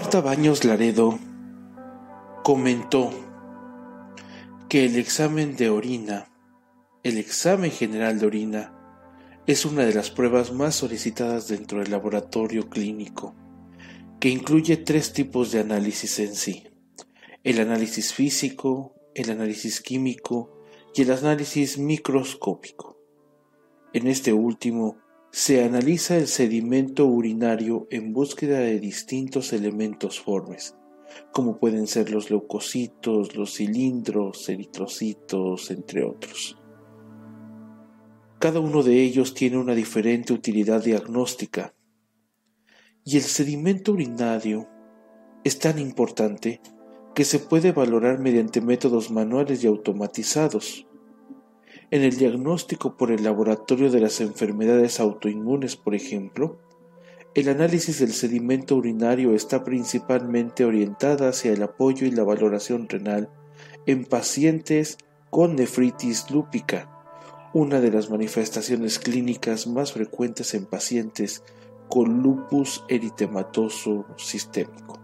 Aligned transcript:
Marta 0.00 0.22
Baños 0.22 0.64
Laredo 0.64 1.18
comentó 2.42 3.10
que 4.66 4.86
el 4.86 4.96
examen 4.96 5.56
de 5.56 5.68
orina, 5.68 6.32
el 7.02 7.18
examen 7.18 7.70
general 7.70 8.18
de 8.18 8.26
orina, 8.26 8.74
es 9.46 9.66
una 9.66 9.84
de 9.84 9.92
las 9.92 10.10
pruebas 10.10 10.54
más 10.54 10.74
solicitadas 10.74 11.48
dentro 11.48 11.80
del 11.80 11.90
laboratorio 11.90 12.70
clínico, 12.70 13.34
que 14.20 14.30
incluye 14.30 14.78
tres 14.78 15.12
tipos 15.12 15.52
de 15.52 15.60
análisis 15.60 16.18
en 16.18 16.34
sí, 16.34 16.66
el 17.44 17.60
análisis 17.60 18.14
físico, 18.14 18.94
el 19.14 19.30
análisis 19.30 19.82
químico 19.82 20.62
y 20.94 21.02
el 21.02 21.10
análisis 21.10 21.76
microscópico. 21.76 22.96
En 23.92 24.06
este 24.06 24.32
último, 24.32 24.96
se 25.32 25.62
analiza 25.62 26.16
el 26.16 26.26
sedimento 26.26 27.06
urinario 27.06 27.86
en 27.90 28.12
búsqueda 28.12 28.58
de 28.58 28.80
distintos 28.80 29.52
elementos 29.52 30.20
formes, 30.20 30.74
como 31.32 31.58
pueden 31.58 31.86
ser 31.86 32.10
los 32.10 32.30
leucocitos, 32.30 33.36
los 33.36 33.54
cilindros, 33.54 34.48
eritrocitos, 34.48 35.70
entre 35.70 36.04
otros. 36.04 36.58
Cada 38.40 38.58
uno 38.58 38.82
de 38.82 39.02
ellos 39.02 39.34
tiene 39.34 39.58
una 39.58 39.74
diferente 39.74 40.32
utilidad 40.32 40.82
diagnóstica, 40.82 41.74
y 43.04 43.16
el 43.16 43.22
sedimento 43.22 43.92
urinario 43.92 44.68
es 45.44 45.60
tan 45.60 45.78
importante 45.78 46.60
que 47.14 47.24
se 47.24 47.38
puede 47.38 47.70
valorar 47.70 48.18
mediante 48.18 48.60
métodos 48.60 49.10
manuales 49.12 49.62
y 49.62 49.68
automatizados, 49.68 50.86
en 51.90 52.02
el 52.02 52.16
diagnóstico 52.16 52.96
por 52.96 53.10
el 53.10 53.24
laboratorio 53.24 53.90
de 53.90 54.00
las 54.00 54.20
enfermedades 54.20 55.00
autoinmunes, 55.00 55.76
por 55.76 55.94
ejemplo, 55.94 56.58
el 57.34 57.48
análisis 57.48 58.00
del 58.00 58.12
sedimento 58.12 58.76
urinario 58.76 59.34
está 59.34 59.62
principalmente 59.62 60.64
orientada 60.64 61.28
hacia 61.28 61.52
el 61.52 61.62
apoyo 61.62 62.06
y 62.06 62.10
la 62.10 62.24
valoración 62.24 62.88
renal 62.88 63.30
en 63.86 64.04
pacientes 64.04 64.98
con 65.30 65.54
nefritis 65.54 66.30
lúpica, 66.30 66.90
una 67.52 67.80
de 67.80 67.90
las 67.90 68.10
manifestaciones 68.10 68.98
clínicas 68.98 69.66
más 69.66 69.92
frecuentes 69.92 70.54
en 70.54 70.66
pacientes 70.66 71.44
con 71.88 72.22
lupus 72.22 72.84
eritematoso 72.88 74.06
sistémico. 74.16 74.98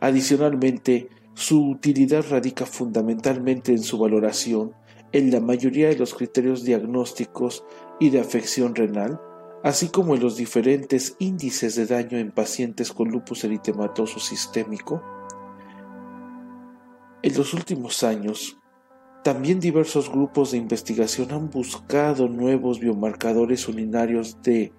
Adicionalmente, 0.00 1.08
su 1.34 1.70
utilidad 1.70 2.24
radica 2.28 2.66
fundamentalmente 2.66 3.72
en 3.72 3.82
su 3.82 3.98
valoración 3.98 4.74
en 5.12 5.30
la 5.30 5.40
mayoría 5.40 5.88
de 5.88 5.96
los 5.96 6.14
criterios 6.14 6.64
diagnósticos 6.64 7.64
y 8.00 8.10
de 8.10 8.20
afección 8.20 8.74
renal, 8.74 9.20
así 9.62 9.88
como 9.88 10.14
en 10.14 10.22
los 10.22 10.36
diferentes 10.36 11.16
índices 11.18 11.76
de 11.76 11.86
daño 11.86 12.18
en 12.18 12.30
pacientes 12.30 12.92
con 12.92 13.08
lupus 13.08 13.44
eritematoso 13.44 14.20
sistémico. 14.20 15.02
En 17.22 17.36
los 17.36 17.54
últimos 17.54 18.02
años, 18.02 18.58
también 19.24 19.58
diversos 19.58 20.10
grupos 20.10 20.52
de 20.52 20.58
investigación 20.58 21.32
han 21.32 21.50
buscado 21.50 22.28
nuevos 22.28 22.78
biomarcadores 22.78 23.66
urinarios 23.68 24.40
de 24.42 24.72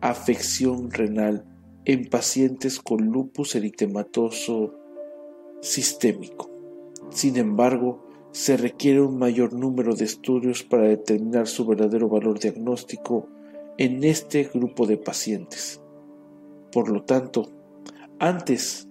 afección 0.00 0.90
renal 0.90 1.44
en 1.84 2.08
pacientes 2.08 2.78
con 2.78 3.04
lupus 3.06 3.54
eritematoso 3.54 4.74
sistémico. 5.60 6.50
Sin 7.10 7.36
embargo, 7.36 8.08
se 8.32 8.56
requiere 8.56 9.02
un 9.02 9.18
mayor 9.18 9.52
número 9.52 9.94
de 9.94 10.04
estudios 10.04 10.62
para 10.62 10.84
determinar 10.84 11.46
su 11.46 11.66
verdadero 11.66 12.08
valor 12.08 12.38
diagnóstico 12.38 13.28
en 13.76 14.04
este 14.04 14.44
grupo 14.44 14.86
de 14.86 14.96
pacientes. 14.96 15.82
Por 16.72 16.88
lo 16.88 17.02
tanto, 17.02 17.50
antes 18.18 18.88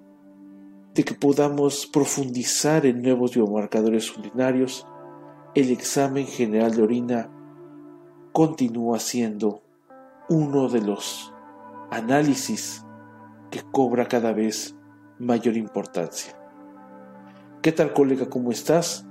de 0.93 1.03
que 1.03 1.15
podamos 1.15 1.87
profundizar 1.87 2.85
en 2.85 3.01
nuevos 3.01 3.33
biomarcadores 3.33 4.15
urinarios, 4.15 4.85
el 5.55 5.71
examen 5.71 6.27
general 6.27 6.75
de 6.75 6.83
orina 6.83 7.29
continúa 8.33 8.99
siendo 8.99 9.63
uno 10.29 10.69
de 10.69 10.81
los 10.81 11.33
análisis 11.89 12.85
que 13.49 13.61
cobra 13.71 14.07
cada 14.07 14.33
vez 14.33 14.75
mayor 15.17 15.57
importancia. 15.57 16.37
¿Qué 17.61 17.71
tal 17.71 17.93
colega? 17.93 18.29
¿Cómo 18.29 18.51
estás? 18.51 19.05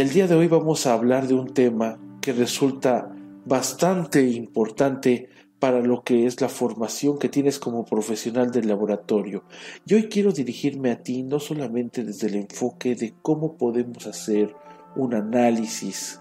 El 0.00 0.08
día 0.08 0.26
de 0.26 0.34
hoy 0.34 0.48
vamos 0.48 0.86
a 0.86 0.94
hablar 0.94 1.28
de 1.28 1.34
un 1.34 1.52
tema 1.52 1.98
que 2.22 2.32
resulta 2.32 3.14
bastante 3.44 4.22
importante 4.22 5.28
para 5.58 5.82
lo 5.82 6.02
que 6.04 6.24
es 6.24 6.40
la 6.40 6.48
formación 6.48 7.18
que 7.18 7.28
tienes 7.28 7.58
como 7.58 7.84
profesional 7.84 8.50
del 8.50 8.66
laboratorio. 8.66 9.44
Y 9.84 9.92
hoy 9.92 10.08
quiero 10.08 10.32
dirigirme 10.32 10.90
a 10.90 11.02
ti 11.02 11.22
no 11.22 11.38
solamente 11.38 12.02
desde 12.02 12.28
el 12.28 12.36
enfoque 12.36 12.94
de 12.94 13.12
cómo 13.20 13.58
podemos 13.58 14.06
hacer 14.06 14.56
un 14.96 15.12
análisis, 15.12 16.18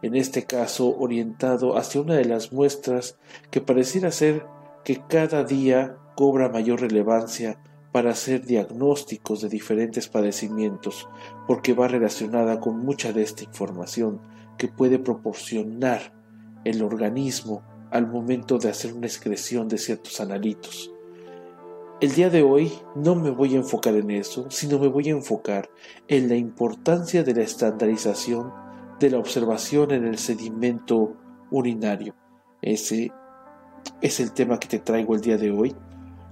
en 0.00 0.14
este 0.14 0.44
caso 0.44 0.96
orientado 0.96 1.76
hacia 1.76 2.00
una 2.00 2.14
de 2.14 2.24
las 2.24 2.54
muestras 2.54 3.18
que 3.50 3.60
pareciera 3.60 4.10
ser 4.12 4.46
que 4.82 5.02
cada 5.06 5.44
día 5.44 5.98
cobra 6.16 6.48
mayor 6.48 6.80
relevancia 6.80 7.58
para 7.94 8.10
hacer 8.10 8.44
diagnósticos 8.44 9.40
de 9.40 9.48
diferentes 9.48 10.08
padecimientos, 10.08 11.08
porque 11.46 11.74
va 11.74 11.86
relacionada 11.86 12.58
con 12.58 12.80
mucha 12.80 13.12
de 13.12 13.22
esta 13.22 13.44
información 13.44 14.20
que 14.58 14.66
puede 14.66 14.98
proporcionar 14.98 16.12
el 16.64 16.82
organismo 16.82 17.62
al 17.92 18.08
momento 18.08 18.58
de 18.58 18.68
hacer 18.68 18.94
una 18.94 19.06
excreción 19.06 19.68
de 19.68 19.78
ciertos 19.78 20.20
analitos. 20.20 20.90
El 22.00 22.12
día 22.16 22.30
de 22.30 22.42
hoy 22.42 22.72
no 22.96 23.14
me 23.14 23.30
voy 23.30 23.54
a 23.54 23.58
enfocar 23.58 23.94
en 23.94 24.10
eso, 24.10 24.50
sino 24.50 24.80
me 24.80 24.88
voy 24.88 25.10
a 25.10 25.12
enfocar 25.12 25.70
en 26.08 26.28
la 26.28 26.34
importancia 26.34 27.22
de 27.22 27.32
la 27.32 27.42
estandarización 27.42 28.52
de 28.98 29.10
la 29.10 29.18
observación 29.18 29.92
en 29.92 30.04
el 30.04 30.18
sedimento 30.18 31.16
urinario. 31.52 32.16
Ese 32.60 33.12
es 34.00 34.18
el 34.18 34.32
tema 34.32 34.58
que 34.58 34.66
te 34.66 34.80
traigo 34.80 35.14
el 35.14 35.20
día 35.20 35.38
de 35.38 35.52
hoy 35.52 35.76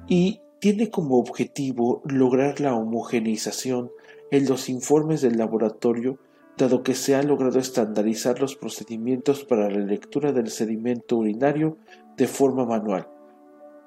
y 0.09 0.41
tiene 0.62 0.91
como 0.91 1.19
objetivo 1.19 2.03
lograr 2.05 2.61
la 2.61 2.77
homogeneización 2.77 3.91
en 4.31 4.49
los 4.49 4.69
informes 4.69 5.21
del 5.21 5.37
laboratorio, 5.37 6.21
dado 6.56 6.84
que 6.84 6.95
se 6.95 7.17
ha 7.17 7.23
logrado 7.25 7.59
estandarizar 7.59 8.41
los 8.41 8.55
procedimientos 8.55 9.45
para 9.45 9.69
la 9.69 9.81
lectura 9.81 10.31
del 10.31 10.51
sedimento 10.51 11.17
urinario 11.17 11.78
de 12.16 12.28
forma 12.28 12.65
manual. 12.65 13.09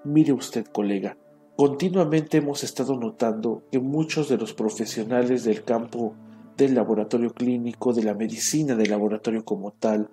Mire 0.03 0.33
usted, 0.33 0.65
colega, 0.65 1.17
continuamente 1.55 2.39
hemos 2.39 2.61
estado 2.65 2.99
notando 2.99 3.63
que 3.71 3.79
muchos 3.79 4.27
de 4.27 4.37
los 4.37 4.53
profesionales 4.53 5.45
del 5.45 5.63
campo 5.63 6.13
del 6.57 6.75
laboratorio 6.75 7.33
clínico, 7.33 7.93
de 7.93 8.03
la 8.03 8.15
medicina 8.15 8.75
del 8.75 8.89
laboratorio 8.89 9.45
como 9.45 9.71
tal, 9.71 10.09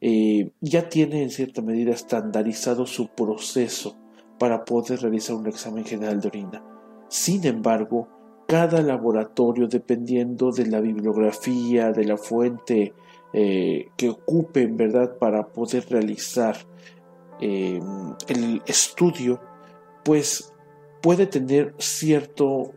eh, 0.00 0.52
ya 0.60 0.88
tienen 0.88 1.22
en 1.22 1.30
cierta 1.30 1.60
medida 1.60 1.90
estandarizado 1.90 2.86
su 2.86 3.08
proceso 3.08 3.96
para 4.38 4.64
poder 4.64 5.00
realizar 5.00 5.36
un 5.36 5.46
examen 5.46 5.84
general 5.84 6.20
de 6.20 6.28
orina. 6.28 6.64
Sin 7.08 7.46
embargo, 7.46 8.08
cada 8.46 8.82
laboratorio, 8.82 9.68
dependiendo 9.68 10.50
de 10.50 10.66
la 10.66 10.80
bibliografía, 10.80 11.92
de 11.92 12.04
la 12.04 12.16
fuente 12.16 12.92
eh, 13.32 13.88
que 13.96 14.10
ocupen, 14.10 14.76
¿verdad?, 14.76 15.16
para 15.18 15.46
poder 15.48 15.86
realizar 15.88 16.56
em, 17.40 18.14
el 18.28 18.62
estudio, 18.66 19.40
pues 20.04 20.52
puede 21.02 21.26
tener 21.26 21.74
cierto, 21.78 22.72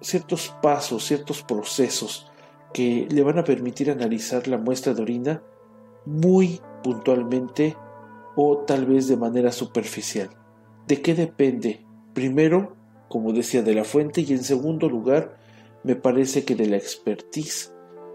ciertos 0.00 0.54
pasos, 0.60 1.04
ciertos 1.04 1.42
procesos 1.42 2.30
que 2.72 3.06
le 3.10 3.22
van 3.22 3.38
a 3.38 3.44
permitir 3.44 3.90
analizar 3.90 4.48
la 4.48 4.58
muestra 4.58 4.94
de 4.94 5.02
orina 5.02 5.42
muy 6.06 6.60
puntualmente 6.82 7.76
o 8.36 8.58
tal 8.58 8.86
vez 8.86 9.08
de 9.08 9.16
manera 9.16 9.52
superficial. 9.52 10.30
¿De 10.86 11.02
qué 11.02 11.14
depende? 11.14 11.84
Primero, 12.14 12.76
como 13.08 13.32
decía, 13.32 13.62
de 13.62 13.74
la 13.74 13.84
fuente 13.84 14.20
y 14.22 14.32
en 14.32 14.42
segundo 14.42 14.88
lugar, 14.88 15.38
me 15.84 15.96
parece 15.96 16.44
que 16.44 16.54
de 16.54 16.66
la 16.66 16.76
expertise 16.76 17.72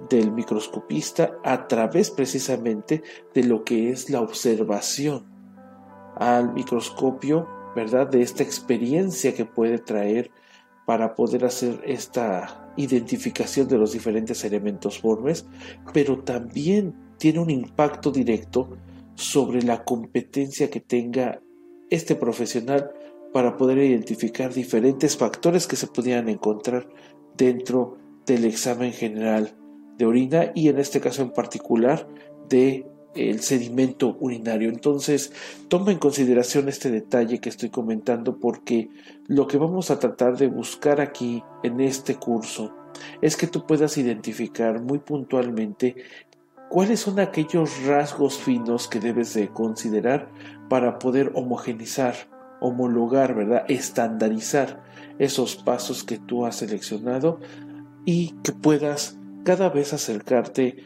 del 0.10 0.32
microscopista 0.32 1.38
a 1.44 1.68
través 1.68 2.12
precisamente 2.12 3.02
de 3.34 3.44
lo 3.44 3.64
que 3.64 3.90
es 3.90 4.10
la 4.10 4.22
observación 4.22 5.26
al 6.16 6.54
microscopio, 6.54 7.48
¿verdad? 7.76 8.08
De 8.08 8.22
esta 8.22 8.44
experiencia 8.44 9.34
que 9.34 9.46
puede 9.46 9.80
traer 9.80 10.32
para 10.86 11.16
poder 11.16 11.46
hacer 11.46 11.82
esta 11.86 12.72
identificación 12.78 13.68
de 13.68 13.78
los 13.78 13.94
diferentes 13.94 14.44
elementos 14.44 15.00
formes, 15.00 15.46
pero 15.94 16.20
también 16.24 16.94
tiene 17.18 17.40
un 17.40 17.50
impacto 17.50 18.12
directo 18.12 18.78
sobre 19.16 19.62
la 19.62 19.84
competencia 19.84 20.70
que 20.70 20.80
tenga 20.80 21.42
este 21.90 22.16
profesional 22.16 22.92
para 23.34 23.58
poder 23.58 23.80
identificar 23.80 24.54
diferentes 24.54 25.18
factores 25.18 25.68
que 25.68 25.76
se 25.76 25.88
pudieran 25.88 26.30
encontrar 26.30 26.88
dentro 27.38 27.98
del 28.26 28.46
examen 28.46 28.94
general 28.94 29.56
de 29.98 30.06
orina 30.06 30.52
y 30.56 30.70
en 30.70 30.80
este 30.80 31.00
caso 31.00 31.22
en 31.22 31.32
particular 31.32 32.08
de 32.50 32.88
el 33.16 33.40
sedimento 33.40 34.18
urinario. 34.20 34.70
Entonces, 34.70 35.32
toma 35.70 35.92
en 35.92 36.00
consideración 36.00 36.68
este 36.68 36.92
detalle 36.92 37.40
que 37.40 37.50
estoy 37.50 37.70
comentando 37.70 38.40
porque 38.40 38.90
lo 39.28 39.48
que 39.48 39.58
vamos 39.58 39.90
a 39.90 40.00
tratar 40.00 40.38
de 40.38 40.48
buscar 40.48 41.00
aquí 41.02 41.44
en 41.64 41.80
este 41.80 42.16
curso 42.16 42.74
es 43.22 43.38
que 43.38 43.48
tú 43.48 43.66
puedas 43.66 43.98
identificar 43.98 44.82
muy 44.82 45.00
puntualmente 45.00 45.96
cuáles 46.70 47.02
son 47.02 47.20
aquellos 47.20 47.86
rasgos 47.86 48.38
finos 48.38 48.88
que 48.88 49.00
debes 49.00 49.34
de 49.34 49.50
considerar 49.50 50.30
para 50.70 51.00
poder 51.00 51.32
homogenizar, 51.36 52.16
homologar, 52.62 53.36
¿verdad? 53.36 53.66
Estandarizar 53.68 54.84
esos 55.20 55.56
pasos 55.56 56.04
que 56.04 56.18
tú 56.18 56.46
has 56.46 56.58
seleccionado 56.58 57.40
y 58.06 58.36
que 58.44 58.52
puedas 58.52 59.18
cada 59.44 59.70
vez 59.70 59.94
acercarte 59.94 60.78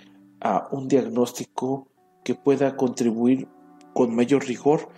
a 0.42 0.68
un 0.72 0.88
diagnóstico 0.88 1.88
que 2.24 2.36
pueda 2.36 2.76
contribuir 2.76 3.48
con 3.94 4.16
mayor 4.16 4.46
rigor 4.46 4.90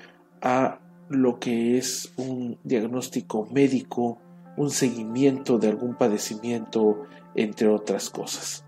a 0.41 0.79
lo 1.09 1.39
que 1.39 1.77
es 1.77 2.13
un 2.17 2.57
diagnóstico 2.63 3.47
médico, 3.51 4.19
un 4.57 4.69
seguimiento 4.69 5.57
de 5.57 5.69
algún 5.69 5.95
padecimiento, 5.95 7.03
entre 7.35 7.67
otras 7.67 8.09
cosas. 8.09 8.65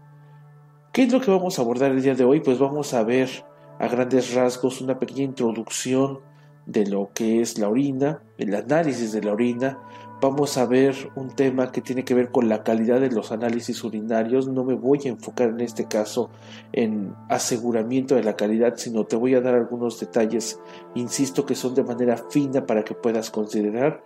¿Qué 0.91 1.03
es 1.03 1.11
lo 1.11 1.21
que 1.21 1.31
vamos 1.31 1.57
a 1.57 1.61
abordar 1.61 1.91
el 1.91 2.01
día 2.01 2.15
de 2.15 2.23
hoy? 2.23 2.39
Pues 2.39 2.59
vamos 2.59 2.93
a 2.93 3.03
ver 3.03 3.29
a 3.79 3.87
grandes 3.87 4.33
rasgos 4.33 4.81
una 4.81 4.99
pequeña 4.99 5.23
introducción 5.23 6.19
de 6.65 6.85
lo 6.85 7.11
que 7.13 7.41
es 7.41 7.57
la 7.57 7.67
orina, 7.67 8.23
el 8.37 8.55
análisis 8.55 9.11
de 9.11 9.21
la 9.21 9.33
orina, 9.33 9.79
vamos 10.21 10.57
a 10.57 10.65
ver 10.65 10.95
un 11.15 11.35
tema 11.35 11.71
que 11.71 11.81
tiene 11.81 12.05
que 12.05 12.13
ver 12.13 12.31
con 12.31 12.47
la 12.47 12.63
calidad 12.63 13.01
de 13.01 13.11
los 13.11 13.33
análisis 13.33 13.83
urinarios. 13.83 14.47
No 14.47 14.63
me 14.63 14.73
voy 14.73 14.99
a 15.03 15.09
enfocar 15.09 15.49
en 15.49 15.59
este 15.59 15.85
caso 15.85 16.29
en 16.71 17.13
aseguramiento 17.29 18.15
de 18.15 18.23
la 18.23 18.37
calidad, 18.37 18.75
sino 18.77 19.05
te 19.05 19.17
voy 19.17 19.35
a 19.35 19.41
dar 19.41 19.55
algunos 19.55 19.99
detalles, 19.99 20.59
insisto, 20.95 21.45
que 21.45 21.55
son 21.55 21.75
de 21.75 21.83
manera 21.83 22.15
fina 22.29 22.65
para 22.65 22.83
que 22.83 22.95
puedas 22.95 23.29
considerar. 23.31 24.01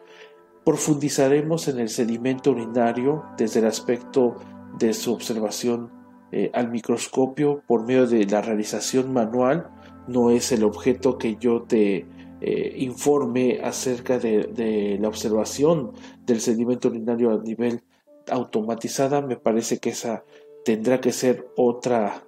Profundizaremos 0.65 1.67
en 1.67 1.79
el 1.79 1.89
sedimento 1.89 2.51
urinario 2.51 3.23
desde 3.37 3.59
el 3.59 3.67
aspecto 3.67 4.37
de 4.79 4.93
su 4.93 5.13
observación 5.13 5.96
eh, 6.31 6.51
al 6.53 6.69
microscopio 6.69 7.63
por 7.67 7.85
medio 7.85 8.07
de 8.07 8.25
la 8.25 8.41
realización 8.41 9.13
manual. 9.13 9.69
No 10.07 10.31
es 10.31 10.51
el 10.51 10.63
objeto 10.63 11.17
que 11.17 11.37
yo 11.37 11.63
te 11.63 12.05
eh, 12.39 12.73
informe 12.77 13.61
acerca 13.63 14.19
de, 14.19 14.97
la 15.01 15.07
observación 15.07 15.93
del 16.23 16.39
sedimento 16.39 16.89
urinario 16.89 17.31
a 17.31 17.41
nivel 17.41 17.81
automatizada, 18.29 19.21
me 19.21 19.37
parece 19.37 19.79
que 19.79 19.89
esa 19.89 20.23
tendrá 20.63 21.01
que 21.01 21.11
ser 21.11 21.47
otra 21.55 22.23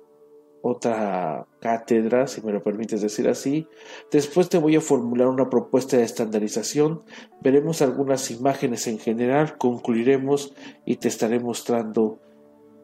otra 0.61 1.47
cátedra, 1.61 2.27
si 2.27 2.41
me 2.41 2.51
lo 2.51 2.61
permites 2.61 3.01
decir 3.01 3.29
así. 3.29 3.67
Después 4.11 4.49
te 4.49 4.57
voy 4.57 4.75
a 4.75 4.81
formular 4.81 5.27
una 5.27 5.49
propuesta 5.49 5.95
de 5.95 6.03
estandarización, 6.03 7.03
veremos 7.41 7.81
algunas 7.81 8.29
imágenes 8.31 8.87
en 8.87 8.99
general, 8.99 9.57
concluiremos 9.57 10.53
y 10.85 10.97
te 10.97 11.07
estaré 11.07 11.39
mostrando 11.39 12.19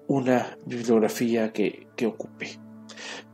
una 0.08 0.58
bibliografía 0.66 1.52
que, 1.52 1.88
que 1.96 2.08
ocupe. 2.08 2.60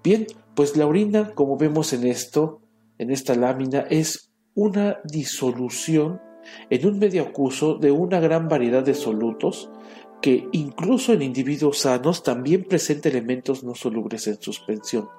Bien, 0.04 0.28
pues 0.56 0.76
la 0.78 0.88
orina, 0.88 1.34
como 1.34 1.58
vemos 1.58 1.94
en 1.94 2.06
esto, 2.06 2.62
en 2.98 3.12
esta 3.12 3.36
lámina 3.36 3.86
es 3.90 4.32
una 4.54 5.00
disolución 5.04 6.22
en 6.70 6.86
un 6.88 7.00
medio 7.00 7.24
acuoso 7.24 7.76
de 7.76 7.92
una 7.92 8.20
gran 8.20 8.48
variedad 8.48 8.84
de 8.84 8.94
solutos 8.94 9.70
que 10.22 10.48
incluso 10.52 11.14
en 11.14 11.22
individuos 11.22 11.80
sanos 11.80 12.24
también 12.24 12.64
presenta 12.64 13.10
elementos 13.10 13.64
no 13.64 13.74
solubles 13.76 14.28
en 14.28 14.40
suspensión. 14.40 15.10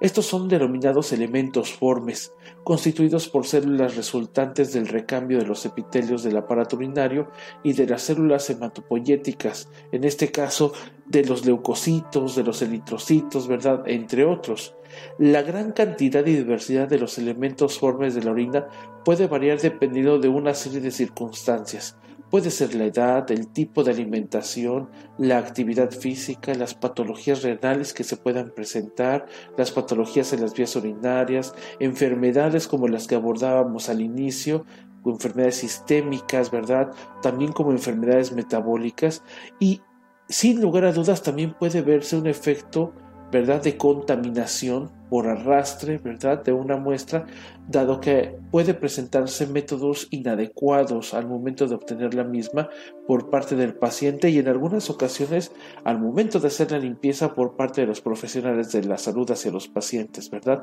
Estos 0.00 0.24
son 0.24 0.48
denominados 0.48 1.12
elementos 1.12 1.74
formes, 1.74 2.32
constituidos 2.64 3.28
por 3.28 3.46
células 3.46 3.96
resultantes 3.96 4.72
del 4.72 4.88
recambio 4.88 5.38
de 5.38 5.44
los 5.44 5.66
epitelios 5.66 6.22
del 6.22 6.38
aparato 6.38 6.76
urinario 6.76 7.28
y 7.62 7.74
de 7.74 7.86
las 7.86 8.02
células 8.02 8.48
hematopoyéticas, 8.48 9.68
en 9.92 10.04
este 10.04 10.32
caso 10.32 10.72
de 11.04 11.24
los 11.24 11.44
leucocitos, 11.44 12.34
de 12.34 12.44
los 12.44 12.62
eritrocitos, 12.62 13.46
¿verdad? 13.46 13.82
Entre 13.86 14.24
otros. 14.24 14.74
La 15.18 15.42
gran 15.42 15.72
cantidad 15.72 16.24
y 16.26 16.34
diversidad 16.34 16.88
de 16.88 16.98
los 16.98 17.18
elementos 17.18 17.78
formes 17.78 18.14
de 18.14 18.22
la 18.22 18.30
orina 18.30 18.68
puede 19.04 19.26
variar 19.26 19.60
dependiendo 19.60 20.18
de 20.18 20.28
una 20.28 20.54
serie 20.54 20.80
de 20.80 20.90
circunstancias, 20.90 21.96
Puede 22.30 22.50
ser 22.50 22.74
la 22.76 22.84
edad, 22.84 23.30
el 23.32 23.48
tipo 23.48 23.82
de 23.82 23.90
alimentación, 23.90 24.88
la 25.18 25.38
actividad 25.38 25.90
física, 25.90 26.54
las 26.54 26.74
patologías 26.74 27.42
renales 27.42 27.92
que 27.92 28.04
se 28.04 28.16
puedan 28.16 28.50
presentar, 28.50 29.26
las 29.58 29.72
patologías 29.72 30.32
en 30.32 30.42
las 30.42 30.54
vías 30.54 30.76
urinarias, 30.76 31.54
enfermedades 31.80 32.68
como 32.68 32.86
las 32.86 33.08
que 33.08 33.16
abordábamos 33.16 33.88
al 33.88 34.00
inicio, 34.00 34.64
enfermedades 35.04 35.56
sistémicas, 35.56 36.50
¿verdad? 36.50 36.92
También 37.22 37.52
como 37.52 37.72
enfermedades 37.72 38.32
metabólicas 38.32 39.22
y 39.58 39.80
sin 40.28 40.60
lugar 40.60 40.84
a 40.84 40.92
dudas 40.92 41.22
también 41.22 41.54
puede 41.58 41.82
verse 41.82 42.16
un 42.16 42.28
efecto 42.28 42.92
¿verdad? 43.30 43.62
de 43.62 43.76
contaminación 43.76 44.90
por 45.08 45.26
arrastre, 45.26 45.98
¿verdad? 45.98 46.42
de 46.44 46.52
una 46.52 46.76
muestra, 46.76 47.26
dado 47.68 48.00
que 48.00 48.36
puede 48.50 48.74
presentarse 48.74 49.46
métodos 49.46 50.08
inadecuados 50.10 51.14
al 51.14 51.26
momento 51.26 51.66
de 51.66 51.74
obtener 51.74 52.14
la 52.14 52.24
misma 52.24 52.68
por 53.06 53.30
parte 53.30 53.56
del 53.56 53.74
paciente 53.74 54.30
y 54.30 54.38
en 54.38 54.48
algunas 54.48 54.90
ocasiones 54.90 55.52
al 55.84 56.00
momento 56.00 56.40
de 56.40 56.48
hacer 56.48 56.70
la 56.72 56.78
limpieza 56.78 57.34
por 57.34 57.56
parte 57.56 57.80
de 57.80 57.86
los 57.86 58.00
profesionales 58.00 58.72
de 58.72 58.84
la 58.84 58.98
salud 58.98 59.30
hacia 59.30 59.50
los 59.50 59.68
pacientes, 59.68 60.30
¿verdad? 60.30 60.62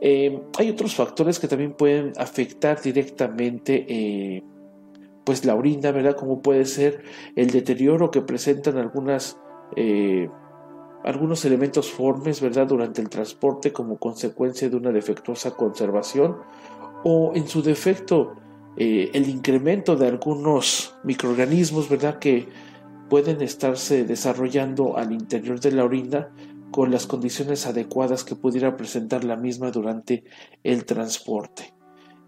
Eh, 0.00 0.42
hay 0.58 0.70
otros 0.70 0.94
factores 0.94 1.38
que 1.38 1.48
también 1.48 1.72
pueden 1.72 2.12
afectar 2.16 2.80
directamente 2.80 3.86
eh, 3.88 4.42
pues 5.24 5.44
la 5.44 5.54
orina, 5.54 5.90
¿verdad? 5.90 6.16
Como 6.16 6.40
puede 6.40 6.66
ser 6.66 7.02
el 7.34 7.50
deterioro 7.50 8.10
que 8.10 8.22
presentan 8.22 8.76
algunas 8.76 9.38
eh, 9.74 10.28
algunos 11.06 11.44
elementos 11.44 11.90
formes, 11.90 12.40
¿verdad?, 12.40 12.66
durante 12.66 13.00
el 13.00 13.08
transporte 13.08 13.72
como 13.72 13.96
consecuencia 13.96 14.68
de 14.68 14.76
una 14.76 14.90
defectuosa 14.90 15.52
conservación 15.52 16.36
o 17.04 17.32
en 17.34 17.46
su 17.46 17.62
defecto 17.62 18.34
eh, 18.76 19.10
el 19.14 19.28
incremento 19.28 19.94
de 19.94 20.08
algunos 20.08 20.96
microorganismos, 21.04 21.88
¿verdad?, 21.88 22.18
que 22.18 22.48
pueden 23.08 23.40
estarse 23.40 24.04
desarrollando 24.04 24.96
al 24.96 25.12
interior 25.12 25.60
de 25.60 25.70
la 25.70 25.84
orina 25.84 26.28
con 26.72 26.90
las 26.90 27.06
condiciones 27.06 27.66
adecuadas 27.66 28.24
que 28.24 28.34
pudiera 28.34 28.76
presentar 28.76 29.22
la 29.22 29.36
misma 29.36 29.70
durante 29.70 30.24
el 30.64 30.84
transporte. 30.84 31.72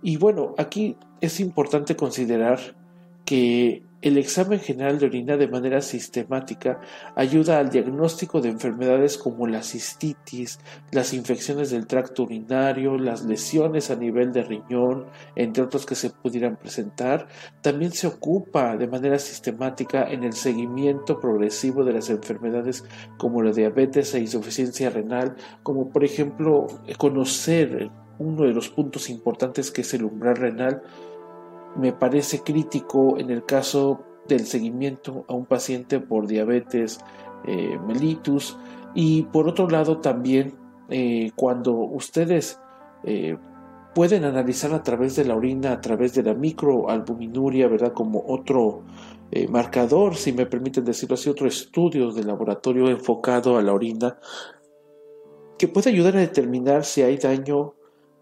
Y 0.03 0.19
bueno, 0.19 0.55
aquí 0.57 0.97
es 1.21 1.41
importante 1.41 1.97
considerar 1.97 2.77
que 3.25 3.83
el 4.01 4.17
examen 4.17 4.61
general 4.61 4.99
de 4.99 5.07
orina 5.07 5.37
de 5.37 5.49
manera 5.49 5.81
sistemática 5.81 6.81
ayuda 7.17 7.59
al 7.59 7.71
diagnóstico 7.71 8.41
de 8.41 8.49
enfermedades 8.49 9.19
como 9.19 9.47
la 9.49 9.63
cistitis, 9.63 10.61
las 10.93 11.13
infecciones 11.13 11.71
del 11.71 11.87
tracto 11.87 12.23
urinario, 12.23 12.97
las 12.97 13.25
lesiones 13.25 13.91
a 13.91 13.97
nivel 13.97 14.33
de 14.33 14.45
riñón, 14.45 15.07
entre 15.35 15.65
otros 15.65 15.85
que 15.85 15.97
se 15.97 16.11
pudieran 16.11 16.57
presentar. 16.57 17.27
También 17.61 17.93
se 17.93 18.07
ocupa 18.07 18.77
de 18.77 18.87
manera 18.87 19.19
sistemática 19.19 20.09
en 20.09 20.23
el 20.23 20.35
seguimiento 20.35 21.19
progresivo 21.19 21.85
de 21.85 21.95
las 21.95 22.09
enfermedades 22.09 22.85
como 23.17 23.43
la 23.43 23.53
diabetes 23.53 24.15
e 24.15 24.21
insuficiencia 24.21 24.91
renal, 24.91 25.37
como 25.65 25.91
por 25.91 26.05
ejemplo 26.05 26.69
conocer 26.99 27.91
uno 28.19 28.45
de 28.45 28.53
los 28.53 28.69
puntos 28.69 29.11
importantes 29.11 29.71
que 29.71 29.83
es 29.83 29.95
el 29.95 30.05
umbral 30.05 30.37
renal 30.37 30.83
me 31.79 31.93
parece 31.93 32.43
crítico 32.43 33.19
en 33.19 33.31
el 33.31 33.45
caso 33.45 34.05
del 34.27 34.47
seguimiento 34.47 35.25
a 35.29 35.35
un 35.35 35.47
paciente 35.47 36.01
por 36.01 36.27
diabetes 36.27 36.99
eh, 37.47 37.79
mellitus 37.87 38.59
y 38.95 39.23
por 39.23 39.49
otro 39.49 39.69
lado 39.71 40.01
también 40.01 40.55
eh, 40.91 41.31
cuando 41.37 41.73
ustedes 41.75 42.61
eh, 43.05 43.37
pueden 43.95 44.25
analizar 44.25 44.75
a 44.75 44.83
través 44.83 45.15
de 45.17 45.25
la 45.25 45.37
orina, 45.37 45.73
a 45.73 45.81
través 45.81 46.15
de 46.15 46.25
la 46.25 46.35
microalbuminuria, 46.35 47.69
¿verdad? 47.69 47.93
Como 47.93 48.25
otro 48.27 48.85
marcador, 49.51 50.17
si 50.17 50.33
me 50.33 50.47
permiten 50.47 50.87
decirlo 50.87 51.15
así, 51.15 51.29
otro 51.29 51.47
estudio 51.47 52.13
de 52.13 52.25
laboratorio 52.25 52.89
enfocado 52.89 53.59
a 53.59 53.63
la 53.63 53.75
orina, 53.75 54.19
que 55.59 55.69
puede 55.69 55.91
ayudar 55.91 56.17
a 56.17 56.21
determinar 56.21 56.85
si 56.85 57.03
hay 57.03 57.19
daño 57.19 57.75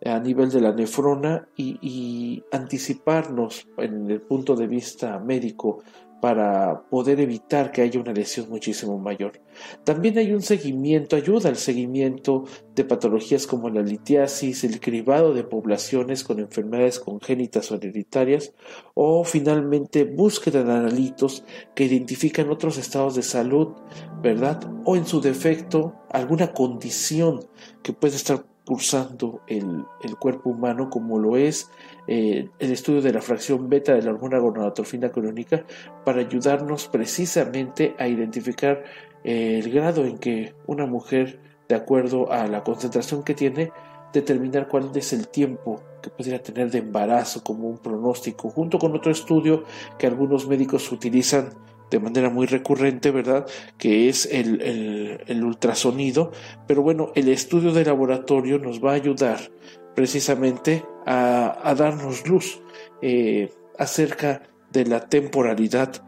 a 0.08 0.20
nivel 0.20 0.50
de 0.50 0.60
la 0.60 0.72
nefrona 0.72 1.48
y, 1.56 2.42
anticiparnos 2.52 3.66
en 3.78 4.10
el 4.10 4.20
punto 4.20 4.54
de 4.54 4.66
vista 4.66 5.18
médico 5.18 5.82
para 6.20 6.82
poder 6.88 7.20
evitar 7.20 7.70
que 7.70 7.82
haya 7.82 8.00
una 8.00 8.12
lesión 8.12 8.48
muchísimo 8.48 8.98
mayor. 8.98 9.40
También 9.84 10.16
hay 10.16 10.32
un 10.32 10.40
seguimiento, 10.40 11.14
ayuda 11.14 11.50
al 11.50 11.56
seguimiento 11.56 12.44
de 12.74 12.84
patologías 12.84 13.46
como 13.46 13.68
la 13.68 13.82
litiasis, 13.82 14.64
el 14.64 14.80
cribado 14.80 15.34
de 15.34 15.44
poblaciones 15.44 16.24
con 16.24 16.40
enfermedades 16.40 17.00
congénitas 17.00 17.70
o 17.70 17.74
hereditarias, 17.76 18.54
o 18.94 19.24
finalmente 19.24 20.04
búsqueda 20.04 20.64
de 20.64 20.72
analitos 20.72 21.44
que 21.74 21.84
identifican 21.84 22.48
otros 22.50 22.78
estados 22.78 23.14
de 23.14 23.22
salud, 23.22 23.74
¿verdad? 24.22 24.60
O 24.84 24.96
en 24.96 25.06
su 25.06 25.20
defecto, 25.20 25.94
alguna 26.10 26.54
condición 26.54 27.40
que 27.82 27.92
puede 27.92 28.16
estar 28.16 28.46
cursando 28.66 29.40
el, 29.46 29.86
cuerpo 30.18 30.50
humano, 30.50 30.90
como 30.90 31.18
lo 31.18 31.36
es 31.36 31.70
eh, 32.08 32.48
el 32.58 32.72
estudio 32.72 33.00
de 33.00 33.12
la 33.12 33.22
fracción 33.22 33.68
beta 33.68 33.94
de 33.94 34.02
la 34.02 34.10
hormona 34.10 34.38
gonadotrofina 34.38 35.10
crónica, 35.10 35.64
para 36.04 36.20
ayudarnos 36.20 36.88
precisamente 36.88 37.94
a 37.98 38.08
identificar 38.08 38.82
eh, 39.24 39.60
el 39.62 39.72
grado 39.72 40.04
en 40.04 40.18
que 40.18 40.54
una 40.66 40.84
mujer, 40.84 41.38
de 41.68 41.76
acuerdo 41.76 42.32
a 42.32 42.46
la 42.48 42.64
concentración 42.64 43.22
que 43.22 43.34
tiene, 43.34 43.70
determinar 44.12 44.66
cuál 44.66 44.90
es 44.94 45.12
el 45.12 45.28
tiempo 45.28 45.80
que 46.02 46.10
pudiera 46.10 46.42
tener 46.42 46.70
de 46.70 46.78
embarazo 46.78 47.44
como 47.44 47.68
un 47.68 47.78
pronóstico, 47.78 48.50
junto 48.50 48.78
con 48.78 48.94
otro 48.96 49.12
estudio 49.12 49.64
que 49.98 50.06
algunos 50.06 50.48
médicos 50.48 50.90
utilizan 50.90 51.50
de 51.90 52.00
manera 52.00 52.30
muy 52.30 52.46
recurrente, 52.46 53.10
¿verdad? 53.10 53.46
Que 53.78 54.08
es 54.08 54.26
el, 54.26 55.44
ultrasonido. 55.44 56.32
Pero 56.66 56.82
bueno, 56.82 57.12
el 57.14 57.28
estudio 57.28 57.72
de 57.72 57.84
laboratorio 57.84 58.58
nos 58.58 58.84
va 58.84 58.92
a 58.92 58.94
ayudar 58.94 59.50
precisamente 59.94 60.84
a, 61.06 61.74
darnos 61.76 62.26
luz 62.26 62.60
eh, 63.02 63.50
acerca 63.78 64.42
de 64.72 64.84
la 64.84 65.08
temporalidad 65.08 66.02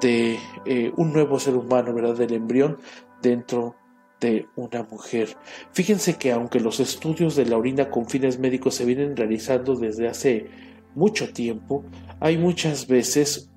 de 0.00 0.38
eh, 0.64 0.92
un 0.96 1.12
nuevo 1.12 1.38
ser 1.38 1.54
humano, 1.54 1.92
¿verdad? 1.92 2.16
Del 2.16 2.32
embrión 2.32 2.78
dentro 3.22 3.76
de 4.20 4.46
una 4.56 4.82
mujer. 4.82 5.36
Fíjense 5.72 6.16
que 6.16 6.32
aunque 6.32 6.60
los 6.60 6.80
estudios 6.80 7.36
de 7.36 7.46
la 7.46 7.56
orina 7.56 7.90
con 7.90 8.06
fines 8.06 8.38
médicos 8.38 8.74
se 8.74 8.84
vienen 8.84 9.16
realizando 9.16 9.76
desde 9.76 10.08
hace 10.08 10.46
mucho 10.94 11.32
tiempo, 11.32 11.84
hay 12.18 12.36
muchas 12.36 12.88
veces 12.88 13.50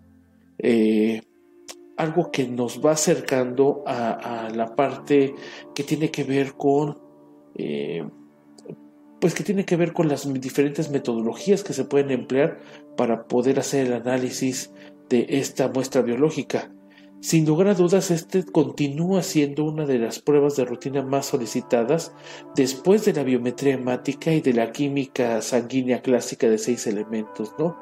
eh, 0.59 1.21
algo 2.01 2.31
que 2.31 2.47
nos 2.47 2.83
va 2.83 2.91
acercando 2.91 3.83
a, 3.85 4.49
la 4.53 4.75
parte 4.75 5.35
que 5.75 5.83
tiene 5.83 6.09
que 6.09 6.23
ver 6.23 6.53
con 6.53 6.97
eh, 7.55 8.03
pues 9.19 9.35
que 9.35 9.43
tiene 9.43 9.65
que 9.65 9.75
ver 9.75 9.93
con 9.93 10.07
las 10.07 10.31
diferentes 10.33 10.89
metodologías 10.89 11.63
que 11.63 11.73
se 11.73 11.85
pueden 11.85 12.09
emplear 12.09 12.59
para 12.97 13.27
poder 13.27 13.59
hacer 13.59 13.85
el 13.85 13.93
análisis 13.93 14.71
de 15.09 15.27
esta 15.29 15.67
muestra 15.67 16.01
biológica. 16.01 16.71
Sin 17.19 17.45
lugar 17.45 17.67
a 17.67 17.75
dudas, 17.75 18.09
este 18.09 18.43
continúa 18.43 19.21
siendo 19.21 19.65
una 19.65 19.85
de 19.85 19.99
las 19.99 20.19
pruebas 20.19 20.55
de 20.55 20.65
rutina 20.65 21.03
más 21.03 21.27
solicitadas 21.27 22.13
después 22.55 23.05
de 23.05 23.13
la 23.13 23.21
biometría 23.21 23.75
hemática 23.75 24.33
y 24.33 24.41
de 24.41 24.53
la 24.53 24.71
química 24.71 25.39
sanguínea 25.43 26.01
clásica 26.01 26.49
de 26.49 26.57
seis 26.57 26.87
elementos, 26.87 27.53
¿no? 27.59 27.77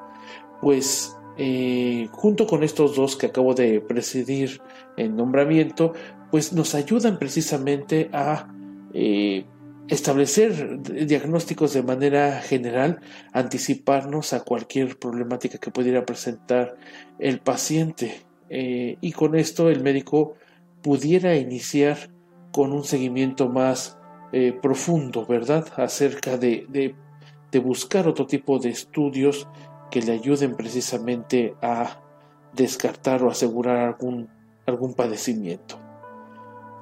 Pues 0.62 1.16
eh, 1.41 2.10
junto 2.12 2.46
con 2.46 2.63
estos 2.63 2.98
dos 2.98 3.15
que 3.15 3.27
acabo 3.27 3.53
de 3.53 3.79
presidir 3.79 4.62
en 4.98 5.15
nombramiento, 5.15 5.93
pues 6.31 6.51
nos 6.51 6.75
ayudan 6.75 7.17
precisamente 7.17 8.10
a 8.12 8.53
eh, 8.93 9.46
establecer 9.88 10.81
diagnósticos 10.81 11.72
de 11.72 11.81
manera 11.81 12.41
general, 12.41 13.00
anticiparnos 13.31 14.34
a 14.34 14.43
cualquier 14.43 15.00
problemática 15.00 15.60
que 15.60 15.72
pudiera 15.72 16.05
presentar 16.05 16.75
el 17.19 17.39
paciente 17.39 18.22
eh, 18.50 18.98
y 19.00 19.13
con 19.13 19.36
esto 19.36 19.69
el 19.69 19.81
médico 19.81 20.36
pudiera 20.81 21.38
iniciar 21.38 22.10
con 22.51 22.74
un 22.74 22.84
seguimiento 22.84 23.48
más 23.48 23.96
profundo, 24.62 25.25
¿verdad? 25.25 25.65
Acerca 25.77 26.38
de, 26.38 26.93
de 27.51 27.60
buscar 27.60 28.08
otro 28.08 28.27
tipo 28.27 28.60
de 28.60 28.69
estudios 28.69 29.48
que 29.89 30.01
le 30.01 30.13
ayuden 30.13 30.55
precisamente 30.55 31.55
a 31.62 32.01
descartar 32.53 33.24
o 33.24 33.29
asegurar 33.29 33.77
algún, 33.77 34.29
algún 34.65 34.93
padecimiento. 34.93 35.77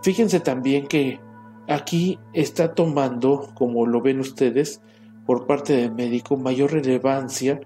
Fíjense 0.02 0.40
también 0.40 0.88
que 0.88 1.20
aquí 1.68 2.20
está 2.34 2.74
tomando, 2.74 3.52
como 3.56 3.86
lo 3.86 4.02
ven 4.02 4.20
ustedes, 4.20 4.82
por 5.26 5.46
parte 5.46 5.74
del 5.74 5.94
médico, 5.94 6.38
mayor 6.38 6.72
relevancia 6.72 7.60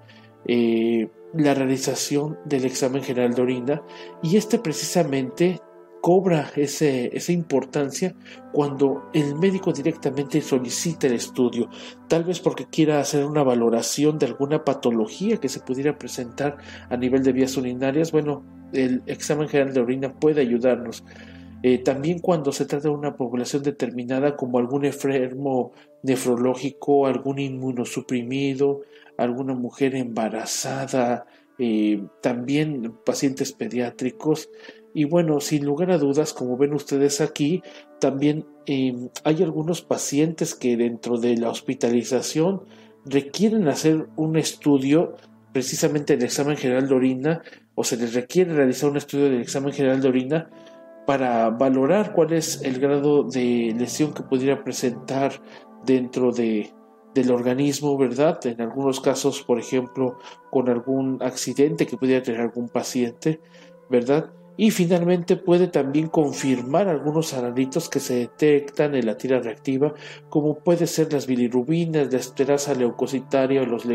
eh, 0.48 1.10
la 1.34 1.54
realización 1.54 2.38
del 2.46 2.66
examen 2.66 3.04
general 3.04 3.34
de 3.34 3.42
orina 3.42 3.82
y 4.22 4.38
este 4.38 4.58
precisamente 4.60 5.62
cobra 6.02 6.52
ese, 6.56 7.16
esa 7.16 7.32
importancia 7.32 8.16
cuando 8.52 9.10
el 9.14 9.36
médico 9.36 9.72
directamente 9.72 10.42
solicita 10.42 11.08
el 11.08 11.14
estudio, 11.14 11.70
tal 12.08 12.24
vez 12.24 12.40
porque 12.40 12.66
quiera 12.66 13.00
hacer 13.00 13.24
una 13.24 13.44
valoración 13.44 14.18
de 14.18 14.26
alguna 14.26 14.66
patología 14.66 15.38
que 15.38 15.50
se 15.50 15.62
pudiera 15.62 15.98
presentar 15.98 16.58
a 16.90 16.98
nivel 16.98 17.24
de 17.24 17.32
vías 17.32 17.56
urinarias. 17.56 18.12
Bueno, 18.12 18.44
el 18.74 19.04
examen 19.06 19.48
general 19.48 19.74
de 19.74 19.82
orina 19.82 20.14
puede 20.14 20.42
ayudarnos. 20.42 21.04
Eh, 21.64 21.78
también 21.78 22.20
cuando 22.20 22.52
se 22.52 22.66
trata 22.66 22.88
de 22.88 22.96
una 22.96 23.16
población 23.16 23.62
determinada 23.62 24.36
como 24.36 24.58
algún 24.58 24.84
enfermo 24.84 25.74
nefrológico, 26.02 27.06
algún 27.06 27.38
inmunosuprimido, 27.38 28.82
alguna 29.18 29.54
mujer 29.54 29.96
embarazada, 29.96 31.28
eh, 31.64 32.04
también 32.22 32.98
pacientes 33.06 33.52
pediátricos, 33.52 34.50
y 34.96 35.04
bueno, 35.06 35.40
sin 35.40 35.64
lugar 35.64 35.92
a 35.92 36.00
dudas, 36.00 36.34
como 36.34 36.58
ven 36.58 36.74
ustedes 36.74 37.22
aquí, 37.22 37.62
también 38.00 38.48
em, 38.66 39.10
hay 39.24 39.44
algunos 39.44 39.84
pacientes 39.84 40.56
que 40.56 40.76
dentro 40.76 41.20
de 41.20 41.38
la 41.38 41.50
hospitalización 41.50 42.64
requieren 43.06 43.68
hacer 43.68 44.08
un 44.16 44.38
estudio, 44.38 45.16
precisamente 45.54 46.16
el 46.16 46.24
examen 46.24 46.58
general 46.58 46.88
de 46.88 46.96
orina, 46.96 47.42
o 47.76 47.84
se 47.84 47.96
les 47.96 48.16
requiere 48.16 48.54
realizar 48.54 48.90
un 48.90 48.98
estudio 48.98 49.26
del 49.26 49.42
examen 49.42 49.72
general 49.72 50.02
de 50.02 50.10
orina 50.10 50.50
para 51.06 51.52
valorar 51.52 52.14
cuál 52.14 52.34
es 52.34 52.64
el 52.64 52.80
grado 52.80 53.24
de 53.24 53.76
lesión 53.78 54.16
que 54.16 54.24
pudiera 54.24 54.64
presentar 54.64 55.32
dentro 55.86 56.32
de, 56.32 56.72
del 57.14 57.32
organismo, 57.32 57.98
¿verdad? 57.98 58.40
En 58.46 58.62
algunos 58.62 59.00
casos, 59.00 59.44
por 59.44 59.60
ejemplo, 59.60 60.18
con 60.50 60.70
algún 60.70 61.22
accidente 61.22 61.86
que 61.86 61.98
pudiera 61.98 62.24
tener 62.24 62.42
algún 62.42 62.70
paciente, 62.70 63.40
¿verdad? 63.90 64.32
y 64.58 64.70
finalmente 64.70 65.38
puede 65.38 65.68
también 65.68 66.08
confirmar 66.08 66.88
algunos 66.88 67.34
analitos 67.34 67.90
que 67.90 68.00
se 68.00 68.16
detectan 68.16 68.94
en 68.96 69.06
la 69.06 69.18
tira 69.18 69.40
reactiva, 69.40 69.94
como 70.30 70.60
puede 70.60 70.88
ser 70.88 71.12
las 71.12 71.26
bilirubinas, 71.26 72.12
la 72.12 72.20
esterasa 72.20 72.76
leucocitaria 72.76 73.64
o 73.64 73.66
los, 73.66 73.86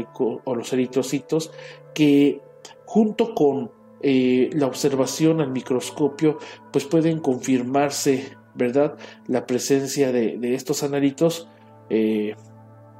o 0.45 0.55
los 0.57 0.73
eritrocitos, 0.73 1.53
que 1.95 2.41
junto 2.85 3.33
con 3.35 3.71
eh, 4.03 4.51
la 4.55 4.67
observación 4.67 5.41
al 5.41 5.53
microscopio, 5.53 6.39
pues 6.73 6.85
pueden 6.85 7.21
confirmarse, 7.21 8.37
¿verdad?, 8.55 8.97
la 9.29 9.47
presencia 9.47 10.11
de, 10.11 10.55
estos 10.55 10.83
analitos. 10.83 11.49
Eh, 11.91 12.35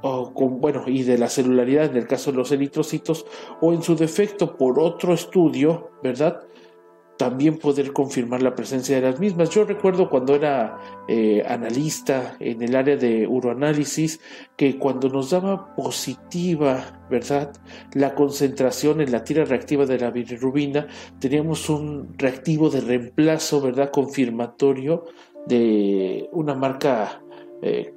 o 0.01 0.33
con, 0.33 0.59
bueno, 0.61 0.83
y 0.87 1.03
de 1.03 1.17
la 1.17 1.29
celularidad 1.29 1.85
en 1.85 1.97
el 1.97 2.07
caso 2.07 2.31
de 2.31 2.37
los 2.37 2.51
eritrocitos, 2.51 3.25
o 3.61 3.73
en 3.73 3.81
su 3.81 3.95
defecto 3.95 4.57
por 4.57 4.79
otro 4.79 5.13
estudio, 5.13 5.91
¿verdad? 6.03 6.43
también 7.17 7.57
poder 7.57 7.91
confirmar 7.93 8.41
la 8.41 8.55
presencia 8.55 8.95
de 8.95 9.01
las 9.01 9.19
mismas. 9.19 9.49
Yo 9.49 9.65
recuerdo 9.65 10.09
cuando 10.09 10.35
era 10.35 10.77
eh, 11.07 11.43
analista 11.47 12.37
en 12.39 12.61
el 12.61 12.75
área 12.75 12.95
de 12.95 13.27
uroanálisis 13.27 14.21
que 14.55 14.77
cuando 14.77 15.09
nos 15.09 15.31
daba 15.31 15.75
positiva, 15.75 17.01
¿verdad? 17.09 17.51
La 17.93 18.13
concentración 18.13 19.01
en 19.01 19.11
la 19.11 19.23
tira 19.23 19.45
reactiva 19.45 19.85
de 19.85 19.99
la 19.99 20.11
bilirrubina, 20.11 20.87
teníamos 21.19 21.69
un 21.69 22.13
reactivo 22.17 22.69
de 22.69 22.81
reemplazo, 22.81 23.61
¿verdad? 23.61 23.89
Confirmatorio 23.91 25.05
de 25.47 26.29
una 26.31 26.53
marca 26.53 27.21
eh, 27.61 27.93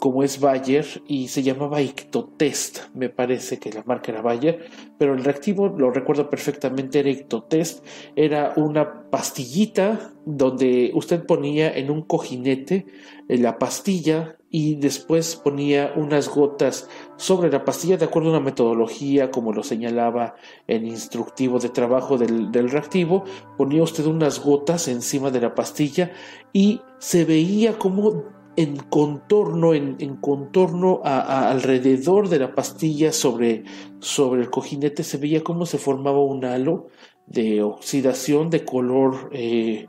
como 0.00 0.22
es 0.22 0.40
Bayer 0.40 0.84
y 1.06 1.28
se 1.28 1.42
llamaba 1.42 1.82
Ictotest, 1.82 2.94
me 2.94 3.08
parece 3.08 3.58
que 3.58 3.72
la 3.72 3.82
marca 3.84 4.12
era 4.12 4.22
Bayer, 4.22 4.68
pero 4.98 5.14
el 5.14 5.24
reactivo 5.24 5.68
lo 5.68 5.90
recuerdo 5.90 6.28
perfectamente, 6.30 7.00
era 7.00 7.10
Ictotest, 7.10 7.84
era 8.16 8.52
una 8.56 9.10
pastillita 9.10 10.12
donde 10.24 10.90
usted 10.94 11.24
ponía 11.24 11.72
en 11.76 11.90
un 11.90 12.02
cojinete 12.02 12.86
eh, 13.28 13.38
la 13.38 13.58
pastilla 13.58 14.36
y 14.50 14.76
después 14.76 15.36
ponía 15.36 15.92
unas 15.96 16.28
gotas 16.28 16.88
sobre 17.16 17.50
la 17.50 17.64
pastilla 17.64 17.96
de 17.96 18.04
acuerdo 18.04 18.28
a 18.28 18.32
una 18.32 18.40
metodología 18.40 19.30
como 19.30 19.52
lo 19.52 19.62
señalaba 19.62 20.36
el 20.66 20.84
instructivo 20.86 21.58
de 21.58 21.70
trabajo 21.70 22.18
del, 22.18 22.52
del 22.52 22.70
reactivo, 22.70 23.24
ponía 23.58 23.82
usted 23.82 24.06
unas 24.06 24.40
gotas 24.40 24.88
encima 24.88 25.30
de 25.30 25.40
la 25.40 25.54
pastilla 25.54 26.12
y 26.52 26.80
se 26.98 27.24
veía 27.24 27.78
como 27.78 28.33
en 28.56 28.76
contorno, 28.76 29.74
en, 29.74 30.16
contorno 30.16 31.00
a, 31.04 31.50
alrededor 31.50 32.28
de 32.28 32.38
la 32.38 32.54
pastilla 32.54 33.12
sobre, 33.12 33.64
sobre 34.00 34.42
el 34.42 34.50
cojinete 34.50 35.02
se 35.02 35.18
veía 35.18 35.42
cómo 35.42 35.66
se 35.66 35.78
formaba 35.78 36.22
un 36.22 36.44
halo 36.44 36.88
de 37.26 37.62
oxidación 37.62 38.50
de 38.50 38.64
color 38.64 39.30
eh, 39.32 39.88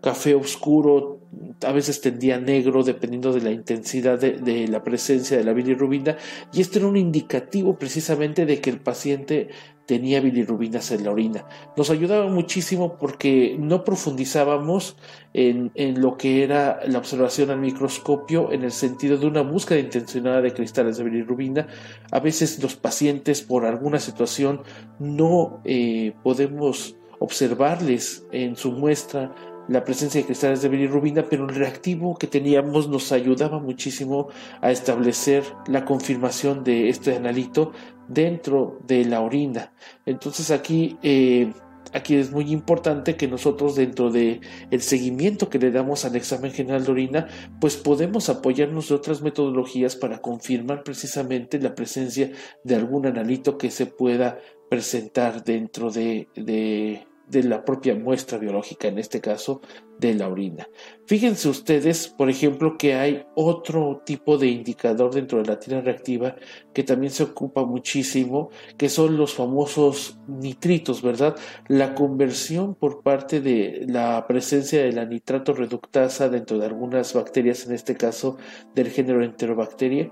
café 0.00 0.34
oscuro, 0.34 1.20
a 1.64 1.72
veces 1.72 2.00
tendía 2.00 2.38
negro 2.38 2.82
dependiendo 2.82 3.32
de 3.32 3.40
la 3.40 3.50
intensidad 3.50 4.18
de, 4.18 4.68
la 4.68 4.82
presencia 4.82 5.36
de 5.36 5.44
la 5.44 5.52
bilirrubina. 5.52 6.16
Y 6.52 6.60
esto 6.60 6.78
era 6.78 6.88
un 6.88 6.96
indicativo 6.96 7.78
precisamente 7.78 8.46
de 8.46 8.60
que 8.60 8.70
el 8.70 8.80
paciente 8.80 9.48
tenía 9.90 10.20
bilirrubinas 10.20 10.92
en 10.92 11.02
la 11.02 11.10
orina. 11.10 11.44
Nos 11.76 11.90
ayudaba 11.90 12.28
muchísimo 12.28 12.96
porque 12.96 13.56
no 13.58 13.82
profundizábamos 13.82 14.96
en, 15.34 15.72
lo 16.00 16.16
que 16.16 16.44
era 16.44 16.78
la 16.86 16.98
observación 16.98 17.50
al 17.50 17.58
microscopio 17.58 18.52
en 18.52 18.62
el 18.62 18.70
sentido 18.70 19.16
de 19.16 19.26
una 19.26 19.42
búsqueda 19.42 19.80
intencionada 19.80 20.42
de 20.42 20.54
cristales 20.54 20.96
de 20.96 21.02
bilirrubina. 21.02 21.66
A 22.12 22.20
veces 22.20 22.62
los 22.62 22.76
pacientes 22.76 23.42
por 23.42 23.66
alguna 23.66 23.98
situación 23.98 24.62
no 25.00 25.60
eh, 25.64 26.12
podemos 26.22 26.94
observarles 27.18 28.24
en 28.30 28.54
su 28.54 28.70
muestra 28.70 29.34
la 29.66 29.84
presencia 29.84 30.20
de 30.20 30.26
cristales 30.26 30.62
de 30.62 30.68
bilirrubina, 30.68 31.24
pero 31.28 31.48
el 31.48 31.54
reactivo 31.56 32.16
que 32.16 32.28
teníamos 32.28 32.88
nos 32.88 33.10
ayudaba 33.10 33.58
muchísimo 33.58 34.28
a 34.60 34.70
establecer 34.70 35.42
la 35.66 35.84
confirmación 35.84 36.62
de 36.62 36.90
este 36.90 37.16
analito 37.16 37.72
dentro 38.10 38.78
de 38.86 39.04
la 39.04 39.20
orina. 39.20 39.72
Entonces 40.04 40.50
aquí, 40.50 40.98
eh, 41.02 41.52
aquí 41.92 42.16
es 42.16 42.30
muy 42.30 42.50
importante 42.52 43.16
que 43.16 43.28
nosotros 43.28 43.76
dentro 43.76 44.10
de 44.10 44.40
seguimiento 44.78 45.48
que 45.48 45.58
le 45.58 45.70
damos 45.70 46.04
al 46.04 46.16
examen 46.16 46.52
general 46.52 46.84
de 46.84 46.92
orina, 46.92 47.28
pues 47.60 47.76
podemos 47.76 48.28
apoyarnos 48.28 48.88
de 48.88 48.96
otras 48.96 49.22
metodologías 49.22 49.96
para 49.96 50.18
confirmar 50.18 50.82
precisamente 50.82 51.58
la 51.58 51.74
presencia 51.74 52.32
de 52.64 52.74
algún 52.74 53.06
analito 53.06 53.56
que 53.56 53.70
se 53.70 53.86
pueda 53.86 54.38
presentar 54.68 55.44
dentro 55.44 55.90
de, 55.90 56.28
de 56.34 57.06
de 57.30 57.44
la 57.44 57.64
propia 57.64 57.94
muestra 57.94 58.38
biológica, 58.38 58.88
en 58.88 58.98
este 58.98 59.20
caso 59.20 59.60
de 59.98 60.14
la 60.14 60.28
orina. 60.28 60.68
Fíjense 61.06 61.48
ustedes, 61.48 62.08
por 62.08 62.30
ejemplo, 62.30 62.76
que 62.76 62.94
hay 62.94 63.24
otro 63.34 64.02
tipo 64.04 64.38
de 64.38 64.48
indicador 64.48 65.14
dentro 65.14 65.38
de 65.38 65.46
la 65.46 65.58
tira 65.58 65.80
reactiva 65.80 66.36
que 66.72 66.82
también 66.82 67.12
se 67.12 67.22
ocupa 67.22 67.64
muchísimo, 67.64 68.50
que 68.76 68.88
son 68.88 69.16
los 69.16 69.34
famosos 69.34 70.18
nitritos, 70.26 71.02
¿verdad? 71.02 71.36
La 71.68 71.94
conversión 71.94 72.74
por 72.74 73.02
parte 73.02 73.40
de 73.40 73.84
la 73.86 74.26
presencia 74.26 74.82
de 74.82 74.92
la 74.92 75.04
nitrato 75.04 75.52
reductasa 75.52 76.28
dentro 76.28 76.58
de 76.58 76.66
algunas 76.66 77.14
bacterias, 77.14 77.66
en 77.66 77.74
este 77.74 77.96
caso 77.96 78.38
del 78.74 78.88
género 78.88 79.22
Enterobacteria, 79.22 80.10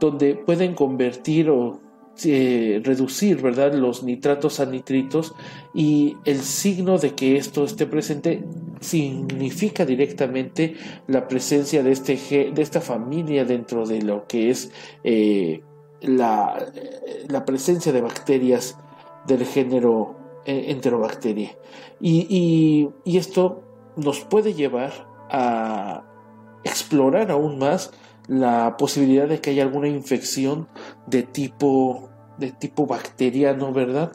donde 0.00 0.34
pueden 0.34 0.74
convertir 0.74 1.50
o 1.50 1.89
eh, 2.24 2.80
reducir 2.84 3.40
¿verdad? 3.40 3.74
los 3.74 4.02
nitratos 4.02 4.60
a 4.60 4.66
nitritos 4.66 5.34
y 5.74 6.16
el 6.24 6.40
signo 6.40 6.98
de 6.98 7.14
que 7.14 7.36
esto 7.36 7.64
esté 7.64 7.86
presente 7.86 8.44
significa 8.80 9.84
directamente 9.84 10.74
la 11.06 11.28
presencia 11.28 11.82
de, 11.82 11.92
este, 11.92 12.16
de 12.52 12.62
esta 12.62 12.80
familia 12.80 13.44
dentro 13.44 13.86
de 13.86 14.02
lo 14.02 14.26
que 14.26 14.50
es 14.50 14.70
eh, 15.04 15.62
la, 16.00 16.66
la, 17.28 17.44
presencia 17.44 17.92
de 17.92 18.00
bacterias 18.00 18.78
del 19.26 19.44
género 19.44 20.16
eh, 20.46 20.66
enterobacteria. 20.68 21.56
Y, 22.00 22.88
y 23.04 23.16
esto 23.18 23.62
nos 23.96 24.20
puede 24.20 24.54
llevar 24.54 24.92
a 25.30 26.04
explorar 26.64 27.30
aún 27.30 27.58
más 27.58 27.92
la 28.30 28.76
posibilidad 28.76 29.26
de 29.26 29.40
que 29.40 29.50
haya 29.50 29.64
alguna 29.64 29.88
infección 29.88 30.68
de 31.06 31.24
tipo 31.24 32.09
de 32.40 32.52
tipo 32.52 32.86
bacteriano, 32.86 33.72
¿verdad? 33.72 34.12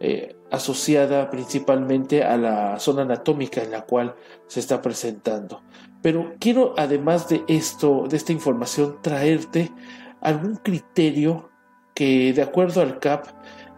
Eh, 0.00 0.36
asociada 0.50 1.30
principalmente 1.30 2.22
a 2.22 2.36
la 2.36 2.78
zona 2.78 3.02
anatómica 3.02 3.62
en 3.62 3.70
la 3.70 3.82
cual 3.82 4.14
se 4.46 4.60
está 4.60 4.82
presentando. 4.82 5.62
Pero 6.02 6.34
quiero, 6.38 6.74
además 6.76 7.28
de 7.28 7.44
esto, 7.48 8.06
de 8.08 8.16
esta 8.16 8.32
información, 8.32 8.98
traerte 9.02 9.72
algún 10.20 10.56
criterio 10.56 11.50
que, 11.94 12.32
de 12.32 12.42
acuerdo 12.42 12.80
al 12.82 12.98
CAP, 12.98 13.26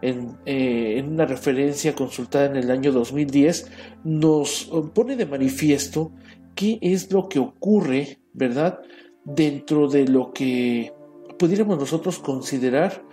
en, 0.01 0.37
eh, 0.45 0.95
en, 0.97 1.13
una 1.13 1.25
referencia 1.25 1.95
consultada 1.95 2.45
en 2.45 2.57
el 2.57 2.71
año 2.71 2.91
2010, 2.91 3.71
nos 4.03 4.69
pone 4.93 5.15
de 5.15 5.25
manifiesto 5.25 6.11
qué 6.55 6.77
es 6.81 7.11
lo 7.11 7.29
que 7.29 7.39
ocurre, 7.39 8.19
¿verdad?, 8.33 8.79
dentro 9.25 9.87
de 9.87 10.07
lo 10.07 10.33
que 10.33 10.93
pudiéramos 11.37 11.77
nosotros 11.77 12.19
considerar 12.19 13.03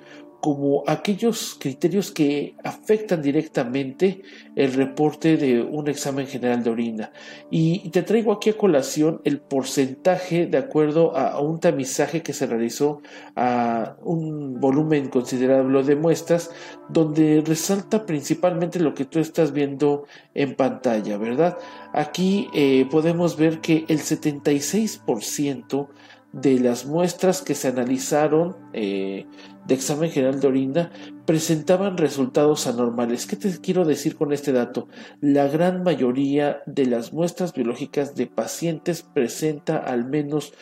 como 0.40 0.84
aquellos 0.86 1.56
criterios 1.58 2.10
que 2.10 2.54
afectan 2.62 3.22
directamente 3.22 4.22
el 4.54 4.72
reporte 4.74 5.36
de 5.36 5.60
un 5.62 5.88
examen 5.88 6.26
general 6.26 6.62
de 6.62 6.70
orina. 6.70 7.12
Y 7.50 7.88
te 7.90 8.02
traigo 8.02 8.32
aquí 8.32 8.50
a 8.50 8.56
colación 8.56 9.20
el 9.24 9.40
porcentaje 9.40 10.46
de 10.46 10.58
acuerdo 10.58 11.16
a, 11.16 11.40
un 11.40 11.58
tamizaje 11.58 12.22
que 12.22 12.32
se 12.32 12.46
realizó 12.46 13.00
a 13.34 13.96
un 14.02 14.60
volumen 14.60 15.08
considerable 15.08 15.82
de 15.82 15.96
muestras, 15.96 16.50
donde 16.88 17.42
resalta 17.44 18.06
principalmente 18.06 18.78
lo 18.80 18.94
que 18.94 19.04
tú 19.04 19.18
estás 19.18 19.52
viendo 19.52 20.06
en 20.34 20.54
pantalla, 20.54 21.18
¿verdad? 21.18 21.58
Aquí 21.92 22.48
eh, 22.54 22.86
podemos 22.90 23.36
ver 23.36 23.60
que 23.60 23.84
el 23.88 23.98
76% 24.00 25.88
de 26.32 26.60
las 26.60 26.84
muestras 26.84 27.40
que 27.40 27.54
se 27.54 27.68
analizaron 27.68 28.56
eh, 28.74 29.26
de 29.66 29.74
examen 29.74 30.10
general 30.10 30.40
de 30.40 30.46
orina 30.46 30.90
presentaban 31.24 31.96
resultados 31.96 32.66
anormales. 32.66 33.26
¿Qué 33.26 33.36
te 33.36 33.50
quiero 33.60 33.84
decir 33.84 34.16
con 34.16 34.32
este 34.32 34.52
dato? 34.52 34.88
La 35.20 35.48
gran 35.48 35.82
mayoría 35.82 36.62
de 36.66 36.86
las 36.86 37.12
muestras 37.12 37.52
biológicas 37.52 38.14
de 38.14 38.26
pacientes 38.26 39.02
presenta 39.02 39.76
al 39.76 40.04
menos 40.08 40.52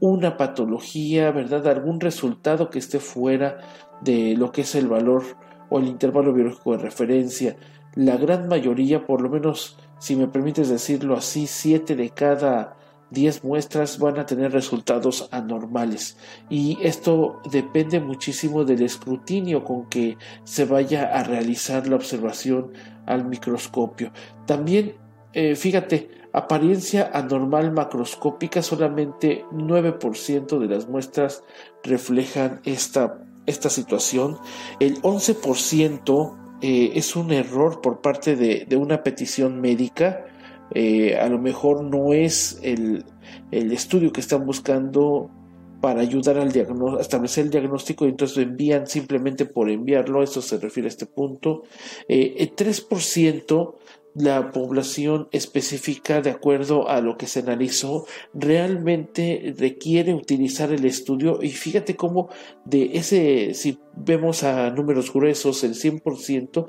una 0.00 0.36
patología, 0.36 1.30
¿verdad? 1.30 1.66
Algún 1.68 2.00
resultado 2.00 2.70
que 2.70 2.78
esté 2.78 3.00
fuera 3.00 3.58
de 4.02 4.34
lo 4.36 4.52
que 4.52 4.62
es 4.62 4.74
el 4.74 4.88
valor 4.88 5.22
o 5.68 5.78
el 5.78 5.86
intervalo 5.86 6.32
biológico 6.32 6.72
de 6.72 6.82
referencia. 6.82 7.56
La 7.94 8.16
gran 8.16 8.48
mayoría, 8.48 9.06
por 9.06 9.20
lo 9.20 9.30
menos, 9.30 9.78
si 9.98 10.16
me 10.16 10.28
permites 10.28 10.68
decirlo 10.68 11.16
así, 11.16 11.46
siete 11.46 11.96
de 11.96 12.10
cada 12.10 12.76
10 13.10 13.44
muestras 13.44 13.98
van 13.98 14.18
a 14.18 14.26
tener 14.26 14.52
resultados 14.52 15.28
anormales 15.32 16.16
y 16.48 16.78
esto 16.82 17.40
depende 17.50 18.00
muchísimo 18.00 18.64
del 18.64 18.82
escrutinio 18.82 19.64
con 19.64 19.88
que 19.88 20.16
se 20.44 20.64
vaya 20.64 21.16
a 21.18 21.22
realizar 21.24 21.86
la 21.88 21.96
observación 21.96 22.72
al 23.06 23.24
microscopio. 23.24 24.12
También, 24.46 24.94
eh, 25.32 25.56
fíjate, 25.56 26.10
apariencia 26.32 27.10
anormal 27.12 27.72
macroscópica, 27.72 28.62
solamente 28.62 29.44
9% 29.52 30.58
de 30.58 30.66
las 30.66 30.88
muestras 30.88 31.42
reflejan 31.82 32.60
esta, 32.64 33.18
esta 33.46 33.70
situación. 33.70 34.38
El 34.78 35.02
11% 35.02 36.36
eh, 36.62 36.92
es 36.94 37.16
un 37.16 37.32
error 37.32 37.80
por 37.80 38.00
parte 38.00 38.36
de, 38.36 38.66
de 38.68 38.76
una 38.76 39.02
petición 39.02 39.60
médica 39.60 40.26
eh, 40.74 41.16
a 41.16 41.28
lo 41.28 41.38
mejor 41.38 41.84
no 41.84 42.12
es 42.12 42.58
el, 42.62 43.04
estudio 43.50 44.12
que 44.12 44.20
están 44.20 44.46
buscando 44.46 45.30
para 45.80 46.02
ayudar 46.02 46.38
al 46.38 46.48
a 46.48 47.00
establecer 47.00 47.44
el 47.44 47.50
diagnóstico 47.50 48.04
y 48.04 48.10
entonces 48.10 48.36
lo 48.36 48.42
envían 48.42 48.86
simplemente 48.86 49.46
por 49.46 49.70
enviarlo, 49.70 50.22
esto 50.22 50.42
se 50.42 50.58
refiere 50.58 50.88
a 50.88 50.90
este 50.90 51.06
punto. 51.06 51.62
Eh, 52.06 52.34
el 52.38 52.54
3% 52.54 53.76
la 54.14 54.50
población 54.50 55.28
específica 55.30 56.20
de 56.20 56.30
acuerdo 56.30 56.88
a 56.88 57.00
lo 57.00 57.16
que 57.16 57.26
se 57.26 57.40
analizó 57.40 58.06
realmente 58.34 59.54
requiere 59.56 60.14
utilizar 60.14 60.72
el 60.72 60.84
estudio 60.84 61.38
y 61.40 61.50
fíjate 61.50 61.94
cómo 61.96 62.28
de 62.64 62.90
ese 62.94 63.54
si 63.54 63.78
vemos 63.96 64.42
a 64.42 64.70
números 64.70 65.12
gruesos 65.12 65.62
el 65.62 65.74
100% 65.74 66.66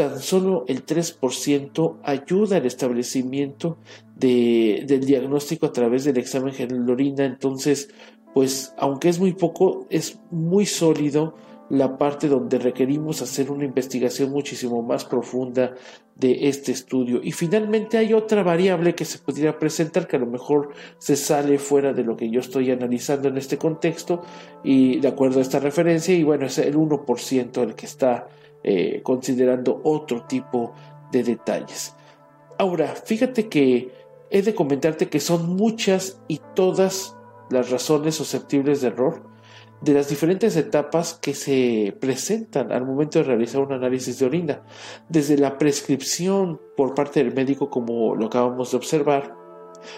tan 0.00 0.18
solo 0.18 0.64
el 0.66 0.86
3% 0.86 1.98
ayuda 2.02 2.56
al 2.56 2.64
establecimiento 2.64 3.76
de, 4.16 4.84
del 4.86 5.04
diagnóstico 5.04 5.66
a 5.66 5.74
través 5.74 6.04
del 6.04 6.16
examen 6.16 6.54
general 6.54 6.88
orina. 6.88 7.26
Entonces, 7.26 7.90
pues 8.32 8.72
aunque 8.78 9.10
es 9.10 9.20
muy 9.20 9.34
poco, 9.34 9.86
es 9.90 10.18
muy 10.30 10.64
sólido 10.64 11.34
la 11.68 11.98
parte 11.98 12.28
donde 12.28 12.58
requerimos 12.58 13.20
hacer 13.20 13.50
una 13.50 13.66
investigación 13.66 14.30
muchísimo 14.30 14.82
más 14.82 15.04
profunda 15.04 15.74
de 16.16 16.48
este 16.48 16.72
estudio. 16.72 17.20
Y 17.22 17.32
finalmente 17.32 17.98
hay 17.98 18.14
otra 18.14 18.42
variable 18.42 18.94
que 18.94 19.04
se 19.04 19.18
podría 19.18 19.58
presentar 19.58 20.06
que 20.06 20.16
a 20.16 20.20
lo 20.20 20.26
mejor 20.26 20.70
se 20.96 21.14
sale 21.14 21.58
fuera 21.58 21.92
de 21.92 22.04
lo 22.04 22.16
que 22.16 22.30
yo 22.30 22.40
estoy 22.40 22.70
analizando 22.70 23.28
en 23.28 23.36
este 23.36 23.58
contexto 23.58 24.22
y 24.64 24.98
de 24.98 25.08
acuerdo 25.08 25.40
a 25.40 25.42
esta 25.42 25.58
referencia 25.58 26.14
y 26.14 26.22
bueno, 26.22 26.46
es 26.46 26.56
el 26.56 26.74
1% 26.74 27.62
el 27.62 27.74
que 27.74 27.84
está 27.84 28.28
eh, 28.62 29.00
considerando 29.02 29.80
otro 29.84 30.24
tipo 30.26 30.74
de 31.10 31.22
detalles. 31.22 31.94
Ahora, 32.58 32.88
fíjate 32.88 33.48
que 33.48 33.90
he 34.30 34.42
de 34.42 34.54
comentarte 34.54 35.08
que 35.08 35.20
son 35.20 35.56
muchas 35.56 36.20
y 36.28 36.40
todas 36.54 37.16
las 37.50 37.70
razones 37.70 38.14
susceptibles 38.14 38.80
de 38.80 38.88
error. 38.88 39.28
de 39.80 39.94
las 39.94 40.10
diferentes 40.10 40.56
etapas 40.56 41.14
que 41.14 41.32
se 41.32 41.96
presentan 42.00 42.70
al 42.70 42.84
momento 42.84 43.18
de 43.18 43.24
realizar 43.24 43.62
un 43.62 43.72
análisis 43.72 44.18
de 44.18 44.26
orina, 44.26 44.62
desde 45.08 45.38
la 45.38 45.56
prescripción 45.56 46.60
por 46.76 46.94
parte 46.94 47.24
del 47.24 47.32
médico 47.32 47.70
como 47.70 48.14
lo 48.14 48.26
acabamos 48.26 48.72
de 48.72 48.76
observar, 48.76 49.34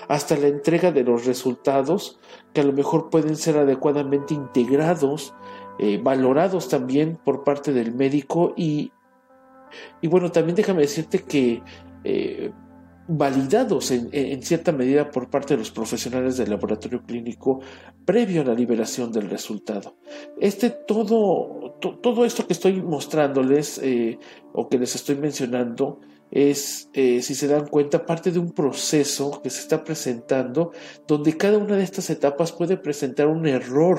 hasta 0.09 0.37
la 0.37 0.47
entrega 0.47 0.93
de 0.93 1.03
los 1.03 1.27
resultados 1.27 2.21
que 2.53 2.61
a 2.61 2.65
lo 2.65 2.73
mejor 2.73 3.11
pueden 3.11 3.37
ser 3.37 3.59
adecuadamente 3.59 4.35
integrados, 4.35 5.35
eh, 5.79 5.99
valorados 6.03 6.69
también 6.69 7.19
por 7.25 7.45
parte 7.45 7.73
del 7.73 7.95
médico 7.95 8.55
y, 8.57 8.93
y 10.01 10.09
bueno, 10.09 10.31
también 10.31 10.57
déjame 10.57 10.83
decirte 10.83 11.21
que 11.21 11.63
eh, 12.05 12.53
validados 13.09 13.91
en, 13.91 14.43
cierta 14.43 14.73
medida 14.73 15.11
por 15.11 15.29
parte 15.29 15.55
de 15.55 15.59
los 15.59 15.71
profesionales 15.71 16.37
del 16.37 16.51
laboratorio 16.51 17.03
clínico 17.03 17.61
previo 18.05 18.43
a 18.43 18.45
la 18.45 18.55
liberación 18.55 19.11
del 19.11 19.29
resultado. 19.29 19.97
Este 20.41 20.71
todo, 20.71 21.79
todo 21.81 22.25
esto 22.25 22.47
que 22.47 22.53
estoy 22.53 22.81
mostrándoles 22.81 23.79
eh, 23.83 24.19
o 24.53 24.69
que 24.69 24.79
les 24.79 24.95
estoy 24.95 25.17
mencionando 25.17 26.01
es, 26.33 26.89
eh, 26.95 27.21
si 27.21 27.35
se 27.35 27.47
dan 27.47 27.69
cuenta, 27.69 28.07
parte 28.07 28.33
de 28.33 28.39
un 28.39 28.53
proceso 28.53 29.43
que 29.43 29.51
se 29.51 29.61
está 29.61 29.85
presentando 29.85 30.73
donde 31.07 31.37
cada 31.37 31.59
una 31.59 31.77
de 31.77 31.85
estas 31.85 32.09
etapas 32.09 32.53
puede 32.53 32.79
presentar 32.79 33.27
un 33.27 33.47
error 33.47 33.99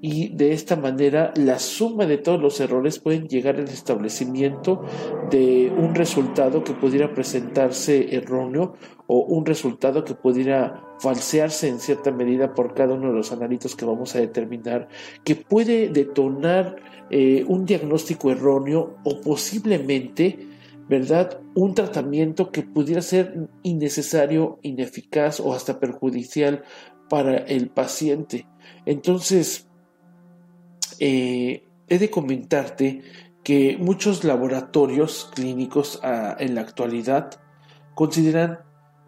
y 0.00 0.28
de 0.36 0.52
esta 0.52 0.76
manera 0.76 1.32
la 1.36 1.58
suma 1.58 2.06
de 2.06 2.18
todos 2.18 2.40
los 2.40 2.60
errores 2.60 3.00
pueden 3.00 3.26
llegar 3.26 3.56
al 3.56 3.68
establecimiento 3.68 4.84
de 5.32 5.72
un 5.76 5.96
resultado 5.96 6.62
que 6.62 6.74
pudiera 6.74 7.12
presentarse 7.12 8.14
erróneo 8.14 8.76
o 9.08 9.24
un 9.24 9.44
resultado 9.44 10.04
que 10.04 10.14
pudiera 10.14 10.80
falsearse 11.00 11.66
en 11.68 11.80
cierta 11.80 12.12
medida 12.12 12.54
por 12.54 12.74
cada 12.74 12.94
uno 12.94 13.08
de 13.08 13.16
los 13.16 13.32
analitos 13.32 13.74
que 13.74 13.84
vamos 13.84 14.14
a 14.14 14.20
determinar, 14.20 14.86
que 15.24 15.34
puede 15.34 15.88
detonar 15.88 16.76
eh, 17.10 17.44
un 17.48 17.66
diagnóstico 17.66 18.30
erróneo 18.30 18.96
o 19.04 19.20
posiblemente 19.20 20.53
¿verdad? 20.88 21.40
Un 21.54 21.74
tratamiento 21.74 22.50
que 22.50 22.62
pudiera 22.62 23.02
ser 23.02 23.48
innecesario, 23.62 24.58
ineficaz 24.62 25.40
o 25.40 25.54
hasta 25.54 25.80
perjudicial 25.80 26.62
para 27.08 27.36
el 27.36 27.68
paciente. 27.68 28.46
Entonces, 28.86 29.68
eh, 31.00 31.64
he 31.88 31.98
de 31.98 32.10
comentarte 32.10 33.02
que 33.42 33.76
muchos 33.78 34.24
laboratorios 34.24 35.30
clínicos 35.34 36.00
ah, 36.02 36.36
en 36.38 36.54
la 36.54 36.62
actualidad 36.62 37.30
consideran 37.94 38.60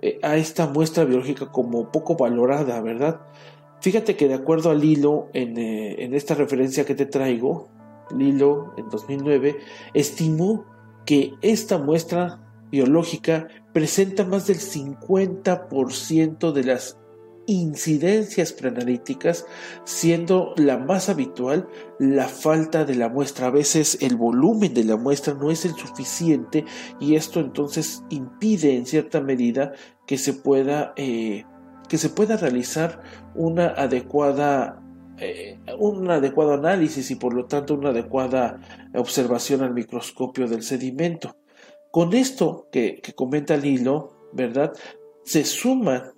eh, 0.02 0.18
a 0.22 0.36
esta 0.36 0.66
muestra 0.66 1.04
biológica 1.04 1.50
como 1.50 1.90
poco 1.90 2.16
valorada, 2.16 2.80
¿verdad? 2.80 3.20
Fíjate 3.80 4.16
que 4.16 4.28
de 4.28 4.34
acuerdo 4.34 4.70
al 4.70 4.84
hilo 4.84 5.28
en, 5.32 5.56
eh, 5.58 6.04
en 6.04 6.14
esta 6.14 6.34
referencia 6.34 6.84
que 6.84 6.94
te 6.94 7.06
traigo, 7.06 7.68
Lilo 8.14 8.72
en 8.76 8.88
2009 8.88 9.58
estimó 9.94 10.64
que 11.07 11.33
esta 11.40 11.79
muestra 11.79 12.42
biológica 12.71 13.49
presenta 13.73 14.25
más 14.25 14.47
del 14.47 14.59
50% 14.59 16.53
de 16.53 16.64
las 16.64 16.99
incidencias 17.47 18.53
preanalíticas, 18.53 19.47
siendo 19.85 20.53
la 20.57 20.79
más 20.79 21.09
habitual 21.09 21.69
la 21.99 22.29
falta 22.29 22.85
de 22.85 22.97
la 22.97 23.09
muestra. 23.09 23.47
A 23.47 23.51
veces 23.51 23.99
el 24.01 24.16
volumen 24.16 24.75
de 24.75 24.85
la 24.85 24.97
muestra 24.97 25.35
no 25.35 25.51
es 25.51 25.64
el 25.64 25.75
suficiente 25.75 26.64
y 27.01 27.14
esto 27.14 27.40
entonces 27.40 28.03
impide 28.11 28.77
en 28.77 28.85
cierta 28.85 29.21
medida 29.21 29.73
que 30.07 30.19
se 30.19 30.33
pueda, 30.33 30.92
eh, 30.97 31.45
que 31.88 31.99
se 31.99 32.11
pueda 32.11 32.37
realizar 32.37 33.01
una 33.35 33.69
adecuada 33.69 34.83
eh, 35.18 35.59
un 35.79 36.11
adecuado 36.11 36.55
análisis 36.55 37.11
y 37.11 37.16
por 37.16 37.35
lo 37.35 37.46
tanto 37.46 37.74
una 37.74 37.90
adecuada 37.90 38.61
observación 38.94 39.62
al 39.62 39.74
microscopio 39.74 40.48
del 40.48 40.62
sedimento. 40.62 41.37
Con 41.90 42.14
esto 42.14 42.68
que, 42.70 43.00
comenta 43.14 43.55
el 43.55 43.64
hilo, 43.64 44.12
¿verdad? 44.33 44.72
Se 45.24 45.44
suman 45.44 46.12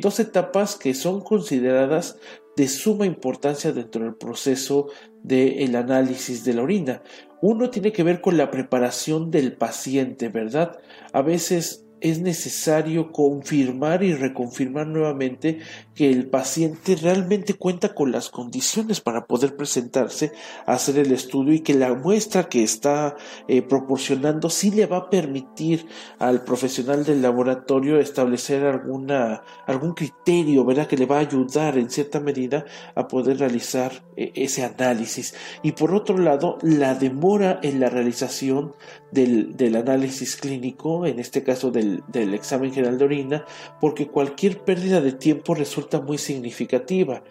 dos 0.00 0.20
etapas 0.20 0.76
que 0.76 0.92
son 0.92 1.22
consideradas 1.22 2.18
de 2.56 2.68
suma 2.68 3.06
importancia 3.06 3.72
dentro 3.72 4.04
del 4.04 4.16
proceso 4.16 4.88
del 5.22 5.76
análisis 5.76 6.44
de 6.44 6.54
la 6.54 6.62
orina. 6.62 7.02
Uno 7.42 7.70
tiene 7.70 7.92
que 7.92 8.02
ver 8.02 8.20
con 8.20 8.36
la 8.36 8.50
preparación 8.50 9.30
del 9.30 9.56
paciente, 9.56 10.30
¿verdad? 10.30 10.78
A 11.12 11.20
veces 11.22 11.85
es 12.10 12.20
necesario 12.20 13.10
confirmar 13.10 14.02
y 14.02 14.14
reconfirmar 14.14 14.86
nuevamente 14.86 15.58
que 15.94 16.10
el 16.10 16.28
paciente 16.28 16.94
realmente 16.94 17.54
cuenta 17.54 17.94
con 17.94 18.12
las 18.12 18.28
condiciones 18.28 19.00
para 19.00 19.26
poder 19.26 19.56
presentarse 19.56 20.32
a 20.66 20.74
hacer 20.74 20.98
el 20.98 21.10
estudio 21.10 21.54
y 21.54 21.60
que 21.60 21.74
la 21.74 21.94
muestra 21.94 22.48
que 22.48 22.62
está 22.62 23.16
eh, 23.48 23.62
proporcionando 23.62 24.50
sí 24.50 24.70
le 24.70 24.86
va 24.86 24.98
a 24.98 25.10
permitir 25.10 25.86
al 26.18 26.44
profesional 26.44 27.04
del 27.04 27.22
laboratorio 27.22 27.98
establecer 27.98 28.64
alguna, 28.64 29.42
algún 29.66 29.94
criterio, 29.94 30.64
¿verdad? 30.64 30.86
Que 30.86 30.96
le 30.96 31.06
va 31.06 31.16
a 31.16 31.20
ayudar 31.20 31.78
en 31.78 31.90
cierta 31.90 32.20
medida 32.20 32.66
a 32.94 33.08
poder 33.08 33.38
realizar 33.38 34.04
eh, 34.16 34.32
ese 34.34 34.64
análisis. 34.64 35.34
Y 35.62 35.72
por 35.72 35.94
otro 35.94 36.18
lado, 36.18 36.58
la 36.62 36.94
demora 36.94 37.58
en 37.62 37.80
la 37.80 37.88
realización 37.88 38.74
del, 39.10 39.56
del 39.56 39.76
análisis 39.76 40.36
clínico, 40.36 41.06
en 41.06 41.18
este 41.18 41.42
caso 41.42 41.70
del 41.70 41.95
del, 42.08 42.34
examen 42.34 42.72
general 42.72 42.98
de 42.98 43.04
orina 43.04 43.44
porque 43.80 44.08
cualquier 44.08 44.64
pérdida 44.64 45.00
de 45.00 45.12
tiempo 45.12 45.54
resulta 45.54 46.00
muy 46.00 46.18
significativa. 46.18 47.22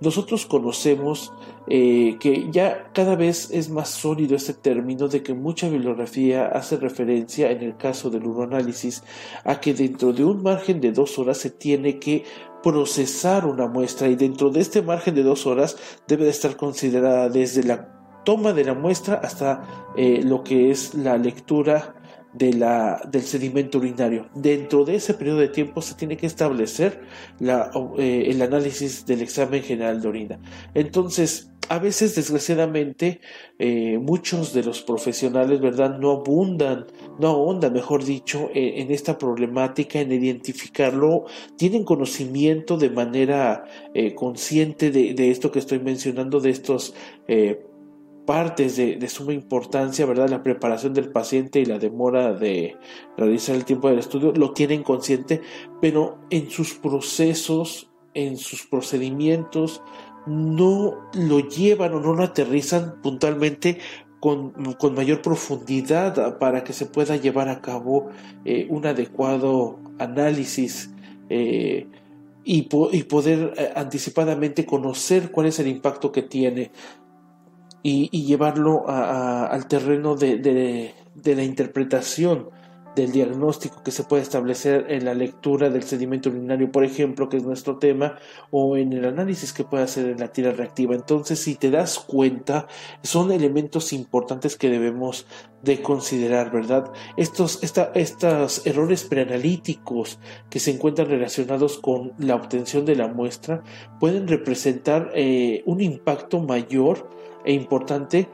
Nosotros 0.00 0.44
conocemos 0.44 1.32
eh, 1.68 2.16
que 2.18 2.48
ya 2.50 2.90
cada 2.92 3.14
vez 3.14 3.50
es 3.52 3.70
más 3.70 3.88
sólido 3.90 4.34
este 4.34 4.52
término 4.52 5.08
de 5.08 5.22
que 5.22 5.34
mucha 5.34 5.68
bibliografía 5.68 6.46
hace 6.46 6.76
referencia, 6.76 7.50
en 7.50 7.62
el 7.62 7.76
caso 7.76 8.10
del 8.10 8.26
uroanálisis, 8.26 9.04
a 9.44 9.60
que 9.60 9.72
dentro 9.72 10.12
de 10.12 10.24
un 10.24 10.42
margen 10.42 10.80
de 10.80 10.90
dos 10.90 11.18
horas 11.18 11.38
se 11.38 11.50
tiene 11.50 12.00
que 12.00 12.24
procesar 12.62 13.46
una 13.46 13.68
muestra 13.68 14.08
y 14.08 14.16
dentro 14.16 14.50
de 14.50 14.60
este 14.60 14.82
margen 14.82 15.14
de 15.14 15.22
dos 15.22 15.46
horas 15.46 15.76
debe 16.08 16.24
de 16.24 16.30
estar 16.30 16.56
considerada 16.56 17.28
desde 17.28 17.62
la 17.62 17.94
toma 18.24 18.52
de 18.52 18.64
la 18.64 18.74
muestra 18.74 19.16
hasta 19.16 19.92
eh, 19.96 20.22
lo 20.24 20.42
que 20.42 20.70
es 20.70 20.94
la 20.94 21.16
lectura 21.18 21.93
de 22.34 22.52
la, 22.52 23.00
del 23.10 23.22
sedimento 23.22 23.78
urinario. 23.78 24.28
Dentro 24.34 24.84
de 24.84 24.96
ese 24.96 25.14
periodo 25.14 25.38
de 25.38 25.48
tiempo 25.48 25.80
se 25.80 25.94
tiene 25.94 26.16
que 26.16 26.26
establecer 26.26 27.00
la, 27.38 27.70
eh, 27.98 28.26
el 28.28 28.42
análisis 28.42 29.06
del 29.06 29.22
examen 29.22 29.62
general 29.62 30.02
de 30.02 30.08
orina. 30.08 30.40
Entonces, 30.74 31.50
a 31.70 31.78
veces, 31.78 32.14
desgraciadamente, 32.14 33.20
eh, 33.58 33.96
muchos 33.98 34.52
de 34.52 34.64
los 34.64 34.82
profesionales, 34.82 35.60
¿verdad?, 35.60 35.98
no 35.98 36.10
abundan, 36.10 36.86
no 37.18 37.28
ahondan, 37.28 37.72
mejor 37.72 38.04
dicho, 38.04 38.50
eh, 38.52 38.74
en 38.82 38.90
esta 38.90 39.16
problemática, 39.16 39.98
en 40.00 40.12
identificarlo, 40.12 41.24
tienen 41.56 41.84
conocimiento 41.84 42.76
de 42.76 42.90
manera 42.90 43.64
consciente 44.14 44.90
de, 44.90 45.14
de, 45.14 45.30
esto 45.30 45.50
que 45.50 45.60
estoy 45.60 45.78
mencionando, 45.78 46.40
de 46.40 46.50
estos 46.50 46.94
partes 48.26 48.76
de, 48.76 49.08
suma 49.08 49.32
importancia, 49.32 50.06
¿verdad? 50.06 50.28
La 50.28 50.42
preparación 50.42 50.94
del 50.94 51.10
paciente 51.10 51.60
y 51.60 51.66
la 51.66 51.78
demora 51.78 52.32
de 52.32 52.76
realizar 53.16 53.54
el 53.54 53.64
tiempo 53.64 53.88
del 53.88 53.98
estudio 53.98 54.32
lo 54.32 54.52
tienen 54.52 54.82
consciente, 54.82 55.42
pero 55.80 56.18
en 56.30 56.50
sus 56.50 56.74
procesos, 56.74 57.90
en 58.14 58.36
sus 58.36 58.66
procedimientos, 58.66 59.82
no 60.26 61.08
lo 61.12 61.40
llevan 61.40 61.94
o 61.94 62.00
no 62.00 62.14
lo 62.14 62.22
aterrizan 62.22 63.02
puntualmente 63.02 63.78
con, 64.20 64.54
mayor 64.94 65.20
profundidad 65.20 66.38
para 66.38 66.64
que 66.64 66.72
se 66.72 66.86
pueda 66.86 67.16
llevar 67.16 67.50
a 67.50 67.60
cabo 67.60 68.08
eh, 68.46 68.66
un 68.70 68.86
adecuado 68.86 69.78
análisis. 69.98 70.90
Eh, 71.28 71.86
y, 72.46 72.68
y, 72.92 73.02
poder 73.04 73.54
eh, 73.56 73.72
anticipadamente 73.74 74.66
conocer 74.66 75.30
cuál 75.30 75.46
es 75.46 75.58
el 75.58 75.66
impacto 75.66 76.12
que 76.12 76.22
tiene 76.22 76.70
y, 77.86 78.24
llevarlo 78.24 78.88
al 78.88 79.68
terreno 79.68 80.16
de, 80.16 80.94
la 81.22 81.42
interpretación 81.44 82.48
del 82.96 83.12
diagnóstico 83.12 83.82
que 83.82 83.90
se 83.90 84.04
puede 84.04 84.22
establecer 84.22 84.86
en 84.88 85.04
la 85.04 85.14
lectura 85.14 85.68
del 85.68 85.82
sedimento 85.82 86.30
urinario, 86.30 86.70
por 86.72 86.84
ejemplo, 86.84 87.28
que 87.28 87.36
es 87.36 87.42
nuestro 87.42 87.76
tema, 87.76 88.16
o 88.50 88.76
en 88.76 88.92
el 88.92 89.04
análisis 89.04 89.52
que 89.52 89.64
puede 89.64 89.82
hacer 89.82 90.08
en 90.08 90.20
la 90.20 90.28
tira 90.28 90.52
reactiva. 90.52 90.94
Entonces, 90.94 91.40
si 91.40 91.56
te 91.56 91.70
das 91.70 91.98
cuenta, 91.98 92.68
son 93.02 93.32
elementos 93.32 93.92
importantes 93.92 94.56
que 94.56 94.70
debemos 94.70 95.26
de 95.62 95.82
considerar, 95.82 96.52
¿verdad? 96.52 96.90
Estos, 97.18 97.58
estos 97.62 98.66
errores 98.66 99.04
preanalíticos 99.04 100.20
que 100.48 100.60
se 100.60 100.70
encuentran 100.70 101.08
relacionados 101.08 101.78
con 101.78 102.12
la 102.18 102.36
obtención 102.36 102.86
de 102.86 102.96
la 102.96 103.08
muestra 103.08 103.62
pueden 104.00 104.26
representar 104.28 105.10
eh, 105.14 105.62
un 105.66 105.82
impacto 105.82 106.40
mayor 106.40 107.10
e 107.44 107.52
importante 107.52 108.28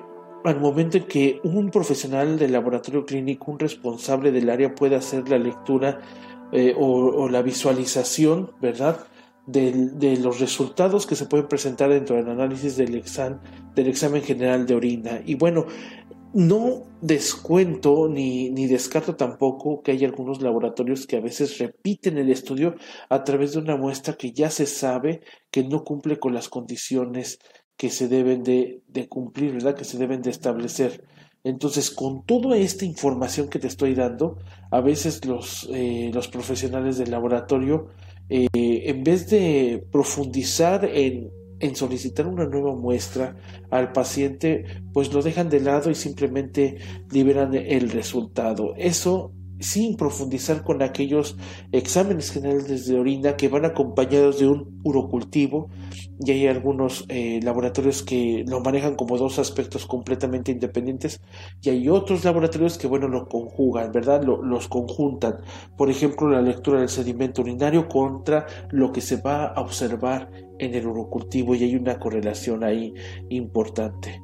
al 0.44 0.58
momento 0.58 0.96
en 0.96 1.04
que 1.04 1.40
un 1.44 1.70
profesional 1.70 2.38
del 2.38 2.52
laboratorio 2.52 3.04
clínico, 3.04 3.50
un 3.50 3.58
responsable 3.58 4.32
del 4.32 4.48
área 4.48 4.74
pueda 4.74 4.98
hacer 4.98 5.28
la 5.28 5.38
lectura 5.38 6.00
eh, 6.52 6.74
o, 6.78 7.28
la 7.28 7.42
visualización, 7.42 8.52
¿verdad? 8.60 9.06
de, 9.46 10.16
los 10.16 10.40
resultados 10.40 11.06
que 11.06 11.16
se 11.16 11.26
pueden 11.26 11.48
presentar 11.48 11.90
dentro 11.90 12.16
del 12.16 12.28
análisis 12.28 12.76
del, 12.76 13.02
del 13.74 13.86
examen 13.86 14.22
general 14.22 14.66
de 14.66 14.74
orina. 14.74 15.22
Y 15.26 15.34
bueno, 15.34 15.66
no 16.32 16.84
descuento 17.00 18.08
ni, 18.08 18.50
ni, 18.50 18.66
descarto 18.66 19.16
tampoco 19.16 19.82
que 19.82 19.92
hay 19.92 20.04
algunos 20.04 20.40
laboratorios 20.40 21.06
que 21.06 21.16
a 21.16 21.20
veces 21.20 21.58
repiten 21.58 22.18
el 22.18 22.30
estudio 22.30 22.76
a 23.08 23.24
través 23.24 23.52
de 23.52 23.58
una 23.58 23.76
muestra 23.76 24.14
que 24.14 24.32
ya 24.32 24.48
se 24.50 24.66
sabe 24.66 25.22
que 25.50 25.64
no 25.64 25.82
cumple 25.82 26.20
con 26.20 26.32
las 26.32 26.48
condiciones 26.48 27.40
que 27.80 27.88
se 27.88 28.08
deben 28.08 28.44
de, 28.44 28.82
cumplir, 29.08 29.54
¿verdad? 29.54 29.74
Que 29.74 29.84
se 29.84 29.96
deben 29.96 30.20
de 30.20 30.28
establecer. 30.28 31.02
Entonces, 31.44 31.90
con 31.90 32.26
toda 32.26 32.58
esta 32.58 32.84
información 32.84 33.48
que 33.48 33.58
te 33.58 33.68
estoy 33.68 33.94
dando, 33.94 34.36
a 34.70 34.82
veces 34.82 35.24
los, 35.24 35.66
eh, 35.72 36.12
profesionales 36.30 36.98
del 36.98 37.10
laboratorio, 37.10 37.88
eh, 38.28 38.48
en 38.52 39.02
vez 39.02 39.30
de 39.30 39.82
profundizar 39.90 40.84
en 40.84 41.30
solicitar 41.74 42.26
una 42.26 42.44
nueva 42.44 42.76
muestra 42.76 43.38
al 43.70 43.92
paciente, 43.92 44.66
pues 44.92 45.14
lo 45.14 45.22
dejan 45.22 45.48
de 45.48 45.60
lado 45.60 45.90
y 45.90 45.94
simplemente 45.94 46.76
liberan 47.10 47.54
el 47.54 47.88
resultado. 47.88 48.74
Eso 48.76 49.32
sin 49.60 49.96
profundizar 49.96 50.64
con 50.64 50.82
aquellos 50.82 51.36
exámenes 51.70 52.30
generales 52.30 52.86
de 52.86 52.98
orina 52.98 53.36
que 53.36 53.48
van 53.48 53.64
acompañados 53.64 54.38
de 54.38 54.48
un 54.48 54.80
urocultivo 54.82 55.68
y 56.18 56.30
hay 56.32 56.46
algunos 56.46 57.04
eh, 57.08 57.40
laboratorios 57.42 58.02
que 58.02 58.44
lo 58.46 58.60
manejan 58.60 58.94
como 58.94 59.16
dos 59.16 59.38
aspectos 59.38 59.86
completamente 59.86 60.52
independientes 60.52 61.20
y 61.62 61.70
hay 61.70 61.88
otros 61.88 62.24
laboratorios 62.24 62.78
que 62.78 62.86
bueno 62.86 63.08
lo 63.08 63.28
conjugan, 63.28 63.92
¿verdad? 63.92 64.22
los 64.24 64.68
conjuntan. 64.68 65.36
Por 65.76 65.90
ejemplo, 65.90 66.28
la 66.28 66.42
lectura 66.42 66.80
del 66.80 66.88
sedimento 66.88 67.42
urinario 67.42 67.88
contra 67.88 68.46
lo 68.70 68.92
que 68.92 69.00
se 69.00 69.16
va 69.16 69.46
a 69.46 69.60
observar 69.60 70.30
en 70.58 70.74
el 70.74 70.86
urocultivo 70.86 71.54
y 71.54 71.64
hay 71.64 71.74
una 71.74 71.98
correlación 71.98 72.64
ahí 72.64 72.92
importante. 73.30 74.22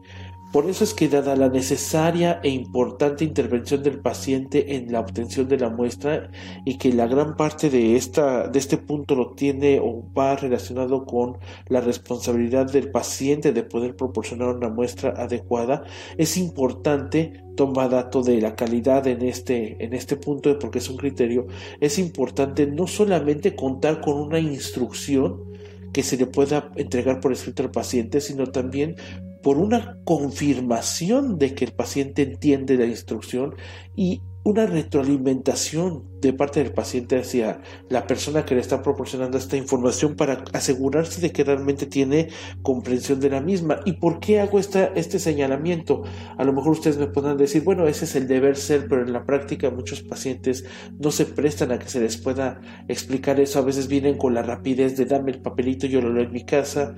Por 0.53 0.71
eso 0.71 0.85
es 0.85 0.95
que 0.95 1.09
dada 1.09 1.37
la 1.37 1.49
necesaria 1.49 2.41
e 2.43 2.49
importante 2.49 3.25
intervención 3.25 3.83
del 3.83 3.99
paciente 3.99 4.77
en 4.77 4.91
la 4.91 5.01
obtención 5.01 5.49
de 5.49 5.59
la 5.59 5.69
muestra 5.69 6.31
y 6.65 6.79
que 6.79 6.93
la 6.93 7.07
gran 7.07 7.37
parte 7.37 7.69
de, 7.69 7.97
esta, 7.97 8.49
de 8.49 8.59
este 8.59 8.79
punto 8.79 9.15
lo 9.15 9.33
tiene 9.33 9.81
o 9.81 10.05
va 10.17 10.37
relacionado 10.37 11.05
con 11.05 11.39
la 11.69 11.81
responsabilidad 11.81 12.71
del 12.71 12.91
paciente 12.91 13.53
de 13.53 13.65
poder 13.65 13.97
proporcionar 13.97 14.55
una 14.55 14.69
muestra 14.69 15.11
adecuada, 15.11 15.85
es 16.17 16.37
importante 16.37 17.43
tomar 17.57 17.91
dato 17.91 18.23
de 18.23 18.41
la 18.41 18.55
calidad 18.55 19.07
en 19.07 19.23
este, 19.23 19.83
en 19.85 19.95
este 19.95 20.17
punto 20.17 20.59
porque 20.59 20.79
es 20.79 20.89
un 20.89 20.97
criterio, 20.97 21.47
es 21.81 21.99
importante 21.99 22.67
no 22.67 22.87
solamente 22.87 23.55
contar 23.57 24.01
con 24.01 24.15
una 24.19 24.39
instrucción, 24.39 25.57
que 25.97 26.03
se 26.03 26.19
le 26.19 26.27
pueda 26.27 26.71
entregar 26.77 27.21
por 27.21 27.33
escrito 27.33 27.63
al 27.63 27.71
paciente, 27.71 28.21
sino 28.21 28.49
también 28.49 28.97
por 29.47 29.59
una 29.59 30.01
confirmación 30.03 31.39
de 31.39 31.55
que 31.55 31.67
el 31.67 31.73
paciente 31.73 32.23
entiende 32.23 32.77
la 32.77 32.85
instrucción 32.85 33.55
y 33.95 34.21
una 34.43 34.67
retroalimentación 34.67 36.03
de 36.21 36.33
parte 36.33 36.65
del 36.65 36.73
paciente 36.73 37.17
hacia 37.17 37.61
la 37.89 38.09
persona 38.09 38.45
que 38.45 38.57
le 38.57 38.61
está 38.61 38.83
proporcionando 38.83 39.39
esta 39.39 39.57
información 39.57 40.17
para 40.17 40.43
asegurarse 40.53 41.21
de 41.21 41.31
que 41.31 41.45
realmente 41.45 41.87
tiene 41.87 42.31
comprensión 42.63 43.21
de 43.21 43.31
la 43.31 43.41
misma. 43.41 43.79
¿Y 43.85 43.93
por 43.93 44.19
qué 44.19 44.41
hago 44.41 44.59
esta, 44.59 44.87
este 44.97 45.21
señalamiento? 45.21 46.03
A 46.37 46.43
lo 46.43 46.53
mejor 46.53 46.73
ustedes 46.73 46.99
me 46.99 47.07
podrán 47.07 47.37
decir, 47.37 47.63
bueno, 47.63 47.87
ese 47.87 48.05
es 48.07 48.17
el 48.17 48.27
deber 48.27 48.57
ser, 48.57 48.89
pero 48.89 49.03
en 49.03 49.13
la 49.13 49.25
práctica 49.25 49.71
muchos 49.71 50.03
pacientes 50.03 50.65
no 50.99 51.13
se 51.13 51.25
prestan 51.25 51.71
a 51.71 51.79
que 51.79 51.89
se 51.89 52.01
les 52.01 52.17
pueda 52.17 52.61
explicar 52.89 53.39
eso. 53.39 53.61
A 53.61 53.63
veces 53.63 53.87
vienen 53.87 54.19
con 54.19 54.35
la 54.35 54.43
rapidez 54.43 54.97
de 54.97 55.05
dame 55.05 55.31
el 55.31 55.41
papelito, 55.41 55.87
yo 55.87 56.01
lo 56.01 56.13
leo 56.13 56.25
en 56.25 56.33
mi 56.33 56.45
casa 56.45 56.97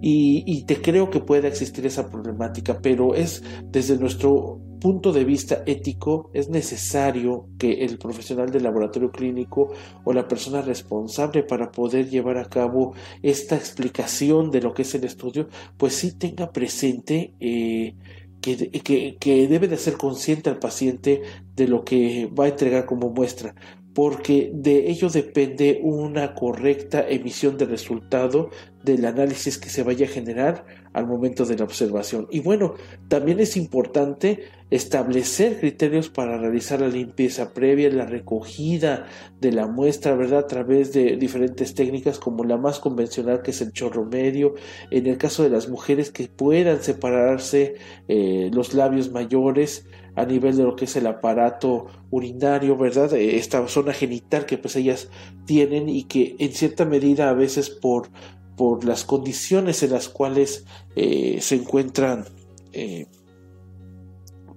y, 0.00 0.62
te 0.64 0.80
creo 0.80 1.10
que 1.10 1.20
pueda 1.20 1.48
existir 1.48 1.84
esa 1.86 2.08
problemática, 2.08 2.78
pero 2.80 3.14
es 3.14 3.42
desde 3.64 3.98
nuestro 3.98 4.60
punto 4.80 5.12
de 5.12 5.24
vista 5.24 5.62
ético, 5.66 6.30
es 6.34 6.48
necesario 6.48 7.48
que 7.58 7.84
el 7.84 7.98
profesional 7.98 8.50
del 8.50 8.62
laboratorio 8.62 9.10
clínico 9.10 9.72
o 10.04 10.12
la 10.12 10.28
persona 10.28 10.62
responsable 10.62 11.42
para 11.42 11.72
poder 11.72 12.08
llevar 12.08 12.38
a 12.38 12.48
cabo 12.48 12.94
esta 13.22 13.56
explicación 13.56 14.52
de 14.52 14.60
lo 14.60 14.72
que 14.74 14.82
es 14.82 14.94
el 14.94 15.04
estudio, 15.04 15.48
pues 15.76 15.94
sí 15.94 16.12
tenga 16.12 16.52
presente 16.52 17.34
eh, 17.40 17.96
que, 18.40 18.70
que, 18.70 19.16
que, 19.18 19.48
debe 19.48 19.66
de 19.66 19.76
ser 19.76 19.96
consciente 19.96 20.48
al 20.48 20.60
paciente 20.60 21.22
de 21.56 21.66
lo 21.66 21.84
que 21.84 22.26
va 22.26 22.44
a 22.44 22.48
entregar 22.48 22.86
como 22.86 23.10
muestra 23.10 23.56
porque 23.98 24.52
de 24.54 24.90
ello 24.90 25.08
depende 25.08 25.80
una 25.82 26.36
correcta 26.36 27.04
emisión 27.08 27.58
de 27.58 27.64
resultado 27.64 28.50
del 28.84 29.04
análisis 29.04 29.58
que 29.58 29.70
se 29.70 29.82
vaya 29.82 30.06
a 30.06 30.08
generar 30.08 30.64
al 30.92 31.08
momento 31.08 31.44
de 31.44 31.56
la 31.56 31.64
observación. 31.64 32.28
Y 32.30 32.38
bueno, 32.38 32.74
también 33.08 33.40
es 33.40 33.56
importante 33.56 34.44
establecer 34.70 35.58
criterios 35.58 36.10
para 36.10 36.38
realizar 36.38 36.80
la 36.80 36.86
limpieza 36.86 37.52
previa, 37.52 37.90
la 37.90 38.06
recogida 38.06 39.08
de 39.40 39.50
la 39.50 39.66
muestra, 39.66 40.14
¿verdad? 40.14 40.44
A 40.44 40.46
través 40.46 40.92
de 40.92 41.16
diferentes 41.16 41.74
técnicas 41.74 42.20
como 42.20 42.44
la 42.44 42.56
más 42.56 42.78
convencional 42.78 43.42
que 43.42 43.50
es 43.50 43.60
el 43.62 43.72
chorro 43.72 44.04
medio. 44.04 44.54
En 44.92 45.08
el 45.08 45.18
caso 45.18 45.42
de 45.42 45.50
las 45.50 45.68
mujeres 45.68 46.12
que 46.12 46.28
puedan 46.28 46.84
separarse 46.84 47.74
eh, 48.06 48.48
los 48.52 48.74
labios 48.74 49.10
mayores, 49.10 49.87
a 50.18 50.24
nivel 50.24 50.56
de 50.56 50.64
lo 50.64 50.74
que 50.74 50.86
es 50.86 50.96
el 50.96 51.06
aparato 51.06 51.86
urinario, 52.10 52.76
¿verdad? 52.76 53.12
Eh, 53.14 53.36
esta 53.36 53.66
zona 53.68 53.92
genital 53.92 54.46
que 54.46 54.58
pues 54.58 54.74
ellas 54.76 55.08
tienen 55.46 55.88
y 55.88 56.04
que 56.04 56.34
en 56.38 56.52
cierta 56.52 56.84
medida 56.84 57.30
a 57.30 57.34
veces 57.34 57.70
por, 57.70 58.08
por 58.56 58.84
las 58.84 59.04
condiciones 59.04 59.82
en 59.82 59.92
las 59.92 60.08
cuales 60.08 60.64
eh, 60.96 61.38
se 61.40 61.54
encuentran 61.54 62.24
eh, 62.72 63.06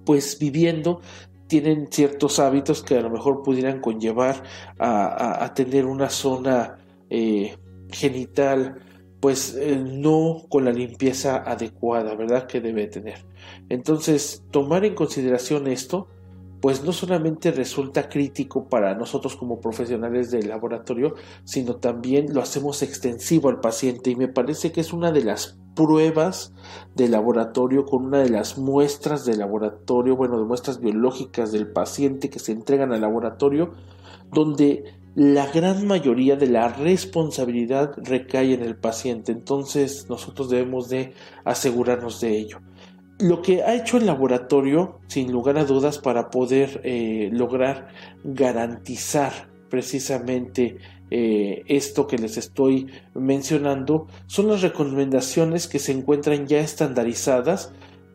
pues 0.04 0.38
viviendo 0.38 1.00
tienen 1.46 1.88
ciertos 1.90 2.40
hábitos 2.40 2.82
que 2.82 2.96
a 2.96 3.02
lo 3.02 3.10
mejor 3.10 3.42
pudieran 3.42 3.80
conllevar 3.80 4.42
a, 4.78 5.52
tener 5.54 5.84
una 5.84 6.08
zona 6.08 6.78
genital 7.90 8.80
pues 9.22 9.54
eh, 9.54 9.76
no 9.76 10.46
con 10.48 10.64
la 10.64 10.72
limpieza 10.72 11.44
adecuada, 11.46 12.16
¿verdad? 12.16 12.48
Que 12.48 12.60
debe 12.60 12.88
tener. 12.88 13.24
Entonces, 13.72 14.44
tomar 14.50 14.84
en 14.84 14.94
consideración 14.94 15.66
esto, 15.66 16.06
pues 16.60 16.84
no 16.84 16.92
solamente 16.92 17.50
resulta 17.52 18.10
crítico 18.10 18.68
para 18.68 18.94
nosotros 18.94 19.34
como 19.34 19.60
profesionales 19.62 20.30
del 20.30 20.48
laboratorio, 20.48 21.14
sino 21.44 21.76
también 21.76 22.34
lo 22.34 22.42
hacemos 22.42 22.82
extensivo 22.82 23.48
al 23.48 23.60
paciente 23.60 24.10
y 24.10 24.16
me 24.16 24.28
parece 24.28 24.72
que 24.72 24.82
es 24.82 24.92
una 24.92 25.10
de 25.10 25.24
las 25.24 25.58
pruebas 25.74 26.52
de 26.94 27.08
laboratorio 27.08 27.86
con 27.86 28.04
una 28.04 28.18
de 28.18 28.28
las 28.28 28.58
muestras 28.58 29.24
de 29.24 29.38
laboratorio, 29.38 30.16
bueno, 30.16 30.38
de 30.38 30.44
muestras 30.44 30.78
biológicas 30.78 31.50
del 31.50 31.72
paciente 31.72 32.28
que 32.28 32.40
se 32.40 32.52
entregan 32.52 32.92
al 32.92 33.00
laboratorio, 33.00 33.72
donde 34.30 34.84
la 35.14 35.46
gran 35.46 35.86
mayoría 35.86 36.36
de 36.36 36.48
la 36.48 36.68
responsabilidad 36.68 37.94
recae 37.96 38.52
en 38.52 38.62
el 38.62 38.76
paciente, 38.76 39.32
entonces 39.32 40.10
nosotros 40.10 40.50
debemos 40.50 40.90
de 40.90 41.14
asegurarnos 41.46 42.20
de 42.20 42.36
ello. 42.36 42.58
Lo 43.18 43.42
que 43.42 43.62
ha 43.62 43.74
hecho 43.74 43.98
el 43.98 44.06
laboratorio, 44.06 45.00
sin 45.06 45.30
lugar 45.30 45.58
a 45.58 45.64
dudas, 45.64 45.98
para 45.98 46.30
poder 46.30 46.80
eh, 46.84 47.30
lograr 47.32 47.88
garantizar 48.24 49.32
precisamente 49.68 50.78
eh, 51.10 51.62
esto 51.66 52.06
que 52.06 52.18
les 52.18 52.36
estoy 52.36 52.88
mencionando, 53.14 54.06
son 54.26 54.48
las 54.48 54.62
recomendaciones 54.62 55.68
que 55.68 55.78
se 55.78 55.92
encuentran 55.92 56.46
ya 56.46 56.60
estandarizadas 56.60 57.72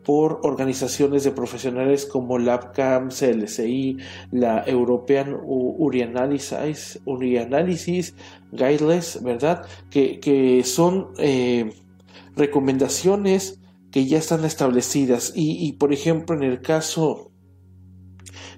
por 0.08 0.40
organizaciones 0.42 1.22
de 1.22 1.32
profesionales 1.32 2.06
como 2.06 2.38
LabCam, 2.38 3.10
CLSI, 3.10 3.98
la 4.32 4.64
European 4.66 5.36
Urianalysis, 5.44 6.98
Urianalysis 7.04 8.14
Guidelines, 8.50 9.22
¿verdad? 9.22 9.66
Que, 9.90 10.62
son 10.64 11.08
eh, 11.18 11.70
recomendaciones 12.36 13.60
que 13.90 14.06
ya 14.06 14.18
están 14.18 14.44
establecidas 14.44 15.32
y, 15.34 15.72
por 15.74 15.92
ejemplo 15.92 16.36
en 16.36 16.42
el 16.42 16.60
caso 16.60 17.32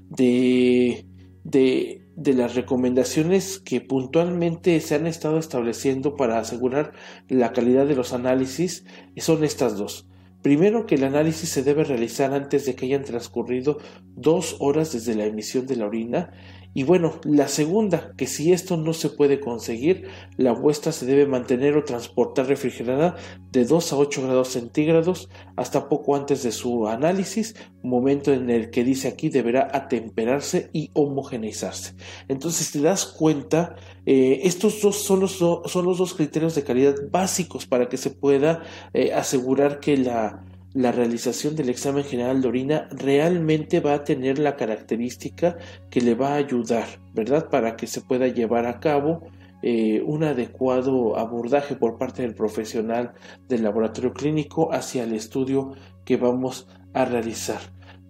de, 0.09 1.07
de, 1.45 2.01
de 2.17 2.35
las 2.35 2.55
recomendaciones 2.55 3.61
que 3.61 3.81
puntualmente 3.81 4.79
se 4.81 4.97
han 4.97 5.07
estado 5.07 5.39
estableciendo 5.39 6.17
para 6.17 6.39
asegurar 6.39 6.93
la 7.29 7.53
calidad 7.53 7.87
de 7.87 7.97
los 7.97 8.13
análisis 8.13 8.85
son 9.17 9.45
estas 9.45 9.77
dos. 9.77 10.07
Primero 10.43 10.87
que 10.87 10.95
el 10.95 11.05
análisis 11.05 11.51
se 11.51 11.63
debe 11.63 11.85
realizar 11.85 12.33
antes 12.33 12.65
de 12.65 12.75
que 12.75 12.87
hayan 12.87 13.05
transcurrido 13.05 13.79
dos 14.03 14.57
horas 14.59 14.93
desde 14.93 15.15
la 15.15 15.27
emisión 15.27 15.67
de 15.67 15.77
la 15.77 15.87
orina 15.87 16.33
Y 16.73 16.85
bueno, 16.85 17.21
la 17.25 17.49
segunda, 17.49 18.13
que 18.17 18.27
si 18.27 18.53
esto 18.53 18.77
no 18.77 18.93
se 18.93 19.11
puede 19.11 19.41
conseguir, 19.41 20.07
la 20.37 20.55
muestra 20.55 20.93
se 20.93 21.05
debe 21.05 21.27
mantener 21.27 21.77
o 21.77 21.85
transportar 21.85 22.47
refrigerada 22.47 23.17
de 23.51 23.65
2 23.65 23.93
a 23.93 23.97
8 23.97 24.23
grados 24.23 24.49
centígrados 24.49 25.29
hasta 25.57 25.89
poco 25.89 26.15
antes 26.15 26.45
de 26.45 26.53
su 26.53 26.87
análisis, 26.87 27.57
momento 27.83 28.33
en 28.33 28.51
el 28.51 28.71
que 28.71 28.85
dice 28.85 29.09
aquí 29.09 29.31
deberá 29.31 29.69
atemperarse 29.73 30.71
y 30.73 30.91
homogeneizarse. 30.93 31.95
Entonces, 32.29 32.67
si 32.67 32.79
te 32.79 32.85
das 32.85 33.05
cuenta, 33.05 33.75
eh, 34.07 34.43
estos 34.45 34.81
dos 34.81 35.03
son 35.03 35.21
los, 35.21 35.33
son 35.33 35.85
los 35.85 35.99
dos 35.99 36.15
criterios 36.15 36.55
de 36.55 36.63
calidad 36.63 36.95
básicos 37.11 37.67
para 37.67 37.89
que 37.89 37.97
se 37.97 38.11
pueda 38.11 38.63
eh, 38.95 39.13
asegurar 39.13 39.81
que 39.81 39.97
la 39.97 40.45
la 40.73 40.93
realización 40.93 41.57
del 41.57 41.69
examen 41.69 42.05
general 42.05 42.41
de 42.43 42.49
orina 42.49 42.89
realmente 42.91 43.81
va 43.81 43.95
a 43.95 44.05
tener 44.05 44.39
la 44.39 44.57
característica 44.57 45.57
que 45.91 46.01
le 46.01 46.15
va 46.15 46.35
a 46.35 46.37
ayudar, 46.37 46.87
¿verdad? 47.13 47.49
Para 47.51 47.77
que 47.77 47.87
se 47.87 48.01
pueda 48.01 48.29
llevar 48.29 48.67
a 48.67 48.79
cabo 48.79 49.23
eh, 49.63 50.03
un 50.07 50.25
adecuado 50.25 51.19
abordaje 51.19 51.77
por 51.77 51.99
parte 51.99 52.23
del 52.23 52.35
profesional 52.35 53.13
del 53.49 53.63
laboratorio 53.63 54.13
clínico 54.13 54.73
hacia 54.73 55.05
el 55.05 55.13
estudio 55.13 55.75
que 56.05 56.17
vamos 56.17 56.69
a 56.95 57.05
realizar 57.05 57.61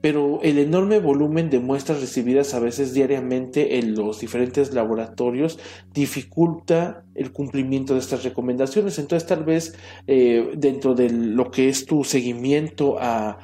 pero 0.01 0.41
el 0.43 0.59
enorme 0.59 0.99
volumen 0.99 1.51
de 1.51 1.61
muestras 1.61 2.01
recibidas 2.01 2.55
a 2.55 2.61
veces 2.61 2.95
diariamente 2.95 3.79
en 3.79 3.95
los 3.95 4.21
diferentes 4.21 4.73
laboratorios 4.73 5.59
dificulta 5.93 7.05
el 7.15 7.33
cumplimiento 7.33 7.93
de 7.93 8.01
estas 8.01 8.25
recomendaciones. 8.25 8.99
Entonces 8.99 9.29
tal 9.29 9.45
vez 9.45 9.77
eh, 10.07 10.53
dentro 10.57 10.95
de 10.95 11.11
lo 11.11 11.51
que 11.51 11.69
es 11.69 11.85
tu 11.85 12.05
seguimiento 12.05 12.97
a, 12.99 13.39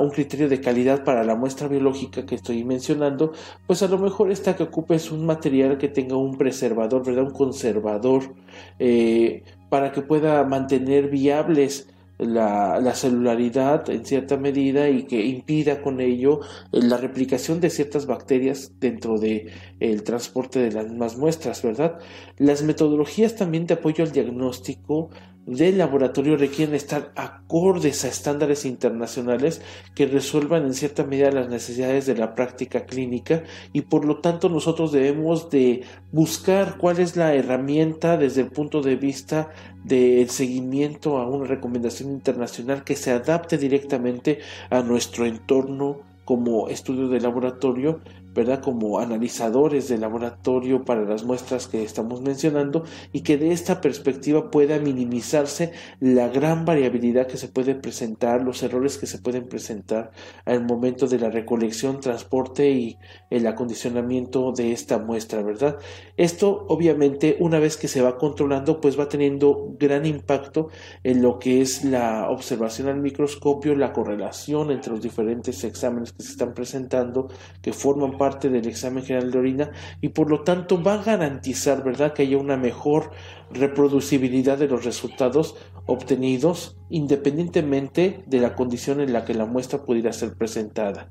un 0.00 0.10
criterio 0.10 0.48
de 0.48 0.60
calidad 0.60 1.04
para 1.04 1.22
la 1.22 1.34
muestra 1.34 1.68
biológica 1.68 2.24
que 2.24 2.36
estoy 2.36 2.64
mencionando, 2.64 3.32
pues 3.66 3.82
a 3.82 3.88
lo 3.88 3.98
mejor 3.98 4.30
está 4.30 4.56
que 4.56 4.62
ocupes 4.62 5.10
un 5.10 5.26
material 5.26 5.76
que 5.76 5.88
tenga 5.88 6.16
un 6.16 6.38
preservador, 6.38 7.04
¿verdad? 7.04 7.24
Un 7.24 7.32
conservador 7.32 8.34
eh, 8.78 9.42
para 9.68 9.92
que 9.92 10.00
pueda 10.00 10.42
mantener 10.44 11.10
viables 11.10 11.88
la, 12.20 12.94
celularidad 12.94 13.88
en 13.90 14.04
cierta 14.04 14.36
medida 14.36 14.88
y 14.88 15.04
que 15.04 15.24
impida 15.24 15.82
con 15.82 16.00
ello 16.00 16.40
eh, 16.72 16.80
la 16.82 16.96
replicación 16.96 17.60
de 17.60 17.70
ciertas 17.70 18.06
bacterias 18.06 18.72
dentro 18.78 19.18
de 19.18 19.50
el 19.80 20.02
transporte 20.02 20.58
de 20.58 20.72
las 20.72 20.86
mismas 20.86 21.16
muestras, 21.16 21.62
¿verdad? 21.62 21.98
Las 22.36 22.62
metodologías 22.62 23.36
también 23.36 23.66
de 23.66 23.74
apoyo 23.74 24.04
al 24.04 24.12
diagnóstico 24.12 25.10
del 25.46 25.78
laboratorio 25.78 26.36
requieren 26.36 26.74
estar 26.74 27.12
acordes 27.16 28.04
a 28.04 28.08
estándares 28.08 28.64
internacionales 28.64 29.62
que 29.94 30.06
resuelvan 30.06 30.64
en 30.64 30.74
cierta 30.74 31.04
medida 31.04 31.32
las 31.32 31.48
necesidades 31.48 32.06
de 32.06 32.14
la 32.14 32.34
práctica 32.34 32.84
clínica 32.84 33.42
y 33.72 33.82
por 33.82 34.04
lo 34.04 34.18
tanto 34.18 34.48
nosotros 34.48 34.92
debemos 34.92 35.50
de 35.50 35.82
buscar 36.12 36.76
cuál 36.76 37.00
es 37.00 37.16
la 37.16 37.34
herramienta 37.34 38.16
desde 38.16 38.42
el 38.42 38.50
punto 38.50 38.82
de 38.82 38.96
vista 38.96 39.50
del 39.82 40.28
seguimiento 40.28 41.18
a 41.18 41.26
una 41.26 41.46
recomendación 41.46 42.10
internacional 42.10 42.84
que 42.84 42.96
se 42.96 43.10
adapte 43.10 43.56
directamente 43.56 44.40
a 44.68 44.82
nuestro 44.82 45.24
entorno 45.24 46.10
como 46.30 46.68
estudio 46.68 47.08
de 47.08 47.20
laboratorio 47.20 48.00
¿verdad? 48.34 48.60
Como 48.60 48.98
analizadores 48.98 49.88
de 49.88 49.98
laboratorio 49.98 50.84
para 50.84 51.04
las 51.04 51.24
muestras 51.24 51.66
que 51.66 51.82
estamos 51.82 52.22
mencionando 52.22 52.84
y 53.12 53.22
que 53.22 53.36
de 53.36 53.52
esta 53.52 53.80
perspectiva 53.80 54.50
pueda 54.50 54.78
minimizarse 54.78 55.72
la 56.00 56.28
gran 56.28 56.64
variabilidad 56.64 57.26
que 57.26 57.36
se 57.36 57.48
puede 57.48 57.74
presentar, 57.74 58.42
los 58.42 58.62
errores 58.62 58.98
que 58.98 59.06
se 59.06 59.18
pueden 59.18 59.48
presentar 59.48 60.12
al 60.44 60.64
momento 60.64 61.06
de 61.06 61.18
la 61.18 61.30
recolección, 61.30 62.00
transporte 62.00 62.70
y 62.70 62.98
el 63.30 63.46
acondicionamiento 63.46 64.52
de 64.52 64.72
esta 64.72 64.98
muestra, 64.98 65.42
¿verdad? 65.42 65.78
Esto 66.16 66.66
obviamente 66.68 67.36
una 67.40 67.58
vez 67.58 67.76
que 67.76 67.88
se 67.88 68.02
va 68.02 68.18
controlando 68.18 68.80
pues 68.80 68.98
va 68.98 69.08
teniendo 69.08 69.74
gran 69.78 70.06
impacto 70.06 70.68
en 71.02 71.22
lo 71.22 71.38
que 71.38 71.60
es 71.60 71.84
la 71.84 72.30
observación 72.30 72.88
al 72.88 73.00
microscopio, 73.00 73.74
la 73.74 73.92
correlación 73.92 74.70
entre 74.70 74.92
los 74.92 75.02
diferentes 75.02 75.64
exámenes 75.64 76.12
que 76.12 76.22
se 76.22 76.32
están 76.32 76.54
presentando 76.54 77.28
que 77.62 77.72
forman 77.72 78.16
parte 78.20 78.50
del 78.50 78.66
examen 78.66 79.02
general 79.02 79.30
de 79.30 79.38
orina 79.38 79.70
y 80.02 80.10
por 80.10 80.28
lo 80.28 80.42
tanto 80.42 80.82
va 80.82 80.94
a 80.94 81.02
garantizar, 81.02 81.82
¿verdad?, 81.82 82.12
que 82.12 82.24
haya 82.24 82.36
una 82.36 82.58
mejor 82.58 83.12
reproducibilidad 83.50 84.58
de 84.58 84.68
los 84.68 84.84
resultados 84.84 85.56
obtenidos 85.86 86.76
independientemente 86.90 88.22
de 88.26 88.40
la 88.40 88.54
condición 88.54 89.00
en 89.00 89.14
la 89.14 89.24
que 89.24 89.32
la 89.32 89.46
muestra 89.46 89.82
pudiera 89.82 90.12
ser 90.12 90.34
presentada. 90.34 91.08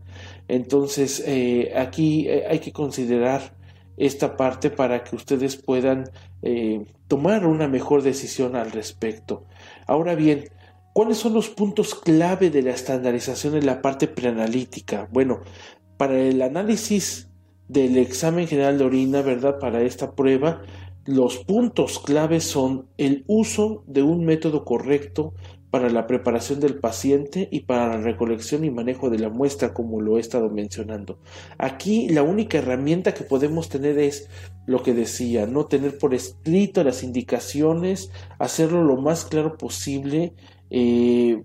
Entonces, 0.47 1.23
eh, 1.25 1.73
aquí 1.75 2.27
eh, 2.27 2.45
hay 2.47 2.59
que 2.59 2.71
considerar 2.71 3.57
esta 3.97 4.37
parte 4.37 4.69
para 4.69 5.03
que 5.03 5.15
ustedes 5.15 5.55
puedan 5.57 6.11
eh, 6.43 6.85
tomar 7.07 7.47
una 7.47 7.67
mejor 7.67 8.03
decisión 8.03 8.55
al 8.55 8.71
respecto. 8.71 9.45
Ahora 9.87 10.13
bien, 10.15 10.45
¿cuáles 10.93 11.17
son 11.17 11.33
los 11.33 11.49
puntos 11.49 11.95
clave 11.95 12.49
de 12.49 12.61
la 12.61 12.71
estandarización 12.71 13.55
en 13.55 13.65
la 13.65 13.81
parte 13.81 14.07
preanalítica? 14.07 15.07
Bueno, 15.11 15.41
para 15.99 16.17
el 16.17 16.41
análisis 16.41 17.27
del 17.67 17.97
examen 17.97 18.47
general 18.47 18.77
de 18.77 18.85
orina, 18.85 19.21
¿verdad? 19.21 19.59
Para 19.59 19.81
esta 19.81 20.15
prueba, 20.15 20.61
los 21.03 21.39
puntos 21.39 21.99
claves 21.99 22.45
son 22.45 22.87
el 22.97 23.25
uso 23.27 23.83
de 23.85 24.01
un 24.01 24.23
método 24.23 24.63
correcto 24.63 25.33
para 25.71 25.89
la 25.89 26.07
preparación 26.07 26.61
del 26.61 26.79
paciente 26.79 27.49
y 27.51 27.61
para 27.61 27.97
la 27.97 28.01
recolección 28.01 28.63
y 28.63 28.71
manejo 28.71 29.09
de 29.09 29.19
la 29.19 29.27
muestra, 29.27 29.73
como 29.73 29.99
lo 29.99 30.17
he 30.17 30.21
estado 30.21 30.49
mencionando. 30.49 31.19
Aquí 31.57 32.07
la 32.07 32.23
única 32.23 32.59
herramienta 32.59 33.13
que 33.13 33.25
podemos 33.25 33.67
tener 33.67 33.99
es 33.99 34.29
lo 34.67 34.83
que 34.83 34.93
decía, 34.93 35.47
no 35.47 35.65
tener 35.65 35.97
por 35.97 36.13
escrito 36.13 36.81
las 36.81 37.03
indicaciones, 37.03 38.09
hacerlo 38.39 38.85
lo 38.85 38.95
más 38.95 39.25
claro 39.25 39.57
posible, 39.57 40.33
eh, 40.69 41.43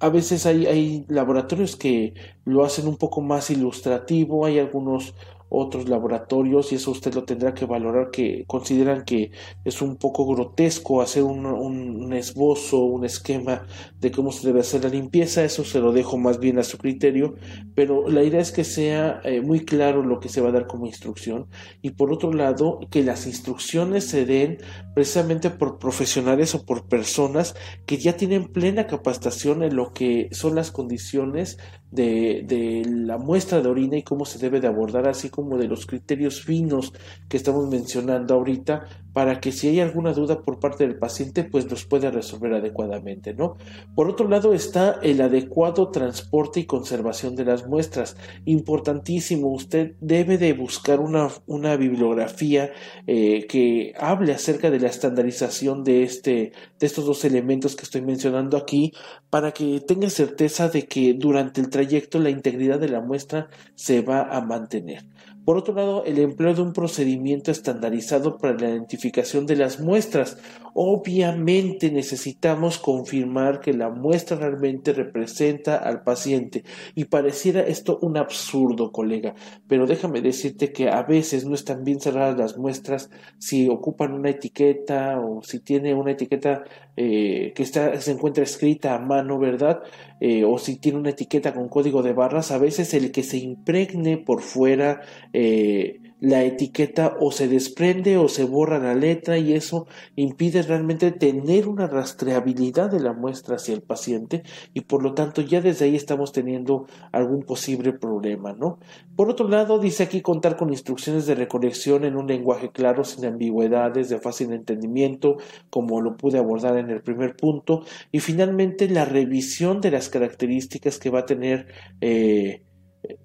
a 0.00 0.08
veces 0.08 0.46
hay, 0.46 0.66
hay, 0.66 1.04
laboratorios 1.08 1.76
que 1.76 2.14
lo 2.44 2.64
hacen 2.64 2.88
un 2.88 2.96
poco 2.96 3.20
más 3.20 3.50
ilustrativo, 3.50 4.46
hay 4.46 4.58
algunos 4.58 5.14
otros 5.50 5.88
laboratorios 5.88 6.72
y 6.72 6.76
eso 6.76 6.92
usted 6.92 7.12
lo 7.12 7.24
tendrá 7.24 7.52
que 7.52 7.66
valorar 7.66 8.10
que 8.10 8.44
consideran 8.46 9.04
que 9.04 9.32
es 9.64 9.82
un 9.82 9.96
poco 9.96 10.24
grotesco 10.24 11.02
hacer 11.02 11.24
un, 11.24 12.12
esbozo, 12.12 12.84
un 12.84 13.04
esquema 13.04 13.66
de 13.98 14.12
cómo 14.12 14.30
se 14.30 14.46
debe 14.46 14.60
hacer 14.60 14.84
la 14.84 14.90
limpieza, 14.90 15.44
eso 15.44 15.64
se 15.64 15.80
lo 15.80 15.92
dejo 15.92 16.16
más 16.18 16.38
bien 16.38 16.58
a 16.58 16.62
su 16.62 16.78
criterio, 16.78 17.34
pero 17.74 18.08
la 18.08 18.22
idea 18.22 18.40
es 18.40 18.52
que 18.52 18.62
sea 18.62 19.20
eh, 19.24 19.40
muy 19.40 19.64
claro 19.64 20.04
lo 20.04 20.20
que 20.20 20.28
se 20.28 20.40
va 20.40 20.50
a 20.50 20.52
dar 20.52 20.66
como 20.68 20.86
instrucción. 20.86 21.48
Y 21.82 21.90
por 21.90 22.12
otro 22.12 22.32
lado 22.32 22.78
que 22.90 23.02
las 23.02 23.26
instrucciones 23.26 24.06
se 24.06 24.24
den 24.24 24.58
precisamente 24.94 25.50
por 25.50 25.78
profesionales 25.78 26.54
o 26.54 26.64
por 26.64 26.86
personas 26.86 27.56
que 27.86 27.98
ya 27.98 28.16
tienen 28.16 28.52
plena 28.52 28.86
capacitación 28.86 29.64
en 29.64 29.74
lo 29.74 29.92
que 29.92 30.28
son 30.30 30.54
las 30.54 30.70
condiciones 30.70 31.58
de, 31.90 32.44
de 32.46 32.84
la 32.88 33.18
muestra 33.18 33.60
de 33.60 33.68
orina 33.68 33.96
y 33.96 34.04
cómo 34.04 34.24
se 34.24 34.38
debe 34.38 34.60
de 34.60 34.68
abordar 34.68 35.08
así 35.08 35.28
como 35.28 35.39
como 35.40 35.58
de 35.58 35.68
los 35.68 35.86
criterios 35.86 36.42
finos 36.42 36.92
que 37.28 37.36
estamos 37.36 37.68
mencionando 37.68 38.34
ahorita 38.34 38.86
para 39.12 39.40
que 39.40 39.52
si 39.52 39.68
hay 39.68 39.80
alguna 39.80 40.12
duda 40.12 40.42
por 40.42 40.60
parte 40.60 40.86
del 40.86 40.96
paciente 40.96 41.44
pues 41.44 41.68
los 41.70 41.84
pueda 41.84 42.10
resolver 42.10 42.54
adecuadamente, 42.54 43.34
¿no? 43.34 43.56
Por 43.94 44.08
otro 44.08 44.28
lado 44.28 44.54
está 44.54 44.98
el 45.02 45.20
adecuado 45.20 45.90
transporte 45.90 46.60
y 46.60 46.64
conservación 46.64 47.34
de 47.34 47.44
las 47.44 47.66
muestras, 47.66 48.16
importantísimo, 48.44 49.48
usted 49.48 49.94
debe 50.00 50.38
de 50.38 50.52
buscar 50.52 51.00
una, 51.00 51.28
una 51.46 51.76
bibliografía 51.76 52.70
eh, 53.06 53.46
que 53.48 53.94
hable 53.98 54.32
acerca 54.32 54.70
de 54.70 54.80
la 54.80 54.88
estandarización 54.88 55.82
de, 55.82 56.04
este, 56.04 56.52
de 56.78 56.86
estos 56.86 57.04
dos 57.04 57.24
elementos 57.24 57.74
que 57.74 57.82
estoy 57.82 58.02
mencionando 58.02 58.56
aquí 58.56 58.92
para 59.28 59.52
que 59.52 59.80
tenga 59.80 60.10
certeza 60.10 60.68
de 60.68 60.86
que 60.86 61.14
durante 61.14 61.60
el 61.60 61.70
trayecto 61.70 62.18
la 62.18 62.30
integridad 62.30 62.78
de 62.78 62.88
la 62.88 63.00
muestra 63.00 63.48
se 63.74 64.02
va 64.02 64.22
a 64.22 64.40
mantener. 64.40 65.04
Por 65.50 65.56
otro 65.56 65.74
lado, 65.74 66.04
el 66.04 66.20
empleo 66.20 66.54
de 66.54 66.62
un 66.62 66.72
procedimiento 66.72 67.50
estandarizado 67.50 68.38
para 68.38 68.54
la 68.54 68.68
identificación 68.68 69.46
de 69.46 69.56
las 69.56 69.80
muestras. 69.80 70.38
Obviamente 70.74 71.90
necesitamos 71.90 72.78
confirmar 72.78 73.58
que 73.58 73.72
la 73.72 73.90
muestra 73.90 74.36
realmente 74.36 74.92
representa 74.92 75.74
al 75.74 76.04
paciente 76.04 76.62
y 76.94 77.06
pareciera 77.06 77.62
esto 77.62 77.98
un 78.00 78.16
absurdo, 78.16 78.92
colega, 78.92 79.34
pero 79.66 79.88
déjame 79.88 80.20
decirte 80.20 80.70
que 80.70 80.88
a 80.88 81.02
veces 81.02 81.44
no 81.44 81.56
están 81.56 81.82
bien 81.82 82.00
cerradas 82.00 82.38
las 82.38 82.56
muestras 82.56 83.10
si 83.38 83.68
ocupan 83.68 84.12
una 84.12 84.30
etiqueta 84.30 85.18
o 85.18 85.42
si 85.42 85.58
tiene 85.58 85.94
una 85.94 86.12
etiqueta 86.12 86.62
eh, 86.96 87.52
que 87.56 87.64
está, 87.64 88.00
se 88.00 88.12
encuentra 88.12 88.44
escrita 88.44 88.94
a 88.94 89.00
mano, 89.00 89.40
¿verdad? 89.40 89.80
Eh, 90.20 90.44
o 90.44 90.58
si 90.58 90.76
tiene 90.76 90.98
una 90.98 91.10
etiqueta 91.10 91.54
con 91.54 91.68
código 91.68 92.02
de 92.02 92.12
barras, 92.12 92.50
a 92.50 92.58
veces 92.58 92.92
el 92.94 93.10
que 93.10 93.22
se 93.22 93.38
impregne 93.38 94.18
por 94.18 94.42
fuera 94.42 95.00
eh, 95.32 95.99
la 96.20 96.44
etiqueta 96.44 97.16
o 97.20 97.32
se 97.32 97.48
desprende 97.48 98.16
o 98.16 98.28
se 98.28 98.44
borra 98.44 98.78
la 98.78 98.94
letra 98.94 99.38
y 99.38 99.54
eso 99.54 99.86
impide 100.16 100.62
realmente 100.62 101.10
tener 101.12 101.68
una 101.68 101.86
rastreabilidad 101.86 102.90
de 102.90 103.00
la 103.00 103.12
muestra 103.12 103.56
hacia 103.56 103.74
el 103.74 103.82
paciente 103.82 104.42
y 104.74 104.82
por 104.82 105.02
lo 105.02 105.14
tanto 105.14 105.40
ya 105.40 105.60
desde 105.60 105.86
ahí 105.86 105.96
estamos 105.96 106.32
teniendo 106.32 106.86
algún 107.12 107.42
posible 107.42 107.92
problema, 107.92 108.52
¿no? 108.52 108.78
Por 109.16 109.30
otro 109.30 109.48
lado, 109.48 109.78
dice 109.78 110.04
aquí 110.04 110.20
contar 110.20 110.56
con 110.56 110.70
instrucciones 110.70 111.26
de 111.26 111.34
recolección 111.34 112.04
en 112.04 112.16
un 112.16 112.26
lenguaje 112.26 112.70
claro, 112.70 113.04
sin 113.04 113.24
ambigüedades, 113.24 114.08
de 114.08 114.18
fácil 114.18 114.52
entendimiento, 114.52 115.36
como 115.68 116.00
lo 116.00 116.16
pude 116.16 116.38
abordar 116.38 116.78
en 116.78 116.90
el 116.90 117.02
primer 117.02 117.36
punto, 117.36 117.84
y 118.12 118.20
finalmente 118.20 118.88
la 118.88 119.04
revisión 119.04 119.80
de 119.80 119.90
las 119.90 120.08
características 120.08 120.98
que 120.98 121.10
va 121.10 121.20
a 121.20 121.26
tener 121.26 121.66
eh, 122.00 122.62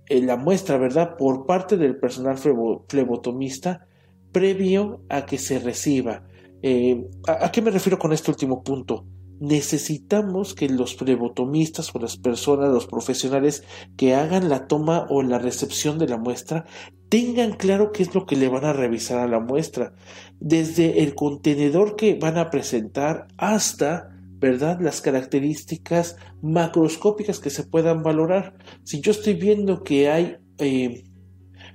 la 0.09 0.38
muestra, 0.38 0.78
¿verdad? 0.78 1.17
Por 1.17 1.45
parte 1.45 1.78
del 1.78 1.97
personal 1.97 2.38
flebotomista 2.38 3.88
previo 4.32 5.01
a 5.09 5.26
que 5.26 5.38
se 5.38 5.59
reciba. 5.59 6.23
Eh, 6.61 7.07
¿a, 7.28 7.51
qué 7.51 7.61
me 7.61 7.71
refiero 7.71 7.99
con 7.99 8.11
este 8.11 8.32
último 8.32 8.63
punto? 8.63 9.05
Necesitamos 9.39 10.53
que 10.53 10.69
los 10.69 10.95
flebotomistas 10.95 11.93
o 11.93 11.99
las 11.99 12.17
personas, 12.17 12.69
los 12.69 12.88
profesionales 12.88 13.63
que 13.97 14.15
hagan 14.15 14.49
la 14.49 14.67
toma 14.67 15.07
o 15.09 15.21
la 15.21 15.39
recepción 15.39 15.99
de 15.99 16.07
la 16.07 16.17
muestra 16.17 16.65
tengan 17.09 17.53
claro 17.53 17.91
qué 17.91 18.03
es 18.03 18.15
lo 18.15 18.26
que 18.26 18.36
le 18.36 18.49
van 18.49 18.65
a 18.65 18.73
revisar 18.73 19.19
a 19.19 19.28
la 19.28 19.39
muestra, 19.39 19.93
desde 20.39 21.03
el 21.03 21.15
contenedor 21.15 21.95
que 21.95 22.15
van 22.15 22.38
a 22.38 22.49
presentar 22.49 23.28
hasta 23.38 24.14
¿verdad? 24.39 24.79
Las 24.81 25.01
características 25.01 26.17
macroscópicas 26.41 27.39
que 27.39 27.49
se 27.49 27.63
puedan 27.63 28.03
valorar. 28.03 28.55
Si 28.83 29.01
yo 29.01 29.11
estoy 29.11 29.36
viendo 29.36 29.83
que 29.83 30.09
hay 30.09 30.38
eh, 30.57 31.03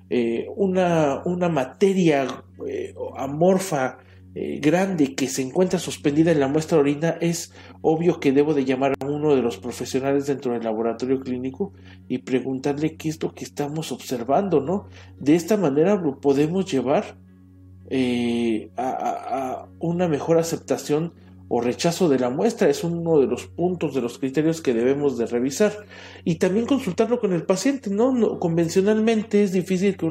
eh, 0.08 0.46
una, 0.56 1.22
una, 1.24 1.48
materia 1.48 2.44
eh, 2.66 2.94
amorfa 3.16 3.98
grande 4.32 5.16
que 5.16 5.26
se 5.26 5.42
encuentra 5.42 5.80
suspendida 5.80 6.30
en 6.30 6.38
la 6.38 6.46
muestra 6.46 6.76
de 6.76 6.82
orina, 6.82 7.16
es 7.20 7.52
obvio 7.82 8.20
que 8.20 8.30
debo 8.30 8.54
de 8.54 8.64
llamar 8.64 8.94
a 9.00 9.06
uno 9.06 9.34
de 9.34 9.42
los 9.42 9.58
profesionales 9.58 10.28
dentro 10.28 10.52
del 10.52 10.62
laboratorio 10.62 11.18
clínico 11.18 11.72
y 12.06 12.18
preguntarle 12.18 12.94
qué 12.96 13.08
es 13.08 13.20
lo 13.20 13.34
que 13.34 13.42
estamos 13.42 13.90
observando, 13.90 14.60
¿no? 14.60 14.86
De 15.18 15.34
esta 15.34 15.56
manera 15.56 15.96
lo 15.96 16.20
podemos 16.20 16.70
llevar 16.70 17.16
a, 18.76 19.66
una 19.80 20.06
mejor 20.06 20.38
aceptación 20.38 21.12
o 21.52 21.60
rechazo 21.60 22.08
de 22.08 22.20
la 22.20 22.30
muestra 22.30 22.68
es 22.68 22.84
uno 22.84 23.18
de 23.18 23.26
los 23.26 23.48
puntos 23.48 23.92
de 23.92 24.00
los 24.00 24.18
criterios 24.18 24.60
que 24.60 24.72
debemos 24.72 25.18
de 25.18 25.26
revisar 25.26 25.72
y 26.22 26.36
también 26.36 26.64
consultarlo 26.64 27.18
con 27.18 27.32
el 27.32 27.42
paciente 27.42 27.90
no, 27.90 28.38
convencionalmente 28.38 29.42
es 29.42 29.50
difícil 29.52 29.96
que 29.96 30.08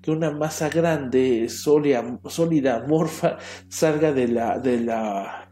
que 0.00 0.10
una 0.12 0.30
masa 0.30 0.68
grande 0.68 1.48
sólida, 1.48 2.20
sólida 2.28 2.76
amorfa 2.76 3.38
salga 3.68 4.12
de 4.12 4.28
la 4.28 4.60
de 4.60 4.80
la 4.80 5.48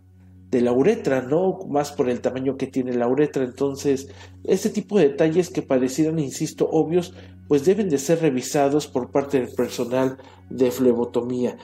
de 0.51 0.61
la 0.61 0.73
uretra, 0.73 1.23
¿no? 1.23 1.59
Más 1.69 1.93
por 1.93 2.09
el 2.09 2.21
tamaño 2.21 2.57
que 2.57 2.67
tiene 2.67 2.93
la 2.95 3.07
uretra. 3.07 3.45
Entonces, 3.45 4.09
este 4.45 4.69
tipo 4.69 4.99
de 4.99 5.11
detalles 5.11 5.49
que 5.49 5.63
parecieran, 5.63 6.19
insisto, 6.19 6.69
obvios, 6.69 7.15
pues 7.47 7.65
deben 7.65 7.89
de 7.89 7.99
ser 7.99 8.21
revisados 8.21 8.89
por 8.89 9.13
parte 9.13 9.39
del 9.41 9.55
personal 9.55 10.19
de 10.49 10.73
flebotomía. 10.73 11.57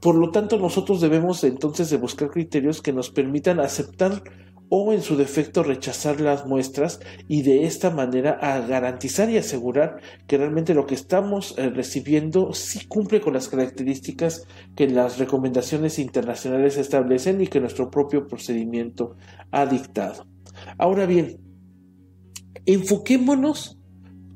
Por 0.00 0.16
lo 0.16 0.30
tanto, 0.30 0.58
nosotros 0.58 1.00
debemos 1.00 1.44
entonces 1.44 1.90
de 1.90 1.96
buscar 1.96 2.30
criterios 2.30 2.82
que 2.82 2.92
nos 2.92 3.10
permitan 3.10 3.60
aceptar 3.60 4.22
o 4.68 4.92
en 4.92 5.02
su 5.02 5.16
defecto 5.16 5.62
rechazar 5.62 6.20
las 6.20 6.46
muestras 6.46 7.00
y 7.28 7.42
de 7.42 7.64
esta 7.64 7.90
manera 7.90 8.32
a 8.40 8.60
garantizar 8.60 9.30
y 9.30 9.36
asegurar 9.36 10.00
que 10.26 10.38
realmente 10.38 10.74
lo 10.74 10.86
que 10.86 10.94
estamos 10.94 11.54
eh, 11.58 11.70
recibiendo 11.70 12.52
sí 12.54 12.86
cumple 12.86 13.20
con 13.20 13.34
las 13.34 13.48
características 13.48 14.46
que 14.74 14.88
las 14.88 15.18
recomendaciones 15.18 15.98
internacionales 15.98 16.76
establecen 16.76 17.40
y 17.40 17.46
que 17.46 17.60
nuestro 17.60 17.90
propio 17.90 18.26
procedimiento 18.26 19.16
ha 19.50 19.66
dictado. 19.66 20.26
Ahora 20.78 21.06
bien, 21.06 21.40
enfoquémonos 22.66 23.78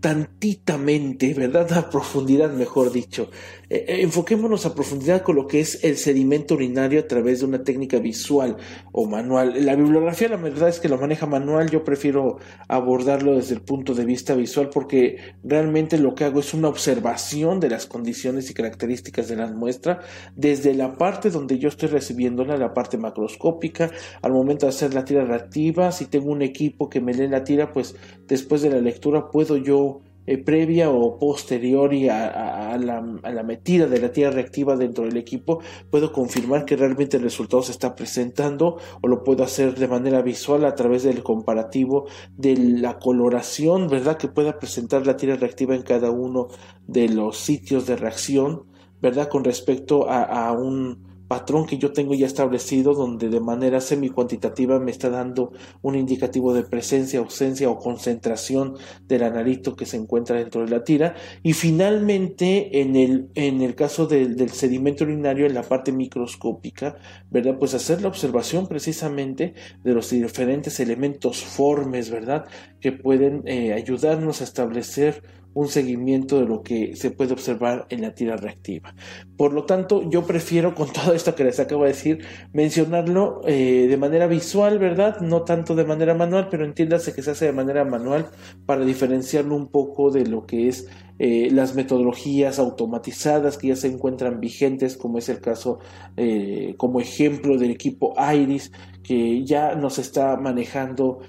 tantitamente, 0.01 1.35
¿verdad? 1.35 1.73
A 1.73 1.91
profundidad, 1.91 2.53
mejor 2.53 2.93
dicho. 2.93 3.31
Eh, 3.71 3.85
eh, 3.89 4.03
enfoquémonos 4.03 4.65
a 4.65 4.75
profundidad 4.75 5.23
con 5.23 5.37
lo 5.37 5.47
que 5.47 5.61
es 5.61 5.85
el 5.85 5.97
sedimento 5.97 6.55
urinario 6.55 7.01
a 7.01 7.07
través 7.07 7.41
de 7.41 7.47
una 7.47 7.65
técnica 7.65 7.99
visual 7.99 8.57
o 8.93 9.07
manual. 9.07 9.65
La 9.67 9.75
bibliografía, 9.75 10.29
la 10.29 10.37
verdad 10.37 10.69
es 10.69 10.81
que 10.81 10.89
lo 10.89 10.99
maneja 10.99 11.27
manual, 11.27 11.69
yo 11.69 11.85
prefiero 11.85 12.39
abordarlo 12.69 13.35
desde 13.35 13.55
el 13.55 13.61
punto 13.61 13.95
de 13.95 14.05
vista 14.05 14.35
visual 14.35 14.71
porque 14.71 15.19
realmente 15.43 15.99
lo 15.99 16.15
que 16.15 16.25
hago 16.25 16.41
es 16.41 16.55
una 16.55 16.69
observación 16.69 17.61
de 17.61 17.71
las 17.71 17.87
condiciones 17.87 18.51
y 18.51 18.55
características 18.55 19.29
de 19.29 19.37
la 19.37 19.49
muestra 19.49 20.01
desde 20.37 20.75
la 20.75 20.97
parte 20.97 21.31
donde 21.31 21.59
yo 21.59 21.69
estoy 21.69 21.89
recibiéndola, 21.89 22.57
la 22.57 22.73
parte 22.73 22.97
macroscópica, 22.99 23.91
al 24.23 24.33
momento 24.33 24.67
de 24.67 24.71
hacer 24.71 24.95
la 24.95 25.05
tira 25.05 25.25
reactiva, 25.25 25.93
si 25.93 26.07
tengo 26.07 26.31
un 26.31 26.43
equipo 26.43 26.89
que 26.89 27.01
me 27.01 27.13
lee 27.13 27.29
la 27.29 27.45
tira, 27.45 27.73
pues 27.73 27.97
después 28.27 28.63
de 28.63 28.71
la 28.71 28.81
lectura 28.81 29.31
puedo 29.31 29.57
yo 29.57 29.88
eh, 30.29 30.37
previa 30.37 30.91
o 30.91 31.19
posterior 31.19 31.91
a, 32.11 32.73
a, 32.75 32.77
la, 32.77 32.99
a, 33.23 33.31
la, 33.33 33.43
metida 33.43 33.87
de 33.87 33.99
la 33.99 34.13
tierra 34.13 34.35
reactiva 34.35 34.77
dentro 34.77 35.07
del 35.07 35.17
equipo, 35.17 35.61
puedo 35.91 36.13
confirmar 36.13 36.67
que 36.67 36.77
realmente 36.77 37.17
el 37.17 37.23
resultado 37.23 37.63
se 37.63 37.73
está 37.73 37.95
presentando 37.95 38.77
o 39.01 39.09
lo 39.09 39.25
puedo 39.25 39.43
hacer 39.43 39.75
de 39.75 39.89
manera 39.89 40.21
visual 40.21 40.67
a 40.67 40.75
través 40.75 41.03
del 41.03 41.23
comparativo 41.23 42.09
de 42.37 42.59
la 42.59 42.99
coloración, 42.99 43.89
¿verdad? 43.89 44.19
Que 44.19 44.29
pueda 44.29 44.59
presentar 44.59 45.07
la 45.07 45.17
tierra 45.17 45.37
reactiva 45.37 45.75
en 45.75 45.83
cada 45.83 46.11
uno 46.11 46.49
de 46.87 47.09
los 47.09 47.39
sitios 47.39 47.87
de 47.87 47.97
reacción, 47.97 48.65
¿verdad? 49.01 49.31
Con 49.31 49.45
respecto 49.45 50.11
a, 50.11 50.25
a 50.25 50.53
un 50.53 51.08
patrón 51.29 51.67
que 51.67 51.79
yo 51.79 51.93
tengo 51.93 52.15
ya 52.15 52.27
establecido 52.27 52.95
donde 52.95 53.29
de 53.29 53.41
manera 53.41 53.81
semi 53.81 54.09
cuantitativa 54.09 54.81
me 54.81 54.91
está 54.91 55.11
dando 55.11 55.53
un 55.83 55.95
indicativo 55.95 56.55
de 56.55 56.65
presencia, 56.65 57.21
ausencia 57.21 57.71
o 57.71 57.79
concentración 57.79 58.75
del 59.07 59.23
analito 59.23 59.77
que 59.77 59.87
se 59.87 59.99
encuentra 59.99 60.37
dentro 60.39 60.65
de 60.65 60.71
la 60.71 60.83
tira 60.85 61.15
y 61.43 61.53
finalmente 61.53 62.81
en 62.81 62.97
el, 62.97 63.29
en 63.35 63.61
el 63.61 63.75
caso 63.75 64.07
del 64.07 64.51
sedimento 64.51 65.05
urinario 65.05 65.47
en 65.47 65.55
la 65.55 65.63
parte 65.63 65.93
microscópica, 65.93 66.97
¿verdad? 67.31 67.59
Pues 67.59 67.75
hacer 67.75 68.01
la 68.01 68.09
observación 68.09 68.67
precisamente 68.67 69.55
de 69.85 69.93
los 69.93 70.11
diferentes 70.11 70.81
elementos 70.81 71.45
formes, 71.45 72.11
¿verdad? 72.11 72.47
Que 72.81 72.93
pueden 72.93 73.43
eh, 73.47 73.75
ayudarnos 73.75 74.41
a 74.41 74.45
establecer 74.45 75.23
un 75.55 75.69
seguimiento 75.69 76.39
de 76.39 76.47
lo 76.47 76.63
que 76.63 76.95
se 76.95 77.11
puede 77.11 77.33
observar 77.33 77.87
en 77.91 78.03
la 78.03 78.15
tira 78.15 78.37
reactiva. 78.37 78.95
Por 79.37 79.53
lo 79.53 79.65
tanto, 79.65 80.09
yo 80.09 80.25
prefiero 80.27 80.75
con 80.75 80.93
todo 80.93 81.15
esto 81.15 81.35
que 81.35 81.45
les 81.45 81.59
acabo 81.59 81.83
de 81.83 81.89
decir, 81.89 82.25
mencionarlo 82.53 83.41
eh, 83.47 83.87
de 83.89 83.97
manera 83.97 84.27
visual, 84.27 84.79
¿verdad? 84.79 85.21
No 85.21 85.43
tanto 85.43 85.75
de 85.75 85.85
manera 85.85 86.15
manual, 86.15 86.49
pero 86.51 86.65
entiéndase 86.65 87.15
que 87.15 87.23
se 87.23 87.33
hace 87.33 87.47
de 87.47 87.53
manera 87.53 87.85
manual 87.85 88.27
para 88.67 88.85
diferenciarlo 88.85 89.57
un 89.57 89.69
poco 89.69 90.11
de 90.11 90.27
lo 90.27 90.47
que 90.47 90.69
es 90.69 90.87
eh, 91.19 91.49
las 91.51 91.75
metodologías 91.75 92.59
automatizadas 92.61 93.59
que 93.59 93.69
ya 93.69 93.77
se 93.77 93.89
encuentran 93.89 94.41
vigentes, 94.41 94.97
como 94.97 95.19
es 95.19 95.29
el 95.29 95.41
caso 95.41 95.81
eh, 96.17 96.75
como 96.77 97.01
ejemplo 97.01 97.59
del 97.59 97.73
equipo 97.73 98.15
Iris, 98.33 98.71
que 99.03 99.45
ya 99.45 99.75
nos 99.75 99.99
está 99.99 100.37
manejando 100.37 101.21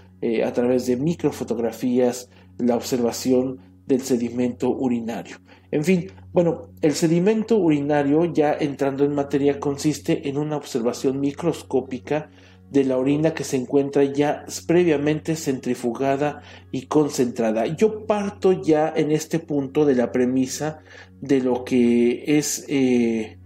a 0.45 0.51
través 0.51 0.86
de 0.86 0.97
microfotografías 0.97 2.30
la 2.57 2.76
observación 2.76 3.68
del 3.90 4.02
sedimento 4.02 4.70
urinario. 4.70 5.38
En 5.72 5.84
fin, 5.84 6.12
bueno, 6.32 6.70
el 6.82 6.94
sedimento 6.94 7.58
urinario, 7.58 8.24
ya 8.32 8.54
entrando 8.54 9.04
en 9.04 9.16
materia, 9.16 9.60
consiste 9.60 10.30
en 10.30 10.38
una 10.38 10.58
observación 10.58 11.20
microscópica 11.20 12.30
de 12.72 12.84
la 12.84 12.98
orina 12.98 13.34
que 13.34 13.44
se 13.44 13.58
encuentra 13.58 14.04
ya 14.04 14.46
previamente 14.68 15.36
centrifugada 15.36 16.44
y 16.72 16.86
concentrada. 16.86 17.66
Yo 17.66 18.06
parto 18.06 18.62
ya 18.62 18.94
en 18.96 19.12
este 19.12 19.40
punto 19.40 19.86
de 19.86 19.96
la 19.96 20.12
premisa 20.12 20.82
de 21.20 21.42
lo 21.42 21.64
que 21.64 22.38
es, 22.38 22.66
eh, 22.68 23.40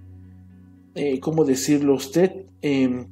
eh, 0.95 1.19
¿cómo 1.21 1.45
decirlo 1.45 1.95
usted? 1.95 2.47
Em, 2.61 3.07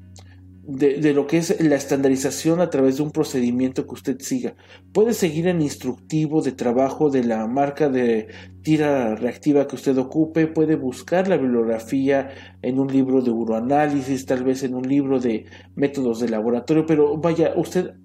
de, 0.64 1.14
lo 1.14 1.26
que 1.26 1.38
es 1.38 1.60
la 1.62 1.76
estandarización 1.76 2.62
a 2.62 2.70
través 2.70 2.98
de 2.98 3.04
un 3.04 3.12
procedimiento 3.12 3.86
que 3.88 3.94
usted 3.94 4.20
siga. 4.20 4.56
Puede 4.94 5.14
seguir 5.14 5.48
el 5.48 5.62
instructivo 5.62 6.42
de 6.42 6.52
trabajo 6.52 7.10
de 7.10 7.24
la 7.24 7.48
marca 7.48 7.90
de 7.90 8.28
tira 8.62 9.16
reactiva 9.16 9.68
que 9.68 9.76
usted 9.76 9.98
ocupe, 9.98 10.48
puede 10.48 10.76
buscar 10.76 11.28
la 11.28 11.38
bibliografía 11.38 12.30
en 12.62 12.80
un 12.80 12.88
libro 12.94 13.22
de 13.22 13.32
uroanálisis, 13.32 14.26
tal 14.26 14.44
vez 14.44 14.64
en 14.64 14.76
un 14.76 14.88
libro 14.88 15.20
de 15.20 15.46
métodos 15.76 16.20
de 16.20 16.30
laboratorio, 16.30 16.86
pero 16.86 17.18
vaya, 17.18 17.54
usted 17.56 17.96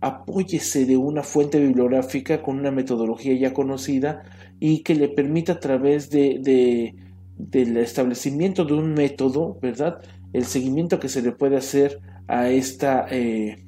apóyese 0.00 0.86
de 0.86 0.96
una 0.96 1.22
fuente 1.22 1.58
bibliográfica 1.58 2.40
con 2.40 2.58
una 2.58 2.70
metodología 2.70 3.34
ya 3.34 3.52
conocida 3.52 4.22
y 4.60 4.82
que 4.82 4.94
le 4.94 5.08
permita 5.08 5.54
a 5.54 5.60
través 5.60 6.08
de, 6.08 6.38
de 6.40 6.94
del 7.38 7.76
establecimiento 7.76 8.64
de 8.64 8.74
un 8.74 8.94
método, 8.94 9.58
¿verdad? 9.60 10.00
El 10.36 10.44
seguimiento 10.44 11.00
que 11.00 11.08
se 11.08 11.22
le 11.22 11.32
puede 11.32 11.56
hacer 11.56 11.98
a 12.28 12.50
esta, 12.50 13.06
eh, 13.10 13.64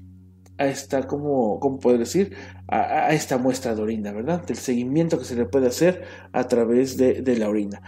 a 0.59 0.67
esta, 0.67 1.07
¿cómo, 1.07 1.59
cómo 1.61 1.81
poder 1.81 1.99
decir? 1.99 2.37
A, 2.69 3.15
esta 3.15 3.39
muestra 3.39 3.75
de 3.75 3.81
orina, 3.81 4.13
¿verdad? 4.13 4.45
Del 4.45 4.59
seguimiento 4.59 5.19
que 5.19 5.25
se 5.25 5.35
le 5.35 5.47
puede 5.47 5.69
hacer 5.69 6.03
a 6.33 6.45
través 6.45 6.99
de, 6.99 7.23
de 7.23 7.37
la 7.39 7.49
orina. 7.49 7.81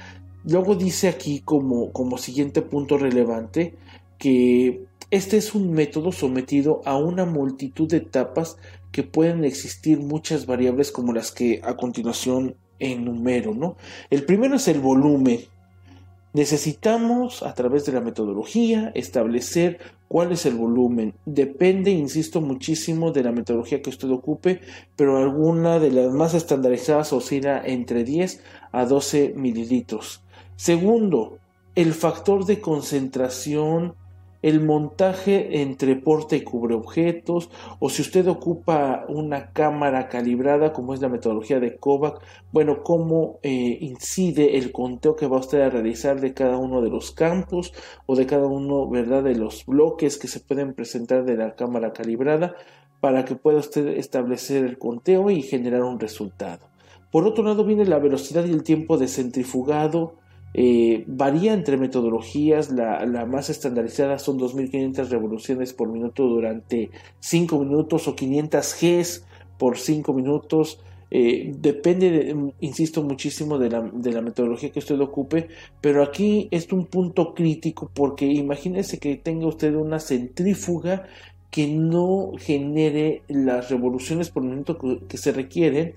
Luego 0.45 0.76
dice 0.76 1.09
aquí 1.09 1.41
como, 1.41 1.93
como 1.93 2.16
siguiente 2.16 2.62
punto 2.62 2.97
relevante 2.97 3.74
que 4.16 4.87
este 5.11 5.37
es 5.37 5.55
un 5.55 5.72
método 5.72 6.11
sometido 6.11 6.81
a 6.87 6.97
una 6.97 7.26
multitud 7.26 7.87
de 7.87 7.99
etapas 7.99 8.57
que 8.93 9.03
pueden 9.03 9.45
existir 9.45 10.01
muchas 10.01 10.47
variables 10.47 10.91
como 10.91 11.12
las 11.12 11.33
que 11.33 11.61
a 11.62 11.76
continuación 11.76 12.57
enumero, 12.78 13.55
¿no? 13.55 13.76
El 14.09 14.24
primero 14.24 14.57
es 14.57 14.68
el 14.68 14.81
volumen. 14.81 15.41
Necesitamos, 16.33 17.43
a 17.43 17.55
través 17.55 17.87
de 17.87 17.93
la 17.93 18.01
metodología, 18.01 18.93
establecer 18.95 19.78
cuál 20.07 20.31
es 20.33 20.47
el 20.47 20.55
volumen. 20.55 21.14
Depende, 21.26 21.91
insisto, 21.91 22.41
muchísimo 22.41 23.11
de 23.11 23.24
la 23.24 23.33
metodología 23.33 23.83
que 23.83 23.91
usted 23.91 24.11
ocupe, 24.11 24.61
pero 24.95 25.18
alguna 25.18 25.81
de 25.81 25.91
las 25.91 26.12
más 26.12 26.35
estandarizadas 26.35 27.12
oscila 27.12 27.61
entre 27.64 28.05
10 28.05 28.43
a 28.70 28.87
12 28.87 29.35
mililitros. 29.37 30.22
Segundo, 30.55 31.39
el 31.74 31.95
factor 31.95 32.45
de 32.45 32.61
concentración 32.61 33.95
el 34.43 34.61
montaje 34.61 35.61
entre 35.61 35.97
porta 35.97 36.36
y 36.36 36.43
cubre 36.43 36.74
objetos, 36.74 37.51
o 37.78 37.91
si 37.91 38.03
usted 38.03 38.26
ocupa 38.28 39.05
una 39.09 39.53
cámara 39.53 40.09
calibrada, 40.09 40.72
como 40.72 40.95
es 40.95 41.01
la 41.01 41.09
metodología 41.09 41.61
de 41.61 41.76
Kovac, 41.76 42.22
bueno, 42.53 42.82
cómo 42.82 43.38
eh, 43.43 43.78
incide 43.80 44.57
el 44.57 44.72
conteo 44.72 45.16
que 45.16 45.26
va 45.26 45.38
usted 45.38 45.61
a 45.61 45.70
realizar 45.70 46.20
de 46.20 46.34
cada 46.34 46.57
uno 46.57 46.80
de 46.80 46.91
los 46.91 47.12
campos 47.12 47.72
o 48.07 48.16
de 48.16 48.26
cada 48.26 48.47
uno, 48.47 48.88
¿verdad?, 48.88 49.22
de 49.22 49.34
los 49.34 49.66
bloques 49.66 50.16
que 50.18 50.28
se 50.28 50.41
pueden 50.41 50.74
presentar 50.74 51.24
de 51.24 51.36
la 51.36 51.55
cámara 51.55 51.93
calibrada 51.93 52.55
para 53.01 53.24
que 53.24 53.34
pueda 53.34 53.59
usted 53.59 53.86
establecer 53.88 54.64
el 54.64 54.78
conteo 54.78 55.30
y 55.30 55.43
generar 55.43 55.82
un 55.82 55.99
resultado. 55.99 56.68
Por 57.11 57.26
otro 57.26 57.43
lado 57.43 57.64
viene 57.64 57.84
la 57.86 57.99
velocidad 57.99 58.45
y 58.45 58.53
el 58.53 58.62
tiempo 58.62 58.97
de 58.97 59.09
centrifugado, 59.09 60.14
eh, 60.53 61.05
varía 61.07 61.53
entre 61.53 61.76
metodologías, 61.76 62.70
la, 62.70 63.24
más 63.26 63.51
estandarizada 63.51 64.18
son 64.18 64.38
2500 64.38 65.11
revoluciones 65.11 65.72
por 65.72 65.88
minuto 65.88 66.24
durante 66.24 66.90
5 67.20 67.59
minutos 67.61 68.09
o 68.09 68.16
500 68.16 68.76
Gs 68.80 69.24
por 69.59 69.78
5 69.78 70.12
minutos. 70.12 70.80
Eh, 71.12 71.53
depende, 71.59 72.53
insisto 72.61 73.03
muchísimo 73.03 73.59
de 73.59 73.70
la, 73.70 73.80
de 73.92 74.12
la, 74.12 74.22
metodología 74.22 74.70
que 74.70 74.78
usted 74.78 75.01
ocupe, 75.01 75.48
pero 75.80 76.05
aquí 76.05 76.46
es 76.53 76.70
un 76.72 76.86
punto 76.86 77.34
crítico 77.34 77.90
porque 77.92 78.26
imagínese 78.26 78.98
que 78.98 79.16
tenga 79.16 79.48
usted 79.48 79.74
una 79.74 79.98
centrífuga 79.98 81.07
que 81.51 81.66
no 81.66 82.30
genere 82.38 83.22
las 83.26 83.70
revoluciones 83.70 84.30
por 84.30 84.44
minuto 84.44 84.78
que 85.09 85.18
se 85.18 85.32
requieren 85.32 85.94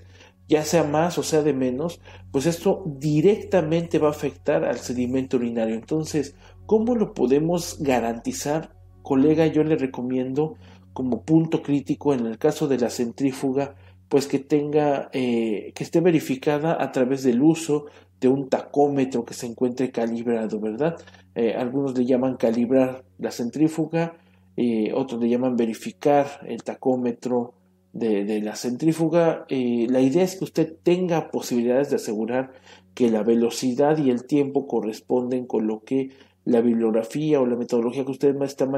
ya 0.48 0.64
sea 0.64 0.84
más 0.84 1.18
o 1.18 1.22
sea 1.22 1.42
de 1.42 1.52
menos, 1.52 2.00
pues 2.30 2.46
esto 2.46 2.82
directamente 2.86 3.98
va 3.98 4.08
a 4.08 4.12
afectar 4.12 4.64
al 4.64 4.78
sedimento 4.78 5.36
urinario. 5.36 5.74
Entonces, 5.74 6.34
¿cómo 6.66 6.94
lo 6.94 7.14
podemos 7.14 7.78
garantizar? 7.80 8.74
Colega, 9.02 9.46
yo 9.46 9.64
le 9.64 9.76
recomiendo 9.76 10.56
como 10.92 11.22
punto 11.22 11.62
crítico 11.62 12.14
en 12.14 12.26
el 12.26 12.38
caso 12.38 12.68
de 12.68 12.78
la 12.78 12.90
centrífuga, 12.90 13.74
pues 14.08 14.26
que 14.26 14.38
tenga, 14.38 15.10
eh, 15.12 15.72
que 15.74 15.84
esté 15.84 16.00
verificada 16.00 16.82
a 16.82 16.92
través 16.92 17.22
del 17.24 17.42
uso 17.42 17.86
de 18.20 18.28
un 18.28 18.48
tacómetro 18.48 19.24
que 19.24 19.34
se 19.34 19.46
encuentre 19.46 19.90
calibrado, 19.90 20.60
¿verdad? 20.60 20.96
Eh, 21.34 21.54
algunos 21.54 21.98
le 21.98 22.06
llaman 22.06 22.36
calibrar 22.36 23.04
la 23.18 23.30
centrífuga, 23.30 24.16
eh, 24.56 24.92
otros 24.94 25.20
le 25.20 25.28
llaman 25.28 25.56
verificar 25.56 26.40
el 26.46 26.62
tacómetro 26.62 27.54
de, 27.94 28.40
la 28.42 28.56
centrífuga, 28.56 29.46
eh, 29.48 29.86
la 29.88 30.00
idea 30.00 30.24
es 30.24 30.36
que 30.36 30.44
usted 30.44 30.76
tenga 30.82 31.30
posibilidades 31.30 31.90
de 31.90 31.96
asegurar 31.96 32.52
que 32.94 33.08
la 33.08 33.22
velocidad 33.22 33.98
y 33.98 34.10
el 34.10 34.26
tiempo 34.26 34.66
corresponden 34.66 35.46
con 35.46 35.66
lo 35.68 35.84
que 35.84 36.10
la 36.44 36.60
bibliografía 36.60 37.40
o 37.40 37.46
la 37.46 37.56
metodología 37.56 38.04
que 38.04 38.10
usted 38.10 38.40
está 38.42 38.68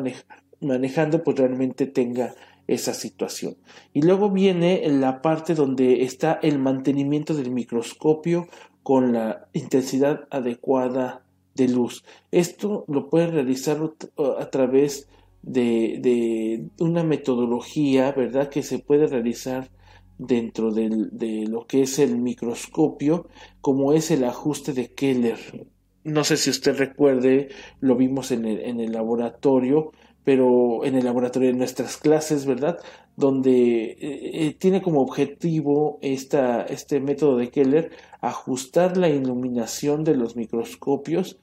manejando, 0.60 1.24
pues 1.24 1.38
realmente 1.38 1.86
tenga 1.86 2.34
esa 2.66 2.92
situación. 2.92 3.56
Y 3.92 4.02
luego 4.02 4.30
viene 4.30 4.86
la 4.88 5.22
parte 5.22 5.54
donde 5.54 6.02
está 6.02 6.38
el 6.42 6.58
mantenimiento 6.58 7.34
del 7.34 7.50
microscopio 7.50 8.48
con 8.82 9.12
la 9.12 9.48
intensidad 9.52 10.28
adecuada 10.30 11.22
de 11.54 11.68
luz. 11.68 12.04
Esto 12.30 12.84
lo 12.86 13.08
puede 13.08 13.28
realizar 13.28 13.78
a 14.38 14.50
través 14.50 15.08
de, 15.46 16.68
una 16.78 17.04
metodología, 17.04 18.12
¿verdad?, 18.12 18.48
que 18.48 18.62
se 18.62 18.78
puede 18.78 19.06
realizar 19.06 19.70
dentro 20.18 20.72
de 20.72 21.46
lo 21.48 21.66
que 21.66 21.82
es 21.82 21.98
el 21.98 22.18
microscopio, 22.18 23.28
como 23.60 23.92
es 23.92 24.10
el 24.10 24.24
ajuste 24.24 24.72
de 24.72 24.92
Keller. 24.92 25.38
No 26.04 26.24
sé 26.24 26.36
si 26.36 26.50
usted 26.50 26.76
recuerde, 26.76 27.48
lo 27.80 27.96
vimos 27.96 28.30
en 28.30 28.44
el, 28.44 28.60
en 28.60 28.80
el 28.80 28.92
laboratorio, 28.92 29.92
pero 30.24 30.84
en 30.84 30.96
el 30.96 31.04
laboratorio 31.04 31.48
de 31.48 31.58
nuestras 31.58 31.96
clases, 31.96 32.46
¿verdad? 32.46 32.78
Donde 33.16 33.92
eh, 33.92 33.96
eh, 34.00 34.56
tiene 34.58 34.82
como 34.82 35.00
objetivo 35.00 35.98
esta, 36.02 36.62
este 36.62 37.00
método 37.00 37.36
de 37.36 37.50
Keller 37.50 37.90
ajustar 38.20 38.96
la 38.96 39.08
iluminación 39.08 40.02
de 40.02 40.16
los 40.16 40.34
microscopios 40.34 41.38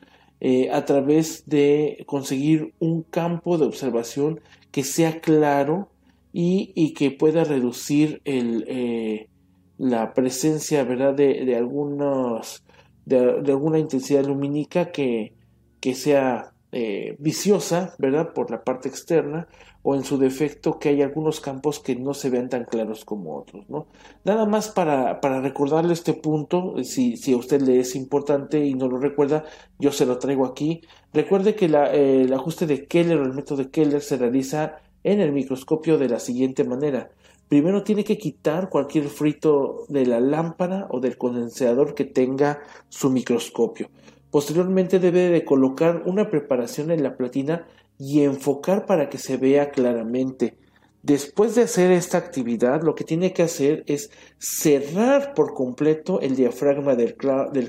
eh, 0.45 0.69
a 0.73 0.83
través 0.83 1.43
de 1.45 2.03
conseguir 2.05 2.73
un 2.79 3.03
campo 3.03 3.57
de 3.57 3.65
observación 3.65 4.41
que 4.71 4.83
sea 4.83 5.21
claro 5.21 5.87
y, 6.33 6.93
que 6.95 7.11
pueda 7.11 7.45
reducir 7.45 8.21
el, 8.25 8.65
eh, 8.67 9.29
la 9.77 10.13
presencia 10.13 10.83
¿verdad? 10.83 11.13
De, 11.13 11.45
de 11.45 11.55
algunos, 11.55 12.61
de, 13.05 13.41
alguna 13.47 13.79
intensidad 13.79 14.25
lumínica 14.25 14.91
que, 14.91 15.31
que 15.79 15.95
sea 15.95 16.52
eh, 16.73 17.15
viciosa, 17.19 17.93
¿verdad? 17.99 18.33
Por 18.33 18.49
la 18.49 18.63
parte 18.63 18.89
externa, 18.89 19.47
o 19.83 19.95
en 19.95 20.03
su 20.03 20.17
defecto 20.17 20.79
que 20.79 20.89
hay 20.89 21.01
algunos 21.01 21.39
campos 21.39 21.79
que 21.79 21.95
no 21.95 22.13
se 22.13 22.29
vean 22.29 22.49
tan 22.49 22.65
claros 22.65 23.05
como 23.05 23.37
otros, 23.37 23.69
¿no? 23.69 23.85
Nada 24.23 24.45
más 24.45 24.69
para, 24.69 25.21
para 25.21 25.39
recordarle 25.39 25.93
este 25.93 26.13
punto, 26.13 26.75
si, 26.83 27.15
si, 27.17 27.33
a 27.33 27.37
usted 27.37 27.61
le 27.61 27.79
es 27.79 27.95
importante 27.95 28.65
y 28.65 28.73
no 28.73 28.87
lo 28.87 28.97
recuerda, 28.97 29.45
yo 29.77 29.91
se 29.91 30.05
lo 30.05 30.17
traigo 30.17 30.45
aquí. 30.45 30.81
Recuerde 31.13 31.53
que 31.53 31.69
la, 31.69 31.91
el 31.91 32.33
ajuste 32.33 32.65
de 32.65 32.87
Keller 32.87 33.19
o 33.19 33.23
el 33.23 33.33
método 33.33 33.59
de 33.59 33.69
Keller 33.69 34.01
se 34.01 34.17
realiza 34.17 34.77
en 35.03 35.19
el 35.21 35.31
microscopio 35.31 35.97
de 35.97 36.09
la 36.09 36.19
siguiente 36.19 36.63
manera. 36.63 37.11
Primero 37.49 37.83
tiene 37.83 38.03
que 38.03 38.17
quitar 38.17 38.69
cualquier 38.69 39.09
frito 39.09 39.85
de 39.89 40.05
la 40.05 40.19
lámpara 40.19 40.87
o 40.89 40.99
del 40.99 41.17
condensador 41.17 41.93
que 41.93 42.05
tenga 42.05 42.61
su 42.89 43.11
microscopio. 43.11 43.89
Posteriormente 44.33 44.97
debe 44.97 45.29
de 45.29 45.45
colocar 45.45 46.01
una 46.07 46.31
preparación 46.31 46.89
en 46.89 47.03
la 47.03 47.17
platina 47.17 47.67
y 47.99 48.23
enfocar 48.23 48.87
para 48.87 49.07
que 49.07 49.19
se 49.19 49.37
vea 49.37 49.69
claramente. 49.69 50.57
Después 51.03 51.53
de 51.53 51.61
hacer 51.61 51.91
esta 51.91 52.17
actividad, 52.17 52.81
lo 52.81 52.95
que 52.95 53.03
tiene 53.03 53.31
que 53.31 53.43
hacer 53.43 53.83
es 53.85 54.09
cerrar 54.39 55.35
por 55.35 55.53
completo 55.53 56.19
el 56.19 56.35
diafragma 56.35 56.95
del, 56.95 57.15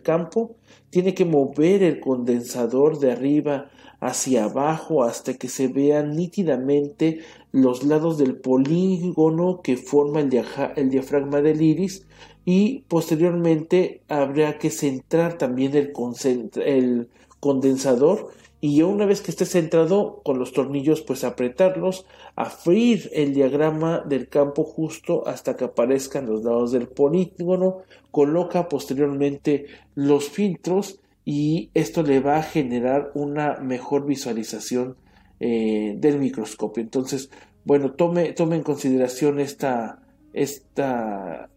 campo, 0.02 0.56
tiene 0.88 1.12
que 1.12 1.26
mover 1.26 1.82
el 1.82 2.00
condensador 2.00 2.98
de 2.98 3.12
arriba 3.12 3.70
hacia 4.00 4.44
abajo 4.44 5.04
hasta 5.04 5.34
que 5.34 5.48
se 5.48 5.68
vean 5.68 6.16
nítidamente 6.16 7.18
los 7.52 7.84
lados 7.84 8.16
del 8.16 8.36
polígono 8.36 9.60
que 9.62 9.76
forma 9.76 10.20
el 10.20 10.88
diafragma 10.88 11.42
del 11.42 11.60
iris 11.60 12.06
y 12.45 12.80
posteriormente 12.88 14.03
habrá 14.09 14.59
que 14.59 14.70
centrar 14.70 15.38
también 15.38 15.74
el, 15.74 17.09
condensador 17.40 18.30
y 18.61 18.80
una 18.80 19.05
vez 19.05 19.20
que 19.20 19.30
esté 19.30 19.45
centrado 19.45 20.22
con 20.24 20.38
los 20.38 20.53
tornillos 20.53 21.03
pues 21.03 21.24
apretarlos, 21.24 22.07
afrir 22.36 23.11
el 23.12 23.34
diagrama 23.34 24.01
del 24.01 24.28
campo 24.28 24.64
justo 24.64 25.26
hasta 25.28 25.55
que 25.55 25.64
aparezcan 25.64 26.26
los 26.26 26.42
lados 26.42 26.72
del 26.72 26.88
polígono, 26.88 27.82
coloca 28.11 28.70
posteriormente 28.70 29.66
los 29.95 30.30
filtros 30.30 31.01
y 31.26 31.70
esto 31.74 32.03
le 32.03 32.20
va 32.20 32.38
a 32.38 32.42
generar 32.42 33.11
una 33.14 33.57
mejor 33.57 34.07
visualización 34.07 34.97
eh, 35.40 35.97
del 35.99 36.18
microscopio. 36.18 36.82
Entonces, 36.82 37.30
bueno, 37.64 37.92
tome, 37.92 38.32
tome 38.32 38.57
en 38.57 38.62
consideración 38.62 39.40
esta, 39.40 40.01
esta 40.32 41.51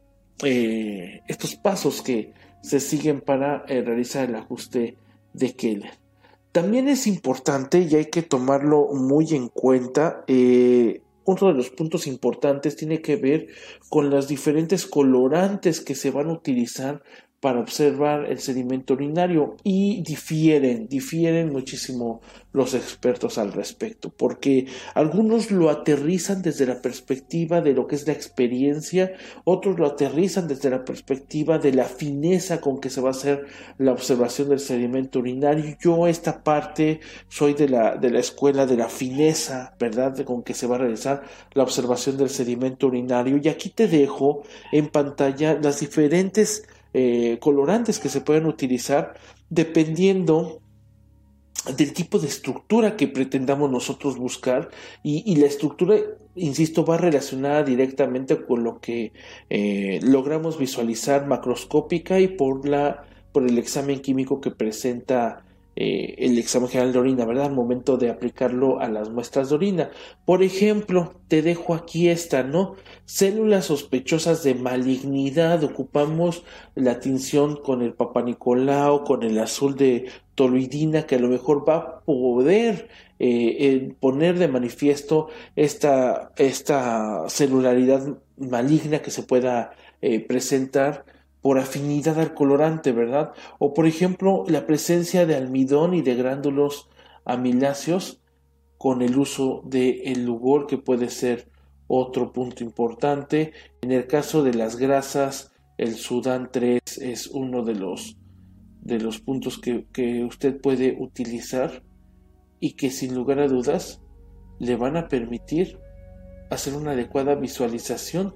eh, 0.44 1.22
estos 1.28 1.56
pasos 1.56 2.02
que 2.02 2.34
se 2.62 2.80
siguen 2.80 3.22
para 3.22 3.66
eh, 3.68 3.82
realizar 3.82 4.30
el 4.30 4.36
ajuste 4.36 4.98
de 5.34 5.56
Keller. 5.56 5.92
También 6.52 6.88
es 6.88 7.08
importante 7.08 7.80
y 7.80 7.96
hay 7.96 8.06
que 8.06 8.24
tomarlo 8.24 8.88
muy 8.94 9.34
en 9.34 9.48
cuenta. 9.48 10.24
Eh, 10.28 11.02
uno 11.26 11.48
de 11.48 11.54
los 11.54 11.70
puntos 11.70 12.08
importantes 12.08 12.76
tiene 12.76 13.02
que 13.02 13.16
ver 13.16 13.48
con 13.90 14.10
las 14.10 14.28
diferentes 14.28 14.86
colorantes 14.86 15.82
que 15.82 15.94
se 15.94 16.10
van 16.10 16.30
a 16.30 16.34
utilizar 16.34 17.04
para 17.40 17.60
observar 17.60 18.26
el 18.26 18.40
sedimento 18.40 18.96
urinario 18.96 19.58
y 19.64 20.02
difieren, 20.02 20.88
difieren 20.88 21.52
muchísimo 21.52 22.22
los 22.52 22.74
expertos 22.74 23.38
al 23.38 23.54
respecto, 23.54 24.10
porque 24.10 24.66
algunos 24.96 25.52
lo 25.52 25.70
aterrizan 25.70 26.42
desde 26.42 26.66
la 26.66 26.82
perspectiva 26.82 27.62
de 27.62 27.74
lo 27.74 27.86
que 27.86 27.96
es 27.96 28.08
la 28.08 28.14
experiencia, 28.14 29.14
otros 29.44 29.78
lo 29.78 29.86
aterrizan 29.86 30.48
desde 30.48 30.72
la 30.72 30.84
perspectiva 30.84 31.60
de 31.60 31.74
la 31.74 31.84
fineza 31.84 32.60
con 32.60 32.80
que 32.80 32.90
se 32.90 33.02
va 33.02 33.10
a 33.10 33.12
hacer 33.12 33.46
la 33.78 33.92
observación 33.92 34.50
del 34.50 34.60
sedimento 34.60 35.20
urinario. 35.20 35.78
Yo 35.80 36.08
esta 36.08 36.44
parte 36.44 37.02
soy 37.28 37.54
de 37.54 37.70
la, 37.70 37.96
de 37.98 38.10
la 38.10 38.20
escuela 38.20 38.66
de 38.66 38.78
la 38.78 38.90
fineza, 38.90 39.76
¿verdad? 39.80 40.18
con 40.26 40.42
que 40.42 40.56
se 40.56 40.66
va 40.66 40.76
a 40.76 40.80
realizar 40.80 41.22
la 41.54 41.62
observación 41.62 42.18
del 42.18 42.30
sedimento 42.30 42.88
urinario. 42.88 43.40
Y 43.42 43.50
aquí 43.50 43.70
te 43.70 43.88
dejo 43.88 44.42
en 44.72 44.88
pantalla 44.88 45.60
las 45.62 45.80
diferentes 45.80 46.64
eh, 46.94 47.38
colorantes 47.40 48.00
que 48.00 48.10
se 48.10 48.22
pueden 48.22 48.46
utilizar 48.46 49.14
dependiendo 49.50 50.62
del 51.76 51.94
tipo 51.94 52.20
de 52.20 52.28
estructura 52.28 52.96
que 52.96 53.08
pretendamos 53.08 53.70
nosotros 53.70 54.18
buscar 54.18 54.70
y, 55.04 55.36
la 55.36 55.48
estructura, 55.48 55.98
insisto, 56.36 56.86
va 56.86 56.98
relacionada 56.98 57.64
directamente 57.64 58.46
con 58.46 58.64
lo 58.64 58.80
que 58.80 59.12
eh, 59.50 60.00
logramos 60.04 60.58
visualizar 60.58 61.28
macroscópica 61.28 62.20
y 62.20 62.28
por, 62.28 62.68
la, 62.68 63.04
por 63.32 63.46
el 63.46 63.58
examen 63.58 64.00
químico 64.00 64.40
que 64.40 64.52
presenta 64.52 65.44
eh, 65.80 66.16
el 66.26 66.40
examen 66.40 66.70
general 66.70 66.92
de 66.92 66.98
orina, 66.98 67.24
¿verdad? 67.24 67.46
Al 67.46 67.54
momento 67.54 67.98
de 67.98 68.10
aplicarlo 68.10 68.80
a 68.80 68.90
las 68.90 69.12
muestras 69.12 69.50
de 69.50 69.56
orina. 69.56 69.92
Por 70.26 70.42
ejemplo, 70.42 71.14
te 71.28 71.44
dejo 71.44 71.76
aquí 71.76 72.10
esta, 72.10 72.42
¿no? 72.42 72.74
Células 73.06 73.66
sospechosas 73.66 74.42
de 74.42 74.56
malignidad. 74.56 75.64
Ocupamos 75.64 76.44
la 76.74 77.00
tinción 77.00 77.58
con 77.58 77.84
el 77.84 77.94
papanicolao, 77.94 79.04
con 79.04 79.22
el 79.22 79.38
azul 79.38 79.76
de 79.76 80.10
toluidina, 80.34 81.04
que 81.06 81.14
a 81.14 81.20
lo 81.20 81.28
mejor 81.28 81.64
va 81.70 81.76
a 81.76 82.00
poder 82.00 82.88
eh, 83.20 83.94
poner 84.00 84.40
de 84.40 84.48
manifiesto 84.48 85.28
esta, 85.56 86.32
esta 86.38 87.26
celularidad 87.30 88.18
maligna 88.38 89.04
que 89.04 89.12
se 89.12 89.22
pueda 89.22 89.74
eh, 90.02 90.22
presentar 90.22 91.06
por 91.48 91.60
afinidad 91.60 92.20
al 92.20 92.34
colorante, 92.34 92.92
¿verdad? 92.92 93.32
O 93.58 93.74
por 93.74 93.88
ejemplo, 93.88 94.44
la 94.50 94.66
presencia 94.66 95.26
de 95.26 95.38
almidón 95.38 95.94
y 95.94 96.02
de 96.02 96.14
grándulos 96.14 96.90
amiláceos 97.24 98.20
con 98.78 99.02
el 99.02 99.18
uso 99.18 99.62
del 99.64 100.02
el 100.04 100.26
lugol, 100.26 100.68
que 100.68 100.78
puede 100.78 101.10
ser 101.10 101.50
otro 101.88 102.34
punto 102.34 102.66
importante. 102.66 103.54
En 103.80 103.94
el 103.94 104.08
caso 104.08 104.44
de 104.44 104.56
las 104.56 104.76
grasas, 104.76 105.54
el 105.78 105.96
Sudán 105.96 106.50
3 106.52 106.82
es 106.98 107.28
uno 107.28 107.64
de 107.64 107.76
los, 107.76 108.18
de 108.82 109.00
los 109.00 109.22
puntos 109.22 109.58
que, 109.58 109.88
que 109.94 110.26
usted 110.26 110.60
puede 110.60 110.98
utilizar 111.00 111.82
y 112.60 112.74
que 112.74 112.92
sin 112.92 113.16
lugar 113.16 113.40
a 113.40 113.48
dudas 113.48 114.02
le 114.60 114.76
van 114.76 114.98
a 114.98 115.08
permitir 115.08 115.80
hacer 116.50 116.74
una 116.74 116.92
adecuada 116.92 117.36
visualización 117.36 118.36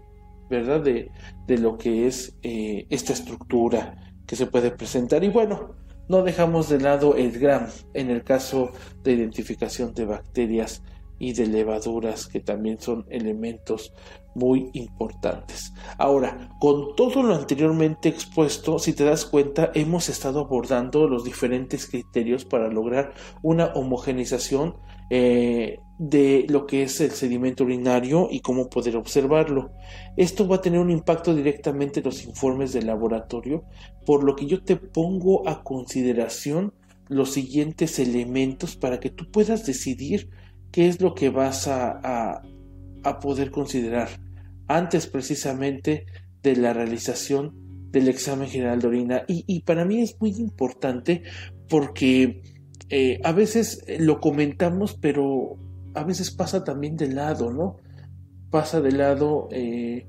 ¿verdad? 0.51 0.81
De, 0.81 1.09
de 1.47 1.57
lo 1.57 1.77
que 1.77 2.05
es 2.05 2.37
eh, 2.43 2.85
esta 2.89 3.13
estructura 3.13 3.95
que 4.27 4.35
se 4.35 4.45
puede 4.45 4.69
presentar. 4.69 5.23
Y 5.23 5.29
bueno, 5.29 5.75
no 6.07 6.21
dejamos 6.23 6.69
de 6.69 6.79
lado 6.79 7.15
el 7.15 7.31
GRAM 7.31 7.67
en 7.93 8.11
el 8.11 8.23
caso 8.23 8.71
de 9.01 9.13
identificación 9.13 9.93
de 9.93 10.05
bacterias 10.05 10.83
y 11.17 11.33
de 11.33 11.47
levaduras 11.47 12.27
que 12.27 12.39
también 12.39 12.79
son 12.81 13.05
elementos 13.09 13.93
muy 14.33 14.69
importantes. 14.73 15.73
Ahora, 15.97 16.49
con 16.59 16.95
todo 16.95 17.21
lo 17.21 17.35
anteriormente 17.35 18.09
expuesto, 18.09 18.79
si 18.79 18.93
te 18.93 19.03
das 19.03 19.25
cuenta, 19.25 19.71
hemos 19.73 20.09
estado 20.09 20.39
abordando 20.39 21.07
los 21.07 21.23
diferentes 21.23 21.87
criterios 21.87 22.43
para 22.43 22.69
lograr 22.69 23.13
una 23.41 23.67
homogenización 23.73 24.75
eh, 25.13 25.77
de 25.99 26.45
lo 26.47 26.65
que 26.65 26.83
es 26.83 27.01
el 27.01 27.11
sedimento 27.11 27.65
urinario 27.65 28.29
y 28.31 28.39
cómo 28.39 28.69
poder 28.69 28.95
observarlo. 28.95 29.73
Esto 30.15 30.47
va 30.47 30.55
a 30.55 30.61
tener 30.61 30.79
un 30.79 30.89
impacto 30.89 31.35
directamente 31.35 31.99
en 31.99 32.05
los 32.05 32.23
informes 32.23 32.71
del 32.71 32.87
laboratorio, 32.87 33.65
por 34.05 34.23
lo 34.23 34.37
que 34.37 34.45
yo 34.45 34.63
te 34.63 34.77
pongo 34.77 35.49
a 35.49 35.63
consideración 35.63 36.73
los 37.09 37.33
siguientes 37.33 37.99
elementos 37.99 38.77
para 38.77 39.01
que 39.01 39.09
tú 39.09 39.29
puedas 39.29 39.65
decidir 39.65 40.29
qué 40.71 40.87
es 40.87 41.01
lo 41.01 41.13
que 41.13 41.29
vas 41.29 41.67
a, 41.67 42.41
a, 43.03 43.19
poder 43.19 43.51
considerar 43.51 44.07
antes 44.69 45.07
precisamente 45.07 46.05
de 46.41 46.55
la 46.55 46.71
realización 46.71 47.91
del 47.91 48.07
examen 48.07 48.47
general 48.47 48.79
de 48.79 48.87
orina. 48.87 49.23
Y, 49.27 49.43
y 49.45 49.63
para 49.63 49.83
mí 49.83 49.99
es 49.99 50.15
muy 50.21 50.31
importante 50.37 51.23
porque 51.67 52.50
eh, 52.91 53.21
a 53.23 53.31
veces 53.31 53.85
lo 53.99 54.19
comentamos, 54.19 54.93
pero 54.93 55.57
a 55.93 56.03
veces 56.03 56.29
pasa 56.29 56.65
también 56.65 56.97
de 56.97 57.07
lado, 57.07 57.51
¿no? 57.51 57.77
Pasa 58.49 58.81
de 58.81 58.91
lado, 58.91 59.47
eh, 59.51 60.07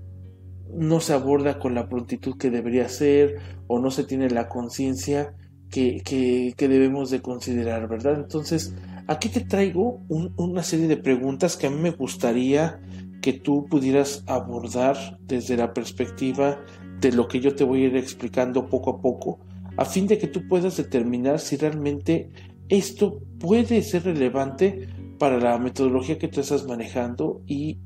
no 0.75 0.99
se 0.99 1.13
aborda 1.13 1.61
con 1.61 1.77
la 1.77 1.89
prontitud 1.89 2.37
que 2.37 2.51
debería 2.51 2.89
ser 2.89 3.37
o 3.69 3.79
no 3.79 3.93
se 3.93 4.03
tiene 4.03 4.31
la 4.31 4.49
conciencia 4.49 5.35
que, 5.71 6.03
que, 6.05 6.69
debemos 6.69 7.11
de 7.11 7.23
considerar, 7.23 7.89
¿verdad? 7.89 8.17
Entonces, 8.17 8.75
aquí 9.07 9.29
te 9.29 9.41
traigo 9.41 10.03
una 10.09 10.63
serie 10.65 10.89
de 10.89 10.97
preguntas 10.97 11.57
que 11.57 11.69
a 11.69 11.71
mí 11.71 11.81
me 11.81 11.93
gustaría 11.93 12.81
que 13.23 13.33
tú 13.33 13.67
pudieras 13.71 14.25
abordar 14.27 15.19
desde 15.21 15.57
la 15.57 15.73
perspectiva 15.73 16.59
de 17.01 17.13
lo 17.13 17.29
que 17.29 17.41
yo 17.41 17.55
te 17.55 17.65
voy 17.65 17.85
a 17.85 17.87
ir 17.87 17.97
explicando 17.97 18.67
poco 18.67 18.91
a 18.91 19.01
poco, 19.01 19.39
a 19.77 19.85
fin 19.85 20.07
de 20.07 20.19
que 20.19 20.27
tú 20.27 20.47
puedas 20.49 20.77
determinar 20.77 21.39
si 21.39 21.57
realmente 21.57 22.31
esto 22.73 23.21
puede 23.39 23.83
ser 23.83 24.05
relevante 24.05 24.89
para 25.19 25.39
la 25.39 25.59
metodología 25.59 26.19
que 26.19 26.29
tú 26.29 26.41
estás 26.41 26.67
manejando 26.67 27.43
y 27.47 27.79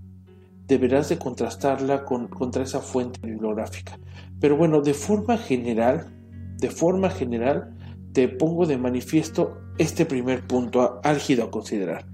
deberás 0.68 1.08
de 1.08 1.18
contrastarla 1.18 2.04
con, 2.04 2.28
contra 2.28 2.62
esa 2.62 2.80
fuente 2.80 3.18
bibliográfica. 3.20 3.98
Pero 4.40 4.56
bueno, 4.56 4.82
de 4.82 4.94
forma 4.94 5.38
general, 5.38 6.14
de 6.58 6.70
forma 6.70 7.10
general, 7.10 7.74
te 8.12 8.28
pongo 8.28 8.64
de 8.64 8.78
manifiesto 8.78 9.58
este 9.76 10.06
primer 10.06 10.46
punto 10.46 11.00
álgido 11.02 11.44
a 11.44 11.50
considerar. 11.50 12.06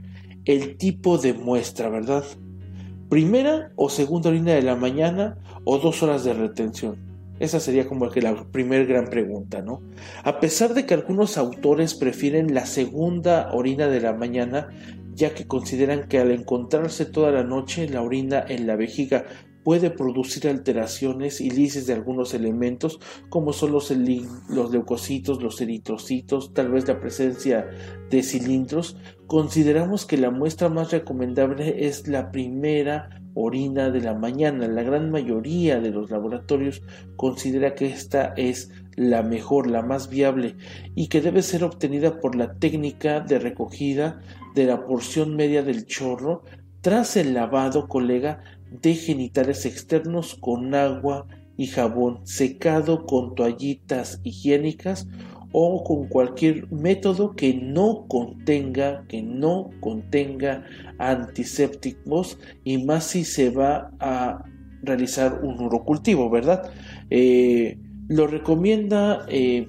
El 0.46 0.78
tipo 0.78 1.18
de 1.18 1.34
muestra, 1.34 1.90
¿verdad? 1.90 2.24
Primera 3.10 3.70
o 3.76 3.90
segunda 3.90 4.30
orina 4.30 4.52
de 4.52 4.62
la 4.62 4.76
mañana 4.76 5.36
o 5.64 5.76
dos 5.76 6.02
horas 6.02 6.24
de 6.24 6.32
retención. 6.32 7.11
Esa 7.42 7.58
sería 7.58 7.88
como 7.88 8.08
que 8.08 8.22
la 8.22 8.44
primera 8.52 8.84
gran 8.84 9.06
pregunta, 9.06 9.62
¿no? 9.62 9.82
A 10.22 10.38
pesar 10.38 10.74
de 10.74 10.86
que 10.86 10.94
algunos 10.94 11.36
autores 11.36 11.96
prefieren 11.96 12.54
la 12.54 12.66
segunda 12.66 13.52
orina 13.52 13.88
de 13.88 14.00
la 14.00 14.12
mañana, 14.12 14.68
ya 15.12 15.34
que 15.34 15.48
consideran 15.48 16.06
que 16.06 16.20
al 16.20 16.30
encontrarse 16.30 17.04
toda 17.04 17.32
la 17.32 17.42
noche 17.42 17.88
la 17.88 18.00
orina 18.00 18.44
en 18.48 18.68
la 18.68 18.76
vejiga 18.76 19.24
puede 19.64 19.90
producir 19.90 20.46
alteraciones 20.46 21.40
y 21.40 21.50
lisis 21.50 21.84
de 21.88 21.94
algunos 21.94 22.32
elementos 22.32 23.00
como 23.28 23.52
son 23.52 23.72
los, 23.72 23.90
los, 23.90 24.70
leucocitos, 24.70 25.42
los 25.42 25.60
eritrocitos, 25.60 26.54
tal 26.54 26.70
vez 26.70 26.86
la 26.86 27.00
presencia 27.00 27.68
de 28.08 28.22
cilindros, 28.22 28.96
consideramos 29.26 30.06
que 30.06 30.16
la 30.16 30.30
muestra 30.30 30.68
más 30.68 30.92
recomendable 30.92 31.88
es 31.88 32.06
la 32.06 32.30
primera 32.30 33.21
orina 33.34 33.90
de 33.90 34.00
la 34.00 34.14
mañana. 34.14 34.68
La 34.68 34.82
gran 34.82 35.10
mayoría 35.10 35.80
de 35.80 35.90
los 35.90 36.10
laboratorios 36.10 36.82
considera 37.16 37.74
que 37.74 37.86
esta 37.86 38.34
es 38.36 38.70
la 38.96 39.22
mejor, 39.22 39.70
la 39.70 39.82
más 39.82 40.08
viable 40.08 40.56
y 40.94 41.08
que 41.08 41.20
debe 41.20 41.42
ser 41.42 41.64
obtenida 41.64 42.20
por 42.20 42.34
la 42.34 42.54
técnica 42.54 43.20
de 43.20 43.38
recogida 43.38 44.20
de 44.54 44.66
la 44.66 44.86
porción 44.86 45.36
media 45.36 45.62
del 45.62 45.86
chorro 45.86 46.42
tras 46.80 47.16
el 47.16 47.34
lavado, 47.34 47.88
colega, 47.88 48.40
de 48.70 48.94
genitales 48.94 49.66
externos 49.66 50.34
con 50.40 50.74
agua 50.74 51.26
y 51.56 51.66
jabón 51.66 52.26
secado 52.26 53.06
con 53.06 53.34
toallitas 53.34 54.20
higiénicas 54.24 55.06
o 55.52 55.84
con 55.84 56.08
cualquier 56.08 56.70
método 56.72 57.36
que 57.36 57.54
no 57.54 58.06
contenga, 58.08 59.04
que 59.08 59.22
no 59.22 59.70
contenga 59.80 60.64
antisépticos 60.98 62.38
y 62.64 62.78
más 62.84 63.04
si 63.04 63.24
se 63.24 63.50
va 63.50 63.90
a 64.00 64.44
realizar 64.82 65.40
un 65.42 65.60
urocultivo, 65.60 66.28
¿verdad? 66.30 66.70
Eh, 67.10 67.78
lo 68.08 68.26
recomienda 68.26 69.24
eh, 69.28 69.66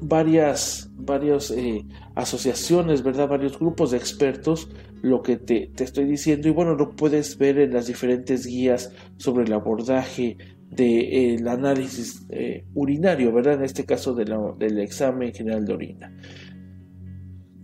varias, 0.00 0.90
varias 0.96 1.50
eh, 1.50 1.84
asociaciones, 2.14 3.02
¿verdad? 3.02 3.28
Varios 3.28 3.58
grupos 3.58 3.90
de 3.90 3.96
expertos, 3.96 4.68
lo 5.02 5.22
que 5.22 5.36
te, 5.36 5.70
te, 5.74 5.84
estoy 5.84 6.04
diciendo, 6.04 6.48
y 6.48 6.52
bueno, 6.52 6.74
lo 6.74 6.94
puedes 6.94 7.36
ver 7.36 7.58
en 7.58 7.72
las 7.74 7.86
diferentes 7.86 8.46
guías 8.46 8.92
sobre 9.16 9.44
el 9.44 9.52
abordaje 9.52 10.38
del 10.74 11.46
análisis 11.48 12.26
eh, 12.30 12.64
urinario, 12.74 13.32
¿verdad? 13.32 13.54
En 13.54 13.64
este 13.64 13.84
caso 13.84 14.14
del 14.14 14.78
examen 14.78 15.32
general 15.32 15.64
de 15.64 15.72
orina. 15.74 16.12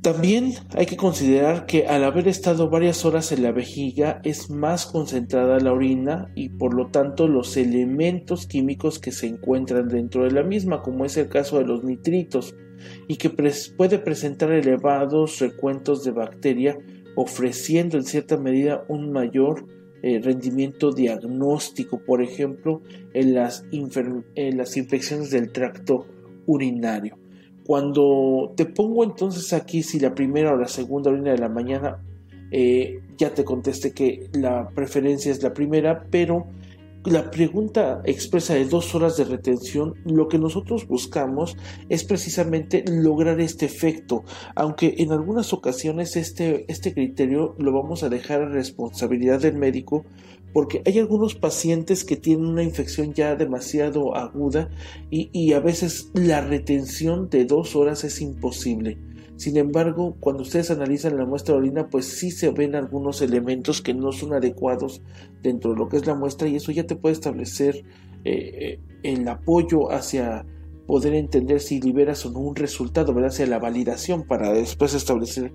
También 0.02 0.54
hay 0.74 0.86
que 0.86 0.96
considerar 0.96 1.66
que 1.66 1.86
al 1.86 2.04
haber 2.04 2.26
estado 2.26 2.70
varias 2.70 3.04
horas 3.04 3.32
en 3.32 3.42
la 3.42 3.52
vejiga 3.52 4.22
es 4.24 4.48
más 4.48 4.86
concentrada 4.86 5.60
la 5.60 5.74
orina 5.74 6.32
y 6.34 6.48
por 6.48 6.72
lo 6.72 6.86
tanto 6.86 7.28
los 7.28 7.58
elementos 7.58 8.46
químicos 8.46 8.98
que 8.98 9.12
se 9.12 9.26
encuentran 9.26 9.88
dentro 9.88 10.24
de 10.24 10.30
la 10.30 10.42
misma, 10.42 10.80
como 10.80 11.04
es 11.04 11.18
el 11.18 11.28
caso 11.28 11.58
de 11.58 11.66
los 11.66 11.84
nitritos, 11.84 12.54
y 13.08 13.16
que 13.16 13.28
puede 13.76 13.98
presentar 13.98 14.50
elevados 14.52 15.38
recuentos 15.38 16.02
de 16.02 16.12
bacteria, 16.12 16.78
ofreciendo 17.14 17.98
en 17.98 18.04
cierta 18.04 18.38
medida 18.38 18.84
un 18.88 19.12
mayor 19.12 19.66
eh, 20.02 20.20
rendimiento 20.22 20.92
diagnóstico, 20.92 22.00
por 22.00 22.22
ejemplo, 22.22 22.82
en 23.12 23.34
las, 23.34 23.64
en 23.70 24.56
las 24.56 24.76
infecciones 24.76 25.30
del 25.30 25.52
tracto 25.52 26.06
urinario. 26.46 27.18
Cuando 27.64 28.52
te 28.56 28.66
pongo 28.66 29.04
entonces 29.04 29.52
aquí 29.52 29.82
si 29.82 30.00
la 30.00 30.14
primera 30.14 30.52
o 30.52 30.56
la 30.56 30.68
segunda 30.68 31.10
orina 31.10 31.32
de 31.32 31.38
la 31.38 31.48
mañana, 31.48 32.02
eh, 32.50 33.00
ya 33.16 33.32
te 33.32 33.44
contesté 33.44 33.92
que 33.92 34.28
la 34.32 34.70
preferencia 34.70 35.30
es 35.30 35.42
la 35.42 35.52
primera, 35.52 36.04
pero 36.10 36.46
la 37.04 37.30
pregunta 37.30 38.02
expresa 38.04 38.54
de 38.54 38.66
dos 38.66 38.94
horas 38.94 39.16
de 39.16 39.24
retención, 39.24 39.94
lo 40.04 40.28
que 40.28 40.38
nosotros 40.38 40.86
buscamos 40.86 41.56
es 41.88 42.04
precisamente 42.04 42.84
lograr 42.86 43.40
este 43.40 43.64
efecto, 43.66 44.24
aunque 44.54 44.96
en 44.98 45.12
algunas 45.12 45.52
ocasiones 45.52 46.16
este, 46.16 46.66
este 46.68 46.92
criterio 46.92 47.54
lo 47.58 47.72
vamos 47.72 48.02
a 48.02 48.10
dejar 48.10 48.42
a 48.42 48.48
responsabilidad 48.48 49.40
del 49.40 49.56
médico 49.56 50.04
porque 50.52 50.82
hay 50.84 50.98
algunos 50.98 51.34
pacientes 51.36 52.04
que 52.04 52.16
tienen 52.16 52.46
una 52.46 52.62
infección 52.62 53.14
ya 53.14 53.36
demasiado 53.36 54.16
aguda 54.16 54.68
y, 55.10 55.30
y 55.32 55.52
a 55.52 55.60
veces 55.60 56.10
la 56.12 56.40
retención 56.40 57.30
de 57.30 57.44
dos 57.44 57.76
horas 57.76 58.04
es 58.04 58.20
imposible. 58.20 58.98
Sin 59.40 59.56
embargo, 59.56 60.18
cuando 60.20 60.42
ustedes 60.42 60.70
analizan 60.70 61.16
la 61.16 61.24
muestra 61.24 61.54
de 61.54 61.60
orina, 61.60 61.88
pues 61.88 62.04
sí 62.04 62.30
se 62.30 62.50
ven 62.50 62.74
algunos 62.74 63.22
elementos 63.22 63.80
que 63.80 63.94
no 63.94 64.12
son 64.12 64.34
adecuados 64.34 65.00
dentro 65.40 65.70
de 65.70 65.78
lo 65.78 65.88
que 65.88 65.96
es 65.96 66.06
la 66.06 66.14
muestra 66.14 66.46
y 66.46 66.56
eso 66.56 66.72
ya 66.72 66.86
te 66.86 66.94
puede 66.94 67.14
establecer 67.14 67.76
eh, 68.26 68.76
eh, 68.76 68.80
el 69.02 69.26
apoyo 69.26 69.92
hacia 69.92 70.44
poder 70.86 71.14
entender 71.14 71.60
si 71.60 71.80
liberas 71.80 72.26
o 72.26 72.30
no 72.30 72.40
un 72.40 72.54
resultado, 72.54 73.14
¿verdad? 73.14 73.30
Hacia 73.30 73.46
la 73.46 73.58
validación 73.58 74.26
para 74.26 74.52
después 74.52 74.92
establecer 74.92 75.54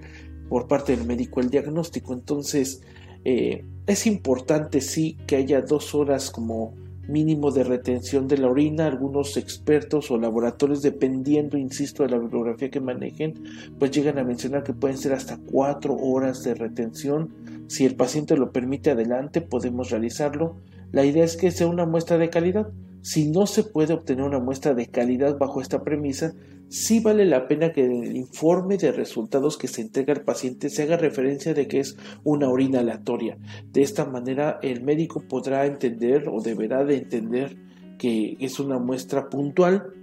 por 0.49 0.67
parte 0.67 0.97
del 0.97 1.05
médico 1.05 1.39
el 1.39 1.51
diagnóstico. 1.51 2.15
Entonces, 2.15 2.81
eh, 3.23 3.65
es 3.85 4.07
importante 4.07 4.81
sí 4.81 5.15
que 5.27 5.35
haya 5.35 5.61
dos 5.61 5.93
horas 5.93 6.31
como 6.31 6.73
mínimo 7.07 7.51
de 7.51 7.63
retención 7.63 8.27
de 8.27 8.37
la 8.37 8.47
orina. 8.47 8.87
Algunos 8.87 9.37
expertos 9.37 10.11
o 10.11 10.17
laboratorios, 10.17 10.81
dependiendo, 10.81 11.57
insisto, 11.57 12.03
de 12.03 12.09
la 12.09 12.17
bibliografía 12.17 12.69
que 12.69 12.81
manejen, 12.81 13.33
pues 13.79 13.91
llegan 13.91 14.17
a 14.17 14.23
mencionar 14.23 14.63
que 14.63 14.73
pueden 14.73 14.97
ser 14.97 15.13
hasta 15.13 15.37
cuatro 15.37 15.95
horas 15.95 16.43
de 16.43 16.55
retención. 16.55 17.29
Si 17.67 17.85
el 17.85 17.95
paciente 17.95 18.37
lo 18.37 18.51
permite 18.51 18.91
adelante, 18.91 19.41
podemos 19.41 19.89
realizarlo. 19.89 20.57
La 20.91 21.05
idea 21.05 21.23
es 21.23 21.37
que 21.37 21.51
sea 21.51 21.67
una 21.67 21.85
muestra 21.85 22.17
de 22.17 22.29
calidad. 22.29 22.69
Si 23.01 23.29
no 23.29 23.45
se 23.45 23.63
puede 23.63 23.93
obtener 23.93 24.23
una 24.23 24.39
muestra 24.39 24.73
de 24.73 24.87
calidad 24.87 25.37
bajo 25.37 25.61
esta 25.61 25.83
premisa, 25.83 26.33
sí 26.69 26.99
vale 26.99 27.25
la 27.25 27.47
pena 27.47 27.71
que 27.71 27.85
en 27.85 28.03
el 28.03 28.15
informe 28.15 28.77
de 28.77 28.91
resultados 28.91 29.57
que 29.57 29.67
se 29.67 29.81
entrega 29.81 30.13
al 30.13 30.23
paciente 30.23 30.69
se 30.69 30.83
haga 30.83 30.97
referencia 30.97 31.53
de 31.53 31.67
que 31.67 31.79
es 31.79 31.97
una 32.23 32.49
orina 32.49 32.79
aleatoria. 32.79 33.37
De 33.71 33.81
esta 33.81 34.05
manera 34.05 34.59
el 34.61 34.83
médico 34.83 35.21
podrá 35.27 35.65
entender 35.65 36.27
o 36.29 36.41
deberá 36.41 36.83
de 36.83 36.97
entender 36.97 37.57
que 37.97 38.37
es 38.39 38.59
una 38.59 38.79
muestra 38.79 39.29
puntual 39.29 39.93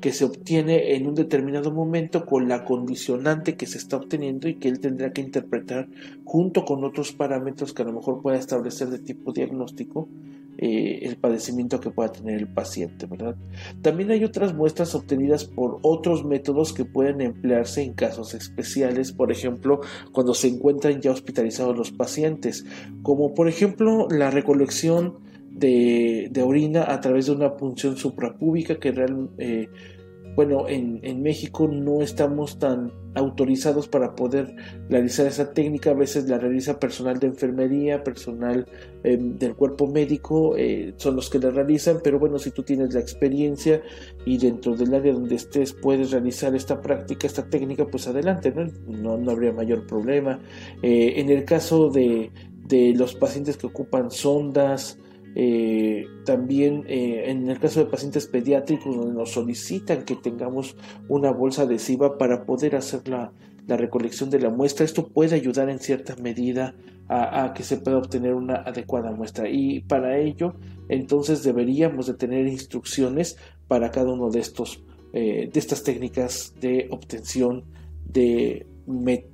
que 0.00 0.12
se 0.12 0.24
obtiene 0.24 0.94
en 0.94 1.08
un 1.08 1.14
determinado 1.14 1.72
momento 1.72 2.24
con 2.24 2.48
la 2.48 2.64
condicionante 2.64 3.56
que 3.56 3.66
se 3.66 3.78
está 3.78 3.96
obteniendo 3.96 4.48
y 4.48 4.54
que 4.54 4.68
él 4.68 4.78
tendrá 4.78 5.12
que 5.12 5.22
interpretar 5.22 5.88
junto 6.24 6.64
con 6.64 6.84
otros 6.84 7.12
parámetros 7.12 7.72
que 7.72 7.82
a 7.82 7.86
lo 7.86 7.94
mejor 7.94 8.22
pueda 8.22 8.38
establecer 8.38 8.88
de 8.88 9.00
tipo 9.00 9.32
diagnóstico 9.32 10.08
eh, 10.60 11.00
el 11.02 11.16
padecimiento 11.16 11.80
que 11.80 11.90
pueda 11.90 12.10
tener 12.10 12.36
el 12.36 12.48
paciente, 12.48 13.06
¿verdad? 13.06 13.36
También 13.80 14.10
hay 14.10 14.24
otras 14.24 14.54
muestras 14.54 14.92
obtenidas 14.96 15.44
por 15.44 15.78
otros 15.82 16.24
métodos 16.24 16.72
que 16.72 16.84
pueden 16.84 17.20
emplearse 17.20 17.82
en 17.82 17.94
casos 17.94 18.34
especiales, 18.34 19.12
por 19.12 19.30
ejemplo, 19.30 19.80
cuando 20.10 20.34
se 20.34 20.48
encuentran 20.48 21.00
ya 21.00 21.12
hospitalizados 21.12 21.76
los 21.76 21.92
pacientes, 21.92 22.66
como 23.02 23.34
por 23.34 23.48
ejemplo 23.48 24.08
la 24.10 24.32
recolección 24.32 25.18
de, 25.48 26.30
orina 26.44 26.92
a 26.92 27.00
través 27.00 27.26
de 27.26 27.32
una 27.32 27.56
punción 27.56 27.96
suprapúbica 27.96 28.80
que 28.80 28.90
realmente 28.90 29.62
eh, 29.62 29.68
bueno, 30.38 30.68
en, 30.68 31.00
en, 31.02 31.20
México 31.20 31.66
no 31.66 32.00
estamos 32.00 32.60
tan 32.60 32.92
autorizados 33.16 33.88
para 33.88 34.14
poder 34.14 34.54
realizar 34.88 35.26
esa 35.26 35.52
técnica. 35.52 35.90
A 35.90 35.94
veces 35.94 36.28
la 36.28 36.38
realiza 36.38 36.78
personal 36.78 37.18
de 37.18 37.26
enfermería, 37.26 38.04
personal 38.04 38.64
em, 39.02 39.36
del 39.36 39.56
cuerpo 39.56 39.88
médico, 39.88 40.56
eh, 40.56 40.94
son 40.96 41.16
los 41.16 41.28
que 41.28 41.40
la 41.40 41.50
realizan. 41.50 41.98
Pero 42.04 42.20
bueno, 42.20 42.38
si 42.38 42.52
tú 42.52 42.62
tienes 42.62 42.94
la 42.94 43.00
experiencia 43.00 43.82
y 44.24 44.38
dentro 44.38 44.76
del 44.76 44.94
área 44.94 45.12
donde 45.12 45.34
estés 45.34 45.72
puedes 45.72 46.12
realizar 46.12 46.54
esta 46.54 46.80
práctica, 46.80 47.26
esta 47.26 47.50
técnica, 47.50 47.86
pues 47.86 48.06
adelante, 48.06 48.54
no, 48.86 49.18
no, 49.18 49.30
habría 49.32 49.52
mayor 49.52 49.88
problema. 49.88 50.38
Eh, 50.84 51.14
en 51.16 51.30
el 51.30 51.44
caso 51.44 51.90
de, 51.90 52.30
de 52.68 52.94
los 52.94 53.16
pacientes 53.16 53.56
que 53.56 53.66
ocupan 53.66 54.12
sondas, 54.12 55.00
eh, 55.40 56.08
también 56.24 56.82
eh, 56.88 57.30
en 57.30 57.48
el 57.48 57.60
caso 57.60 57.78
de 57.78 57.86
pacientes 57.86 58.26
pediátricos 58.26 58.96
donde 58.96 59.14
nos 59.14 59.30
solicitan 59.30 60.04
que 60.04 60.16
tengamos 60.16 60.74
una 61.08 61.30
bolsa 61.30 61.62
adhesiva 61.62 62.18
para 62.18 62.44
poder 62.44 62.74
hacer 62.74 63.06
la, 63.06 63.32
recolección 63.68 64.30
de 64.30 64.40
la 64.40 64.50
muestra, 64.50 64.84
esto 64.84 65.06
puede 65.06 65.36
ayudar 65.36 65.68
en 65.68 65.78
cierta 65.78 66.16
medida 66.16 66.74
a, 67.06 67.52
que 67.54 67.62
se 67.62 67.76
pueda 67.76 67.98
obtener 67.98 68.34
una 68.34 68.56
adecuada 68.56 69.12
muestra 69.12 69.48
y 69.48 69.80
para 69.80 70.18
ello 70.18 70.54
entonces 70.88 71.44
deberíamos 71.44 72.06
de 72.06 72.14
tener 72.14 72.48
instrucciones 72.48 73.36
para 73.68 73.92
cada 73.92 74.12
uno 74.12 74.30
de 74.30 74.40
estos 74.40 74.82
eh, 75.12 75.48
de 75.52 75.60
estas 75.60 75.84
técnicas 75.84 76.54
de 76.60 76.88
obtención 76.90 77.64
de, 78.04 78.66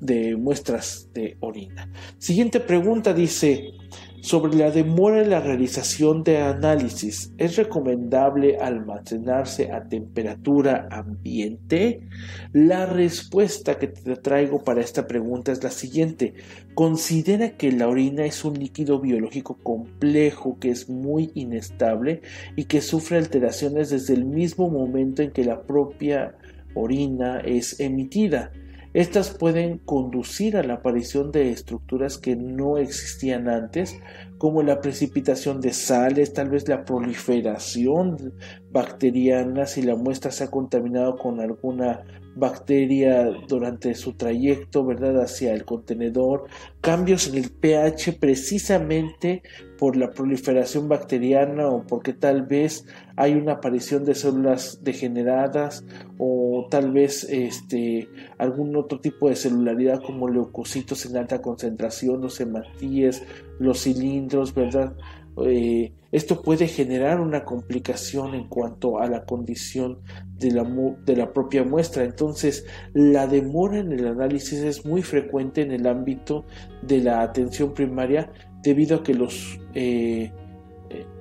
de 0.01 0.37
muestras 0.37 1.09
de 1.15 1.37
orina. 1.41 1.91
Siguiente 2.19 2.61
pregunta 2.61 3.15
dice 3.15 3.71
sobre 4.25 4.57
la 4.57 4.71
demora 4.71 5.21
en 5.21 5.29
la 5.29 5.41
realización 5.41 6.25
de 6.25 6.39
análisis, 6.39 7.31
¿es 7.37 7.57
recomendable 7.57 8.57
almacenarse 8.57 9.71
a 9.71 9.87
temperatura 9.87 10.89
ambiente? 10.91 12.09
La 12.55 12.87
respuesta 12.87 13.79
que 13.79 13.89
te 13.89 14.17
traigo 14.17 14.65
para 14.65 14.81
esta 14.81 15.07
pregunta 15.07 15.53
es 15.53 15.63
la 15.63 15.71
siguiente. 15.71 16.33
Considera 16.73 17.51
que 17.59 17.71
la 17.71 17.87
orina 17.87 18.25
es 18.25 18.47
un 18.47 18.59
líquido 18.59 18.99
biológico 18.99 19.59
complejo 19.63 20.59
que 20.59 20.71
es 20.71 20.89
muy 20.89 21.31
inestable 21.35 22.23
y 22.57 22.65
que 22.65 22.81
sufre 22.81 23.19
alteraciones 23.19 23.91
desde 23.91 24.15
el 24.15 24.25
mismo 24.25 24.71
momento 24.71 25.21
en 25.21 25.33
que 25.33 25.45
la 25.45 25.61
propia 25.65 26.35
orina 26.75 27.41
es 27.41 27.79
emitida. 27.79 28.53
Estas 28.95 29.31
pueden 29.31 29.79
conducir 29.79 30.57
a 30.57 30.63
la 30.63 30.75
aparición 30.75 31.33
de 31.33 31.51
estructuras 31.51 32.17
que 32.17 32.37
no 32.37 32.79
existían 32.79 33.49
antes, 33.49 33.99
como 34.39 34.63
la 34.63 34.81
precipitación 34.81 35.61
de 35.61 35.73
sales, 35.73 36.33
tal 36.33 36.49
vez 36.49 36.69
la 36.69 36.85
proliferación 36.85 38.35
bacteriana 38.71 39.67
si 39.67 39.83
la 39.83 39.97
muestra 39.97 40.31
se 40.31 40.45
ha 40.45 40.51
contaminado 40.51 41.17
con 41.17 41.41
alguna 41.41 42.05
bacteria 42.37 43.33
durante 43.49 43.95
su 43.95 44.15
trayecto, 44.15 44.85
¿verdad?, 44.85 45.21
hacia 45.21 45.53
el 45.55 45.65
contenedor, 45.65 46.47
cambios 46.81 47.29
en 47.29 47.37
el 47.37 47.51
pH 47.51 48.13
precisamente 48.19 49.43
por 49.85 49.97
la 49.97 50.13
proliferación 50.13 50.89
bacteriana 50.89 51.69
o 51.69 51.87
porque 51.87 52.15
tal 52.15 52.47
vez 52.47 52.87
hay 53.17 53.35
una 53.35 53.53
aparición 53.53 54.03
de 54.07 54.15
células 54.15 54.79
degeneradas 54.83 55.85
o 56.17 56.67
tal 56.71 56.91
vez 56.91 57.25
este 57.25 58.09
algún 58.39 58.75
otro 58.77 58.99
tipo 58.99 59.29
de 59.29 59.37
celularidad 59.37 60.01
como 60.01 60.31
leucocitos 60.31 61.05
en 61.05 61.19
alta 61.19 61.43
concentración, 61.43 62.23
los 62.23 62.41
hematíes, 62.41 63.25
los 63.59 63.83
cilindros, 63.83 64.55
¿verdad? 64.55 64.97
Eh, 65.45 65.93
esto 66.13 66.41
puede 66.41 66.67
generar 66.67 67.21
una 67.21 67.45
complicación 67.45 68.35
en 68.35 68.49
cuanto 68.49 69.01
a 69.01 69.07
la 69.07 69.27
condición 69.27 69.99
de 70.39 70.51
la, 70.51 70.65
de 71.05 71.17
la, 71.17 71.31
propia 71.35 71.63
muestra. 71.63 72.05
Entonces, 72.05 72.65
la 72.95 73.27
demora 73.27 73.81
en 73.81 73.93
el 73.93 74.07
análisis 74.07 74.61
es 74.61 74.87
muy 74.87 75.03
frecuente 75.03 75.61
en 75.61 75.73
el 75.73 75.87
ámbito 75.87 76.47
de 76.81 77.03
la 77.03 77.21
atención 77.21 77.75
primaria 77.75 78.31
debido 78.65 78.97
a 78.97 79.03
que 79.03 79.15
los 79.15 79.61
eh, 79.75 80.33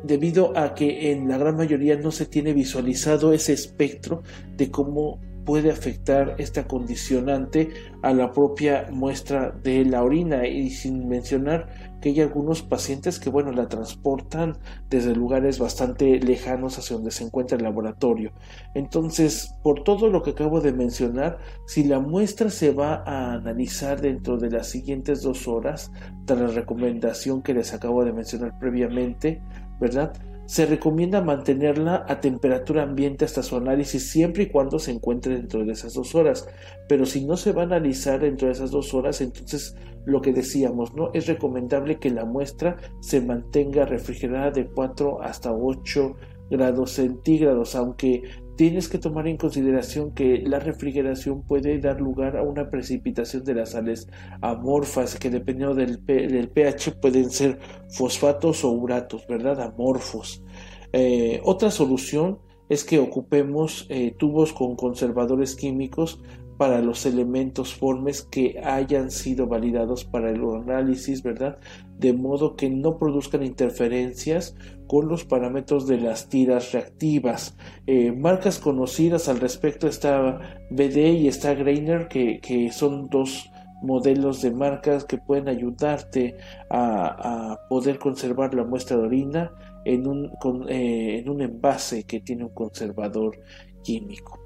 debido 0.04 0.58
a 0.58 0.74
que 0.74 1.12
en 1.12 1.28
la 1.28 1.38
gran 1.38 1.56
mayoría 1.56 1.96
no 1.98 2.12
se 2.12 2.26
tiene 2.26 2.54
visualizado 2.54 3.34
ese 3.34 3.54
espectro 3.54 4.24
de 4.58 4.72
cómo 4.72 5.20
puede 5.46 5.72
afectar 5.72 6.36
esta 6.38 6.68
condicionante 6.68 7.70
a 8.02 8.14
la 8.14 8.32
propia 8.32 8.88
muestra 8.92 9.52
de 9.64 9.86
la 9.86 10.04
orina. 10.04 10.48
Y 10.48 10.70
sin 10.70 11.08
mencionar 11.08 11.93
que 12.04 12.10
hay 12.10 12.20
algunos 12.20 12.64
pacientes 12.64 13.18
que 13.18 13.30
bueno 13.30 13.54
la 13.54 13.70
transportan 13.70 14.58
desde 14.90 15.16
lugares 15.16 15.58
bastante 15.58 16.20
lejanos 16.20 16.78
hacia 16.78 16.98
donde 16.98 17.12
se 17.12 17.24
encuentra 17.24 17.56
el 17.56 17.64
laboratorio 17.64 18.34
entonces 18.74 19.56
por 19.64 19.86
todo 19.86 20.10
lo 20.10 20.22
que 20.22 20.32
acabo 20.32 20.60
de 20.60 20.74
mencionar 20.74 21.38
si 21.66 21.86
la 21.86 22.02
muestra 22.02 22.50
se 22.50 22.74
va 22.74 23.04
a 23.06 23.32
analizar 23.32 24.02
dentro 24.02 24.36
de 24.36 24.52
las 24.52 24.68
siguientes 24.68 25.22
dos 25.22 25.48
horas 25.48 25.94
tras 26.26 26.42
la 26.42 26.48
recomendación 26.48 27.42
que 27.42 27.54
les 27.54 27.74
acabo 27.74 28.04
de 28.04 28.12
mencionar 28.12 28.60
previamente 28.60 29.42
verdad 29.80 30.12
se 30.46 30.66
recomienda 30.66 31.22
mantenerla 31.22 32.06
a 32.08 32.20
temperatura 32.20 32.84
ambiente 32.84 33.24
hasta 33.24 33.44
su 33.44 33.56
análisis 33.56 34.12
siempre 34.12 34.44
y 34.44 34.50
cuando 34.50 34.78
se 34.78 34.92
encuentre 34.92 35.36
dentro 35.36 35.64
de 35.64 35.72
esas 35.72 35.94
dos 35.94 36.16
horas. 36.16 36.48
Pero 36.90 37.06
si 37.06 37.26
no 37.26 37.38
se 37.38 37.54
va 37.54 37.62
a 37.62 37.66
analizar 37.66 38.20
dentro 38.20 38.48
de 38.48 38.54
esas 38.54 38.72
dos 38.72 38.94
horas, 38.94 39.22
entonces 39.22 39.76
lo 40.06 40.22
que 40.22 40.34
decíamos, 40.34 40.94
¿no? 40.94 41.12
Es 41.14 41.28
recomendable 41.28 42.00
que 42.00 42.10
la 42.10 42.26
muestra 42.26 42.78
se 43.00 43.22
mantenga 43.22 43.86
refrigerada 43.86 44.52
de 44.52 44.68
4 44.68 45.22
hasta 45.22 45.54
8 45.54 46.16
grados 46.50 46.92
centígrados, 46.92 47.76
aunque 47.76 48.24
tienes 48.56 48.88
que 48.88 49.00
tomar 49.00 49.28
en 49.28 49.38
consideración 49.38 50.14
que 50.14 50.44
la 50.46 50.60
refrigeración 50.60 51.42
puede 51.44 51.80
dar 51.80 52.00
lugar 52.00 52.38
a 52.38 52.44
una 52.44 52.70
precipitación 52.70 53.44
de 53.44 53.56
las 53.56 53.72
sales 53.72 54.08
amorfas 54.42 55.18
que 55.18 55.30
dependiendo 55.30 55.74
del, 55.74 56.00
pH 56.00 56.92
pueden 57.02 57.32
ser 57.32 57.60
fosfatos 57.90 58.64
o 58.64 58.72
uratos, 58.72 59.26
¿verdad? 59.28 59.60
Amorfos. 59.62 60.44
Eh, 60.92 61.42
otra 61.44 61.72
solución 61.72 62.40
es 62.70 62.84
que 62.84 63.00
ocupemos 63.00 63.88
eh, 63.90 64.16
tubos 64.18 64.54
con 64.54 64.76
conservadores 64.76 65.56
químicos 65.56 66.22
para 66.58 66.82
los 66.82 67.06
elementos 67.06 67.74
formes 67.74 68.22
que 68.24 68.62
hayan 68.64 69.12
sido 69.12 69.48
validados 69.48 70.06
para 70.06 70.32
el 70.32 70.42
análisis, 70.44 71.24
¿verdad? 71.24 71.58
De 72.00 72.14
modo 72.14 72.56
que 72.56 72.70
no 72.70 72.98
produzcan 72.98 73.44
interferencias 73.44 74.56
con 74.88 75.08
los 75.08 75.26
parámetros 75.26 75.88
de 75.88 75.98
las 75.98 76.30
tiras 76.30 76.72
reactivas. 76.72 77.58
Eh, 77.88 78.12
marcas 78.12 78.60
conocidas 78.60 79.30
al 79.30 79.40
respecto 79.40 79.88
está 79.88 80.40
BD 80.70 81.14
y 81.14 81.28
está 81.28 81.54
Greiner, 81.54 82.08
que, 82.08 82.70
son 82.72 83.10
dos 83.10 83.50
modelos 83.82 84.42
de 84.42 84.52
marcas 84.52 85.04
que 85.04 85.18
pueden 85.18 85.50
ayudarte 85.50 86.38
a, 86.70 87.60
poder 87.70 88.00
conservar 88.00 88.54
la 88.54 88.64
muestra 88.64 88.98
de 88.98 89.04
orina 89.04 89.52
en 89.86 90.08
un, 90.08 90.32
eh, 90.70 91.20
en 91.20 91.30
un 91.30 91.42
envase 91.42 92.04
que 92.04 92.22
tiene 92.22 92.46
un 92.46 92.54
conservador 92.54 93.40
químico. 93.84 94.40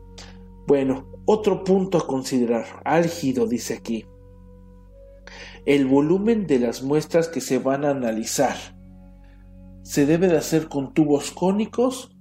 Bueno, 0.67 1.05
otro 1.29 1.65
punto 1.65 1.97
a 1.97 2.07
considerar, 2.07 2.65
álgido 2.85 3.47
dice 3.47 3.73
aquí, 3.73 4.05
el 5.65 5.85
volumen 5.85 6.47
de 6.47 6.59
las 6.59 6.81
muestras 6.81 7.27
que 7.27 7.41
se 7.41 7.59
van 7.59 7.83
a 7.83 7.89
analizar. 7.89 8.55
Se 9.83 10.05
debe 10.05 10.29
de 10.29 10.37
hacer 10.37 10.69
con 10.69 10.93
tubos 10.93 11.31
cónicos. 11.31 12.15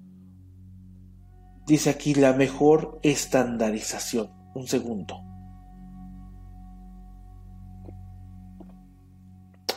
Dice 1.65 1.91
aquí 1.91 2.15
la 2.15 2.33
mejor 2.33 2.99
estandarización. 3.05 4.33
Un 4.57 4.67
segundo. 4.67 5.23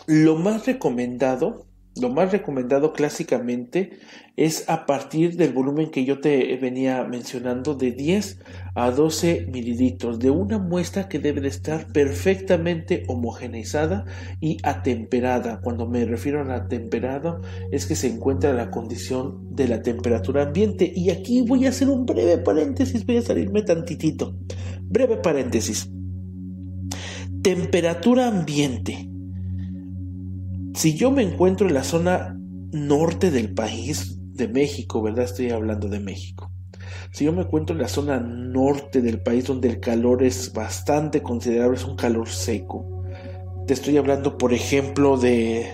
Lo 0.08 0.36
más 0.38 0.66
recomendado 0.66 1.69
lo 2.00 2.10
más 2.10 2.32
recomendado 2.32 2.94
clásicamente 2.94 4.00
es 4.38 4.70
a 4.70 4.86
partir 4.86 5.36
del 5.36 5.52
volumen 5.52 5.92
que 5.92 6.06
yo 6.06 6.22
te 6.22 6.56
venía 6.58 7.04
mencionando 7.04 7.76
de 7.76 7.92
10 7.92 8.40
a 8.76 8.92
12 8.92 9.48
mililitros 9.52 10.20
de 10.20 10.30
una 10.30 10.60
muestra 10.60 11.10
que 11.10 11.20
debe 11.20 11.42
de 11.42 11.50
estar 11.50 11.92
perfectamente 11.92 13.04
homogeneizada 13.08 14.06
y 14.40 14.58
atemperada. 14.64 15.60
Cuando 15.62 15.88
me 15.88 16.06
refiero 16.06 16.42
a 16.42 16.56
atemperado 16.56 17.42
es 17.72 17.86
que 17.86 17.96
se 17.96 18.08
encuentra 18.08 18.54
la 18.54 18.72
condición 18.72 19.54
de 19.54 19.68
la 19.68 19.82
temperatura 19.82 20.44
ambiente. 20.44 20.92
Y 20.96 21.10
aquí 21.10 21.42
voy 21.42 21.66
a 21.66 21.70
hacer 21.70 21.90
un 21.90 22.06
breve 22.06 22.38
paréntesis, 22.38 23.06
voy 23.06 23.18
a 23.18 23.22
salirme 23.22 23.64
tantitito. 23.64 24.38
Breve 24.84 25.18
paréntesis. 25.18 25.90
Temperatura 27.42 28.28
ambiente 28.28 29.09
si 30.74 30.96
yo 30.96 31.12
me 31.12 31.24
encuentro 31.24 31.68
en 31.68 31.74
la 31.74 31.84
zona 31.84 32.38
norte 32.72 33.32
del 33.32 33.54
país, 33.54 34.20
de 34.40 34.48
México, 34.48 35.02
¿verdad? 35.02 35.26
Estoy 35.26 35.52
hablando 35.52 35.88
de 35.88 36.00
México. 36.00 36.50
Si 37.12 37.26
yo 37.26 37.34
me 37.34 37.42
encuentro 37.42 37.76
en 37.76 37.82
la 37.82 37.88
zona 37.88 38.20
norte 38.20 39.02
del 39.02 39.22
país 39.22 39.46
donde 39.46 39.68
el 39.68 39.80
calor 39.80 40.24
es 40.24 40.54
bastante 40.54 41.22
considerable, 41.22 41.78
es 41.78 41.86
un 41.86 41.96
calor 41.96 42.28
seco. 42.30 43.04
Te 43.68 43.74
estoy 43.74 43.98
hablando, 43.98 44.38
por 44.38 44.54
ejemplo, 44.54 45.18
de, 45.18 45.72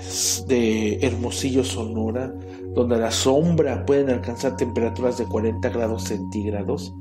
Hermosillo, 1.01 1.63
Sonora, 1.63 2.33
donde 2.73 2.95
a 2.95 2.99
la 2.99 3.11
sombra 3.11 3.85
pueden 3.85 4.09
alcanzar 4.09 4.57
temperaturas 4.57 5.17
de 5.17 5.25
40 5.25 5.69
grados 5.69 6.03
centígrados. 6.03 6.93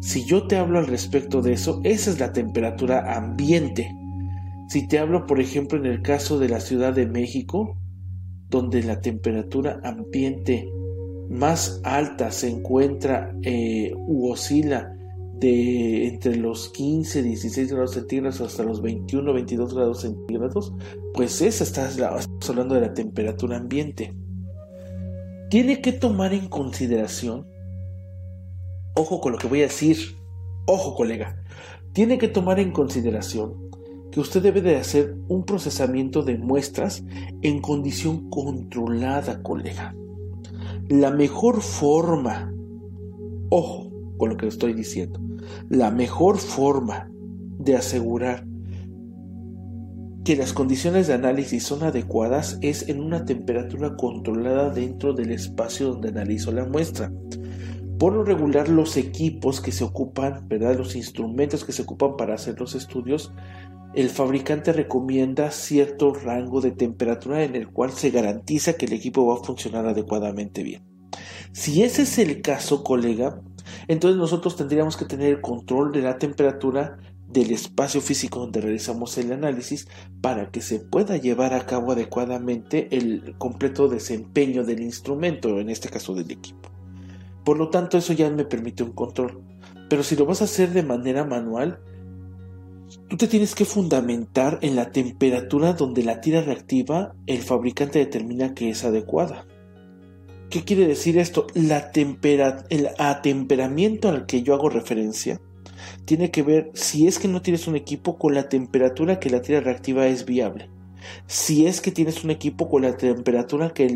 Si 0.00 0.24
yo 0.24 0.46
te 0.46 0.56
hablo 0.56 0.78
al 0.78 0.86
respecto 0.86 1.40
de 1.40 1.54
eso, 1.54 1.80
esa 1.84 2.10
es 2.10 2.20
la 2.20 2.32
temperatura 2.32 3.16
ambiente 3.16 3.94
si 4.68 4.88
te 4.88 4.98
hablo, 4.98 5.26
por 5.26 5.40
ejemplo, 5.40 5.78
en 5.78 5.86
el 5.86 6.02
caso 6.02 6.38
de 6.38 6.48
la 6.48 6.60
Ciudad 6.60 6.92
de 6.92 7.06
México, 7.06 7.78
donde 8.48 8.82
la 8.82 9.00
temperatura 9.00 9.80
ambiente 9.84 10.68
más 11.28 11.80
alta 11.84 12.30
se 12.30 12.48
encuentra 12.48 13.34
eh, 13.42 13.92
u 13.96 14.30
oscila 14.30 14.92
de 15.34 16.08
entre 16.08 16.36
los 16.36 16.70
15, 16.70 17.22
16 17.22 17.72
grados 17.72 17.92
centígrados 17.92 18.40
hasta 18.40 18.62
los 18.62 18.80
21, 18.80 19.32
22 19.32 19.74
grados 19.74 20.00
centígrados, 20.00 20.72
pues 21.14 21.42
esa 21.42 21.64
está 21.64 21.90
hablando 22.48 22.74
de 22.74 22.80
la 22.80 22.94
temperatura 22.94 23.58
ambiente. 23.58 24.14
Tiene 25.50 25.80
que 25.80 25.92
tomar 25.92 26.32
en 26.32 26.48
consideración, 26.48 27.46
ojo 28.94 29.20
con 29.20 29.32
lo 29.32 29.38
que 29.38 29.46
voy 29.46 29.60
a 29.60 29.64
decir, 29.64 29.98
ojo 30.66 30.94
colega, 30.96 31.42
tiene 31.92 32.18
que 32.18 32.28
tomar 32.28 32.58
en 32.58 32.72
consideración 32.72 33.65
que 34.16 34.20
usted 34.20 34.42
debe 34.42 34.62
de 34.62 34.76
hacer 34.76 35.14
un 35.28 35.44
procesamiento 35.44 36.22
de 36.22 36.38
muestras 36.38 37.04
en 37.42 37.60
condición 37.60 38.30
controlada, 38.30 39.42
colega. 39.42 39.94
La 40.88 41.10
mejor 41.10 41.60
forma, 41.60 42.50
ojo 43.50 43.92
con 44.16 44.30
lo 44.30 44.38
que 44.38 44.46
estoy 44.46 44.72
diciendo, 44.72 45.20
la 45.68 45.90
mejor 45.90 46.38
forma 46.38 47.10
de 47.58 47.76
asegurar 47.76 48.46
que 50.24 50.34
las 50.34 50.54
condiciones 50.54 51.08
de 51.08 51.12
análisis 51.12 51.64
son 51.64 51.82
adecuadas 51.82 52.58
es 52.62 52.88
en 52.88 53.02
una 53.02 53.26
temperatura 53.26 53.96
controlada 53.96 54.70
dentro 54.70 55.12
del 55.12 55.30
espacio 55.30 55.88
donde 55.88 56.08
analizo 56.08 56.52
la 56.52 56.64
muestra. 56.64 57.12
Por 57.98 58.14
lo 58.14 58.24
regular, 58.24 58.70
los 58.70 58.96
equipos 58.96 59.60
que 59.60 59.72
se 59.72 59.84
ocupan, 59.84 60.48
¿verdad? 60.48 60.78
Los 60.78 60.96
instrumentos 60.96 61.66
que 61.66 61.72
se 61.72 61.82
ocupan 61.82 62.16
para 62.16 62.34
hacer 62.34 62.58
los 62.58 62.74
estudios 62.74 63.30
el 63.96 64.10
fabricante 64.10 64.74
recomienda 64.74 65.50
cierto 65.50 66.12
rango 66.12 66.60
de 66.60 66.70
temperatura 66.70 67.42
en 67.44 67.56
el 67.56 67.68
cual 67.68 67.92
se 67.92 68.10
garantiza 68.10 68.74
que 68.74 68.84
el 68.84 68.92
equipo 68.92 69.26
va 69.26 69.40
a 69.40 69.44
funcionar 69.44 69.86
adecuadamente 69.86 70.62
bien. 70.62 70.82
Si 71.52 71.82
ese 71.82 72.02
es 72.02 72.18
el 72.18 72.42
caso, 72.42 72.84
colega, 72.84 73.40
entonces 73.88 74.18
nosotros 74.18 74.54
tendríamos 74.54 74.98
que 74.98 75.06
tener 75.06 75.30
el 75.30 75.40
control 75.40 75.92
de 75.92 76.02
la 76.02 76.18
temperatura 76.18 76.98
del 77.26 77.50
espacio 77.52 78.02
físico 78.02 78.40
donde 78.40 78.60
realizamos 78.60 79.16
el 79.16 79.32
análisis 79.32 79.88
para 80.20 80.50
que 80.50 80.60
se 80.60 80.78
pueda 80.78 81.16
llevar 81.16 81.54
a 81.54 81.64
cabo 81.64 81.92
adecuadamente 81.92 82.94
el 82.94 83.34
completo 83.38 83.88
desempeño 83.88 84.62
del 84.64 84.82
instrumento, 84.82 85.58
en 85.58 85.70
este 85.70 85.88
caso 85.88 86.14
del 86.14 86.30
equipo. 86.30 86.68
Por 87.46 87.56
lo 87.56 87.70
tanto, 87.70 87.96
eso 87.96 88.12
ya 88.12 88.28
me 88.28 88.44
permite 88.44 88.82
un 88.82 88.92
control. 88.92 89.42
Pero 89.88 90.02
si 90.02 90.16
lo 90.16 90.26
vas 90.26 90.42
a 90.42 90.44
hacer 90.44 90.70
de 90.74 90.82
manera 90.82 91.24
manual, 91.24 91.80
Tú 93.08 93.16
te 93.16 93.28
tienes 93.28 93.54
que 93.54 93.64
fundamentar 93.64 94.58
en 94.62 94.74
la 94.74 94.90
temperatura 94.90 95.74
donde 95.74 96.02
la 96.02 96.20
tira 96.20 96.40
reactiva 96.40 97.14
el 97.26 97.42
fabricante 97.42 98.00
determina 98.00 98.52
que 98.52 98.70
es 98.70 98.84
adecuada. 98.84 99.46
¿Qué 100.50 100.64
quiere 100.64 100.86
decir 100.88 101.16
esto? 101.18 101.46
La 101.54 101.92
el 101.94 102.88
atemperamiento 102.98 104.08
al 104.08 104.26
que 104.26 104.42
yo 104.42 104.54
hago 104.54 104.70
referencia 104.70 105.40
tiene 106.04 106.30
que 106.30 106.42
ver 106.42 106.70
si 106.74 107.06
es 107.06 107.18
que 107.18 107.28
no 107.28 107.42
tienes 107.42 107.68
un 107.68 107.76
equipo 107.76 108.18
con 108.18 108.34
la 108.34 108.48
temperatura 108.48 109.20
que 109.20 109.30
la 109.30 109.42
tira 109.42 109.60
reactiva 109.60 110.06
es 110.08 110.24
viable. 110.24 110.68
Si 111.26 111.66
es 111.66 111.80
que 111.80 111.92
tienes 111.92 112.24
un 112.24 112.30
equipo 112.30 112.68
con 112.68 112.82
la 112.82 112.96
temperatura 112.96 113.70
que 113.72 113.86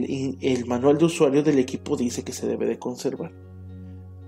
el 0.41 0.67
manual 0.67 0.99
de 0.99 1.07
usuario 1.07 1.43
del 1.43 1.59
equipo 1.59 1.97
dice 1.97 2.23
que 2.23 2.33
se 2.33 2.47
debe 2.47 2.67
de 2.67 2.79
conservar. 2.79 3.33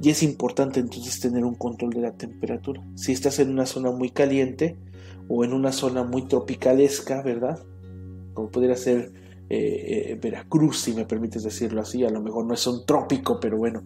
Y 0.03 0.11
es 0.11 0.25
importante 0.25 0.81
entonces 0.81 1.21
tener 1.21 1.45
un 1.45 1.55
control 1.55 1.91
de 1.91 2.01
la 2.01 2.17
temperatura. 2.17 2.83
Si 2.97 3.13
estás 3.13 3.39
en 3.39 3.51
una 3.51 3.67
zona 3.67 3.93
muy 3.93 4.11
caliente 4.11 4.77
o 5.29 5.45
en 5.45 5.53
una 5.53 5.71
zona 5.71 6.03
muy 6.03 6.23
tropicalesca, 6.23 7.23
¿verdad? 7.23 7.63
Como 8.35 8.51
pudiera 8.51 8.75
ser 8.75 9.13
eh, 9.49 10.11
eh, 10.11 10.19
Veracruz, 10.21 10.81
si 10.81 10.93
me 10.93 11.05
permites 11.05 11.45
decirlo 11.45 11.83
así, 11.83 12.05
a 12.05 12.11
lo 12.11 12.21
mejor 12.21 12.47
no 12.47 12.55
es 12.55 12.67
un 12.67 12.85
trópico, 12.85 13.39
pero 13.39 13.59
bueno, 13.59 13.85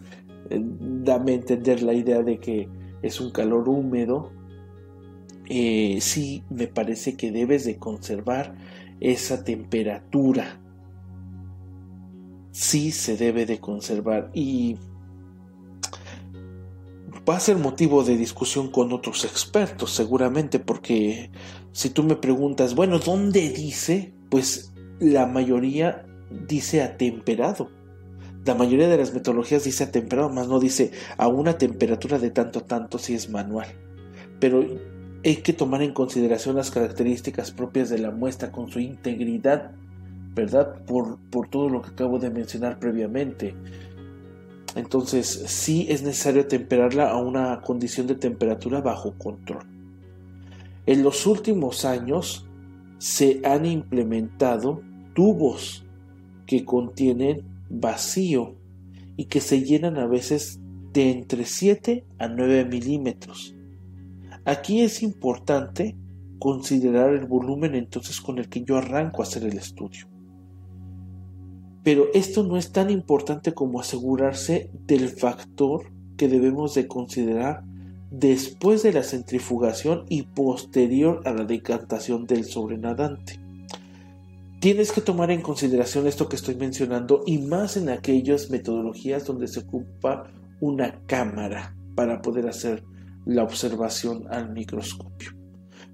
eh, 0.48 0.58
dame 0.58 1.32
a 1.32 1.34
entender 1.34 1.82
la 1.82 1.92
idea 1.92 2.22
de 2.22 2.38
que 2.38 2.66
es 3.02 3.20
un 3.20 3.30
calor 3.30 3.68
húmedo, 3.68 4.32
sí 5.46 6.44
me 6.48 6.66
parece 6.66 7.14
que 7.16 7.30
debes 7.30 7.66
de 7.66 7.76
conservar 7.76 8.54
esa 9.00 9.44
temperatura. 9.44 10.62
Sí 12.52 12.90
se 12.90 13.18
debe 13.18 13.44
de 13.44 13.58
conservar 13.58 14.30
y 14.32 14.78
va 17.28 17.36
a 17.36 17.40
ser 17.40 17.56
motivo 17.56 18.04
de 18.04 18.16
discusión 18.16 18.70
con 18.70 18.92
otros 18.92 19.24
expertos 19.24 19.92
seguramente 19.92 20.58
porque 20.58 21.30
si 21.72 21.90
tú 21.90 22.02
me 22.02 22.16
preguntas, 22.16 22.74
bueno, 22.74 22.98
¿dónde 22.98 23.50
dice? 23.50 24.14
Pues 24.30 24.72
la 24.98 25.26
mayoría 25.26 26.06
dice 26.48 26.82
atemperado. 26.82 27.68
La 28.44 28.54
mayoría 28.54 28.88
de 28.88 28.96
las 28.96 29.12
metodologías 29.12 29.64
dice 29.64 29.84
atemperado, 29.84 30.30
más 30.30 30.46
no 30.48 30.60
dice 30.60 30.92
a 31.18 31.26
una 31.26 31.58
temperatura 31.58 32.18
de 32.18 32.30
tanto 32.30 32.62
tanto 32.62 32.98
si 32.98 33.14
es 33.14 33.28
manual. 33.28 33.66
Pero 34.38 34.64
hay 35.24 35.36
que 35.36 35.52
tomar 35.52 35.82
en 35.82 35.92
consideración 35.92 36.54
las 36.54 36.70
características 36.70 37.50
propias 37.50 37.90
de 37.90 37.98
la 37.98 38.12
muestra 38.12 38.52
con 38.52 38.70
su 38.70 38.78
integridad, 38.78 39.72
¿verdad? 40.34 40.84
Por, 40.84 41.18
por 41.30 41.48
todo 41.48 41.68
lo 41.68 41.82
que 41.82 41.90
acabo 41.90 42.20
de 42.20 42.30
mencionar 42.30 42.78
previamente. 42.78 43.54
Entonces, 44.76 45.26
sí 45.46 45.86
es 45.88 46.02
necesario 46.02 46.46
temperarla 46.46 47.10
a 47.10 47.16
una 47.16 47.60
condición 47.62 48.06
de 48.06 48.14
temperatura 48.14 48.80
bajo 48.80 49.18
control. 49.18 49.64
En 50.86 51.02
los 51.02 51.26
últimos 51.26 51.84
años 51.84 52.46
se 52.98 53.40
han 53.44 53.66
implementado 53.66 54.82
tubos 55.14 55.84
que 56.46 56.64
contienen 56.64 57.42
vacío 57.68 58.54
y 59.16 59.24
que 59.24 59.40
se 59.40 59.64
llenan 59.64 59.96
a 59.96 60.06
veces 60.06 60.60
de 60.92 61.10
entre 61.10 61.44
7 61.44 62.04
a 62.18 62.28
9 62.28 62.66
milímetros 62.66 63.56
Aquí 64.46 64.80
es 64.82 65.02
importante 65.02 65.96
considerar 66.38 67.12
el 67.12 67.26
volumen 67.26 67.74
entonces 67.74 68.20
con 68.20 68.38
el 68.38 68.48
que 68.48 68.62
yo 68.62 68.76
arranco 68.76 69.20
a 69.20 69.24
hacer 69.24 69.42
el 69.42 69.58
estudio. 69.58 70.06
Pero 71.86 72.08
esto 72.14 72.42
no 72.42 72.56
es 72.56 72.72
tan 72.72 72.90
importante 72.90 73.54
como 73.54 73.78
asegurarse 73.78 74.68
del 74.88 75.08
factor 75.08 75.92
que 76.16 76.26
debemos 76.26 76.74
de 76.74 76.88
considerar 76.88 77.62
después 78.10 78.82
de 78.82 78.92
la 78.92 79.04
centrifugación 79.04 80.04
y 80.08 80.22
posterior 80.22 81.22
a 81.24 81.32
la 81.32 81.44
decantación 81.44 82.26
del 82.26 82.44
sobrenadante. 82.44 83.38
Tienes 84.58 84.90
que 84.90 85.00
tomar 85.00 85.30
en 85.30 85.42
consideración 85.42 86.08
esto 86.08 86.28
que 86.28 86.34
estoy 86.34 86.56
mencionando 86.56 87.22
y 87.24 87.38
más 87.38 87.76
en 87.76 87.88
aquellas 87.88 88.50
metodologías 88.50 89.24
donde 89.24 89.46
se 89.46 89.60
ocupa 89.60 90.24
una 90.58 91.02
cámara 91.06 91.76
para 91.94 92.20
poder 92.20 92.48
hacer 92.48 92.82
la 93.26 93.44
observación 93.44 94.24
al 94.28 94.50
microscopio. 94.52 95.34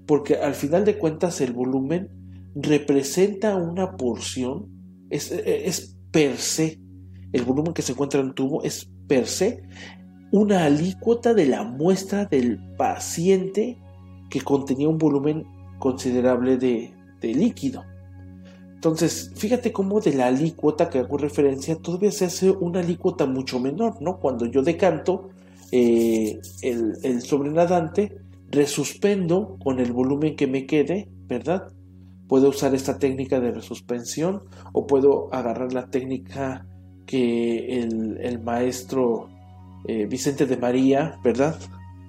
Porque 0.07 0.37
al 0.37 0.55
final 0.55 0.85
de 0.85 0.97
cuentas 0.97 1.39
el 1.39 1.53
volumen 1.53 2.09
representa 2.55 3.55
una 3.57 3.95
porción, 3.95 4.73
es, 5.15 5.31
es 5.31 5.97
per 6.11 6.37
se, 6.37 6.79
el 7.31 7.43
volumen 7.43 7.73
que 7.73 7.81
se 7.81 7.93
encuentra 7.93 8.19
en 8.19 8.27
el 8.27 8.33
tubo 8.33 8.63
es 8.63 8.89
per 9.07 9.27
se 9.27 9.63
una 10.31 10.65
alícuota 10.65 11.33
de 11.33 11.45
la 11.45 11.63
muestra 11.63 12.25
del 12.25 12.59
paciente 12.75 13.77
que 14.29 14.41
contenía 14.41 14.89
un 14.89 14.97
volumen 14.97 15.45
considerable 15.79 16.57
de, 16.57 16.91
de 17.21 17.33
líquido. 17.35 17.83
Entonces, 18.73 19.31
fíjate 19.35 19.71
cómo 19.71 20.01
de 20.01 20.13
la 20.13 20.27
alícuota 20.27 20.89
que 20.89 20.99
hago 20.99 21.17
referencia 21.17 21.75
todavía 21.75 22.11
se 22.11 22.25
hace 22.25 22.51
una 22.51 22.81
alícuota 22.81 23.25
mucho 23.25 23.59
menor, 23.59 24.01
¿no? 24.01 24.19
Cuando 24.19 24.45
yo 24.45 24.61
decanto, 24.61 25.29
eh, 25.71 26.41
el, 26.61 27.21
sobrenadante, 27.21 28.17
resuspendo 28.49 29.57
con 29.63 29.79
el 29.79 29.93
volumen 29.93 30.35
que 30.35 30.47
me 30.47 30.65
quede, 30.65 31.07
¿verdad? 31.27 31.71
Puedo 32.33 32.49
usar 32.49 32.73
esta 32.73 32.97
técnica 32.97 33.39
de 33.39 33.51
resuspensión 33.51 34.41
o 34.71 34.87
puedo 34.87 35.31
agarrar 35.31 35.71
la 35.71 35.91
técnica 35.91 36.65
que 37.05 37.79
el, 37.79 38.39
maestro 38.41 39.29
eh, 39.87 40.07
Vicente 40.07 40.47
de 40.47 40.57
María, 40.57 41.19
¿verdad? 41.23 41.59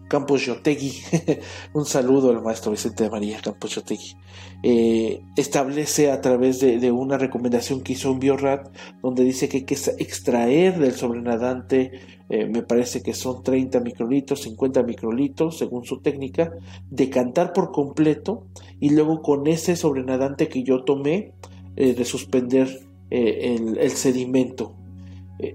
Campos 0.08 0.44
Yotegui, 0.44 0.92
un 1.72 1.86
saludo 1.86 2.30
al 2.30 2.42
maestro 2.42 2.70
Vicente 2.70 3.04
de 3.04 3.10
María 3.10 3.40
Campos 3.40 3.74
Yotegui, 3.74 4.16
eh, 4.62 5.22
establece 5.36 6.10
a 6.10 6.20
través 6.20 6.60
de, 6.60 6.90
una 6.92 7.16
recomendación 7.16 7.80
que 7.80 7.94
hizo 7.94 8.12
un 8.12 8.18
Biorat, 8.18 8.68
donde 9.02 9.24
dice 9.24 9.48
que 9.48 9.58
hay 9.58 9.64
que 9.64 9.74
extraer 9.74 10.78
del 10.78 10.92
sobrenadante, 10.92 12.00
eh, 12.28 12.46
me 12.46 12.62
parece 12.62 13.02
que 13.02 13.14
son 13.14 13.42
30 13.42 13.80
microlitros, 13.80 14.42
50 14.42 14.82
microlitros, 14.82 15.58
según 15.58 15.84
su 15.84 16.00
técnica, 16.00 16.52
decantar 16.90 17.52
por 17.52 17.72
completo 17.72 18.46
y 18.80 18.90
luego 18.90 19.22
con 19.22 19.46
ese 19.46 19.76
sobrenadante 19.76 20.48
que 20.48 20.62
yo 20.62 20.84
tomé, 20.84 21.32
eh, 21.76 21.94
de 21.94 22.04
suspender 22.04 22.80
el, 23.10 23.90
sedimento, 23.90 24.74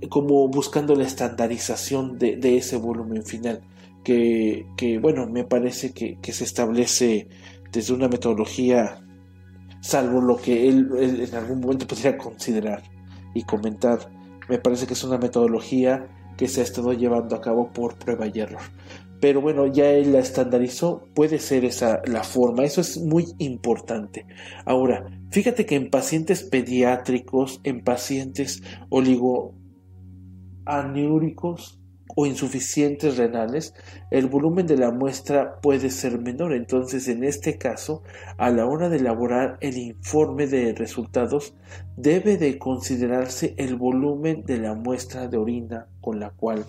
como 0.09 0.47
buscando 0.47 0.95
la 0.95 1.03
estandarización 1.03 2.17
de 2.17 2.57
ese 2.57 2.77
volumen 2.77 3.25
final 3.25 3.61
que, 4.75 4.97
bueno, 4.99 5.27
me 5.27 5.43
parece 5.43 5.93
que, 5.93 6.17
se 6.31 6.43
establece 6.43 7.27
desde 7.71 7.93
una 7.93 8.07
metodología, 8.07 8.99
salvo 9.81 10.21
lo 10.21 10.37
que 10.37 10.67
él, 10.67 10.89
en 10.99 11.35
algún 11.35 11.61
momento 11.61 11.85
podría 11.85 12.17
considerar 12.17 12.81
y 13.35 13.43
comentar, 13.43 14.09
me 14.47 14.57
parece 14.57 14.87
que 14.87 14.93
es 14.93 15.03
una 15.03 15.19
metodología 15.19 16.07
que 16.37 16.47
se 16.47 16.61
ha 16.61 16.63
estado 16.63 16.93
llevando 16.93 17.35
a 17.35 17.41
cabo 17.41 17.71
por 17.71 17.99
prueba 17.99 18.25
y 18.27 18.39
error. 18.39 18.61
Pero 19.21 19.41
bueno, 19.41 19.67
ya 19.67 19.91
él 19.91 20.13
la 20.13 20.19
estandarizó, 20.19 21.03
puede 21.13 21.39
ser 21.39 21.65
esa 21.65 22.01
la 22.05 22.23
forma, 22.23 22.63
eso 22.63 22.79
es 22.81 22.97
muy 22.97 23.25
importante. 23.37 24.25
Ahora, 24.65 25.05
fíjate 25.29 25.65
que 25.65 25.75
en 25.75 25.89
pacientes 25.89 26.43
pediátricos, 26.43 27.59
en 27.63 27.83
pacientes 27.83 28.63
oligoanúricos, 28.89 31.78
o 32.15 32.25
insuficientes 32.25 33.17
renales, 33.17 33.75
el 34.11 34.27
volumen 34.27 34.65
de 34.65 34.77
la 34.77 34.91
muestra 34.91 35.59
puede 35.61 35.89
ser 35.89 36.19
menor. 36.19 36.53
Entonces, 36.53 37.07
en 37.07 37.23
este 37.23 37.57
caso, 37.57 38.03
a 38.37 38.49
la 38.49 38.65
hora 38.65 38.89
de 38.89 38.97
elaborar 38.97 39.57
el 39.61 39.77
informe 39.77 40.47
de 40.47 40.73
resultados, 40.73 41.53
debe 41.95 42.37
de 42.37 42.57
considerarse 42.57 43.53
el 43.57 43.75
volumen 43.75 44.43
de 44.43 44.57
la 44.57 44.73
muestra 44.73 45.27
de 45.27 45.37
orina 45.37 45.87
con 46.01 46.19
la 46.19 46.31
cual 46.31 46.65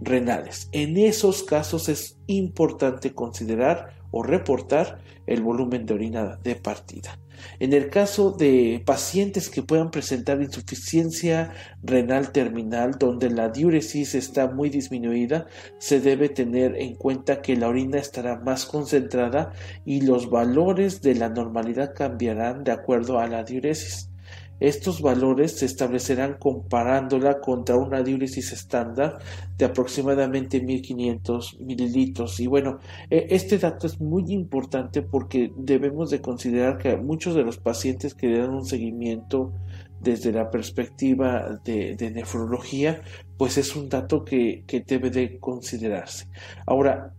renales. 0.00 0.68
En 0.72 0.96
esos 0.96 1.42
casos 1.42 1.88
es 1.88 2.18
importante 2.26 3.14
considerar 3.14 3.94
o 4.10 4.22
reportar 4.22 4.98
el 5.26 5.42
volumen 5.42 5.86
de 5.86 5.94
orina 5.94 6.38
de 6.42 6.56
partida. 6.56 7.18
En 7.58 7.72
el 7.72 7.90
caso 7.90 8.30
de 8.30 8.82
pacientes 8.84 9.50
que 9.50 9.62
puedan 9.62 9.90
presentar 9.90 10.40
insuficiencia 10.40 11.52
renal 11.82 12.32
terminal, 12.32 12.92
donde 12.98 13.30
la 13.30 13.50
diuresis 13.50 14.14
está 14.14 14.48
muy 14.48 14.70
disminuida, 14.70 15.46
se 15.78 16.00
debe 16.00 16.28
tener 16.28 16.76
en 16.76 16.94
cuenta 16.94 17.42
que 17.42 17.56
la 17.56 17.68
orina 17.68 17.98
estará 17.98 18.40
más 18.40 18.64
concentrada 18.64 19.52
y 19.84 20.00
los 20.00 20.30
valores 20.30 21.02
de 21.02 21.14
la 21.14 21.28
normalidad 21.28 21.94
cambiarán 21.94 22.64
de 22.64 22.72
acuerdo 22.72 23.18
a 23.18 23.26
la 23.26 23.44
diuresis. 23.44 24.10
Estos 24.58 25.02
valores 25.02 25.58
se 25.58 25.66
establecerán 25.66 26.36
comparándola 26.38 27.40
contra 27.40 27.76
una 27.76 28.02
diuresis 28.02 28.52
estándar 28.52 29.18
de 29.58 29.64
aproximadamente 29.66 30.60
1500 30.60 31.60
mililitros. 31.60 32.40
Y 32.40 32.46
bueno, 32.46 32.78
e, 33.10 33.26
este 33.30 33.58
dato 33.58 33.86
es 33.86 34.00
muy 34.00 34.24
importante 34.32 35.02
porque 35.02 35.52
debemos 35.56 36.10
de 36.10 36.20
considerar 36.20 36.78
que 36.78 36.96
muchos 36.96 37.34
de 37.34 37.44
los 37.44 37.58
pacientes 37.58 38.14
que 38.14 38.28
le 38.28 38.38
dan 38.38 38.50
un 38.50 38.64
seguimiento 38.64 39.52
desde 40.00 40.32
la 40.32 40.50
perspectiva 40.50 41.60
de, 41.64 42.10
nefrología, 42.14 43.02
pues 43.36 43.58
es 43.58 43.76
un 43.76 43.88
dato 43.88 44.24
que, 44.24 44.64
debe 44.86 45.10
de 45.10 45.38
considerarse. 45.38 46.28
Ahora, 46.66 47.12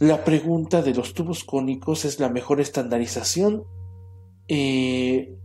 la 0.00 0.24
pregunta 0.24 0.82
de 0.82 0.94
los 0.94 1.14
tubos 1.14 1.44
cónicos 1.44 2.04
es 2.04 2.20
la 2.20 2.28
mejor 2.28 2.60
estandarización. 2.60 3.64
Eh, 4.48 5.36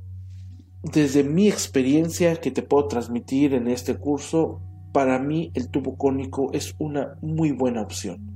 desde 0.84 1.23
mi 1.23 1.47
experiencia 1.47 2.36
que 2.38 2.51
te 2.51 2.61
puedo 2.61 2.88
transmitir 2.88 3.53
en 3.53 3.67
este 3.67 3.95
curso, 3.95 4.61
para 4.93 5.19
mí 5.19 5.51
el 5.53 5.69
tubo 5.69 5.97
cónico 5.97 6.51
es 6.53 6.75
una 6.80 7.17
muy 7.21 7.51
buena 7.51 7.82
opción 7.82 8.30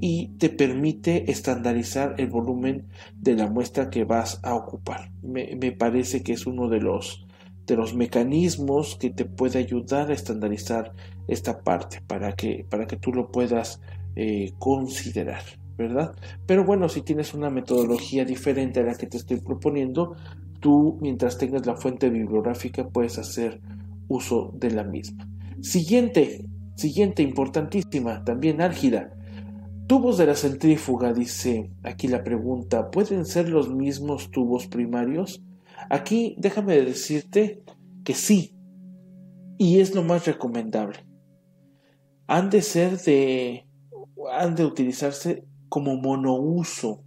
y 0.00 0.28
te 0.38 0.48
permite 0.48 1.30
estandarizar 1.30 2.16
el 2.18 2.28
volumen 2.28 2.88
de 3.14 3.36
la 3.36 3.48
muestra 3.48 3.88
que 3.88 4.04
vas 4.04 4.40
a 4.42 4.54
ocupar. 4.54 5.12
Me, 5.22 5.72
parece 5.72 6.24
que 6.24 6.32
es 6.32 6.44
uno 6.44 6.68
de 6.68 6.80
los, 6.80 7.24
de 7.66 7.76
los 7.76 7.94
mecanismos 7.94 8.96
que 8.96 9.10
te 9.10 9.26
puede 9.26 9.60
ayudar 9.60 10.10
a 10.10 10.14
estandarizar 10.14 10.92
esta 11.28 11.60
parte 11.62 12.00
para 12.04 12.32
que, 12.32 12.66
para 12.68 12.86
que 12.88 12.96
tú 12.96 13.12
lo 13.12 13.30
puedas 13.30 13.80
eh, 14.16 14.52
considerar. 14.58 15.42
¿verdad? 15.76 16.14
Pero 16.46 16.64
bueno, 16.64 16.88
si 16.88 17.02
tienes 17.02 17.34
una 17.34 17.50
metodología 17.50 18.24
diferente 18.24 18.80
a 18.80 18.84
la 18.84 18.94
que 18.94 19.06
te 19.06 19.16
estoy 19.16 19.40
proponiendo, 19.40 20.16
tú 20.62 20.96
mientras 21.02 21.36
tengas 21.36 21.66
la 21.66 21.76
fuente 21.76 22.08
bibliográfica 22.08 22.88
puedes 22.88 23.18
hacer 23.18 23.60
uso 24.08 24.52
de 24.54 24.70
la 24.70 24.84
misma. 24.84 25.28
Siguiente, 25.60 26.46
siguiente 26.76 27.22
importantísima, 27.22 28.24
también 28.24 28.62
álgida. 28.62 29.12
Tubos 29.88 30.18
de 30.18 30.26
la 30.26 30.36
centrífuga, 30.36 31.12
dice 31.12 31.72
aquí 31.82 32.06
la 32.06 32.22
pregunta, 32.22 32.90
¿pueden 32.90 33.26
ser 33.26 33.48
los 33.48 33.74
mismos 33.74 34.30
tubos 34.30 34.68
primarios? 34.68 35.42
Aquí 35.90 36.36
déjame 36.38 36.80
decirte 36.80 37.62
que 38.04 38.14
sí, 38.14 38.56
y 39.58 39.80
es 39.80 39.94
lo 39.96 40.04
más 40.04 40.26
recomendable. 40.26 41.04
Han 42.28 42.50
de 42.50 42.62
ser 42.62 42.98
de, 43.00 43.66
han 44.32 44.54
de 44.54 44.64
utilizarse 44.64 45.44
como 45.68 45.96
monouso, 45.96 47.02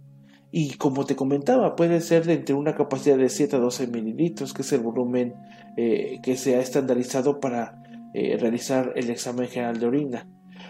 y 0.52 0.74
como 0.74 1.04
te 1.04 1.16
comentaba, 1.16 1.76
puede 1.76 2.00
ser 2.00 2.24
de 2.24 2.34
entre 2.34 2.54
una 2.54 2.74
capacidad 2.74 3.18
de 3.18 3.28
7 3.28 3.56
a 3.56 3.58
12 3.58 3.88
mililitros, 3.88 4.54
que 4.54 4.62
es 4.62 4.72
el 4.72 4.80
volumen 4.80 5.34
eh, 5.76 6.20
que 6.22 6.36
se 6.36 6.56
ha 6.56 6.60
estandarizado 6.60 7.40
para 7.40 7.82
eh, 8.14 8.36
realizar 8.40 8.92
el 8.96 9.10
examen 9.10 9.48
general 9.48 9.78
de 9.78 9.86
orina. 9.86 10.28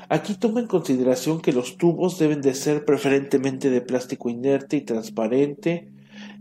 Aquí 0.08 0.34
toma 0.34 0.60
en 0.60 0.66
consideración 0.66 1.40
que 1.40 1.52
los 1.52 1.76
tubos 1.76 2.18
deben 2.18 2.40
de 2.40 2.54
ser 2.54 2.84
preferentemente 2.84 3.70
de 3.70 3.80
plástico 3.80 4.30
inerte 4.30 4.76
y 4.76 4.80
transparente. 4.80 5.92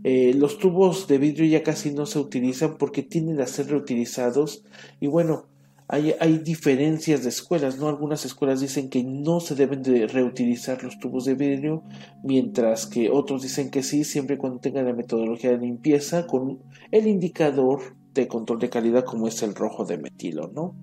Eh, 0.04 0.34
los 0.34 0.58
tubos 0.58 1.06
de 1.06 1.18
vidrio 1.18 1.46
ya 1.46 1.62
casi 1.62 1.92
no 1.92 2.06
se 2.06 2.18
utilizan 2.18 2.76
porque 2.78 3.02
tienden 3.02 3.40
a 3.40 3.46
ser 3.46 3.68
reutilizados 3.68 4.64
y 5.00 5.08
bueno, 5.08 5.46
hay, 5.88 6.38
diferencias 6.38 7.22
de 7.22 7.28
escuelas, 7.28 7.78
¿no? 7.78 7.88
Algunas 7.88 8.24
escuelas 8.24 8.60
dicen 8.60 8.90
que 8.90 9.04
no 9.04 9.38
se 9.38 9.54
deben 9.54 9.82
de 9.82 10.08
reutilizar 10.08 10.82
los 10.82 10.98
tubos 10.98 11.24
de 11.24 11.34
vidrio, 11.34 11.84
mientras 12.24 12.86
que 12.86 13.10
otros 13.10 13.42
dicen 13.42 13.70
que 13.70 13.84
sí, 13.84 14.02
siempre 14.02 14.36
cuando 14.36 14.58
tengan 14.58 14.86
la 14.86 14.94
metodología 14.94 15.50
de 15.50 15.58
limpieza 15.58 16.26
con 16.26 16.58
el 16.90 17.06
indicador 17.06 17.96
de 18.14 18.26
control 18.26 18.58
de 18.58 18.70
calidad 18.70 19.04
como 19.04 19.28
es 19.28 19.42
el 19.42 19.54
rojo 19.54 19.84
de 19.84 19.98
metilo, 19.98 20.50
¿no? 20.52 20.74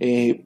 Eh, 0.00 0.44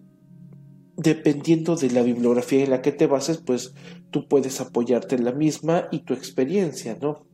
dependiendo 0.97 1.75
de 1.75 1.91
la 1.91 2.03
bibliografía 2.03 2.63
en 2.63 2.71
la 2.71 2.83
que 2.83 2.93
te 2.93 3.07
bases, 3.07 3.39
pues 3.39 3.75
tú 4.11 4.29
puedes 4.29 4.61
apoyarte 4.61 5.17
en 5.17 5.25
la 5.25 5.33
misma 5.33 5.89
y 5.91 6.01
tu 6.01 6.15
experiencia, 6.15 6.97
¿no? 7.01 7.27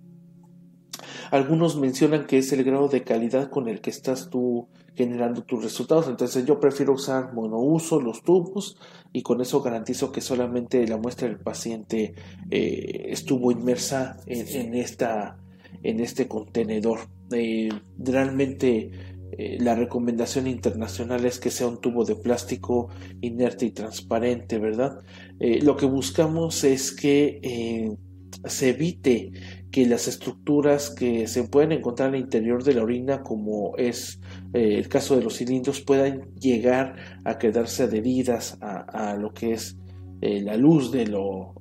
Algunos 1.31 1.79
mencionan 1.79 2.27
que 2.27 2.39
es 2.39 2.53
el 2.53 2.65
grado 2.65 2.89
de 2.89 3.05
calidad 3.05 3.51
con 3.51 3.69
el 3.69 3.81
que 3.81 3.91
estás 3.91 4.31
tú 4.31 4.69
generando 4.95 5.43
tus 5.43 5.63
resultados. 5.63 6.09
Entonces 6.09 6.45
yo 6.45 6.61
prefiero 6.61 6.93
usar 6.93 7.33
monouso, 7.33 8.01
los 8.01 8.23
tubos, 8.23 8.77
y 9.13 9.23
con 9.23 9.41
eso 9.41 9.63
garantizo 9.63 10.13
que 10.13 10.21
solamente 10.21 10.87
la 10.87 10.97
muestra 10.97 11.29
del 11.29 11.39
paciente 11.39 12.15
eh, 12.51 13.07
estuvo 13.09 13.51
inmersa 13.53 14.17
en, 14.27 14.75
esta, 14.75 15.37
en 15.83 16.01
este 16.01 16.29
contenedor. 16.29 17.01
Eh, 17.33 17.71
realmente 17.99 18.91
eh, 19.33 19.59
la 19.61 19.75
recomendación 19.75 20.47
internacional 20.47 21.25
es 21.25 21.39
que 21.39 21.51
sea 21.51 21.67
un 21.67 21.81
tubo 21.81 22.05
de 22.05 22.17
plástico 22.17 22.89
inerte 23.21 23.67
y 23.67 23.71
transparente, 23.71 24.59
¿verdad? 24.59 25.01
lo 25.39 25.77
que 25.77 25.87
buscamos 25.87 26.63
es 26.63 26.93
que 26.93 27.97
se 28.45 28.71
evite 28.71 29.33
que 29.71 29.87
las 29.87 30.09
estructuras 30.09 30.91
que 30.91 31.27
se 31.27 31.45
pueden 31.45 31.73
encontrar 31.73 32.11
al 32.11 32.17
interior 32.17 32.63
de 32.63 32.75
la 32.75 32.83
orina, 32.83 33.23
como 33.23 33.77
es 33.77 34.21
eh, 34.53 34.77
el 34.79 34.89
caso 34.89 35.17
de 35.17 35.23
los 35.23 35.37
cilindros, 35.37 35.81
puedan 35.81 36.35
llegar 36.35 36.97
a 37.25 37.39
quedarse 37.39 37.85
adheridas 37.85 38.59
a, 38.61 39.17
lo 39.17 39.33
que 39.33 39.55
es 39.55 39.77
eh, 40.21 40.41
la 40.43 40.57
luz 40.57 40.93
de 40.93 41.07
lo, 41.07 41.55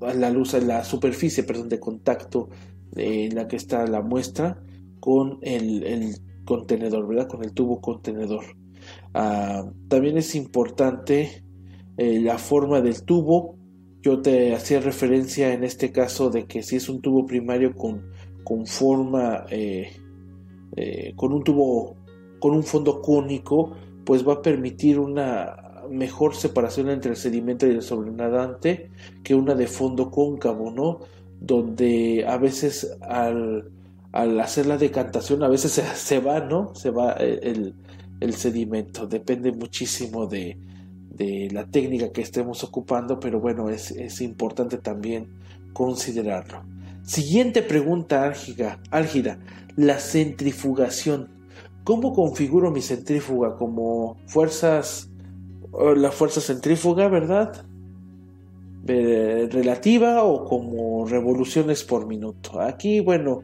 a 0.00 0.14
la 0.14 0.30
luz, 0.30 0.54
a 0.54 0.60
la 0.60 0.84
superficie, 0.84 1.44
perdón, 1.44 1.68
de 1.68 1.80
contacto 1.80 2.50
en 2.96 3.34
la 3.34 3.48
que 3.48 3.56
está 3.56 3.86
la 3.86 4.02
muestra 4.02 4.62
con 5.00 5.38
el, 5.42 6.16
contenedor, 6.44 7.06
¿verdad? 7.06 7.28
Con 7.28 7.42
el 7.42 7.52
tubo 7.52 7.80
contenedor. 7.80 8.44
Ah, 9.14 9.64
también 9.88 10.18
es 10.18 10.34
importante 10.34 11.42
eh, 11.96 12.20
la 12.20 12.36
forma 12.36 12.80
del 12.82 13.02
tubo 13.02 13.56
yo 14.04 14.20
te 14.20 14.54
hacía 14.54 14.80
referencia 14.80 15.54
en 15.54 15.64
este 15.64 15.90
caso 15.90 16.28
de 16.28 16.44
que 16.44 16.62
si 16.62 16.76
es 16.76 16.90
un 16.90 17.00
tubo 17.00 17.24
primario 17.24 17.74
con, 17.74 18.10
con 18.44 18.66
forma, 18.66 19.46
eh, 19.48 19.96
eh, 20.76 21.14
con 21.16 21.32
un 21.32 21.42
tubo, 21.42 21.96
con 22.44 22.52
un 22.52 22.62
fondo 22.62 23.00
cónico, 23.00 23.72
pues 24.04 24.28
va 24.28 24.34
a 24.34 24.42
permitir 24.42 24.98
una 24.98 25.80
mejor 25.90 26.34
separación 26.34 26.90
entre 26.90 27.12
el 27.12 27.16
sedimento 27.16 27.66
y 27.66 27.70
el 27.70 27.80
sobrenadante 27.80 28.90
que 29.22 29.34
una 29.34 29.54
de 29.54 29.66
fondo 29.66 30.10
cóncavo, 30.10 30.70
¿no? 30.70 31.00
Donde 31.40 32.26
a 32.28 32.36
veces 32.36 32.98
al, 33.00 33.70
hacer 34.12 34.66
la 34.66 34.76
decantación 34.76 35.42
a 35.42 35.48
veces 35.48 35.72
se, 35.94 36.18
va, 36.18 36.40
¿no? 36.40 36.74
Se 36.74 36.90
va 36.90 37.12
el, 37.12 37.76
el 38.20 38.34
sedimento, 38.34 39.06
depende 39.06 39.50
muchísimo 39.50 40.26
de, 40.26 40.58
de 41.16 41.48
la 41.50 41.64
técnica 41.64 42.12
que 42.12 42.20
estemos 42.20 42.62
ocupando, 42.62 43.18
pero 43.18 43.40
bueno, 43.40 43.70
es, 43.70 44.20
importante 44.20 44.76
también 44.76 45.28
considerarlo. 45.72 46.62
Siguiente 47.04 47.62
pregunta 47.62 48.30
álgida, 48.90 49.38
la 49.76 49.98
centrifugación. 49.98 51.33
¿Cómo 51.84 52.12
configuro 52.12 52.70
mi 52.70 52.80
centrífuga? 52.80 53.56
¿Como 53.56 54.16
fuerzas, 54.26 55.10
la 55.96 56.10
fuerza 56.10 56.40
centrífuga, 56.40 57.08
verdad? 57.08 57.66
relativa 58.86 60.24
o 60.24 60.44
como 60.44 61.06
revoluciones 61.06 61.84
por 61.84 62.06
minuto. 62.06 62.60
Aquí, 62.60 63.00
bueno, 63.00 63.42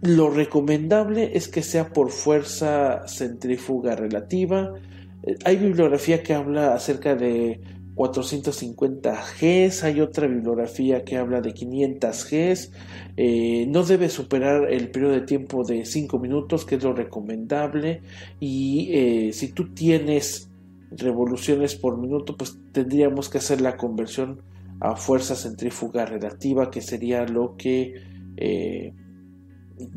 lo 0.00 0.30
recomendable 0.30 1.36
es 1.36 1.48
que 1.48 1.62
sea 1.62 1.92
por 1.92 2.10
fuerza 2.10 3.06
centrífuga 3.06 3.94
relativa 3.94 4.72
hay 5.44 5.56
bibliografía 5.56 6.22
que 6.22 6.34
habla 6.34 6.74
acerca 6.74 7.14
de 7.14 7.60
450 7.96 9.24
Gs, 9.40 9.82
hay 9.82 10.00
otra 10.00 10.28
bibliografía 10.28 11.02
que 11.02 11.16
habla 11.16 11.40
de 11.40 11.52
500 11.52 12.30
Gs, 12.30 12.72
eh, 13.16 13.66
no 13.68 13.82
debe 13.82 14.08
superar 14.08 14.70
el 14.70 14.90
periodo 14.90 15.14
de 15.14 15.22
tiempo 15.22 15.64
de 15.64 15.84
5 15.84 16.18
minutos, 16.18 16.64
que 16.64 16.76
es 16.76 16.84
lo 16.84 16.92
recomendable, 16.92 18.02
y 18.38 18.90
eh, 18.92 19.32
si 19.32 19.48
tú 19.48 19.72
tienes 19.74 20.50
revoluciones 20.90 21.74
por 21.74 21.98
minuto, 21.98 22.36
pues 22.36 22.58
tendríamos 22.72 23.28
que 23.28 23.38
hacer 23.38 23.60
la 23.60 23.76
conversión 23.76 24.42
a 24.78 24.94
fuerza 24.94 25.34
centrífuga 25.34 26.04
relativa, 26.04 26.70
que 26.70 26.82
sería 26.82 27.24
lo 27.24 27.56
que 27.56 27.94
eh, 28.36 28.92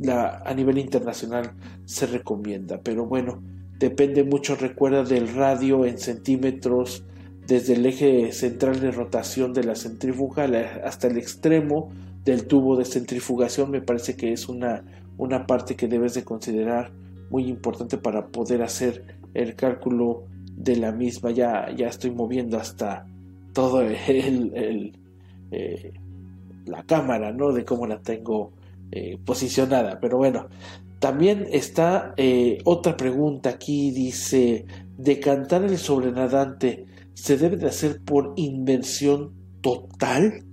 a 0.08 0.54
nivel 0.54 0.78
internacional 0.78 1.52
se 1.86 2.08
recomienda. 2.08 2.80
Pero 2.82 3.06
bueno, 3.06 3.42
Depende 3.80 4.26
mucho, 4.26 4.58
recuerda, 4.58 5.04
del 5.04 5.34
radio 5.34 5.86
en 5.86 5.98
centímetros 5.98 7.06
desde 7.50 7.74
el 7.74 7.86
eje 7.88 8.32
central 8.32 8.80
de 8.80 8.92
rotación 8.92 9.54
de 9.54 9.64
la 9.64 9.74
centrífuga 9.74 10.48
hasta 10.86 11.08
el 11.08 11.18
extremo 11.18 11.92
del 12.24 12.46
tubo 12.46 12.78
de 12.78 12.86
centrifugación. 12.86 13.72
Me 13.72 13.82
parece 13.82 14.16
que 14.16 14.32
es 14.32 14.48
una, 14.48 14.84
una 15.18 15.48
parte 15.48 15.76
que 15.76 15.88
debes 15.88 16.14
de 16.14 16.24
considerar 16.24 16.92
muy 17.32 17.48
importante 17.48 17.98
para 17.98 18.28
poder 18.28 18.62
hacer 18.62 19.04
el 19.34 19.56
cálculo 19.56 20.26
de 20.56 20.76
la 20.76 20.92
misma. 20.92 21.32
Ya, 21.32 21.76
ya 21.76 21.88
estoy 21.88 22.12
moviendo 22.12 22.60
hasta 22.60 23.08
todo 23.52 23.82
el, 23.82 24.94
eh, 25.50 25.94
la 26.68 26.84
cámara, 26.84 27.32
¿no? 27.32 27.52
De 27.52 27.66
cómo 27.66 27.88
la 27.88 28.00
tengo 28.00 28.52
eh, 28.92 29.18
posicionada. 29.26 30.00
Pero 30.00 30.18
bueno, 30.20 30.50
también 31.00 31.48
está 31.52 32.14
eh, 32.16 32.60
otra 32.64 32.96
pregunta 32.96 33.50
aquí, 33.50 33.90
dice, 33.90 34.68
¿decantar 35.00 35.64
el 35.64 35.80
sobrenadante 35.80 36.86
se 37.22 37.38
debe 37.38 37.58
de 37.58 37.68
hacer 37.68 38.02
por 38.04 38.34
inversión 38.36 39.34
total? 39.62 40.46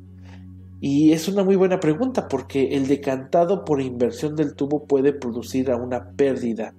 Y 0.80 1.12
es 1.12 1.28
una 1.28 1.42
muy 1.42 1.56
buena 1.56 1.80
pregunta 1.80 2.28
porque 2.28 2.76
el 2.76 2.86
decantado 2.86 3.64
por 3.64 3.80
inversión 3.80 4.36
del 4.36 4.54
tubo 4.54 4.84
puede 4.84 5.12
producir 5.12 5.70
a 5.70 5.76
una 5.76 6.10
pérdida, 6.10 6.74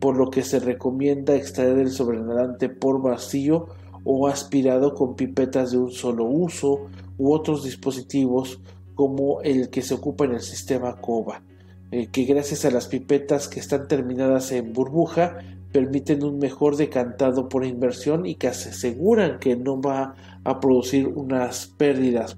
por 0.00 0.16
lo 0.16 0.30
que 0.30 0.42
se 0.42 0.58
recomienda 0.58 1.36
extraer 1.36 1.78
el 1.78 1.90
sobrenadante 1.90 2.68
por 2.68 3.02
vacío 3.02 3.66
o 4.04 4.26
aspirado 4.26 4.94
con 4.94 5.14
pipetas 5.14 5.72
de 5.72 5.78
un 5.78 5.92
solo 5.92 6.24
uso 6.24 6.88
u 7.18 7.32
otros 7.32 7.62
dispositivos 7.62 8.60
como 8.94 9.42
el 9.42 9.70
que 9.70 9.82
se 9.82 9.94
ocupa 9.94 10.24
en 10.24 10.32
el 10.32 10.40
sistema 10.40 10.96
COBA. 10.96 11.42
Eh, 11.90 12.08
que 12.10 12.24
gracias 12.24 12.64
a 12.64 12.70
las 12.70 12.88
pipetas 12.88 13.48
que 13.48 13.60
están 13.60 13.86
terminadas 13.86 14.50
en 14.52 14.72
burbuja 14.72 15.38
permiten 15.72 16.22
un 16.22 16.38
mejor 16.38 16.76
decantado 16.76 17.48
por 17.48 17.64
inversión 17.64 18.26
y 18.26 18.34
que 18.34 18.48
aseguran 18.48 19.38
que 19.38 19.56
no 19.56 19.80
va 19.80 20.14
a 20.44 20.60
producir 20.60 21.08
unas 21.08 21.66
pérdidas 21.66 22.36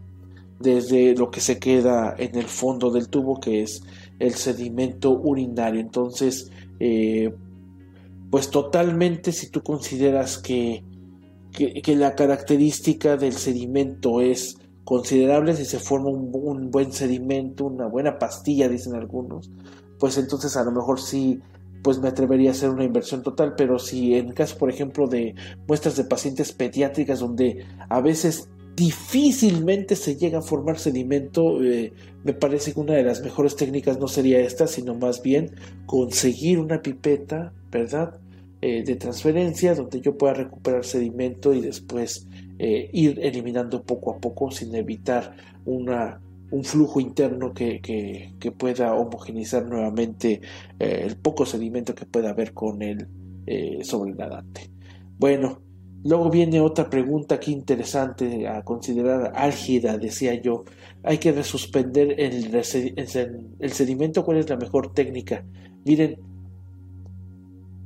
desde 0.61 1.15
lo 1.17 1.31
que 1.31 1.41
se 1.41 1.59
queda 1.59 2.15
en 2.17 2.37
el 2.37 2.47
fondo 2.47 2.91
del 2.91 3.09
tubo 3.09 3.41
que 3.41 3.63
es 3.63 3.83
el 4.19 4.35
sedimento 4.35 5.11
urinario. 5.11 5.81
Entonces 5.81 6.51
eh, 6.81 7.35
pues 8.31 8.51
totalmente 8.51 9.33
si 9.33 9.51
tú 9.51 9.63
consideras 9.63 10.39
que, 10.39 10.83
que 11.53 11.97
la 11.97 12.15
característica 12.15 13.17
del 13.17 13.35
sedimento 13.35 14.21
es 14.21 14.59
considerables 14.85 15.61
y 15.61 15.65
se 15.65 15.79
forma 15.79 16.11
un, 16.11 16.71
buen 16.71 16.93
sedimento, 16.93 17.65
una 17.65 17.87
buena 17.87 18.19
pastilla, 18.19 18.69
dicen 18.69 18.95
algunos, 18.95 19.51
pues 19.99 20.19
entonces 20.19 20.57
a 20.57 20.65
lo 20.65 20.73
mejor 20.73 21.01
sí 21.01 21.41
pues 21.85 21.99
me 21.99 22.09
atrevería 22.09 22.49
a 22.49 22.53
hacer 22.53 22.71
una 22.71 22.83
inversión 22.83 23.23
total, 23.23 23.55
pero 23.57 23.79
si 23.79 24.15
en 24.15 24.33
caso, 24.33 24.57
por 24.57 24.71
ejemplo, 24.71 25.07
de 25.07 25.35
muestras 25.69 25.97
de 25.97 26.05
pacientes 26.05 26.51
pediátricas 26.51 27.21
donde 27.21 27.67
a 27.91 28.01
veces 28.01 28.49
difícilmente 28.75 29.95
se 29.95 30.17
llega 30.17 30.39
a 30.39 30.43
formar 30.43 30.79
sedimento, 30.79 31.63
eh, 31.63 31.93
me 32.25 32.33
parece 32.33 32.73
que 32.73 32.81
una 32.81 32.95
de 32.95 33.05
las 33.05 33.21
mejores 33.21 33.55
técnicas 33.55 34.01
no 34.01 34.09
sería 34.09 34.41
esta, 34.41 34.67
sino 34.67 34.95
más 34.95 35.23
bien 35.23 35.51
conseguir 35.85 36.59
una 36.59 36.81
pipeta, 36.81 37.53
¿verdad? 37.71 38.19
Eh, 38.63 38.83
de 38.83 38.97
transferencia 38.97 39.75
donde 39.75 40.01
yo 40.01 40.17
pueda 40.17 40.33
recuperar 40.33 40.87
sedimento 40.87 41.53
y 41.53 41.61
después 41.61 42.27
eh, 42.59 42.89
ir 42.95 43.21
eliminando 43.23 43.83
poco 43.83 44.15
a 44.15 44.19
poco 44.19 44.51
sin 44.51 44.75
evitar 44.75 45.37
una, 45.67 46.19
un 46.55 46.65
flujo 46.65 47.01
interno 47.01 47.53
que, 47.53 47.81
que, 47.81 48.53
pueda 48.53 48.95
homogenizar 48.95 49.67
nuevamente 49.67 50.41
el 50.79 51.17
poco 51.17 51.45
sedimento 51.47 51.95
que 51.95 52.07
pueda 52.07 52.31
haber 52.31 52.53
con 52.53 52.83
el 52.83 53.09
sobrenadante. 53.85 54.71
Bueno, 55.19 55.65
Luego 56.05 56.29
viene 56.29 56.61
otra 56.61 56.91
pregunta 56.91 57.37
aquí 57.37 57.51
interesante 57.51 58.47
a 58.47 58.63
considerar 58.63 59.33
álgida, 59.35 59.97
decía 59.97 60.35
yo. 60.35 60.65
Hay 61.03 61.17
que 61.17 61.33
resuspender 61.33 62.21
el, 62.21 62.55
el, 62.55 63.73
sedimento. 63.73 64.23
¿Cuál 64.23 64.37
es 64.37 64.51
la 64.51 64.59
mejor 64.59 64.93
técnica? 64.93 65.47
Miren, 65.87 66.19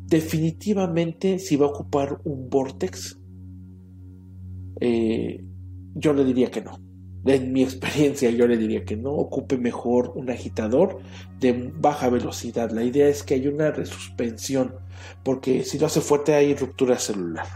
definitivamente 0.08 1.38
si 1.38 1.54
va 1.54 1.66
a 1.66 1.68
ocupar 1.68 2.20
un 2.24 2.50
vortex, 2.50 3.20
eh, 4.80 5.44
yo 5.94 6.12
le 6.12 6.24
diría 6.24 6.50
que 6.50 6.62
no. 6.62 6.87
En 7.28 7.52
mi 7.52 7.62
experiencia 7.62 8.30
yo 8.30 8.46
le 8.46 8.56
diría 8.56 8.84
que 8.84 8.96
no, 8.96 9.12
ocupe 9.12 9.58
mejor 9.58 10.12
un 10.14 10.30
agitador 10.30 10.98
de 11.38 11.72
baja 11.74 12.08
velocidad. 12.08 12.70
La 12.70 12.82
idea 12.82 13.08
es 13.08 13.22
que 13.22 13.34
haya 13.34 13.50
una 13.50 13.70
resuspensión, 13.70 14.74
porque 15.22 15.64
si 15.64 15.78
lo 15.78 15.86
hace 15.86 16.00
fuerte 16.00 16.34
hay 16.34 16.54
ruptura 16.54 16.98
celular 16.98 17.46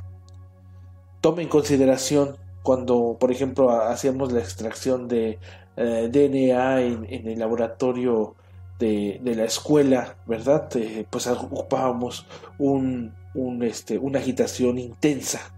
tome 1.22 1.42
en 1.42 1.48
consideración 1.48 2.36
cuando, 2.62 3.16
por 3.18 3.32
ejemplo, 3.32 3.70
hacíamos 3.70 4.32
la 4.32 4.40
extracción 4.40 5.08
de 5.08 5.38
eh, 5.76 6.08
DNA 6.12 6.82
en, 6.82 7.28
el 7.28 7.38
laboratorio 7.38 8.34
de, 8.78 9.20
la 9.24 9.44
escuela, 9.44 10.16
¿verdad? 10.26 10.68
Eh, 10.76 11.06
pues 11.08 11.26
ocupábamos 11.28 12.26
un, 12.58 13.14
este, 13.62 13.98
una 13.98 14.18
agitación 14.18 14.78
intensa. 14.78 15.54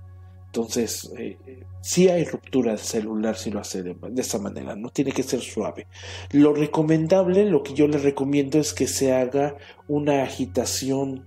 Entonces, 0.55 1.11
eh, 1.19 1.37
si 1.81 2.09
hay 2.09 2.25
ruptura 2.25 2.79
celular 2.79 3.37
si 3.37 3.51
lo 3.51 3.59
hace 3.59 3.83
de, 3.83 3.97
esa 4.17 4.39
manera, 4.39 4.77
no 4.77 4.89
tiene 4.91 5.11
que 5.11 5.25
ser 5.25 5.41
suave. 5.41 5.89
Lo 6.31 6.55
recomendable, 6.55 7.45
lo 7.51 7.65
que 7.65 7.75
yo 7.75 7.89
le 7.89 7.99
recomiendo 7.99 8.61
es 8.61 8.73
que 8.73 8.87
se 8.87 9.13
haga 9.13 9.57
una 9.89 10.23
agitación 10.23 11.27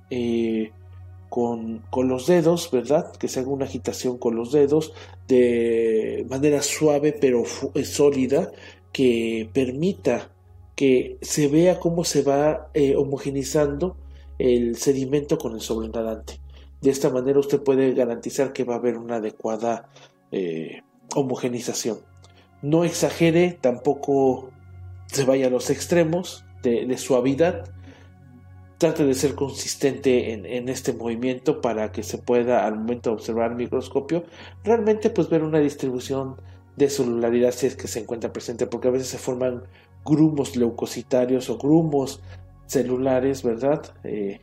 con, 1.27 1.83
los 2.07 2.25
dedos, 2.25 2.71
¿verdad? 2.71 3.11
Que 3.17 3.27
se 3.27 3.41
haga 3.41 3.49
una 3.49 3.65
agitación 3.65 4.17
con 4.17 4.37
los 4.37 4.53
dedos 4.53 4.93
de 5.27 6.25
manera 6.29 6.61
suave 6.61 7.11
pero 7.11 7.43
eh, 7.73 7.83
sólida 7.83 8.49
que 8.93 9.49
permita 9.51 10.31
que 10.73 11.17
se 11.21 11.49
vea 11.49 11.81
cómo 11.81 12.05
se 12.05 12.21
va 12.21 12.69
eh, 12.73 12.95
homogenizando 12.95 13.97
el 14.39 14.77
sedimento 14.77 15.37
con 15.37 15.53
el 15.53 15.59
sobrenadante. 15.59 16.39
De 16.81 16.89
esta 16.89 17.09
manera 17.09 17.39
usted 17.39 17.61
puede 17.61 17.93
garantizar 17.93 18.53
que 18.53 18.63
va 18.63 18.75
a 18.75 18.77
haber 18.77 18.97
una 18.97 19.15
adecuada 19.15 19.89
eh, 20.31 20.81
homogenización. 21.15 21.99
No 22.61 22.83
exagere, 22.83 23.57
tampoco 23.59 24.51
se 25.07 25.23
vaya 25.23 25.47
a 25.47 25.49
los 25.49 25.69
extremos 25.69 26.43
de 26.63 26.97
suavidad, 26.97 27.71
trate 28.77 29.05
de 29.05 29.13
ser 29.15 29.35
consistente 29.35 30.33
en, 30.33 30.69
este 30.69 30.93
movimiento 30.93 31.61
para 31.61 31.91
que 31.91 32.03
se 32.03 32.17
pueda 32.17 32.65
al 32.65 32.77
momento 32.77 33.09
de 33.09 33.15
observar 33.15 33.51
el 33.51 33.57
microscopio 33.57 34.23
realmente 34.63 35.09
pues 35.09 35.29
ver 35.29 35.43
una 35.43 35.59
distribución 35.59 36.35
de 36.75 36.89
celularidad 36.89 37.51
si 37.51 37.65
es 37.67 37.75
que 37.75 37.87
se 37.87 37.99
encuentra 37.99 38.31
presente 38.31 38.67
porque 38.67 38.89
a 38.89 38.91
veces 38.91 39.07
se 39.07 39.17
forman 39.17 39.63
grumos 40.05 40.55
leucocitarios 40.55 41.49
o 41.49 41.57
grumos 41.57 42.21
celulares 42.67 43.41
verdad 43.41 43.81
eh, 44.03 44.41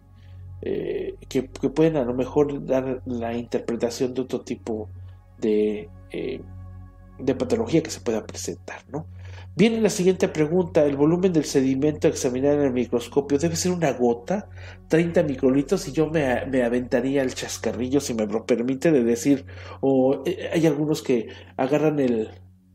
eh, 0.65 1.17
que, 1.29 1.43
pueden 1.43 1.97
a 1.97 2.05
lo 2.05 2.15
mejor 2.15 2.65
dar 2.65 3.03
la 3.07 3.35
interpretación 3.35 4.15
de 4.15 4.23
otro 4.23 4.41
tipo 4.41 4.89
de, 5.39 5.89
eh, 6.11 6.41
de 7.19 7.35
patología 7.35 7.83
que 7.83 7.91
se 7.91 8.01
pueda 8.01 8.27
presentar 8.27 8.83
no 8.91 9.07
Viene 9.57 9.81
la 9.81 9.91
siguiente 9.91 10.27
pregunta. 10.29 10.85
¿El 10.85 10.97
volumen 10.97 11.33
del 11.33 11.45
sedimento 11.45 12.09
a 12.09 12.11
examinar 12.11 12.55
en 12.55 12.63
el 12.63 12.73
microscopio 12.73 13.39
debe 13.39 13.55
ser 13.55 13.71
una 13.71 13.93
gota? 13.93 14.49
30 14.89 15.23
microlitros 15.23 15.87
y 15.87 15.93
yo 15.93 16.11
me, 16.11 16.27
aventaría 16.27 17.23
el 17.23 17.35
chascarrillo, 17.35 18.01
si 18.01 18.15
me 18.15 18.27
lo 18.27 18.47
permite, 18.47 18.91
de 18.91 19.05
decir, 19.05 19.47
o 19.81 20.23
eh, 20.27 20.51
hay 20.53 20.67
algunos 20.67 21.03
que 21.03 21.29
agarran 21.57 22.01
el, 22.01 22.31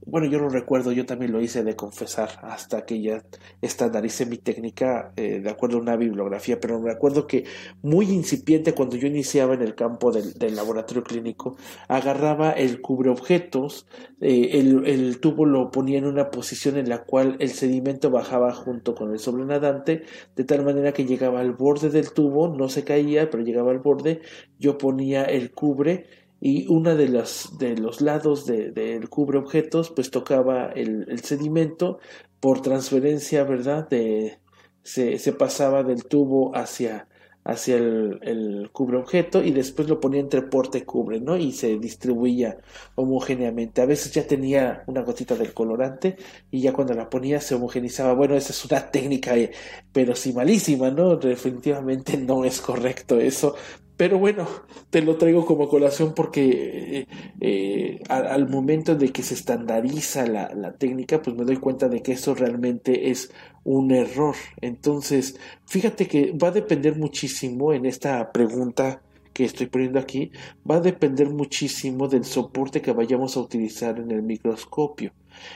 bueno, 0.09 0.27
yo 0.27 0.39
lo 0.39 0.49
recuerdo, 0.49 0.91
yo 0.91 1.05
también 1.05 1.31
lo 1.31 1.41
hice 1.41 1.63
de 1.63 1.75
confesar 1.75 2.29
hasta 2.41 2.85
que 2.85 3.01
ya 3.01 3.23
estandaricé 3.61 4.25
mi 4.25 4.37
técnica 4.37 5.11
eh, 5.15 5.39
de 5.39 5.49
acuerdo 5.49 5.77
a 5.77 5.81
una 5.81 5.95
bibliografía, 5.95 6.59
pero 6.59 6.79
me 6.79 6.91
acuerdo 6.91 7.27
que 7.27 7.45
muy 7.81 8.09
incipiente 8.11 8.73
cuando 8.73 8.95
yo 8.95 9.07
iniciaba 9.07 9.53
en 9.53 9.61
el 9.61 9.75
campo 9.75 10.11
del, 10.11 10.55
laboratorio 10.55 11.03
clínico, 11.03 11.57
agarraba 11.87 12.51
el 12.51 12.81
cubreobjetos, 12.81 13.87
eh, 14.19 14.49
el, 14.53 14.85
el, 14.87 15.19
tubo 15.19 15.45
lo 15.45 15.71
ponía 15.71 15.99
en 15.99 16.05
una 16.05 16.31
posición 16.31 16.77
en 16.77 16.89
la 16.89 17.03
cual 17.03 17.35
el 17.39 17.49
sedimento 17.49 18.09
bajaba 18.09 18.51
junto 18.53 18.95
con 18.95 19.11
el 19.11 19.19
sobrenadante, 19.19 20.03
de 20.35 20.43
tal 20.43 20.65
manera 20.65 20.91
que 20.91 21.05
llegaba 21.05 21.39
al 21.39 21.53
borde 21.53 21.89
del 21.89 22.11
tubo, 22.11 22.47
no 22.49 22.67
se 22.69 22.83
caía, 22.83 23.29
pero 23.29 23.43
llegaba 23.43 23.71
al 23.71 23.79
borde, 23.79 24.21
yo 24.57 24.77
ponía 24.77 25.23
el 25.23 25.51
cubre 25.51 26.07
y 26.41 26.67
una 26.67 26.95
de 26.95 27.09
las 27.09 27.57
de 27.57 27.77
los 27.77 28.01
lados 28.01 28.45
del 28.45 28.73
de, 28.73 28.99
cubre 29.09 29.37
objetos 29.37 29.89
pues 29.89 30.11
tocaba 30.11 30.71
el, 30.71 31.19
sedimento 31.21 31.99
por 32.39 32.61
transferencia 32.61 33.43
verdad 33.43 33.89
de 33.89 34.39
se, 34.83 35.17
se 35.19 35.33
pasaba 35.33 35.83
del 35.83 36.05
tubo 36.05 36.55
hacia 36.55 37.07
hacia 37.43 37.77
el, 37.77 38.19
el, 38.21 38.69
cubre 38.71 38.97
objeto 38.97 39.43
y 39.43 39.51
después 39.51 39.87
lo 39.87 39.99
ponía 39.99 40.19
entre 40.19 40.41
porta 40.41 40.77
y 40.77 40.81
cubre, 40.81 41.19
¿no? 41.19 41.37
Y 41.37 41.51
se 41.51 41.77
distribuía 41.79 42.57
homogéneamente. 42.95 43.81
A 43.81 43.85
veces 43.85 44.13
ya 44.13 44.27
tenía 44.27 44.83
una 44.87 45.01
gotita 45.01 45.35
del 45.35 45.53
colorante 45.53 46.17
y 46.51 46.61
ya 46.61 46.73
cuando 46.73 46.93
la 46.93 47.09
ponía 47.09 47.41
se 47.41 47.55
homogenizaba. 47.55 48.13
Bueno, 48.13 48.35
esa 48.35 48.51
es 48.51 48.65
una 48.65 48.91
técnica, 48.91 49.37
eh, 49.37 49.51
pero 49.91 50.15
sí 50.15 50.33
malísima, 50.33 50.91
¿no? 50.91 51.15
Definitivamente 51.15 52.17
no 52.17 52.45
es 52.45 52.61
correcto 52.61 53.19
eso, 53.19 53.55
pero 53.99 54.17
bueno, 54.17 54.47
te 54.91 55.01
lo 55.01 55.17
traigo 55.17 55.45
como 55.45 55.67
colación 55.67 56.13
porque 56.13 56.99
eh, 56.99 57.07
eh, 57.41 57.99
al, 58.07 58.47
momento 58.47 58.95
de 58.95 59.09
que 59.09 59.23
se 59.23 59.33
estandariza 59.33 60.25
la, 60.25 60.53
la, 60.55 60.71
técnica, 60.71 61.21
pues 61.21 61.35
me 61.35 61.43
doy 61.43 61.57
cuenta 61.57 61.89
de 61.89 62.01
que 62.01 62.13
eso 62.13 62.33
realmente 62.33 63.09
es 63.11 63.29
un 63.65 63.91
error. 63.91 64.37
Entonces, 64.61 65.37
fíjate 65.65 66.07
que 66.07 66.31
va 66.31 66.47
a 66.47 66.51
depender 66.51 66.95
muchísimo 66.95 67.73
en 67.73 67.85
esta 67.85 68.31
pregunta 68.31 69.01
que 69.33 69.43
estoy 69.43 69.67
poniendo 69.67 69.99
aquí, 69.99 70.31
va 70.69 70.75
a 70.77 70.81
depender 70.81 71.29
muchísimo 71.29 72.07
del 72.07 72.23
soporte 72.23 72.81
que 72.81 72.93
vayamos 72.93 73.35
a 73.35 73.41
utilizar 73.41 73.99
en 73.99 74.11
el 74.11 74.23
microscopio. 74.23 75.11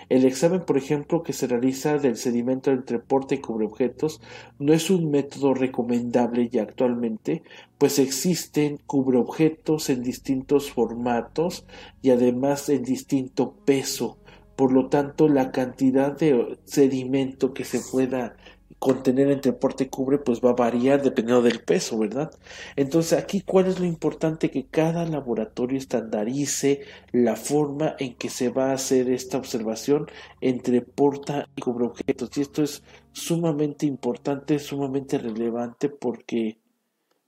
El 0.10 0.26
examen, 0.26 0.61
por 0.65 0.77
ejemplo, 0.77 1.23
que 1.23 1.34
se 1.34 1.47
realiza 1.47 1.97
del 1.97 2.18
sedimento 2.18 2.72
entre 2.72 2.99
porte 2.99 3.35
y 3.35 3.38
cubreobjetos 3.39 4.22
no 4.60 4.73
es 4.73 4.89
un 4.89 5.11
método 5.11 5.53
recomendable 5.53 6.49
ya 6.49 6.64
actualmente, 6.64 7.43
pues 7.77 7.99
existen 7.99 8.77
cubreobjetos 8.85 9.89
en 9.89 10.03
distintos 10.03 10.72
formatos 10.72 11.65
y 12.01 12.11
además 12.11 12.69
en 12.69 12.84
distinto 12.84 13.55
peso. 13.65 14.18
Por 14.55 14.72
lo 14.72 14.88
tanto, 14.88 15.27
la 15.27 15.51
cantidad 15.51 16.15
de 16.15 16.60
sedimento 16.65 17.53
que 17.53 17.65
se 17.65 17.80
pueda 17.80 18.35
contener 18.84 19.31
entre 19.31 19.53
porte 19.53 19.85
y 19.85 19.88
cubre 19.88 20.18
pues 20.18 20.41
va 20.41 20.49
a 20.49 20.55
variar 20.55 21.01
dependiendo 21.01 21.41
del 21.41 21.61
peso, 21.61 21.97
¿verdad? 21.97 22.31
Entonces 22.76 23.18
aquí 23.18 23.39
cuál 23.39 23.68
es 23.68 23.80
lo 23.80 23.85
importante 23.85 24.51
que 24.51 24.65
cada 24.65 25.05
laboratorio 25.05 25.77
estandarice 25.77 26.81
la 27.14 27.38
forma 27.38 27.95
en 27.97 28.15
que 28.15 28.30
se 28.30 28.49
va 28.49 28.72
a 28.72 28.73
hacer 28.73 29.10
esta 29.10 29.38
observación 29.38 30.07
entre 30.41 30.81
porta 30.81 31.47
y 31.55 31.61
cubre 31.61 31.85
objetos 31.85 32.38
y 32.38 32.41
esto 32.41 32.61
es 32.61 32.84
sumamente 33.14 33.85
importante, 33.85 34.60
sumamente 34.60 35.18
relevante 35.18 35.88
porque 35.88 36.57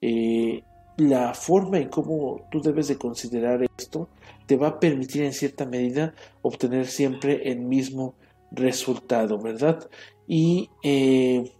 eh, 0.01 0.61
la 0.97 1.33
forma 1.35 1.77
en 1.77 1.87
cómo 1.87 2.49
tú 2.51 2.61
debes 2.61 2.89
de 2.89 2.97
considerar 2.97 3.65
esto 3.77 4.09
te 4.45 4.57
va 4.57 4.67
a 4.67 4.79
permitir 4.81 5.23
en 5.23 5.31
cierta 5.31 5.65
medida 5.65 6.15
obtener 6.41 6.87
siempre 6.87 7.49
el 7.49 7.61
mismo 7.61 8.15
resultado, 8.51 9.39
¿verdad? 9.39 9.89
Y 10.27 10.69
eh, 10.83 11.51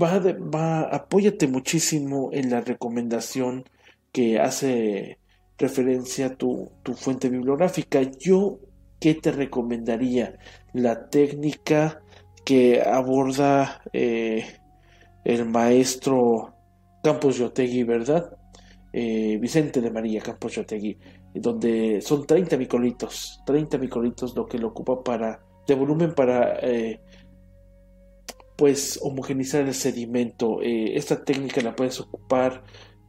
va, 0.00 0.18
va, 0.18 0.82
apóyate 0.82 1.48
muchísimo 1.48 2.30
en 2.32 2.50
la 2.50 2.60
recomendación 2.60 3.64
que 4.12 4.38
hace 4.38 5.18
referencia 5.58 6.26
a 6.26 6.36
tu, 6.36 6.70
tu 6.82 6.94
fuente 6.94 7.28
bibliográfica. 7.28 8.02
Yo 8.02 8.60
¿qué 9.04 9.14
te 9.14 9.32
recomendaría? 9.32 10.38
La 10.72 11.10
técnica 11.10 12.00
que 12.42 12.80
aborda 12.80 13.82
eh, 13.92 14.46
el 15.24 15.44
maestro 15.44 16.54
Campos 17.02 17.36
Yotegui, 17.36 17.82
¿verdad? 17.82 18.34
Eh, 18.92 19.36
Vicente 19.40 19.82
de 19.82 19.90
María 19.90 20.22
Campos 20.22 20.54
Yotegui, 20.54 20.96
donde 21.34 22.00
son 22.00 22.26
30 22.26 22.56
microlitos, 22.56 23.42
30 23.44 23.76
microlitos 23.76 24.34
lo 24.34 24.46
que 24.46 24.58
lo 24.58 24.68
ocupa 24.68 25.02
para, 25.04 25.40
de 25.66 25.74
volumen 25.74 26.14
para, 26.14 26.58
pues, 28.56 28.98
homogenizar 29.02 29.62
el 29.62 29.74
sedimento. 29.74 30.60
esta 30.62 31.24
técnica 31.24 31.60
la 31.60 31.74
puedes 31.74 32.00
ocupar 32.00 32.62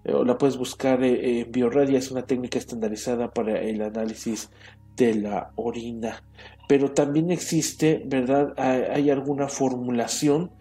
o 0.08 0.24
la 0.24 0.38
puedes 0.38 0.58
buscar 0.58 1.04
en 1.04 1.52
Bioradia, 1.52 1.98
es 1.98 2.12
una 2.12 2.26
técnica 2.26 2.60
estandarizada 2.60 3.32
para 3.32 3.60
el 3.62 3.82
análisis 3.82 4.50
de 4.96 5.16
la 5.16 5.52
orina. 5.56 6.24
Pero 6.68 6.92
también 6.92 7.32
existe, 7.32 8.02
¿verdad? 8.06 8.54
Hay, 8.58 9.10
alguna 9.10 9.48
formulación 9.48 10.52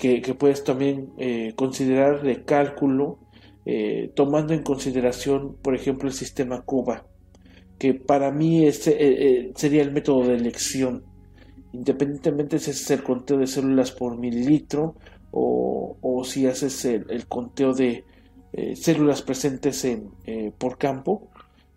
que, 0.00 0.20
puedes 0.38 0.62
también 0.64 1.10
eh, 1.18 1.52
considerar 1.56 2.22
de 2.22 2.44
cálculo, 2.44 3.18
eh, 3.66 4.12
tomando 4.14 4.54
en 4.54 4.62
consideración, 4.62 5.56
por 5.62 5.74
ejemplo, 5.74 6.08
el 6.08 6.14
sistema 6.14 6.62
CUBA, 6.62 7.06
que 7.78 7.94
para 7.94 8.30
mí 8.30 8.64
este, 8.66 8.96
eh, 9.00 9.52
sería 9.56 9.82
el 9.82 9.92
método 9.92 10.28
de 10.28 10.36
elección, 10.36 11.04
independientemente 11.72 12.58
si 12.58 12.70
es 12.70 12.90
el 12.90 13.02
conteo 13.02 13.38
de 13.38 13.46
células 13.46 13.92
por 13.92 14.16
mililitro 14.18 14.96
o, 15.32 16.22
si 16.24 16.46
haces 16.46 16.84
el, 16.84 17.26
conteo 17.26 17.72
de 17.72 18.04
células 18.74 19.22
presentes 19.22 19.84
en, 19.84 20.10
por 20.58 20.76
campo, 20.76 21.30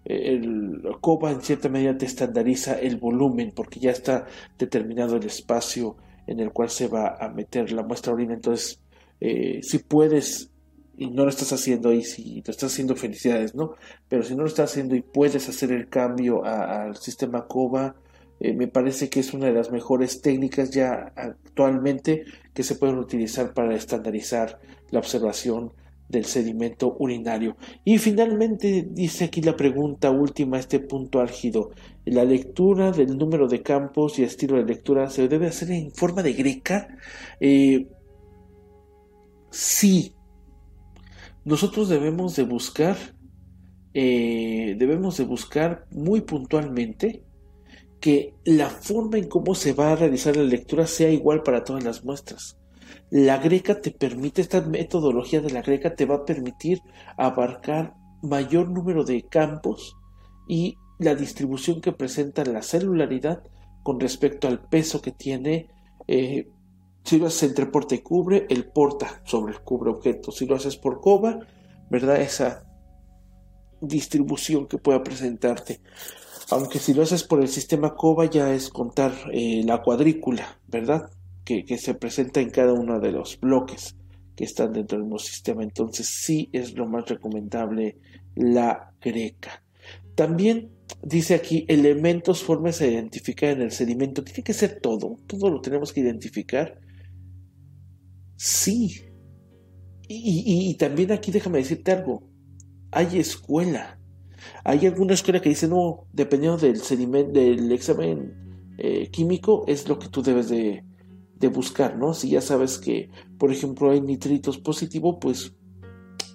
el 0.06 0.82
COBA 0.99 1.32
en 1.32 1.41
cierta 1.41 1.70
medida 1.70 1.98
te 1.98 2.06
estandariza 2.06 2.80
el 2.80 2.98
volumen 2.98 3.53
porque 3.56 3.80
ya 3.80 3.91
está 3.91 4.26
determinado 4.57 5.15
el 5.15 5.26
espacio 5.26 5.95
en 6.28 6.40
el 6.40 6.52
cual 6.52 6.70
se 6.70 6.88
va 6.88 7.18
a 7.20 7.30
meter 7.30 7.72
la 7.72 7.84
muestra 7.84 8.14
orina. 8.14 8.34
Entonces, 8.34 8.80
eh, 9.20 9.60
si 9.61 9.80
puedes 9.80 10.49
y 10.95 11.10
no 11.10 11.24
lo 11.24 11.30
estás 11.30 11.52
haciendo 11.52 11.91
y 11.91 12.03
si 12.03 12.44
lo 12.45 12.52
estás 12.52 12.72
haciendo, 12.72 12.95
felicidades, 12.95 13.56
¿no? 13.56 13.74
Pero 14.07 14.24
si 14.24 14.36
no 14.36 14.44
lo 14.44 14.48
estás 14.48 14.72
haciendo 14.72 14.95
y 14.95 15.02
puedes 15.02 15.49
hacer 15.49 15.72
el 15.72 15.90
cambio 15.90 16.45
al 16.45 16.95
sistema 16.98 17.48
COBA, 17.48 17.95
eh, 18.44 18.53
me 18.53 18.68
parece 18.68 19.10
que 19.10 19.22
es 19.22 19.34
una 19.34 19.45
de 19.45 19.53
las 19.53 19.72
mejores 19.72 20.22
técnicas 20.22 20.70
ya 20.70 21.14
actualmente 21.15 22.26
que 22.53 22.64
se 22.64 22.76
pueden 22.76 22.98
utilizar 22.98 23.53
para 23.53 23.74
estandarizar 23.74 24.60
la 24.91 24.99
observación 24.99 25.72
del 26.10 26.26
sedimento 26.26 26.94
urinario. 26.99 27.56
Y 27.86 27.99
finalmente 27.99 28.86
dice 28.91 29.24
aquí 29.24 29.41
la 29.41 29.56
pregunta 29.56 30.11
última, 30.11 30.60
este 30.60 30.82
punto 30.82 31.22
álgido. 31.22 31.72
La 32.03 32.26
lectura 32.26 32.91
del 32.91 33.18
número 33.18 33.48
de 33.48 33.61
campos 33.61 34.20
y 34.20 34.24
estilo 34.24 34.57
de 34.57 34.65
lectura 34.65 35.10
se 35.10 35.30
debe 35.30 35.48
hacer 35.48 35.72
en 35.72 35.91
forma 35.91 36.22
de 36.22 36.34
greca. 36.34 36.98
Eh, 37.40 37.88
sí. 39.52 40.15
Nosotros 41.45 41.88
debemos 41.88 42.36
de 42.36 42.44
buscar, 42.44 42.98
eh, 43.94 44.76
debemos 44.78 45.15
de 45.15 45.24
buscar 45.24 45.88
muy 45.91 46.20
puntualmente 46.20 47.24
que 48.03 48.35
la 48.43 48.69
forma 48.69 49.17
en 49.17 49.30
cómo 49.30 49.55
se 49.55 49.71
va 49.71 49.93
a 49.93 49.95
realizar 49.95 50.35
la 50.35 50.43
lectura 50.43 50.88
sea 50.88 51.09
igual 51.09 51.41
para 51.41 51.63
todas 51.63 51.85
las 51.85 52.03
muestras. 52.03 52.57
La 53.09 53.38
greca 53.38 53.80
te 53.80 53.91
permite, 53.91 54.41
esta 54.41 54.59
metodología 54.59 55.39
de 55.39 55.51
la 55.51 55.61
greca 55.61 55.95
te 55.95 56.05
va 56.05 56.15
a 56.15 56.25
permitir 56.25 56.81
abarcar 57.15 57.93
mayor 58.21 58.67
número 58.67 59.05
de 59.05 59.23
campos 59.23 59.95
y 60.49 60.75
la 60.99 61.15
distribución 61.15 61.80
que 61.80 61.93
presenta 61.93 62.43
la 62.43 62.61
celularidad 62.61 63.41
con 63.84 64.01
respecto 64.01 64.49
al 64.49 64.67
peso 64.67 65.01
que 65.01 65.13
tiene. 65.13 65.69
Eh, 66.05 66.49
si 67.05 67.19
lo 67.19 67.27
haces 67.27 67.43
entre 67.43 67.67
porta 67.67 67.95
y 67.95 67.99
cubre, 67.99 68.47
el 68.49 68.65
porta 68.65 69.21
sobre 69.23 69.53
el 69.53 69.61
cubre 69.61 69.91
objeto. 69.91 70.30
Si 70.34 70.45
lo 70.45 70.57
haces 70.57 70.75
por 70.75 70.99
coba, 70.99 71.39
¿verdad? 71.89 72.19
Esa 72.19 72.65
distribución 73.80 74.67
que 74.67 74.77
pueda 74.77 75.01
presentarte. 75.01 75.80
Aunque 76.53 76.80
si 76.80 76.93
lo 76.93 77.03
haces 77.03 77.23
por 77.23 77.41
el 77.41 77.47
sistema 77.47 77.95
coba 77.95 78.25
ya 78.25 78.53
es 78.53 78.69
contar 78.69 79.11
eh, 79.31 79.63
la 79.65 79.81
cuadrícula, 79.81 80.59
¿verdad? 80.67 81.09
que, 81.43 81.77
se 81.77 81.93
presenta 81.93 82.41
en 82.41 82.49
cada 82.49 82.73
uno 82.73 82.99
de 82.99 83.11
los 83.11 83.39
bloques 83.39 83.95
que 84.35 84.45
están 84.45 84.73
dentro 84.73 84.97
del 84.97 85.05
mismo 85.05 85.19
sistema. 85.19 85.63
Entonces 85.63 86.07
sí 86.07 86.49
es 86.53 86.73
lo 86.75 86.88
más 86.88 87.07
recomendable 87.07 87.97
la 88.35 88.93
greca. 89.01 89.63
También 90.15 90.71
dice 91.01 91.35
aquí 91.35 91.65
elementos, 91.67 92.43
formas 92.43 92.81
a 92.81 92.88
identificar 92.88 93.49
en 93.49 93.61
el 93.61 93.71
sedimento. 93.71 94.23
Tiene 94.23 94.43
que 94.43 94.53
ser 94.53 94.80
todo, 94.80 95.19
todo 95.27 95.49
lo 95.49 95.61
tenemos 95.61 95.91
que 95.91 96.01
identificar. 96.01 96.80
Sí. 98.35 99.01
Y, 100.07 100.75
también 100.75 101.11
aquí 101.11 101.31
déjame 101.31 101.59
decirte 101.59 101.91
algo. 101.91 102.30
Hay 102.91 103.17
escuela. 103.17 103.99
Hay 104.64 104.86
alguna 104.86 105.14
escuela 105.14 105.41
que 105.41 105.49
dice, 105.49 105.68
no, 105.68 106.06
dependiendo 106.14 106.57
del 106.57 106.78
sedimento, 106.78 107.40
del 107.40 107.72
examen 107.72 108.34
eh, 108.78 109.10
químico, 109.11 109.65
es 109.68 109.88
lo 109.88 109.99
que 109.99 110.10
tú 110.10 110.22
debes 110.22 110.49
de, 110.49 110.84
de 111.36 111.48
buscar, 111.48 111.98
¿no? 111.98 112.14
Si 112.14 112.30
ya 112.30 112.41
sabes 112.41 112.78
que, 112.78 113.10
por 113.38 113.52
ejemplo, 113.52 113.91
hay 113.91 114.02
nitritos 114.02 114.57
positivo, 114.57 115.20
pues 115.20 115.53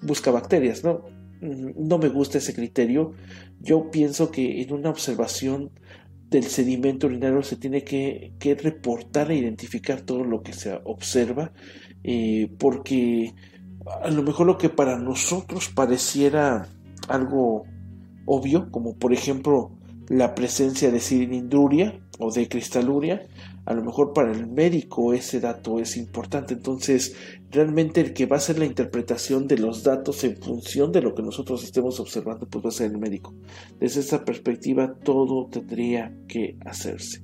busca 0.01 0.31
bacterias, 0.31 0.83
¿no? 0.83 1.03
Mm, 1.41 1.87
no 1.87 1.97
me 1.97 2.09
gusta 2.09 2.37
ese 2.37 2.53
criterio. 2.53 3.13
Yo 3.59 3.89
pienso 3.91 4.31
que 4.31 4.61
en 4.61 4.73
una 4.73 4.89
observación 4.89 5.71
del 6.29 6.43
sedimento 6.43 7.07
urinario 7.07 7.41
se 7.43 7.55
tiene 7.55 7.83
que, 7.83 8.33
reportar 8.61 9.31
e 9.31 9.37
identificar 9.37 10.01
todo 10.01 10.23
lo 10.23 10.41
que 10.43 10.53
se 10.53 10.79
observa, 10.83 11.51
eh, 12.03 12.51
porque 12.59 13.33
a 14.03 14.11
lo 14.11 14.21
mejor 14.21 14.45
lo 14.45 14.57
que 14.57 14.69
para 14.69 14.97
nosotros 14.97 15.69
pareciera 15.69 16.67
algo 17.07 17.65
obvio, 18.29 18.69
como 18.71 18.95
por 18.95 19.11
ejemplo 19.11 19.71
la 20.07 20.35
presencia 20.35 20.91
de 20.91 20.99
cilindruria 20.99 21.99
o 22.19 22.31
de 22.31 22.47
cristaluria, 22.47 23.27
a 23.65 23.73
lo 23.73 23.83
mejor 23.83 24.13
para 24.13 24.31
el 24.31 24.47
médico 24.47 25.13
ese 25.13 25.39
dato 25.39 25.79
es 25.79 25.97
importante. 25.97 26.53
Entonces, 26.53 27.15
realmente 27.51 28.01
el 28.01 28.13
que 28.13 28.27
va 28.27 28.35
a 28.35 28.39
hacer 28.39 28.59
la 28.59 28.65
interpretación 28.65 29.47
de 29.47 29.57
los 29.57 29.83
datos 29.83 30.23
en 30.23 30.37
función 30.37 30.91
de 30.91 31.01
lo 31.01 31.15
que 31.15 31.23
nosotros 31.23 31.63
estemos 31.63 31.99
observando, 31.99 32.47
pues 32.47 32.63
va 32.65 32.69
a 32.69 32.73
ser 32.73 32.91
el 32.91 32.97
médico. 32.99 33.33
Desde 33.79 34.01
esa 34.01 34.25
perspectiva, 34.25 34.95
todo 35.03 35.47
tendría 35.47 36.15
que 36.27 36.57
hacerse. 36.65 37.23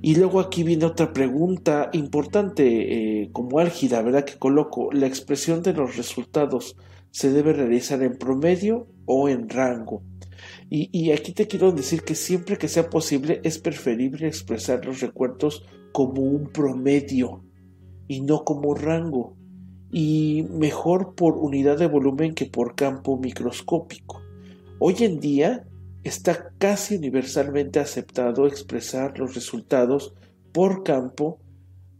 Y 0.00 0.14
luego 0.14 0.40
aquí 0.40 0.62
viene 0.62 0.86
otra 0.86 1.12
pregunta 1.12 1.90
importante, 1.92 3.22
eh, 3.22 3.30
como 3.32 3.58
álgida, 3.58 4.02
¿verdad? 4.02 4.24
Que 4.24 4.38
coloco, 4.38 4.90
¿la 4.92 5.06
expresión 5.06 5.62
de 5.62 5.72
los 5.72 5.96
resultados 5.96 6.76
se 7.10 7.32
debe 7.32 7.52
realizar 7.52 8.02
en 8.02 8.16
promedio 8.16 8.86
o 9.08 9.28
en 9.28 9.48
rango? 9.48 10.02
Y, 10.70 11.10
aquí 11.10 11.32
te 11.32 11.46
quiero 11.46 11.72
decir 11.72 12.02
que 12.02 12.14
siempre 12.14 12.58
que 12.58 12.68
sea 12.68 12.90
posible 12.90 13.40
es 13.42 13.58
preferible 13.58 14.28
expresar 14.28 14.84
los 14.84 15.00
recuerdos 15.00 15.64
como 15.92 16.22
un 16.22 16.48
promedio 16.52 17.42
y 18.06 18.20
no 18.20 18.44
como 18.44 18.74
rango, 18.74 19.36
y 19.90 20.46
mejor 20.50 21.14
por 21.14 21.38
unidad 21.38 21.78
de 21.78 21.86
volumen 21.86 22.34
que 22.34 22.46
por 22.46 22.74
campo 22.74 23.16
microscópico. 23.18 24.20
Hoy 24.78 24.96
en 25.00 25.18
día 25.18 25.66
está 26.04 26.52
casi 26.58 26.96
universalmente 26.96 27.80
aceptado 27.80 28.46
expresar 28.46 29.18
los 29.18 29.34
resultados 29.34 30.14
por 30.52 30.84
campo 30.84 31.40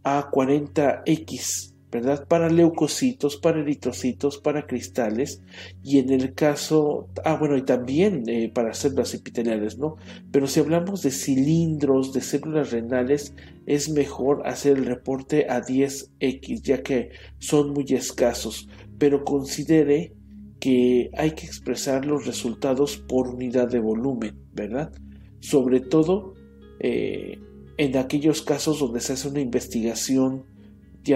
a 0.03 0.29
40x 0.31 1.68
¿verdad? 1.91 2.27
Para 2.27 2.49
leucocitos, 2.49 3.37
para 3.37 3.61
eritrocitos, 3.61 4.37
para 4.37 4.67
cristales 4.67 5.41
y 5.83 5.97
en 5.97 6.11
el 6.11 6.33
caso, 6.33 7.07
ah 7.25 7.37
bueno, 7.37 7.57
y 7.57 7.63
también 7.63 8.23
eh, 8.27 8.51
para 8.53 8.73
células 8.73 9.13
epiteliales, 9.13 9.77
¿no? 9.77 9.95
Pero 10.31 10.47
si 10.47 10.59
hablamos 10.59 11.01
de 11.01 11.11
cilindros, 11.11 12.13
de 12.13 12.21
células 12.21 12.71
renales, 12.71 13.33
es 13.65 13.89
mejor 13.89 14.47
hacer 14.47 14.77
el 14.77 14.85
reporte 14.85 15.47
a 15.49 15.61
10x, 15.61 16.61
ya 16.61 16.83
que 16.83 17.09
son 17.39 17.73
muy 17.73 17.85
escasos, 17.89 18.69
pero 18.99 19.23
considere 19.23 20.13
que 20.59 21.09
hay 21.17 21.31
que 21.31 21.45
expresar 21.45 22.05
los 22.05 22.25
resultados 22.25 22.97
por 22.97 23.29
unidad 23.29 23.69
de 23.69 23.79
volumen, 23.79 24.37
¿verdad? 24.53 24.91
Sobre 25.39 25.79
todo 25.79 26.33
eh, 26.79 27.39
en 27.77 27.97
aquellos 27.97 28.41
casos 28.41 28.79
donde 28.79 28.99
se 28.99 29.13
hace 29.13 29.29
una 29.29 29.39
investigación 29.39 30.43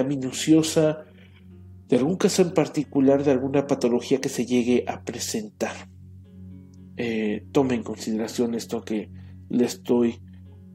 minuciosa 0.02 1.04
de 1.88 1.98
algún 1.98 2.16
caso 2.16 2.42
en 2.42 2.56
particular 2.56 3.24
de 3.24 3.32
alguna 3.32 3.68
patología 3.68 4.20
que 4.20 4.30
se 4.30 4.48
llegue 4.48 4.84
a 4.88 5.04
presentar. 5.04 5.76
Eh, 6.98 7.46
tome 7.52 7.76
en 7.76 7.84
consideración 7.84 8.56
esto 8.56 8.84
que 8.84 9.12
le 9.50 9.66
estoy 9.66 10.20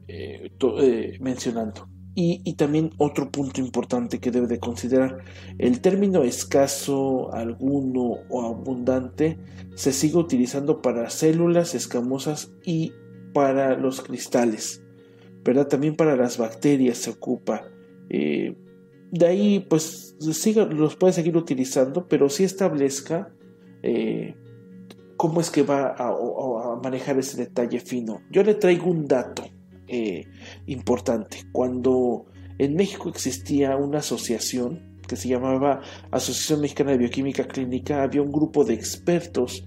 eh, 0.07 0.51
eh, 0.81 1.17
mencionando. 1.19 1.89
Y, 2.15 2.41
y, 2.43 2.53
también 2.53 2.91
otro 2.97 3.31
punto 3.31 3.61
importante 3.61 4.19
que 4.19 4.31
debe 4.31 4.47
de 4.47 4.59
considerar, 4.59 5.23
el 5.57 5.79
término 5.79 6.23
escaso, 6.23 7.33
alguno 7.33 8.17
o 8.29 8.41
abundante 8.41 9.37
se 9.75 9.93
sigue 9.93 10.17
utilizando 10.17 10.81
para 10.81 11.09
células 11.09 11.75
escamosas 11.75 12.51
y 12.65 12.91
para 13.33 13.77
los 13.77 14.01
cristales, 14.01 14.83
¿verdad? 15.43 15.67
También 15.67 15.95
para 15.95 16.15
las 16.15 16.37
bacterias 16.37 16.97
se 16.97 17.11
ocupa. 17.11 17.63
Eh, 18.09 18.55
de 19.11 19.27
ahí, 19.27 19.59
pues, 19.59 20.15
los 20.19 20.95
puede 20.95 21.13
seguir 21.13 21.35
utilizando, 21.35 22.07
pero 22.07 22.29
sí 22.29 22.43
establezca 22.43 23.33
eh, 23.81 24.35
cómo 25.17 25.41
es 25.41 25.49
que 25.49 25.63
va 25.63 25.95
a, 25.97 26.15
manejar 26.81 27.17
ese 27.17 27.37
detalle 27.37 27.79
fino. 27.79 28.21
Yo 28.31 28.43
le 28.43 28.55
traigo 28.55 28.89
un 28.89 29.07
dato 29.07 29.43
eh, 29.87 30.25
importante. 30.67 31.39
Cuando 31.51 32.25
en 32.57 32.75
México 32.75 33.09
existía 33.09 33.75
una 33.75 33.99
asociación 33.99 34.99
que 35.07 35.15
se 35.15 35.27
llamaba 35.27 35.81
Asociación 36.11 36.61
Mexicana 36.61 36.91
de 36.91 36.99
Bioquímica 36.99 37.47
Clínica, 37.47 38.03
había 38.03 38.21
un 38.21 38.31
grupo 38.31 38.63
de 38.63 38.75
expertos 38.75 39.65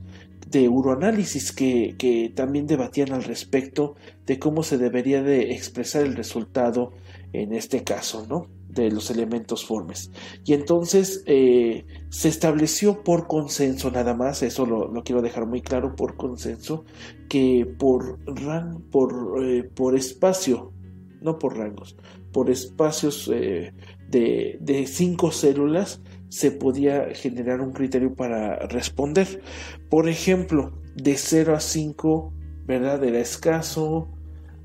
de 0.48 0.68
uroanálisis 0.68 1.50
que, 1.50 1.96
que, 1.98 2.30
también 2.34 2.66
debatían 2.66 3.12
al 3.12 3.24
respecto 3.24 3.96
de 4.26 4.38
cómo 4.38 4.62
se 4.62 4.78
debería 4.78 5.22
de 5.22 5.52
expresar 5.52 6.02
el 6.02 6.14
resultado 6.14 6.92
en 7.32 7.54
este 7.54 7.82
caso, 7.82 8.26
¿no? 8.28 8.48
De 8.72 8.90
los 8.90 9.10
elementos 9.10 9.66
formes. 9.66 10.10
Y 10.44 10.54
entonces 10.54 11.22
eh, 11.26 11.84
se 12.08 12.28
estableció 12.28 13.02
por 13.02 13.26
consenso 13.26 13.90
nada 13.90 14.14
más, 14.14 14.42
eso 14.42 14.64
lo, 14.64 14.90
quiero 15.04 15.20
dejar 15.20 15.46
muy 15.46 15.60
claro, 15.60 15.94
por 15.94 16.16
consenso, 16.16 16.84
que 17.28 17.66
por, 17.78 18.18
ran, 18.26 18.80
por, 18.90 19.44
eh, 19.44 19.64
por 19.64 19.94
espacio, 19.94 20.72
no 21.20 21.38
por 21.38 21.58
rangos, 21.58 21.96
por 22.32 22.48
espacios 22.48 23.30
eh, 23.32 23.74
de, 24.08 24.56
de 24.60 24.86
cinco 24.86 25.32
células, 25.32 26.00
se 26.30 26.50
podía 26.50 27.14
generar 27.14 27.60
un 27.60 27.72
criterio 27.72 28.14
para 28.14 28.56
responder. 28.68 29.42
Por 29.90 30.08
ejemplo, 30.08 30.72
de 30.94 31.16
0 31.16 31.54
a 31.54 31.60
5, 31.60 32.32
¿verdad? 32.64 33.04
Era 33.04 33.18
escaso, 33.18 34.08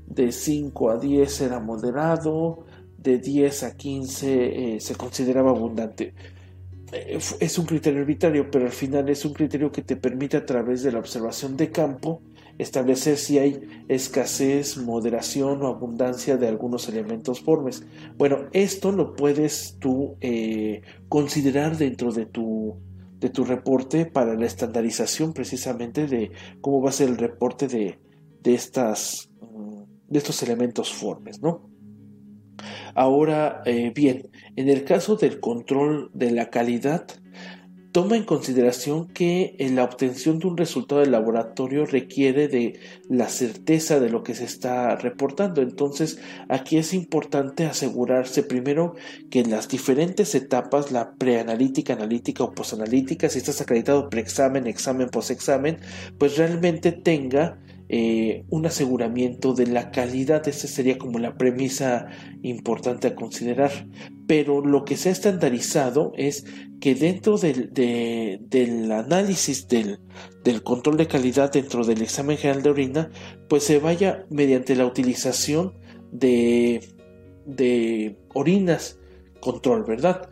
de 0.06 0.32
5 0.32 0.90
a 0.90 0.96
10 0.96 1.40
era 1.42 1.60
moderado, 1.60 2.64
de 2.98 3.18
10 3.18 3.62
a 3.62 3.76
15 3.76 4.74
eh, 4.74 4.80
se 4.80 4.94
consideraba 4.96 5.50
abundante. 5.50 6.12
Eh, 6.92 7.18
es 7.40 7.58
un 7.58 7.66
criterio 7.66 8.00
arbitrario, 8.00 8.50
pero 8.50 8.66
al 8.66 8.72
final 8.72 9.08
es 9.08 9.24
un 9.24 9.32
criterio 9.32 9.72
que 9.72 9.82
te 9.82 9.96
permite 9.96 10.36
a 10.36 10.44
través 10.44 10.82
de 10.82 10.92
la 10.92 10.98
observación 10.98 11.56
de 11.56 11.70
campo 11.70 12.22
establecer 12.58 13.16
si 13.16 13.38
hay 13.38 13.60
escasez, 13.88 14.76
moderación 14.78 15.62
o 15.62 15.68
abundancia 15.68 16.36
de 16.36 16.48
algunos 16.48 16.88
elementos 16.88 17.40
formes. 17.40 17.84
Bueno, 18.16 18.48
esto 18.52 18.90
lo 18.90 19.14
puedes 19.14 19.76
tú 19.78 20.16
eh, 20.20 20.82
considerar 21.08 21.78
dentro 21.78 22.12
de 22.12 22.26
tu, 22.26 22.76
de 23.20 23.30
tu 23.30 23.44
reporte 23.44 24.06
para 24.06 24.34
la 24.34 24.46
estandarización 24.46 25.32
precisamente 25.32 26.08
de 26.08 26.32
cómo 26.60 26.82
va 26.82 26.90
a 26.90 26.92
ser 26.92 27.08
el 27.08 27.16
reporte 27.16 27.68
de, 27.68 28.00
de, 28.42 28.54
estas, 28.54 29.30
mm, 29.40 29.82
de 30.08 30.18
estos 30.18 30.42
elementos 30.42 30.92
formes, 30.92 31.40
¿no? 31.40 31.67
Ahora, 32.94 33.62
eh, 33.64 33.92
bien, 33.94 34.30
en 34.56 34.68
el 34.68 34.84
caso 34.84 35.16
del 35.16 35.40
control 35.40 36.10
de 36.14 36.30
la 36.30 36.50
calidad, 36.50 37.06
toma 37.92 38.16
en 38.16 38.24
consideración 38.24 39.08
que 39.08 39.56
la 39.58 39.82
obtención 39.82 40.38
de 40.38 40.46
un 40.46 40.56
resultado 40.56 41.00
de 41.00 41.08
laboratorio 41.08 41.86
requiere 41.86 42.48
de 42.48 42.78
la 43.08 43.28
certeza 43.28 43.98
de 43.98 44.10
lo 44.10 44.22
que 44.22 44.34
se 44.34 44.44
está 44.44 44.94
reportando. 44.96 45.62
Entonces, 45.62 46.20
aquí 46.48 46.76
es 46.76 46.92
importante 46.92 47.64
asegurarse 47.66 48.42
primero 48.42 48.94
que 49.30 49.40
en 49.40 49.50
las 49.50 49.68
diferentes 49.68 50.34
etapas, 50.34 50.92
la 50.92 51.14
preanalítica, 51.14 51.94
analítica 51.94 52.44
o 52.44 52.52
posanalítica, 52.52 53.28
si 53.28 53.38
estás 53.38 53.60
acreditado 53.60 54.10
preexamen, 54.10 54.66
examen, 54.66 55.08
posexamen, 55.08 55.78
pues 56.18 56.36
realmente 56.36 56.92
tenga 56.92 57.58
eh, 57.88 58.44
un 58.50 58.66
aseguramiento 58.66 59.54
de 59.54 59.66
la 59.66 59.90
calidad. 59.90 60.46
Esa 60.46 60.68
sería 60.68 60.98
como 60.98 61.18
la 61.18 61.36
premisa 61.36 62.08
importante 62.42 63.08
a 63.08 63.14
considerar. 63.14 63.70
Pero 64.26 64.64
lo 64.64 64.84
que 64.84 64.96
se 64.96 65.08
ha 65.08 65.12
estandarizado 65.12 66.12
es 66.16 66.44
que 66.80 66.94
dentro 66.94 67.38
del, 67.38 67.72
del 67.72 68.92
análisis 68.92 69.68
del, 69.68 70.00
del, 70.44 70.62
control 70.62 70.96
de 70.96 71.06
calidad 71.06 71.52
dentro 71.52 71.84
del 71.84 72.02
examen 72.02 72.36
general 72.36 72.62
de 72.62 72.70
orina, 72.70 73.10
pues 73.48 73.64
se 73.64 73.78
vaya 73.78 74.26
mediante 74.30 74.76
la 74.76 74.86
utilización 74.86 75.74
de, 76.12 76.80
de 77.46 78.18
orinas 78.34 78.98
control, 79.40 79.84
¿verdad? 79.84 80.28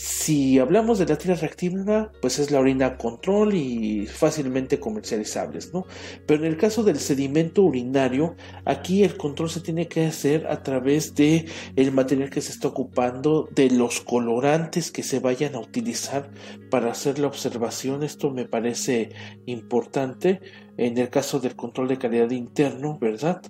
Si 0.00 0.60
hablamos 0.60 1.00
de 1.00 1.06
la 1.06 1.18
tira 1.18 1.34
reactiva, 1.34 2.12
pues 2.22 2.38
es 2.38 2.52
la 2.52 2.60
orina 2.60 2.96
control 2.96 3.54
y 3.54 4.06
fácilmente 4.06 4.78
comercializables, 4.78 5.74
¿no? 5.74 5.86
Pero 6.24 6.44
en 6.44 6.52
el 6.52 6.56
caso 6.56 6.84
del 6.84 7.00
sedimento 7.00 7.64
urinario, 7.64 8.36
aquí 8.64 9.02
el 9.02 9.16
control 9.16 9.50
se 9.50 9.60
tiene 9.60 9.88
que 9.88 10.06
hacer 10.06 10.46
a 10.46 10.62
través 10.62 11.16
de 11.16 11.46
el 11.74 11.90
material 11.90 12.30
que 12.30 12.40
se 12.40 12.52
está 12.52 12.68
ocupando, 12.68 13.48
de 13.52 13.70
los 13.70 14.00
colorantes 14.00 14.92
que 14.92 15.02
se 15.02 15.18
vayan 15.18 15.56
a 15.56 15.60
utilizar 15.60 16.30
para 16.70 16.92
hacer 16.92 17.18
la 17.18 17.26
observación. 17.26 18.04
Esto 18.04 18.30
me 18.30 18.44
parece 18.44 19.10
importante 19.46 20.40
en 20.76 20.96
el 20.96 21.10
caso 21.10 21.40
del 21.40 21.56
control 21.56 21.88
de 21.88 21.98
calidad 21.98 22.30
interno, 22.30 22.98
¿verdad? 23.00 23.42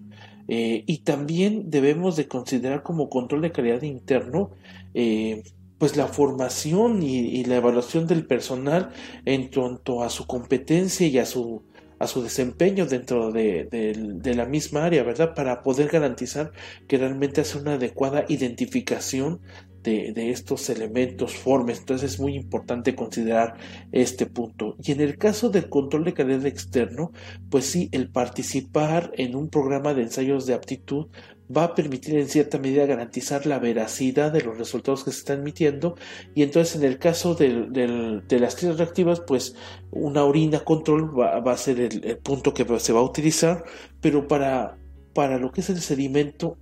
Eh, 0.48 0.82
y 0.86 1.00
también 1.00 1.68
debemos 1.68 2.16
de 2.16 2.26
considerar 2.26 2.82
como 2.82 3.10
control 3.10 3.42
de 3.42 3.52
calidad 3.52 3.82
interno 3.82 4.52
eh, 4.94 5.42
pues 5.78 5.96
la 5.96 6.08
formación 6.08 7.02
y, 7.02 7.44
la 7.44 7.56
evaluación 7.56 8.06
del 8.06 8.26
personal 8.26 8.90
en 9.24 9.48
cuanto 9.48 10.02
a 10.02 10.10
su 10.10 10.26
competencia 10.26 11.06
y 11.06 11.18
a 11.18 11.26
su 11.26 11.62
a 12.00 12.06
su 12.06 12.22
desempeño 12.22 12.86
dentro 12.86 13.32
de, 13.32 13.64
de, 13.64 14.34
la 14.34 14.46
misma 14.46 14.84
área, 14.84 15.02
¿verdad? 15.02 15.34
Para 15.34 15.64
poder 15.64 15.88
garantizar 15.88 16.52
que 16.86 16.96
realmente 16.96 17.40
hace 17.40 17.58
una 17.58 17.72
adecuada 17.72 18.24
identificación 18.28 19.40
de, 19.82 20.12
de, 20.12 20.30
estos 20.30 20.70
elementos 20.70 21.34
formes. 21.34 21.80
Entonces 21.80 22.12
es 22.12 22.20
muy 22.20 22.36
importante 22.36 22.94
considerar 22.94 23.56
este 23.90 24.26
punto. 24.26 24.76
Y 24.80 24.92
en 24.92 25.00
el 25.00 25.18
caso 25.18 25.50
del 25.50 25.68
control 25.68 26.04
de 26.04 26.14
calidad 26.14 26.46
externo, 26.46 27.10
pues 27.50 27.66
sí, 27.66 27.88
el 27.90 28.10
participar 28.10 29.10
en 29.16 29.34
un 29.34 29.48
programa 29.48 29.92
de 29.92 30.02
ensayos 30.02 30.46
de 30.46 30.54
aptitud 30.54 31.08
va 31.54 31.64
a 31.64 31.74
permitir 31.74 32.16
en 32.16 32.28
cierta 32.28 32.58
medida 32.58 32.86
garantizar 32.86 33.46
la 33.46 33.58
veracidad 33.58 34.32
de 34.32 34.42
los 34.42 34.58
resultados 34.58 35.04
que 35.04 35.12
se 35.12 35.18
están 35.18 35.40
emitiendo. 35.40 35.96
Y 36.34 36.42
entonces 36.42 36.76
en 36.76 36.84
el 36.84 36.98
caso 36.98 37.34
de 37.34 38.22
las 38.30 38.56
tiras 38.56 38.78
reactivas 38.78 39.20
pues 39.20 39.54
una 39.90 40.24
orina 40.24 40.60
control 40.60 41.18
va, 41.18 41.38
a 41.38 41.56
ser 41.56 41.80
el, 41.80 42.18
punto 42.18 42.54
que 42.54 42.66
se 42.80 42.92
va 42.92 43.00
a 43.00 43.04
utilizar. 43.04 43.64
Pero 44.00 44.28
para, 44.28 44.78
para 45.14 45.38
lo 45.38 45.50
que 45.52 45.60
es 45.62 45.70
el 45.70 45.80
sedimento 45.80 46.58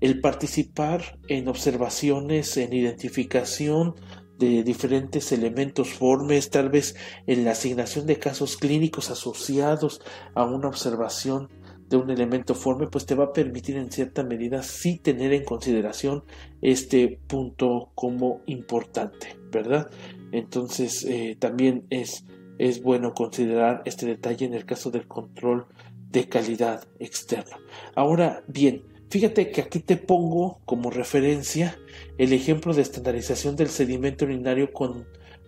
el 0.00 0.20
participar 0.20 1.18
en 1.28 1.48
observaciones 1.48 2.56
en 2.56 2.74
identificación 2.74 3.94
de 4.38 4.62
diferentes 4.62 5.32
elementos 5.32 5.88
formes, 5.94 6.50
tal 6.50 6.68
vez 6.68 6.96
en 7.26 7.44
la 7.44 7.52
asignación 7.52 8.06
de 8.06 8.18
casos 8.18 8.56
clínicos 8.56 9.10
asociados 9.10 10.02
a 10.34 10.44
una 10.44 10.68
observación 10.68 11.48
de 11.88 11.96
un 11.96 12.10
elemento 12.10 12.54
forme, 12.54 12.86
pues 12.86 13.06
te 13.06 13.14
va 13.14 13.24
a 13.24 13.32
permitir 13.32 13.76
en 13.76 13.90
cierta 13.90 14.22
medida 14.22 14.62
sí 14.62 14.98
tener 14.98 15.32
en 15.32 15.44
consideración 15.44 16.24
este 16.62 17.20
punto 17.26 17.90
como 17.94 18.40
importante, 18.46 19.36
¿verdad? 19.50 19.90
Entonces 20.32 21.04
eh, 21.04 21.36
también 21.38 21.86
es, 21.90 22.24
es 22.58 22.82
bueno 22.82 23.12
considerar 23.14 23.82
este 23.84 24.06
detalle 24.06 24.46
en 24.46 24.54
el 24.54 24.64
caso 24.64 24.90
del 24.90 25.06
control 25.06 25.66
de 26.10 26.28
calidad 26.28 26.86
externa. 26.98 27.58
Ahora 27.94 28.42
bien, 28.46 28.82
fíjate 29.10 29.50
que 29.50 29.60
aquí 29.60 29.80
te 29.80 29.96
pongo 29.96 30.60
como 30.64 30.90
referencia 30.90 31.76
el 32.18 32.32
ejemplo 32.32 32.72
de 32.72 32.82
estandarización 32.82 33.56
del 33.56 33.68
sedimento 33.68 34.24
urinario 34.24 34.72
con 34.72 35.06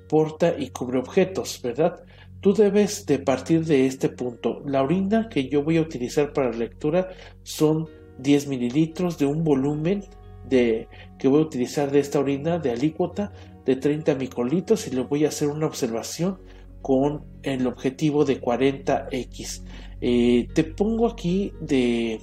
porta 0.09 0.55
y 0.57 0.71
cubre 0.71 0.99
objetos, 0.99 1.61
¿verdad? 1.63 2.05
Tú 2.47 2.55
debes 2.55 3.07
de 3.07 3.19
partir 3.19 3.65
de 3.65 3.89
este 3.89 4.09
punto. 4.09 4.63
La 4.65 4.81
orina 4.81 5.29
que 5.29 5.49
yo 5.49 5.65
voy 5.65 5.79
a 5.79 5.81
utilizar 5.81 6.33
para 6.33 6.53
lectura 6.53 7.09
son 7.43 7.89
10 8.21 8.47
mililitros 8.47 9.19
de 9.19 9.27
un 9.27 9.43
volumen 9.43 10.05
de, 10.49 10.87
que 11.19 11.27
voy 11.27 11.41
a 11.41 11.47
utilizar 11.47 11.91
de 11.91 11.99
esta 11.99 12.21
orina 12.21 12.61
de 12.61 12.71
alícuota 12.71 13.33
de 13.65 13.75
30 13.75 14.15
microlitros 14.15 14.87
y 14.87 14.93
le 14.93 15.01
voy 15.01 15.25
a 15.25 15.31
hacer 15.31 15.49
una 15.49 15.67
observación 15.67 16.39
con 16.83 17.25
el 17.43 17.67
objetivo 17.67 18.25
de 18.25 18.41
40x. 18.41 19.65
Eh, 20.01 20.47
te 20.55 20.63
pongo 20.63 21.09
aquí 21.09 21.53
de, 21.61 22.21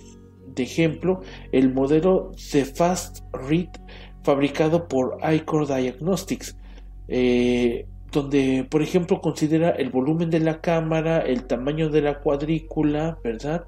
de, 0.55 0.63
ejemplo 0.63 1.19
el 1.51 1.73
modelo 1.73 2.31
de 2.53 2.63
Fast 2.63 3.25
Read 3.33 3.71
fabricado 4.23 4.87
por 4.87 5.17
iCore 5.33 5.65
Diagnostics. 5.65 6.55
Eh, 7.09 7.87
donde, 8.13 8.65
por 8.69 8.81
ejemplo, 8.81 9.19
considera 9.19 9.71
el 9.71 9.89
volumen 9.89 10.29
de 10.29 10.39
la 10.39 10.61
cámara, 10.61 11.19
el 11.19 11.45
tamaño 11.45 11.89
de 11.89 12.01
la 12.01 12.19
cuadrícula, 12.21 13.17
¿verdad? 13.23 13.65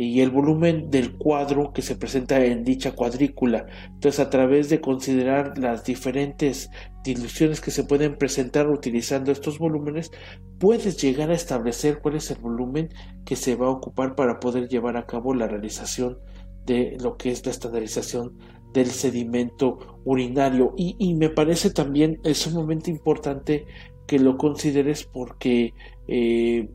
y 0.00 0.20
el 0.20 0.30
volumen 0.30 0.92
del 0.92 1.16
cuadro 1.16 1.72
que 1.72 1.82
se 1.82 1.96
presenta 1.96 2.44
en 2.44 2.62
dicha 2.62 2.92
cuadrícula. 2.92 3.66
Entonces, 3.86 4.20
a 4.20 4.30
través 4.30 4.68
de 4.68 4.80
considerar 4.80 5.58
las 5.58 5.82
diferentes 5.82 6.70
diluciones 7.02 7.60
que 7.60 7.72
se 7.72 7.82
pueden 7.82 8.16
presentar 8.16 8.68
utilizando 8.68 9.32
estos 9.32 9.58
volúmenes, 9.58 10.12
puedes 10.60 11.02
llegar 11.02 11.30
a 11.30 11.34
establecer 11.34 11.98
cuál 11.98 12.14
es 12.14 12.30
el 12.30 12.38
volumen 12.38 12.90
que 13.24 13.34
se 13.34 13.56
va 13.56 13.66
a 13.66 13.70
ocupar 13.70 14.14
para 14.14 14.38
poder 14.38 14.68
llevar 14.68 14.96
a 14.96 15.04
cabo 15.04 15.34
la 15.34 15.48
realización 15.48 16.18
de 16.64 16.96
lo 17.00 17.16
que 17.16 17.32
es 17.32 17.44
la 17.44 17.50
estandarización 17.50 18.38
del 18.72 18.86
sedimento 18.86 20.00
urinario. 20.04 20.74
Y, 20.76 21.14
me 21.14 21.30
parece 21.30 21.70
también 21.70 22.20
es 22.24 22.38
sumamente 22.38 22.90
importante 22.90 23.66
que 24.06 24.18
lo 24.18 24.36
consideres 24.38 25.04
porque 25.04 25.74
eh, 26.06 26.68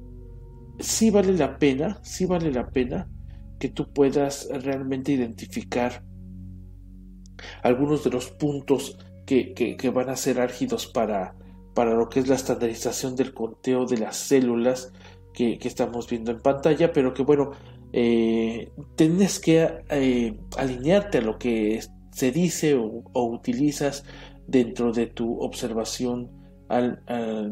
sí 0.80 1.10
vale 1.10 1.34
la 1.34 1.58
pena, 1.58 2.00
sí 2.04 2.26
vale 2.26 2.52
la 2.52 2.70
pena 2.70 3.10
que 3.60 3.70
tú 3.70 3.92
puedas 3.92 4.50
realmente 4.52 5.12
identificar 5.14 6.04
algunos 7.62 8.04
de 8.04 8.12
los 8.12 8.30
puntos 8.32 8.98
que, 9.26 9.92
van 9.94 10.10
a 10.10 10.16
ser 10.16 10.40
álgidos 10.40 10.88
para, 10.88 11.36
para 11.74 11.96
lo 11.96 12.10
que 12.10 12.20
es 12.20 12.28
la 12.28 12.36
estandarización 12.36 13.16
del 13.16 13.34
conteo 13.34 13.86
de 13.86 13.98
las 13.98 14.18
células 14.18 14.92
que, 15.34 15.58
estamos 15.64 16.10
viendo 16.10 16.32
en 16.32 16.42
pantalla, 16.42 16.92
pero 16.94 17.14
que 17.14 17.24
bueno, 17.24 17.52
eh, 17.96 18.72
tienes 18.96 19.40
que 19.40 19.70
eh, 19.90 20.40
alinearte 20.58 21.20
a 21.20 21.22
lo 21.22 21.38
que 21.38 21.80
se 22.12 22.32
dice 22.32 22.74
o, 22.74 23.04
utilizas 23.14 24.04
dentro 24.48 24.92
de 24.92 25.06
tu 25.06 25.40
observación 25.40 26.32
al, 26.70 27.04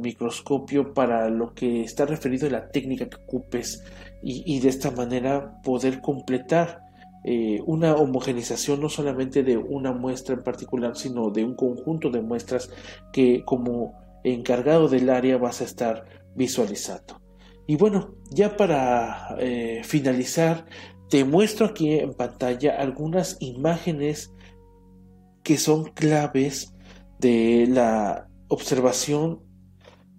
microscopio 0.01 0.95
para 0.95 1.29
lo 1.29 1.53
que 1.53 1.83
está 1.83 2.07
referido 2.07 2.47
a 2.47 2.51
la 2.51 2.69
técnica 2.69 3.07
que 3.07 3.17
ocupes 3.17 3.83
y, 4.23 4.59
de 4.59 4.69
esta 4.69 4.89
manera 4.91 5.61
poder 5.63 6.01
completar 6.01 6.81
eh, 7.23 7.59
una 7.67 7.95
homogenización 7.95 8.81
no 8.81 8.89
solamente 8.89 9.43
de 9.43 9.57
una 9.57 9.91
muestra 9.93 10.33
en 10.33 10.43
particular, 10.43 10.95
sino 10.95 11.29
de 11.29 11.43
un 11.43 11.55
conjunto 11.55 12.09
de 12.09 12.21
muestras 12.21 12.71
que 13.13 13.43
como 13.45 13.93
encargado 14.23 14.87
del 14.87 15.09
área 15.09 15.37
vas 15.37 15.61
a 15.61 15.65
estar 15.65 16.03
visualizando. 16.35 17.20
Y 17.71 17.77
bueno, 17.77 18.15
ya 18.29 18.57
para 18.57 19.37
eh, 19.39 19.81
finalizar, 19.85 20.65
te 21.09 21.23
muestro 21.23 21.67
aquí 21.67 21.93
en 21.93 22.13
pantalla 22.13 22.75
algunas 22.77 23.37
imágenes 23.39 24.33
que 25.41 25.55
son 25.57 25.85
claves 25.85 26.73
de 27.19 27.67
la 27.69 28.27
observación 28.49 29.39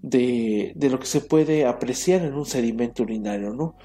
de, 0.00 0.74
lo 0.80 0.98
que 0.98 1.04
se 1.04 1.20
puede 1.20 1.66
apreciar 1.66 2.22
en 2.22 2.32
un 2.32 2.46
sedimento 2.46 3.02
urinario, 3.02 3.52
¿no? 3.52 3.76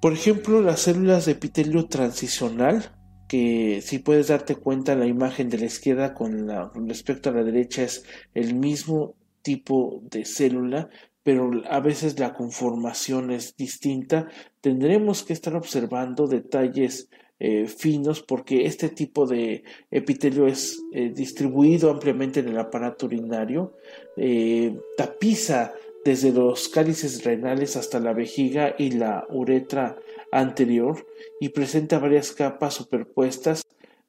Por 0.00 0.12
ejemplo, 0.12 0.62
las 0.62 0.78
células 0.78 1.26
de 1.26 1.32
epitelio 1.32 1.88
transicional, 1.88 2.92
que 3.26 3.80
si 3.82 3.98
puedes 3.98 4.28
darte 4.28 4.54
cuenta 4.54 4.94
la 4.94 5.06
imagen 5.06 5.50
de 5.50 5.58
la 5.58 5.64
izquierda 5.64 6.14
con 6.14 6.88
respecto 6.88 7.30
a 7.30 7.32
la 7.32 7.42
derecha 7.42 7.82
es 7.82 8.04
el 8.32 8.54
mismo 8.54 9.16
tipo 9.42 10.02
de 10.10 10.24
célula, 10.24 10.88
pero 11.26 11.50
a 11.68 11.80
veces 11.80 12.20
la 12.20 12.34
conformación 12.34 13.32
es 13.32 13.56
distinta, 13.56 14.28
tendremos 14.60 15.24
que 15.24 15.32
estar 15.32 15.56
observando 15.56 16.28
detalles 16.28 17.08
eh, 17.40 17.66
finos 17.66 18.22
porque 18.22 18.66
este 18.66 18.90
tipo 18.90 19.26
de 19.26 19.64
epitelio 19.90 20.46
es 20.46 20.84
eh, 20.92 21.10
distribuido 21.12 21.90
ampliamente 21.90 22.38
en 22.38 22.48
el 22.50 22.56
aparato 22.56 23.06
urinario, 23.06 23.74
eh, 24.16 24.78
tapiza 24.96 25.72
desde 26.04 26.30
los 26.30 26.68
cálices 26.68 27.24
renales 27.24 27.76
hasta 27.76 27.98
la 27.98 28.12
vejiga 28.12 28.76
y 28.78 28.92
la 28.92 29.26
uretra 29.28 29.96
anterior 30.30 31.08
y 31.40 31.48
presenta 31.48 31.98
varias 31.98 32.30
capas 32.30 32.74
superpuestas 32.74 33.64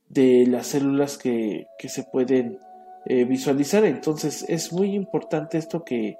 de 0.07 0.45
las 0.45 0.67
células 0.67 1.17
que, 1.17 1.65
que 1.79 1.89
se 1.89 2.03
pueden 2.03 2.59
visualizar. 3.07 3.85
Entonces 3.85 4.43
es 4.49 4.73
muy 4.73 4.93
importante 4.93 5.57
esto 5.57 5.85
que, 5.85 6.17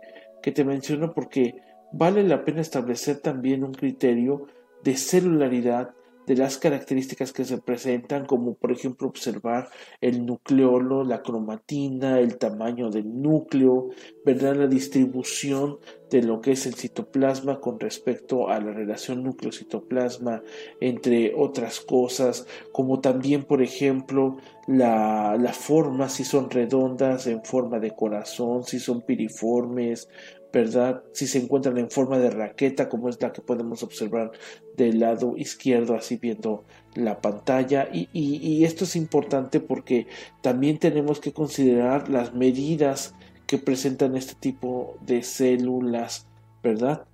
que 0.48 0.54
te 0.54 0.64
menciono 0.64 1.14
porque 1.14 1.62
vale 1.92 2.24
la 2.24 2.46
pena 2.46 2.62
establecer 2.62 3.20
también 3.20 3.66
un 3.66 3.74
criterio 3.74 4.48
de 4.82 4.96
celularidad 4.96 5.94
de 6.28 6.36
las 6.36 6.58
características 6.58 7.32
que 7.32 7.46
se 7.46 7.58
presentan, 7.58 8.26
como 8.26 8.54
por 8.54 8.74
ejemplo 8.74 9.08
observar 9.08 9.70
el 10.02 10.26
nucleolo, 10.26 11.06
la 11.06 11.22
cromatina, 11.22 12.20
el 12.20 12.38
tamaño 12.38 12.90
del 12.90 13.22
núcleo, 13.22 13.90
¿verdad? 14.26 14.58
la 14.58 14.68
distribución 14.68 15.80
de 16.10 16.24
lo 16.24 16.42
que 16.42 16.52
es 16.52 16.66
el 16.66 16.76
citoplasma 16.76 17.62
con 17.62 17.80
respecto 17.80 18.50
a 18.50 18.60
la 18.60 18.74
relación 18.74 19.24
núcleo-citoplasma, 19.24 20.44
entre 20.82 21.34
otras 21.34 21.80
cosas, 21.80 22.46
como 22.74 23.00
también, 23.00 23.44
por 23.44 23.62
ejemplo, 23.62 24.38
la, 24.68 25.38
la 25.40 25.54
forma, 25.54 26.10
si 26.10 26.26
son 26.26 26.50
redondas 26.50 27.28
en 27.28 27.44
forma 27.44 27.80
de 27.80 27.92
corazón, 27.92 28.64
si 28.64 28.80
son 28.80 29.02
piriformes, 29.02 30.10
¿verdad? 30.52 31.04
Si 31.14 31.28
se 31.28 31.40
encuentran 31.40 31.78
en 31.78 31.90
forma 31.90 32.18
de 32.20 32.30
raqueta, 32.30 32.90
como 32.90 33.10
es 33.10 33.22
la 33.22 33.34
que 33.34 33.42
podemos 33.42 33.84
observar 33.84 34.32
del 34.76 35.00
lado 35.00 35.36
izquierdo, 35.38 35.96
así 35.96 36.18
viendo 36.18 36.64
la 36.96 37.22
pantalla. 37.22 37.90
Y, 37.92 38.10
y, 38.14 38.64
esto 38.66 38.86
es 38.86 38.96
importante 38.96 39.60
porque 39.60 40.08
también 40.42 40.78
tenemos 40.80 41.20
que 41.20 41.34
considerar 41.34 42.10
las 42.10 42.34
medidas 42.34 43.14
que 43.46 43.58
presentan 43.58 44.16
este 44.16 44.36
tipo 44.36 44.98
de 45.02 45.24
células, 45.24 46.28
¿verdad? 46.64 47.06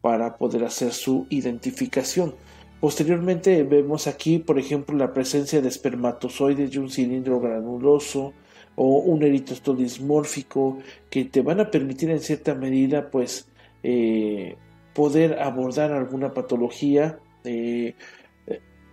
Para 0.00 0.36
poder 0.36 0.64
hacer 0.64 0.92
su 0.92 1.26
identificación. 1.30 2.34
Posteriormente 2.80 3.64
vemos 3.64 4.06
aquí, 4.06 4.38
por 4.38 4.58
ejemplo, 4.58 4.96
la 4.96 5.12
presencia 5.12 5.60
de 5.60 5.68
espermatozoides 5.68 6.72
y 6.72 6.78
un 6.78 6.90
cilindro 6.90 7.40
granuloso, 7.40 8.34
o 8.80 8.98
un 9.00 9.24
eritrocito 9.24 9.74
dismórfico 9.74 10.78
que 11.10 11.24
te 11.24 11.42
van 11.42 11.58
a 11.58 11.68
permitir 11.68 12.10
en 12.10 12.20
cierta 12.20 12.54
medida 12.54 13.10
pues 13.10 13.48
eh, 13.82 14.56
poder 14.94 15.40
abordar 15.40 15.90
alguna 15.90 16.32
patología 16.32 17.18
eh, 17.42 17.96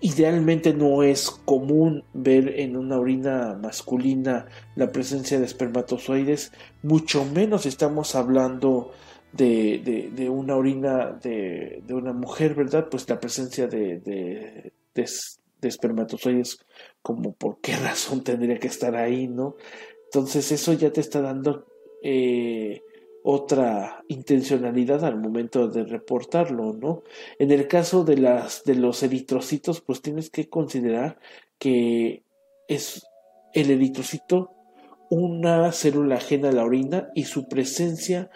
idealmente 0.01 0.73
no 0.73 1.03
es 1.03 1.29
común 1.29 2.03
ver 2.13 2.59
en 2.59 2.77
una 2.77 2.97
orina 2.97 3.57
masculina 3.61 4.47
la 4.75 4.91
presencia 4.91 5.39
de 5.39 5.45
espermatozoides 5.45 6.51
mucho 6.81 7.23
menos 7.23 7.67
estamos 7.67 8.15
hablando 8.15 8.91
de, 9.33 10.11
de, 10.15 10.29
una 10.29 10.55
orina 10.55 11.11
de, 11.11 11.83
de, 11.85 11.93
una 11.93 12.13
mujer 12.13 12.55
verdad 12.55 12.87
pues 12.89 13.07
la 13.07 13.19
presencia 13.19 13.67
de 13.67 14.71
espermatozoides 15.61 16.59
como 17.05 17.33
por 17.33 17.59
qué 17.61 17.75
razón 17.89 18.23
tendría 18.23 18.59
que 18.59 18.67
estar 18.67 18.95
ahí, 18.95 19.27
¿no? 19.27 19.55
Entonces 20.05 20.51
eso 20.51 20.73
ya 20.73 20.91
te 20.91 21.01
está 21.01 21.21
dando 21.21 21.67
eh, 22.01 22.81
otra 23.23 24.03
intencionalidad 24.07 25.05
al 25.05 25.19
momento 25.19 25.67
de 25.67 25.83
reportarlo, 25.83 26.73
¿no? 26.73 27.03
En 27.37 27.51
el 27.51 27.67
caso 27.67 28.03
de 28.03 28.17
las 28.17 28.63
de 28.63 28.73
los 28.73 29.03
eritrocitos, 29.03 29.81
pues 29.81 30.01
tienes 30.01 30.31
que 30.31 30.49
considerar 30.49 31.19
que 31.59 32.23
es 32.67 33.05
el 33.53 33.69
eritrocito 33.69 34.51
una 35.11 35.71
célula 35.71 36.15
ajena 36.15 36.49
a 36.49 36.53
la 36.53 36.65
orina 36.65 37.09
y 37.13 37.25
su 37.25 37.47
presencia 37.47 38.31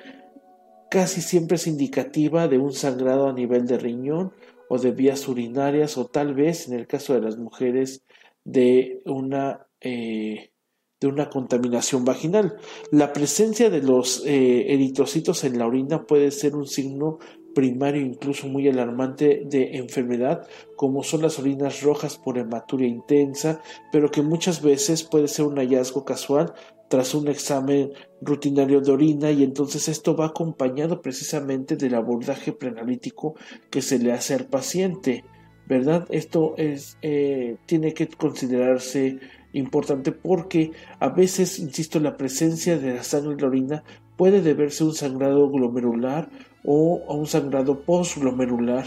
casi 0.91 1.21
siempre 1.21 1.55
es 1.55 1.65
indicativa 1.65 2.47
de 2.47 2.59
un 2.59 2.73
sangrado 2.73 3.27
a 3.27 3.33
nivel 3.33 3.65
de 3.65 3.79
riñón 3.79 4.31
o 4.69 4.77
de 4.77 4.91
vías 4.91 5.27
urinarias 5.27 5.97
o 5.97 6.05
tal 6.05 6.35
vez 6.35 6.67
en 6.67 6.75
el 6.75 6.85
caso 6.85 7.15
de 7.15 7.21
las 7.21 7.37
mujeres 7.37 8.03
de 8.43 9.01
una, 9.05 9.67
eh, 9.81 10.51
de 10.99 11.07
una 11.07 11.29
contaminación 11.29 12.05
vaginal. 12.05 12.57
La 12.91 13.13
presencia 13.13 13.69
de 13.69 13.81
los 13.81 14.23
eh, 14.25 14.73
eritrocitos 14.73 15.43
en 15.43 15.57
la 15.59 15.67
orina 15.67 16.05
puede 16.05 16.31
ser 16.31 16.55
un 16.55 16.67
signo 16.67 17.19
primario 17.55 18.01
incluso 18.01 18.47
muy 18.47 18.67
alarmante 18.67 19.41
de 19.45 19.77
enfermedad 19.77 20.47
como 20.75 21.03
son 21.03 21.23
las 21.23 21.39
orinas 21.39 21.81
rojas 21.81 22.15
por 22.15 22.37
hematuria 22.37 22.87
intensa 22.87 23.61
pero 23.91 24.11
que 24.11 24.21
muchas 24.21 24.61
veces 24.61 25.03
puede 25.03 25.27
ser 25.27 25.45
un 25.45 25.57
hallazgo 25.57 26.05
casual 26.05 26.53
tras 26.89 27.13
un 27.13 27.27
examen 27.27 27.93
rutinario 28.21 28.81
de 28.81 28.91
orina 28.91 29.31
y 29.31 29.43
entonces 29.43 29.87
esto 29.87 30.15
va 30.15 30.27
acompañado 30.27 31.01
precisamente 31.01 31.77
del 31.77 31.95
abordaje 31.95 32.51
preanalítico 32.51 33.35
que 33.69 33.81
se 33.81 33.99
le 33.99 34.11
hace 34.11 34.33
al 34.33 34.47
paciente. 34.47 35.23
¿Verdad? 35.69 36.07
Esto 36.09 36.55
es, 36.57 36.97
eh, 37.03 37.57
tiene 37.67 37.93
que 37.93 38.07
considerarse 38.07 39.19
importante 39.53 40.11
porque 40.11 40.71
a 40.99 41.09
veces, 41.09 41.59
insisto, 41.59 41.99
la 41.99 42.17
presencia 42.17 42.79
de 42.79 42.95
la 42.95 43.03
sangre 43.03 43.33
en 43.33 43.41
la 43.41 43.47
orina 43.47 43.83
puede 44.17 44.41
deberse 44.41 44.83
a 44.83 44.87
un 44.87 44.95
sangrado 44.95 45.49
glomerular 45.49 46.29
o 46.65 47.03
a 47.07 47.13
un 47.13 47.27
sangrado 47.27 47.81
postglomerular. 47.81 48.85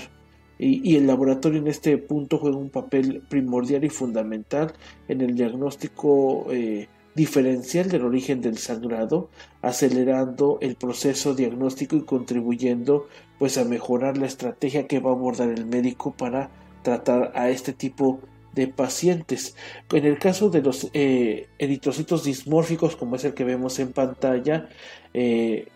Y, 0.59 0.92
y 0.92 0.96
el 0.96 1.06
laboratorio 1.06 1.60
en 1.60 1.68
este 1.68 1.96
punto 1.98 2.38
juega 2.38 2.56
un 2.56 2.70
papel 2.70 3.22
primordial 3.28 3.84
y 3.84 3.88
fundamental 3.88 4.72
en 5.09 5.20
el 5.20 5.34
diagnóstico 5.34 6.46
eh, 6.50 6.88
diferencial 7.14 7.88
del 7.88 8.04
origen 8.04 8.40
del 8.40 8.59
sangrado, 8.59 9.28
acelerando 9.60 10.59
el 10.60 10.76
proceso 10.76 11.34
diagnóstico 11.34 11.96
y 11.96 12.02
contribuyendo 12.02 13.09
pues 13.38 13.59
a 13.59 13.64
mejorar 13.64 14.18
la 14.18 14.26
estrategia 14.26 14.86
que 14.86 15.00
va 15.00 15.10
a 15.10 15.14
abordar 15.14 15.48
el 15.48 15.66
médico 15.66 16.12
para 16.12 16.50
tratar 16.82 17.32
a 17.34 17.50
este 17.50 17.72
tipo 17.72 18.20
de 18.52 18.68
pacientes. 18.68 19.56
En 19.90 20.04
el 20.04 20.18
caso 20.18 20.50
de 20.50 20.62
los 20.62 20.88
eh, 20.92 21.48
eritrocitos 21.59 22.24
dismórficos, 22.24 22.96
como 22.96 23.16
es 23.16 23.24
el 23.24 23.34
que 23.34 23.44
vemos 23.44 23.78
en 23.78 23.92
pantalla, 23.92 24.68
eh, 25.14 25.68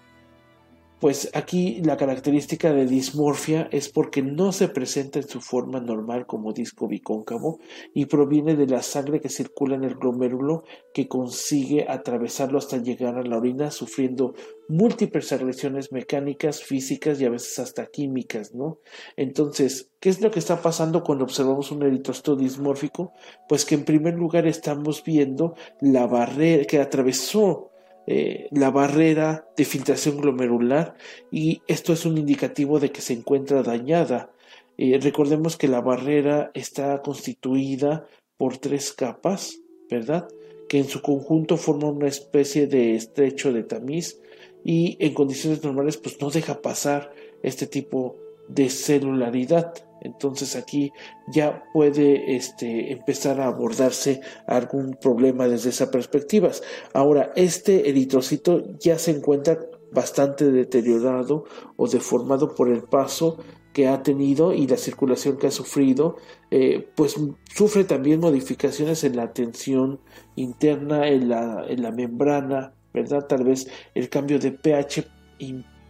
pues 1.06 1.30
aquí 1.34 1.80
la 1.84 1.96
característica 1.96 2.72
de 2.72 2.84
dismorfia 2.84 3.68
es 3.70 3.88
porque 3.88 4.22
no 4.22 4.50
se 4.50 4.66
presenta 4.66 5.20
en 5.20 5.28
su 5.28 5.40
forma 5.40 5.78
normal 5.78 6.26
como 6.26 6.52
disco 6.52 6.88
bicóncavo 6.88 7.60
y 7.94 8.06
proviene 8.06 8.56
de 8.56 8.66
la 8.66 8.82
sangre 8.82 9.20
que 9.20 9.28
circula 9.28 9.76
en 9.76 9.84
el 9.84 9.94
glomérulo 9.94 10.64
que 10.92 11.06
consigue 11.06 11.86
atravesarlo 11.88 12.58
hasta 12.58 12.78
llegar 12.78 13.14
a 13.18 13.22
la 13.22 13.36
orina 13.36 13.70
sufriendo 13.70 14.34
múltiples 14.68 15.30
agresiones 15.30 15.92
mecánicas, 15.92 16.60
físicas 16.60 17.20
y 17.20 17.24
a 17.24 17.30
veces 17.30 17.56
hasta 17.60 17.86
químicas, 17.86 18.52
¿no? 18.52 18.80
Entonces, 19.16 19.92
¿qué 20.00 20.08
es 20.08 20.20
lo 20.20 20.32
que 20.32 20.40
está 20.40 20.60
pasando 20.60 21.04
cuando 21.04 21.22
observamos 21.22 21.70
un 21.70 21.84
eritrocito 21.84 22.34
dismórfico? 22.34 23.12
Pues 23.48 23.64
que 23.64 23.76
en 23.76 23.84
primer 23.84 24.14
lugar 24.14 24.48
estamos 24.48 25.04
viendo 25.04 25.54
la 25.80 26.08
barrera 26.08 26.64
que 26.64 26.80
atravesó 26.80 27.70
eh, 28.06 28.48
la 28.52 28.70
barrera 28.70 29.48
de 29.56 29.64
filtración 29.64 30.18
glomerular 30.18 30.94
y 31.30 31.62
esto 31.66 31.92
es 31.92 32.06
un 32.06 32.18
indicativo 32.18 32.78
de 32.78 32.90
que 32.90 33.00
se 33.00 33.14
encuentra 33.14 33.62
dañada. 33.62 34.30
Eh, 34.78 34.98
recordemos 35.02 35.56
que 35.56 35.68
la 35.68 35.80
barrera 35.80 36.50
está 36.54 37.02
constituida 37.02 38.06
por 38.36 38.58
tres 38.58 38.92
capas, 38.92 39.58
¿verdad? 39.90 40.28
Que 40.68 40.78
en 40.78 40.88
su 40.88 41.02
conjunto 41.02 41.56
forman 41.56 41.96
una 41.96 42.08
especie 42.08 42.66
de 42.66 42.94
estrecho 42.94 43.52
de 43.52 43.62
tamiz 43.62 44.20
y 44.64 44.96
en 45.00 45.14
condiciones 45.14 45.64
normales 45.64 45.96
pues 45.96 46.20
no 46.20 46.30
deja 46.30 46.60
pasar 46.60 47.12
este 47.42 47.66
tipo 47.66 48.16
de 48.48 48.68
celularidad. 48.68 49.85
Entonces 50.00 50.56
aquí 50.56 50.92
ya 51.28 51.64
puede 51.72 52.36
este, 52.36 52.92
empezar 52.92 53.40
a 53.40 53.46
abordarse 53.46 54.20
algún 54.46 54.94
problema 55.00 55.48
desde 55.48 55.70
esa 55.70 55.90
perspectiva. 55.90 56.50
Ahora, 56.92 57.32
este 57.36 57.88
eritrocito 57.88 58.62
ya 58.78 58.98
se 58.98 59.12
encuentra 59.12 59.58
bastante 59.92 60.50
deteriorado 60.50 61.44
o 61.76 61.88
deformado 61.88 62.54
por 62.54 62.68
el 62.68 62.82
paso 62.82 63.38
que 63.72 63.88
ha 63.88 64.02
tenido 64.02 64.54
y 64.54 64.66
la 64.66 64.78
circulación 64.78 65.36
que 65.36 65.48
ha 65.48 65.50
sufrido, 65.50 66.16
eh, 66.50 66.88
pues 66.94 67.16
sufre 67.54 67.84
también 67.84 68.20
modificaciones 68.20 69.04
en 69.04 69.16
la 69.16 69.32
tensión 69.32 70.00
interna, 70.34 71.08
en 71.08 71.28
la, 71.28 71.64
en 71.68 71.82
la 71.82 71.92
membrana, 71.92 72.72
¿verdad? 72.94 73.26
Tal 73.26 73.44
vez 73.44 73.68
el 73.94 74.08
cambio 74.08 74.38
de 74.38 74.52
pH 74.52 75.06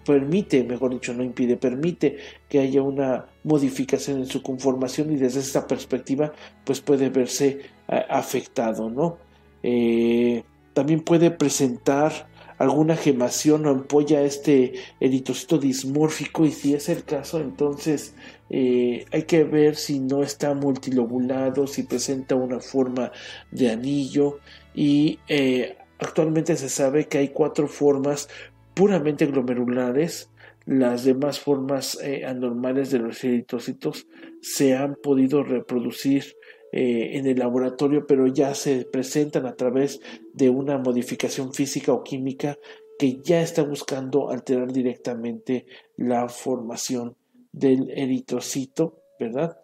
permite, 0.07 0.63
mejor 0.63 0.93
dicho, 0.93 1.13
no 1.13 1.23
impide, 1.25 1.57
permite 1.57 2.17
que 2.49 2.61
haya 2.61 2.81
una 2.81 3.27
modificación 3.43 4.19
en 4.19 4.27
su 4.27 4.43
conformación 4.43 5.13
y 5.13 5.17
desde 5.17 5.41
esa 5.41 5.67
perspectiva 5.67 6.33
pues 6.65 6.81
puede 6.81 7.11
verse 7.11 7.61
eh, 7.89 8.05
afectado, 8.09 8.89
¿no? 8.89 9.19
Eh, 9.63 10.45
también 10.73 11.01
puede 11.01 11.31
presentar 11.31 12.29
alguna 12.59 12.97
gemación 12.97 13.67
o 13.67 13.71
ampolla 13.71 14.23
este 14.23 14.75
eritrocito 15.01 15.59
dismórfico 15.59 16.47
y 16.47 16.53
si 16.53 16.73
es 16.73 16.89
el 16.89 17.05
caso 17.05 17.39
entonces 17.39 18.15
eh, 18.49 19.05
hay 19.13 19.25
que 19.25 19.45
ver 19.45 19.77
si 19.77 19.99
no 19.99 20.23
está 20.23 20.55
multilobulado, 20.55 21.67
si 21.67 21.83
presenta 21.83 22.35
una 22.35 22.61
forma 22.61 23.13
de 23.51 23.71
anillo 23.71 24.39
y 24.75 25.19
actualmente 25.99 26.57
se 26.57 26.69
sabe 26.69 27.09
que 27.09 27.19
hay 27.19 27.29
cuatro 27.29 27.69
formas 27.69 28.29
puramente 28.77 29.25
glomerulares, 29.25 30.31
las 30.67 31.05
demás 31.05 31.41
formas 31.41 31.99
eh, 32.03 32.27
anormales 32.27 32.91
de 32.91 32.99
los 32.99 33.25
eritrocitos 33.25 34.07
se 34.43 34.77
han 34.77 34.97
podido 34.97 35.43
reproducir 35.43 36.37
eh, 36.73 37.17
en 37.17 37.27
el 37.27 37.39
laboratorio, 37.39 38.07
pero 38.07 38.27
ya 38.27 38.55
se 38.55 38.85
presentan 38.85 39.47
a 39.47 39.57
través 39.57 40.01
de 40.35 40.51
una 40.51 40.77
modificación 40.77 41.55
física 41.55 41.95
o 41.95 42.05
química 42.05 42.59
que 42.99 43.19
ya 43.23 43.41
está 43.41 43.63
buscando 43.63 44.29
alterar 44.29 44.71
directamente 44.71 45.65
la 45.97 46.29
formación 46.29 47.17
del 47.53 47.91
eritrocito, 47.91 49.01
¿verdad? 49.19 49.57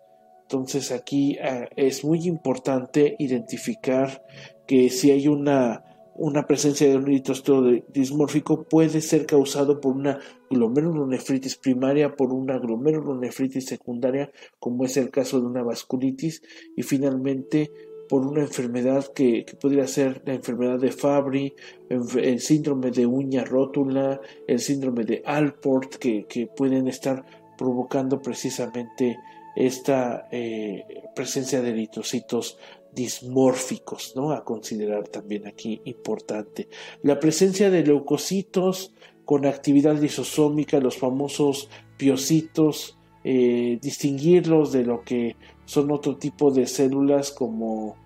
Entonces 0.43 0.91
aquí 0.91 1.37
ah, 1.39 1.69
es 1.77 2.03
muy 2.03 2.27
importante 2.27 3.15
identificar 3.19 4.25
que 4.67 4.89
si 4.89 5.11
hay 5.11 5.29
una 5.29 5.92
una 6.15 6.47
presencia 6.47 6.89
de 6.89 6.97
un 6.97 7.09
eritrocito 7.09 7.63
dismórfico 7.89 8.65
puede 8.65 9.01
ser 9.01 9.27
causado 9.27 9.81
por 9.81 9.97
una 9.97 10.19
glomerulonefritis 10.51 11.57
primaria, 11.57 12.15
por 12.15 12.33
una 12.33 12.59
glomerulonefritis 12.59 13.67
secundaria, 13.67 14.31
como 14.59 14.85
es 14.85 14.97
el 14.97 15.11
caso 15.11 15.41
de 15.41 15.47
una 15.47 15.63
vasculitis, 15.63 16.43
y 16.77 16.83
finalmente 16.83 17.71
por 18.09 18.27
una 18.27 18.43
enfermedad 18.43 19.07
que, 19.15 19.47
podría 19.59 19.87
ser 19.87 20.23
la 20.27 20.35
enfermedad 20.35 20.79
de 20.79 20.93
Fabry, 20.93 21.55
el 21.89 22.41
síndrome 22.41 22.91
de 22.91 23.07
uña 23.07 23.43
rótula, 23.43 24.21
el 24.47 24.59
síndrome 24.61 25.05
de 25.05 25.23
Alport, 25.25 25.95
que, 25.95 26.47
pueden 26.55 26.89
estar 26.89 27.25
provocando 27.57 28.21
precisamente 28.21 29.17
esta 29.57 30.29
eh, 30.31 30.85
presencia 31.15 31.63
de 31.63 31.71
eritrocitos 31.71 32.59
dismórficos, 32.93 34.13
¿no? 34.15 34.33
A 34.33 34.45
considerar 34.45 35.09
también 35.09 35.47
aquí 35.47 35.81
importante. 35.85 36.69
La 37.03 37.19
presencia 37.19 37.71
de 37.71 37.85
leucocitos 37.85 38.93
con 39.25 39.47
actividad 39.47 39.99
lisosómica, 39.99 40.79
los 40.79 40.99
famosos 40.99 41.69
piocitos, 41.97 42.99
eh, 43.25 43.79
distinguirlos 43.81 44.73
de 44.73 44.85
lo 44.85 45.03
que 45.03 45.37
son 45.65 45.91
otro 45.91 46.17
tipo 46.17 46.51
de 46.51 46.67
células 46.67 47.31
como, 47.31 47.97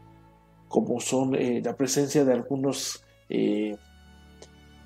como 0.69 1.01
son 1.01 1.35
eh, 1.35 1.63
la 1.65 1.77
presencia 1.77 2.25
de 2.25 2.35
algunos 2.35 3.03
eh, 3.29 3.77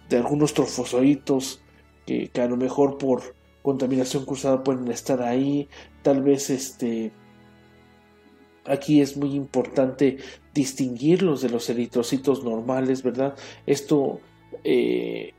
de 0.09 0.16
algunos 0.16 0.55
trofozoitos 0.55 1.62
que, 2.06 2.28
que, 2.28 2.40
a 2.40 2.47
lo 2.47 2.56
mejor 2.56 2.98
por 2.98 3.36
contaminación 3.62 4.24
cruzada 4.24 4.64
pueden 4.64 4.89
estar 4.90 5.22
ahí, 5.22 5.68
tal 6.02 6.22
vez 6.22 6.51
este 6.51 7.12
Aquí 8.70 9.01
es 9.01 9.16
muy 9.16 9.34
importante 9.34 10.18
distinguirlos 10.55 11.42
de 11.42 11.51
los 11.51 11.68
eritrocitos 11.68 12.44
normales, 12.44 13.02
¿verdad? 13.02 13.34
Esto 13.66 14.20
eh, 14.62 15.34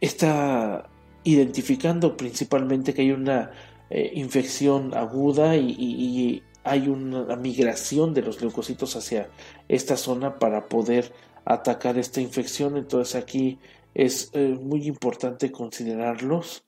está 0.00 0.88
identificando 1.22 2.16
principalmente 2.16 2.94
que 2.94 3.02
hay 3.02 3.12
una 3.12 3.52
eh, 3.90 4.10
infección 4.14 4.94
aguda 4.94 5.56
y, 5.56 6.42
hay 6.64 6.88
una 6.88 7.34
migración 7.36 8.12
de 8.12 8.20
los 8.20 8.42
leucocitos 8.42 8.94
hacia 8.94 9.30
esta 9.68 9.96
zona 9.96 10.38
para 10.38 10.66
poder 10.66 11.12
atacar 11.46 11.96
esta 11.96 12.20
infección. 12.20 12.76
Entonces 12.76 13.14
aquí 13.14 13.58
es 13.94 14.30
eh, 14.34 14.58
muy 14.60 14.86
importante 14.86 15.50
considerarlos, 15.50 16.64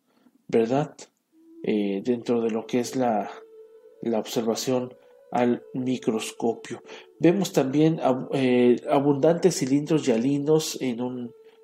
¿verdad? 0.49 0.95
dentro 1.63 2.41
de 2.41 2.51
lo 2.51 2.67
que 2.67 2.81
es 2.81 2.97
la, 2.97 3.31
la 4.01 4.19
observación 4.19 4.95
al 5.31 5.63
microscopio. 5.75 6.83
Vemos 7.19 7.53
también 7.53 8.01
eh, 8.33 8.77
abundantes 8.91 9.59
cilindros 9.59 10.05
yalinos 10.05 10.77
en, 10.81 11.01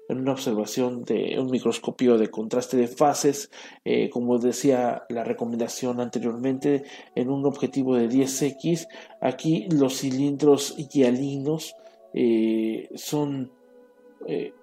en, 0.08 0.18
una 0.18 0.32
observación 0.32 1.04
de 1.04 1.36
un 1.38 1.50
microscopio 1.50 2.16
de 2.18 2.30
contraste 2.30 2.76
de 2.76 2.88
fases, 2.88 3.50
eh, 3.84 4.08
como 4.10 4.38
decía 4.38 5.02
la 5.08 5.24
recomendación 5.24 6.00
anteriormente, 6.00 6.84
en 7.14 7.30
un 7.30 7.44
objetivo 7.44 7.96
de 7.96 8.08
10x. 8.08 8.86
Aquí 9.20 9.66
los 9.70 9.98
cilindros 9.98 10.76
yalinos 10.92 11.74
eh, 12.14 12.88
son 12.94 13.52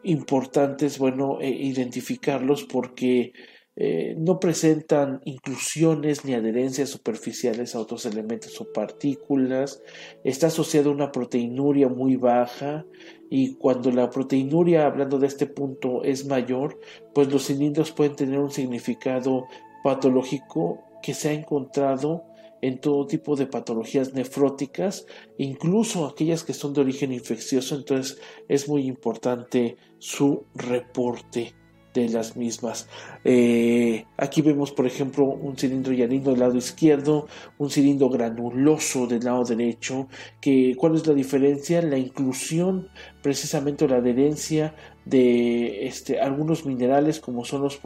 importantes, 0.03 0.99
bueno, 0.99 1.37
identificarlos 1.41 2.65
porque 2.65 3.31
eh, 3.75 4.15
no 4.19 4.39
presentan 4.39 5.21
inclusiones 5.25 6.25
ni 6.25 6.35
adherencias 6.35 6.89
superficiales 6.89 7.73
a 7.73 7.79
otros 7.79 8.05
elementos 8.05 8.61
o 8.61 8.71
partículas, 8.71 9.81
está 10.23 10.47
asociado 10.47 10.91
a 10.91 10.93
una 10.93 11.11
proteinuria 11.11 11.89
muy 11.89 12.15
baja 12.15 12.85
y 13.31 13.55
cuando 13.55 13.89
la 13.89 14.11
proteinuria, 14.11 14.85
hablando 14.85 15.17
de 15.17 15.25
este 15.25 15.47
punto, 15.47 16.03
es 16.03 16.27
mayor, 16.27 16.79
pues 17.15 17.31
los 17.31 17.47
cilindros 17.47 17.91
pueden 17.91 18.15
tener 18.15 18.39
un 18.39 18.51
significado 18.51 19.47
patológico 19.83 20.83
que 21.01 21.15
se 21.15 21.29
ha 21.29 21.33
encontrado 21.33 22.25
en 22.61 22.79
todo 22.79 23.07
tipo 23.07 23.35
de 23.35 23.47
patologías 23.47 24.13
nefróticas, 24.13 25.07
incluso 25.37 26.05
aquellas 26.05 26.43
que 26.43 26.53
son 26.53 26.73
de 26.73 26.81
origen 26.81 27.11
infeccioso, 27.11 27.75
entonces 27.75 28.21
es 28.47 28.69
muy 28.69 28.85
importante 28.87 29.77
su 29.97 30.45
reporte 30.53 31.55
de 31.93 32.09
las 32.09 32.35
mismas. 32.35 32.87
Eh, 33.23 34.05
aquí 34.17 34.41
vemos, 34.41 34.71
por 34.71 34.85
ejemplo, 34.85 35.25
un 35.25 35.57
cilindro 35.57 35.93
llanino 35.93 36.31
del 36.31 36.39
lado 36.39 36.57
izquierdo, 36.57 37.27
un 37.57 37.69
cilindro 37.69 38.09
granuloso 38.09 39.07
del 39.07 39.23
lado 39.23 39.43
derecho. 39.43 40.07
Que, 40.41 40.75
¿Cuál 40.77 40.95
es 40.95 41.05
la 41.07 41.13
diferencia? 41.13 41.81
La 41.81 41.97
inclusión, 41.97 42.89
precisamente 43.21 43.87
la 43.87 43.97
adherencia 43.97 44.75
de 45.05 45.85
este, 45.85 46.19
algunos 46.19 46.65
minerales 46.65 47.19
como 47.19 47.43
son 47.43 47.63
los 47.63 47.79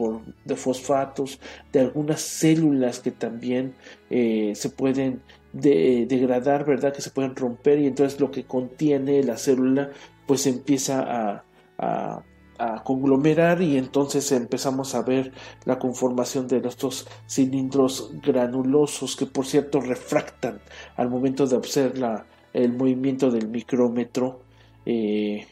de 0.44 0.56
fosfatos, 0.56 1.40
de 1.72 1.80
algunas 1.80 2.20
células 2.20 3.00
que 3.00 3.10
también 3.10 3.74
eh, 4.10 4.52
se 4.54 4.70
pueden 4.70 5.22
de, 5.52 6.06
degradar, 6.06 6.64
¿verdad? 6.64 6.92
Que 6.92 7.02
se 7.02 7.10
pueden 7.10 7.34
romper 7.34 7.78
y 7.78 7.86
entonces 7.86 8.20
lo 8.20 8.30
que 8.30 8.44
contiene 8.44 9.22
la 9.22 9.36
célula 9.36 9.90
pues 10.26 10.46
empieza 10.46 11.44
a, 11.78 12.24
a, 12.58 12.82
conglomerar 12.82 13.62
y 13.62 13.76
entonces 13.76 14.30
empezamos 14.32 14.94
a 14.94 15.02
ver 15.02 15.32
la 15.64 15.78
conformación 15.78 16.48
de 16.48 16.58
estos 16.66 17.06
cilindros 17.28 18.12
granulosos 18.22 19.16
que 19.16 19.26
por 19.26 19.46
cierto 19.46 19.80
refractan 19.80 20.60
al 20.96 21.08
momento 21.08 21.46
de 21.46 21.56
observar 21.56 22.26
el 22.52 22.72
movimiento 22.72 23.30
del 23.30 23.48
micrómetro. 23.48 24.40
Eh, 24.84 25.46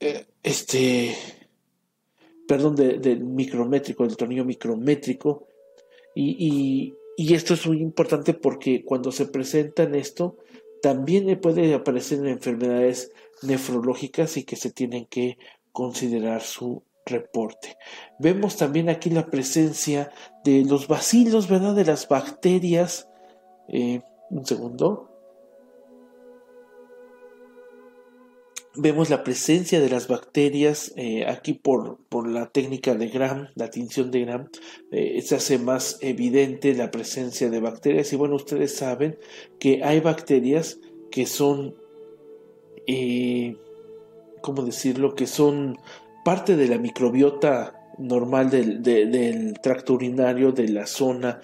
eh, 0.00 0.26
este 0.42 1.14
perdón, 2.46 2.76
del 2.76 3.24
micrométrico, 3.24 4.06
del 4.06 4.16
tornillo 4.16 4.44
micrométrico. 4.44 5.46
Y, 6.14 6.94
y, 7.16 7.34
esto 7.34 7.54
es 7.54 7.66
muy 7.66 7.80
importante 7.80 8.34
porque 8.34 8.84
cuando 8.84 9.10
se 9.10 9.26
presenta 9.26 9.84
en 9.84 9.94
esto, 9.94 10.36
también 10.82 11.40
puede 11.40 11.74
aparecer 11.74 12.18
en 12.18 12.28
enfermedades 12.28 13.12
nefrológicas 13.44 14.36
y 14.36 14.44
que 14.44 14.56
se 14.56 14.70
tienen 14.70 15.06
que 15.06 15.38
considerar 15.72 16.42
su 16.42 16.82
reporte. 17.06 17.76
Vemos 18.18 18.56
también 18.56 18.88
aquí 18.88 19.10
la 19.10 19.26
presencia 19.26 20.10
de 20.44 20.64
los 20.64 20.88
bacilos, 20.88 21.48
¿verdad? 21.48 21.74
De 21.74 21.84
las 21.84 22.08
bacterias. 22.08 23.08
Eh, 23.68 24.02
un 24.30 24.46
segundo. 24.46 25.14
vemos 28.76 29.10
la 29.10 29.22
presencia 29.22 29.80
de 29.80 29.88
las 29.88 30.08
bacterias 30.08 30.92
eh, 30.96 31.24
aquí 31.26 31.54
por, 31.54 31.98
por, 32.08 32.28
la 32.28 32.50
técnica 32.50 32.94
de 32.94 33.08
Gram, 33.08 33.48
la 33.54 33.70
tinción 33.70 34.10
de 34.10 34.24
Gram, 34.24 34.48
eh, 34.90 35.22
se 35.22 35.36
hace 35.36 35.58
más 35.58 35.98
evidente 36.00 36.74
la 36.74 36.90
presencia 36.90 37.50
de 37.50 37.60
bacterias 37.60 38.12
y 38.12 38.16
bueno, 38.16 38.36
ustedes 38.36 38.76
saben 38.76 39.18
que 39.58 39.82
hay 39.84 40.00
bacterias 40.00 40.80
que 41.10 41.26
son, 41.26 41.76
eh, 42.86 43.56
¿cómo 44.42 44.62
decirlo?, 44.62 45.14
que 45.14 45.26
son 45.26 45.78
parte 46.24 46.56
de 46.56 46.68
la 46.68 46.78
microbiota 46.78 47.80
normal 47.98 48.50
del, 48.50 48.82
del 48.82 49.54
tracto 49.60 49.94
urinario, 49.94 50.50
de 50.50 50.68
la 50.68 50.86
zona 50.86 51.40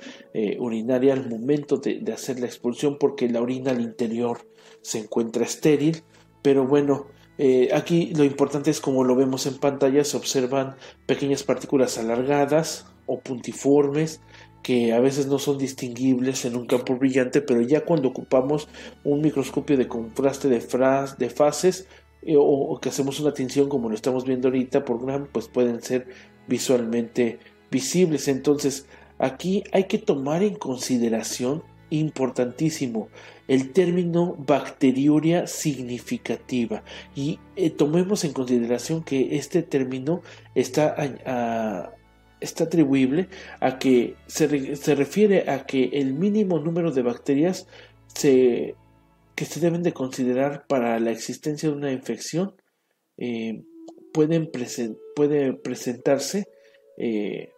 urinaria 0.58 1.12
al 1.12 1.28
momento 1.28 1.76
de, 1.76 2.00
de 2.00 2.12
hacer 2.12 2.40
la 2.40 2.46
expulsión 2.46 2.98
porque 2.98 3.28
la 3.28 3.40
orina 3.40 3.70
al 3.70 3.80
interior 3.80 4.38
se 4.82 4.98
encuentra 4.98 5.44
estéril, 5.44 6.02
pero 6.42 6.66
bueno, 6.66 7.06
eh, 7.42 7.70
aquí 7.72 8.12
lo 8.14 8.24
importante 8.24 8.70
es 8.70 8.82
como 8.82 9.02
lo 9.02 9.16
vemos 9.16 9.46
en 9.46 9.56
pantalla, 9.56 10.04
se 10.04 10.18
observan 10.18 10.76
pequeñas 11.06 11.42
partículas 11.42 11.96
alargadas 11.96 12.84
o 13.06 13.20
puntiformes 13.20 14.20
que 14.62 14.92
a 14.92 15.00
veces 15.00 15.26
no 15.26 15.38
son 15.38 15.58
distinguibles 15.58 16.44
en 16.44 16.56
un 16.56 16.66
campo 16.66 16.96
brillante, 16.96 17.40
pero 17.40 17.60
ya 17.60 17.84
cuando 17.84 18.08
ocupamos 18.08 18.68
un 19.04 19.20
microscopio 19.20 19.76
de 19.76 19.88
contraste 19.88 20.48
de, 20.48 20.60
de 20.60 21.30
fases 21.30 21.86
eh, 22.22 22.34
o, 22.38 22.78
que 22.80 22.90
hacemos 22.90 23.20
una 23.20 23.32
tinción 23.32 23.68
como 23.68 23.88
lo 23.88 23.94
estamos 23.94 24.24
viendo 24.24 24.48
ahorita 24.48 24.84
por 24.84 25.04
Gram, 25.04 25.26
pues 25.32 25.48
pueden 25.48 25.82
ser 25.82 26.08
visualmente 26.46 27.38
visibles. 27.70 28.28
Entonces, 28.28 28.86
aquí 29.18 29.64
hay 29.72 29.84
que 29.84 29.98
tomar 29.98 30.42
en 30.42 30.54
consideración 30.56 31.62
importantísimo 31.88 33.08
el 33.48 33.72
término 33.72 34.36
bacteriuria 34.38 35.48
significativa 35.48 36.84
y 37.16 37.40
eh, 37.56 37.70
tomemos 37.70 38.24
en 38.24 38.32
consideración 38.32 39.02
que 39.02 39.36
este 39.36 39.62
término 39.62 40.22
está, 40.54 40.94
está 42.40 42.64
atribuible 42.64 43.28
a 43.60 43.78
que 43.78 44.16
se, 44.26 44.76
se, 44.76 44.94
refiere 44.94 45.50
a 45.50 45.66
que 45.66 45.90
el 45.92 46.14
mínimo 46.14 46.58
número 46.58 46.90
de 46.90 47.02
bacterias 47.02 47.66
se, 48.14 48.74
que 49.34 49.44
se 49.44 49.60
deben 49.60 49.82
de 49.82 49.92
considerar 49.92 50.66
para 50.66 50.98
la 51.00 51.10
existencia 51.10 51.68
de 51.68 51.76
una 51.76 51.92
infección 51.92 52.54
eh, 53.18 53.62
pueden 54.12 54.50
puede 55.14 55.52
presentarse 55.52 56.48
eh, 56.98 57.50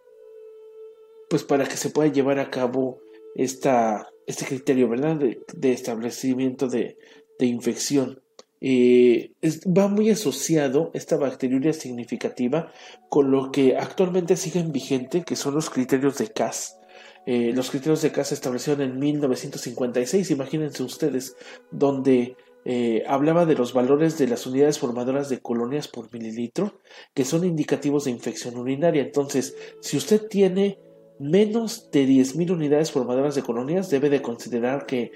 pues 1.29 1.43
para 1.43 1.65
que 1.65 1.77
se 1.77 1.89
pueda 1.89 2.11
llevar 2.11 2.39
a 2.39 2.51
cabo 2.51 2.99
esta 3.35 4.07
este 4.27 4.45
criterio, 4.45 4.87
¿verdad? 4.89 5.17
De, 5.17 5.71
establecimiento 5.71 6.67
de, 6.67 6.97
infección. 7.39 8.22
Eh, 8.65 9.33
va 9.77 9.89
muy 9.89 10.09
asociado 10.09 10.89
esta 10.93 11.17
bacteriuria 11.17 11.73
significativa 11.73 12.71
con 13.09 13.29
lo 13.29 13.51
que 13.51 13.75
actualmente 13.75 14.37
siguen 14.37 14.71
vigente, 14.71 15.25
que 15.25 15.35
son 15.35 15.53
los 15.53 15.69
criterios 15.69 16.17
de 16.17 16.29
CAS. 16.29 16.79
Eh, 17.25 17.51
los 17.53 17.69
criterios 17.69 18.01
de 18.01 18.13
CAS 18.13 18.29
se 18.29 18.35
establecieron 18.35 18.81
en 18.81 18.99
1956, 18.99 20.31
imagínense 20.31 20.81
ustedes, 20.81 21.35
donde 21.71 22.37
eh, 22.63 23.03
hablaba 23.05 23.45
de 23.45 23.55
los 23.55 23.73
valores 23.73 24.17
de 24.17 24.27
las 24.27 24.47
unidades 24.47 24.79
formadoras 24.79 25.27
de 25.27 25.41
colonias 25.41 25.89
por 25.89 26.13
mililitro, 26.13 26.79
que 27.13 27.25
son 27.25 27.43
indicativos 27.43 28.05
de 28.05 28.11
infección 28.11 28.57
urinaria. 28.57 29.01
Entonces, 29.01 29.57
si 29.81 29.97
usted 29.97 30.25
tiene 30.29 30.79
menos 31.19 31.91
de 31.91 32.07
10.000 32.07 32.51
unidades 32.51 32.91
formadoras 32.91 33.35
de 33.35 33.41
colonias, 33.41 33.89
debe 33.89 34.09
de 34.09 34.21
considerar 34.21 34.85
que 34.85 35.11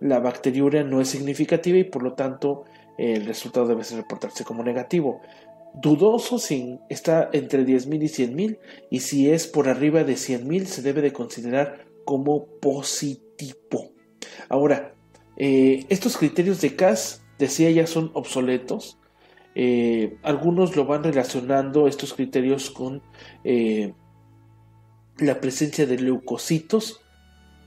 la 0.00 0.20
bacteriuria 0.20 0.84
no 0.84 1.00
es 1.00 1.08
significativa 1.08 1.78
y 1.78 1.84
por 1.84 2.02
lo 2.02 2.14
tanto 2.14 2.64
el 2.96 3.26
resultado 3.26 3.66
debe 3.66 3.82
reportarse 3.84 4.44
como 4.44 4.62
negativo. 4.62 5.20
Dudoso 5.74 6.38
si 6.38 6.78
está 6.88 7.28
entre 7.32 7.64
10.000 7.64 8.02
y 8.02 8.08
100.000 8.08 8.58
y 8.90 9.00
si 9.00 9.30
es 9.30 9.46
por 9.46 9.68
arriba 9.68 10.04
de 10.04 10.14
100.000 10.14 10.64
se 10.64 10.82
debe 10.82 11.02
de 11.02 11.12
considerar 11.12 11.86
como 12.04 12.46
positivo. 12.60 13.92
Ahora, 14.48 14.94
eh, 15.36 15.84
estos 15.88 16.16
criterios 16.16 16.60
de 16.60 16.74
CAS, 16.74 17.22
decía 17.38 17.70
ya, 17.70 17.86
son 17.86 18.10
obsoletos. 18.14 18.98
Eh, 19.54 20.16
algunos 20.22 20.74
lo 20.76 20.86
van 20.86 21.04
relacionando 21.04 21.86
estos 21.86 22.14
criterios 22.14 22.70
con 22.70 23.02
la 25.18 25.40
presencia 25.40 25.86
de 25.86 25.98
leucocitos, 25.98 27.00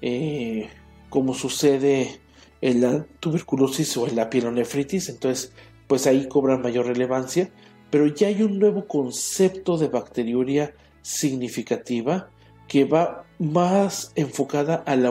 eh, 0.02 0.70
como 1.10 1.34
sucede 1.34 2.21
en 2.62 2.82
la 2.82 3.06
tuberculosis 3.20 3.98
o 3.98 4.08
en 4.08 4.16
la 4.16 4.30
pielonefritis, 4.30 5.10
entonces 5.10 5.54
pues 5.88 6.08
ahí 6.08 6.28
cobran 6.28 6.62
mayor 6.62 6.86
relevancia, 6.86 7.52
pero 7.90 8.08
ya 8.08 8.28
hay 8.28 8.44
un 8.44 8.60
nuevo 8.60 8.88
concepto 8.88 9.78
de 9.78 9.90
bacteriuria 9.90 10.74
significativa 11.02 12.30
que 12.68 12.86
va 12.86 13.26
más 13.40 14.14
enfocada 14.16 14.76
a 14.76 14.96
la, 14.96 15.10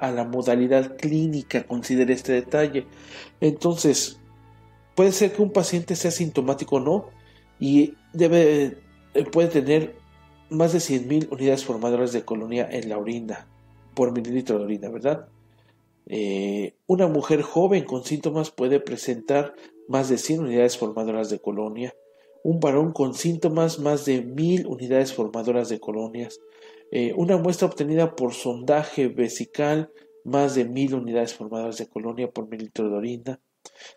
a 0.00 0.10
la 0.10 0.24
modalidad 0.24 0.96
clínica, 0.96 1.62
considere 1.64 2.14
este 2.14 2.32
detalle. 2.32 2.86
Entonces, 3.40 4.18
puede 4.96 5.12
ser 5.12 5.32
que 5.32 5.42
un 5.42 5.52
paciente 5.52 5.94
sea 5.94 6.10
sintomático 6.10 6.76
o 6.76 6.80
no, 6.80 7.06
y 7.60 7.94
debe, 8.12 8.78
eh, 9.14 9.24
puede 9.30 9.48
tener 9.48 9.96
más 10.50 10.72
de 10.72 10.78
100.000 10.78 11.28
unidades 11.30 11.64
formadoras 11.64 12.12
de 12.12 12.24
colonia 12.24 12.68
en 12.70 12.88
la 12.88 12.98
orina, 12.98 13.46
por 13.94 14.12
mililitro 14.12 14.58
de 14.58 14.64
orina, 14.64 14.88
¿verdad? 14.88 15.28
Eh, 16.08 16.74
una 16.86 17.06
mujer 17.06 17.42
joven 17.42 17.84
con 17.84 18.02
síntomas 18.02 18.50
puede 18.50 18.80
presentar 18.80 19.54
más 19.88 20.08
de 20.08 20.18
100 20.18 20.40
unidades 20.40 20.78
formadoras 20.78 21.30
de 21.30 21.38
colonia. 21.38 21.94
Un 22.42 22.60
varón 22.60 22.92
con 22.92 23.14
síntomas 23.14 23.78
más 23.78 24.04
de 24.06 24.22
1000 24.22 24.66
unidades 24.66 25.12
formadoras 25.12 25.68
de 25.68 25.80
colonias. 25.80 26.40
Eh, 26.90 27.12
una 27.16 27.36
muestra 27.36 27.68
obtenida 27.68 28.16
por 28.16 28.32
sondaje 28.32 29.08
vesical, 29.08 29.92
más 30.24 30.54
de 30.54 30.64
1000 30.64 30.94
unidades 30.94 31.34
formadoras 31.34 31.76
de 31.76 31.88
colonia 31.88 32.30
por 32.30 32.48
mililitro 32.48 32.88
de 32.88 32.96
orina. 32.96 33.40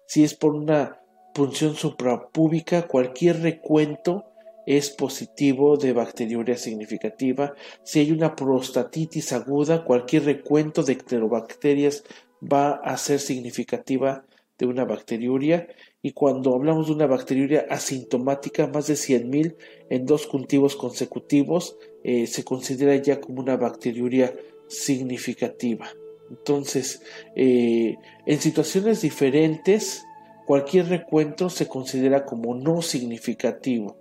Si 0.05 0.23
es 0.23 0.33
por 0.33 0.55
una 0.55 1.01
punción 1.33 1.75
suprapúbica, 1.75 2.87
cualquier 2.87 3.41
recuento 3.41 4.25
es 4.65 4.89
positivo 4.89 5.77
de 5.77 5.93
bacteriuria 5.93 6.57
significativa. 6.57 7.53
Si 7.83 7.99
hay 7.99 8.11
una 8.11 8.35
prostatitis 8.35 9.33
aguda, 9.33 9.83
cualquier 9.83 10.25
recuento 10.25 10.83
de 10.83 10.93
enterobacterias 10.93 12.03
va 12.41 12.71
a 12.71 12.97
ser 12.97 13.19
significativa 13.19 14.25
de 14.57 14.65
una 14.67 14.85
bacteriuria. 14.85 15.67
Y 16.01 16.11
cuando 16.11 16.53
hablamos 16.55 16.87
de 16.87 16.93
una 16.93 17.07
bacteriuria 17.07 17.65
asintomática, 17.69 18.67
más 18.67 18.87
de 18.87 18.93
100.000 18.93 19.55
en 19.89 20.05
dos 20.05 20.27
cultivos 20.27 20.75
consecutivos, 20.75 21.77
eh, 22.03 22.27
se 22.27 22.43
considera 22.43 22.95
ya 22.95 23.19
como 23.19 23.41
una 23.41 23.57
bacteriuria 23.57 24.33
significativa. 24.67 25.89
Entonces, 26.29 27.01
eh, 27.35 27.97
en 28.25 28.39
situaciones 28.39 29.01
diferentes, 29.01 30.03
cualquier 30.45 30.87
recuento 30.87 31.49
se 31.49 31.67
considera 31.67 32.25
como 32.25 32.55
no 32.55 32.81
significativo. 32.81 33.97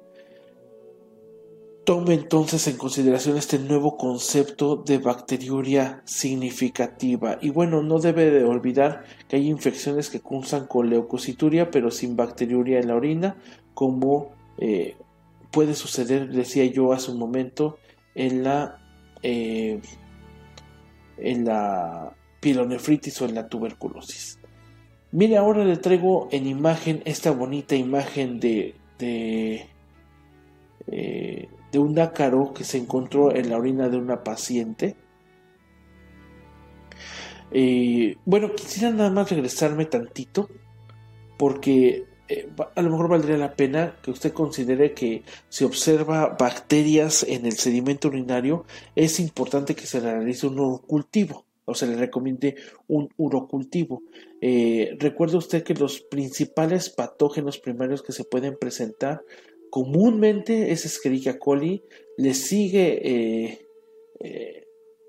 Tome 1.85 2.15
entonces 2.15 2.67
en 2.69 2.77
consideración 2.77 3.37
este 3.37 3.59
nuevo 3.59 3.97
concepto 3.97 4.77
de 4.77 4.99
bacteriuria 4.99 6.03
significativa. 6.05 7.39
Y 7.41 7.51
bueno, 7.51 7.83
no 7.83 7.99
debe 7.99 8.31
de 8.31 8.45
olvidar 8.45 9.05
que 9.29 9.37
hay 9.37 9.49
infecciones 9.49 10.11
que 10.11 10.21
cursan 10.21 10.67
con 10.67 10.91
leucocituria, 10.91 11.71
pero 11.71 11.91
sin 11.91 12.17
bacteriuria 12.17 12.81
en 12.81 12.89
la 12.89 12.97
orina, 12.97 13.37
como 13.73 14.33
eh, 14.59 14.97
puede 15.51 15.75
suceder, 15.75 16.29
decía 16.29 16.65
yo 16.67 16.93
hace 16.93 17.11
un 17.11 17.19
momento, 17.19 17.79
en 18.15 18.45
la, 18.45 18.79
eh, 19.23 19.81
en 21.17 21.45
la 21.45 22.15
pielonefritis 22.41 23.21
o 23.23 23.25
en 23.25 23.35
la 23.35 23.49
tuberculosis. 23.49 24.39
Mire, 25.13 25.39
ahora 25.39 25.65
le 25.65 25.77
traigo 25.77 26.29
en 26.31 26.47
imagen 26.47 27.03
esta 27.05 27.31
bonita 27.31 27.75
imagen 27.75 28.39
de, 28.39 28.77
de, 28.99 29.67
eh, 30.87 31.49
de 31.73 31.79
un 31.79 31.99
ácaro 31.99 32.53
que 32.55 32.65
se 32.65 32.79
encontró 32.79 33.35
en 33.35 33.51
la 33.51 33.59
orina 33.59 33.89
de 33.89 33.97
una 33.97 34.23
paciente. 34.25 34.97
Eh, 37.53 38.17
bueno, 38.25 38.55
quisiera 38.55 38.91
nada 38.91 39.11
más 39.11 39.31
regresarme 39.31 39.85
tantito 39.85 40.49
porque 41.37 42.05
eh, 42.29 42.49
a 42.77 42.83
lo 42.83 42.91
mejor 42.91 43.09
valdría 43.09 43.37
la 43.37 43.55
pena 43.55 43.97
que 44.03 44.13
usted 44.13 44.33
considere 44.33 44.95
que 44.95 45.25
si 45.49 45.65
observa 45.65 46.37
bacterias 46.39 47.25
en 47.25 47.45
el 47.45 47.53
sedimento 47.53 48.09
urinario 48.09 48.67
es 48.95 49.19
importante 49.19 49.75
que 49.75 49.87
se 49.87 49.99
realice 49.99 50.47
un 50.47 50.79
cultivo 50.79 51.45
o 51.65 51.75
se 51.75 51.87
le 51.87 51.97
recomiende 51.97 52.57
un 52.89 53.09
urocultivo. 53.17 54.03
Eh, 54.41 54.97
recuerde 54.99 55.37
usted 55.37 55.63
que 55.63 55.75
los 55.75 56.01
principales 56.01 56.91
patógenos 56.91 57.59
primarios 57.59 58.03
que 58.03 58.13
se 58.13 58.25
pueden 58.25 58.57
presentar 58.59 59.23
comúnmente 59.71 60.73
es 60.73 60.85
Escherichia 60.85 61.39
coli, 61.39 61.85
le 62.17 62.35
sigue 62.35 63.01
eh, 63.03 63.67
eh, 64.21 64.67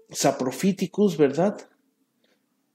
Saprophyticus, 0.09 1.17
¿verdad? 1.17 1.57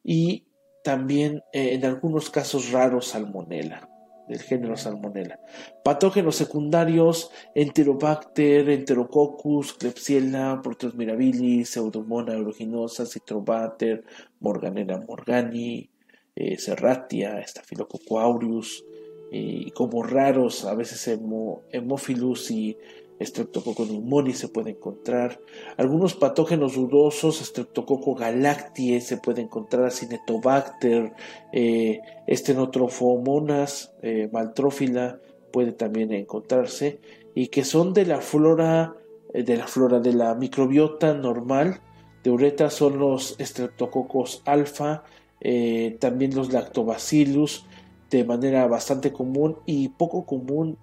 Y 0.03 0.45
también 0.85 1.43
en 1.53 1.85
algunos 1.85 2.31
casos 2.31 2.71
raros 2.71 3.09
Salmonella 3.09 3.89
del 4.27 4.41
género 4.41 4.77
Salmonella. 4.77 5.39
Patógenos 5.85 6.37
secundarios, 6.37 7.31
Enterobacter, 7.55 8.69
Enterococcus, 8.71 9.75
Klebsiella, 9.75 10.61
Proteus 10.63 10.95
mirabilis, 10.95 11.71
Pseudomonas 11.71 12.35
aeruginosa, 12.35 13.07
Citrobacter, 13.07 14.05
Morganella 14.41 14.99
morgani, 14.99 15.89
eh, 16.35 16.59
Serratia, 16.59 17.43
Staphylococcus 17.47 18.19
aureus, 18.19 18.85
eh, 18.89 19.06
y 19.31 19.71
como 19.73 20.03
raros 20.03 20.65
a 20.65 20.75
veces 20.75 21.09
Hemophilus 21.09 22.51
y 22.51 22.77
Streptococcus 23.21 23.89
pneumoniae 23.89 24.35
se 24.35 24.49
puede 24.49 24.71
encontrar. 24.71 25.41
Algunos 25.77 26.15
patógenos 26.15 26.75
dudosos, 26.75 27.39
Streptococcus 27.39 28.19
galactiae 28.19 29.01
se 29.01 29.17
puede 29.17 29.43
encontrar, 29.43 29.91
Cinetobacter, 29.91 31.13
eh, 31.53 32.01
Estenotrofomonas 32.27 33.93
eh, 34.03 34.29
maltrófila 34.33 35.21
puede 35.51 35.73
también 35.73 36.13
encontrarse 36.13 37.01
y 37.35 37.49
que 37.49 37.65
son 37.65 37.95
de 37.95 38.05
la 38.05 38.21
flora 38.21 38.95
eh, 39.33 39.43
de 39.43 39.57
la 39.57 39.67
flora 39.67 40.01
de 40.01 40.13
la 40.13 40.35
microbiota 40.35 41.15
normal 41.15 41.81
de 42.27 42.33
uretra 42.33 42.71
son 42.71 42.99
los 42.99 43.37
Streptococcus 43.39 44.43
alfa, 44.47 45.05
eh, 45.41 45.97
también 46.01 46.35
los 46.35 46.53
Lactobacillus 46.53 47.67
de 48.11 48.25
manera 48.25 48.67
bastante 48.67 49.13
común 49.13 49.57
y 49.67 49.89
poco 49.89 50.25
común 50.27 50.79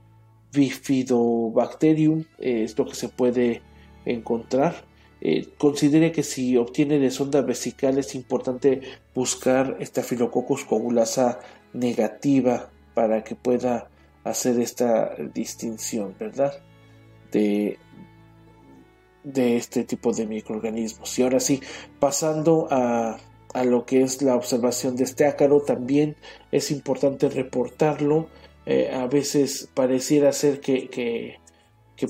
Bifidobacterium 0.53 2.25
eh, 2.39 2.63
es 2.63 2.77
lo 2.77 2.85
que 2.85 2.95
se 2.95 3.09
puede 3.09 3.61
encontrar. 4.05 4.85
Eh, 5.21 5.49
considere 5.57 6.11
que 6.11 6.21
si 6.21 6.57
obtiene 6.57 6.99
de 6.99 7.09
sonda 7.09 7.41
vesical 7.41 7.97
es 7.97 8.13
importante 8.13 8.81
buscar 9.15 9.77
Staphylococcus 9.81 10.65
coagulasa 10.65 11.39
negativa 11.73 12.69
para 12.93 13.23
que 13.23 13.35
pueda 13.35 13.89
hacer 14.23 14.59
esta 14.59 15.15
distinción, 15.33 16.15
¿verdad? 16.19 16.53
De, 17.31 17.79
de 19.23 19.57
este 19.57 19.85
tipo 19.85 20.11
de 20.13 20.27
microorganismos. 20.27 21.17
Y 21.17 21.23
ahora 21.23 21.39
sí, 21.39 21.61
pasando 21.99 22.67
a, 22.69 23.17
a 23.53 23.63
lo 23.63 23.85
que 23.85 24.01
es 24.01 24.21
la 24.21 24.35
observación 24.35 24.95
de 24.95 25.03
este 25.03 25.25
ácaro, 25.25 25.61
también 25.61 26.15
es 26.51 26.71
importante 26.71 27.29
reportarlo 27.29 28.27
eh, 28.65 28.89
a 28.93 29.07
veces 29.07 29.69
pareciera 29.73 30.31
ser 30.31 30.61
que, 30.61 30.89
que, 30.89 31.39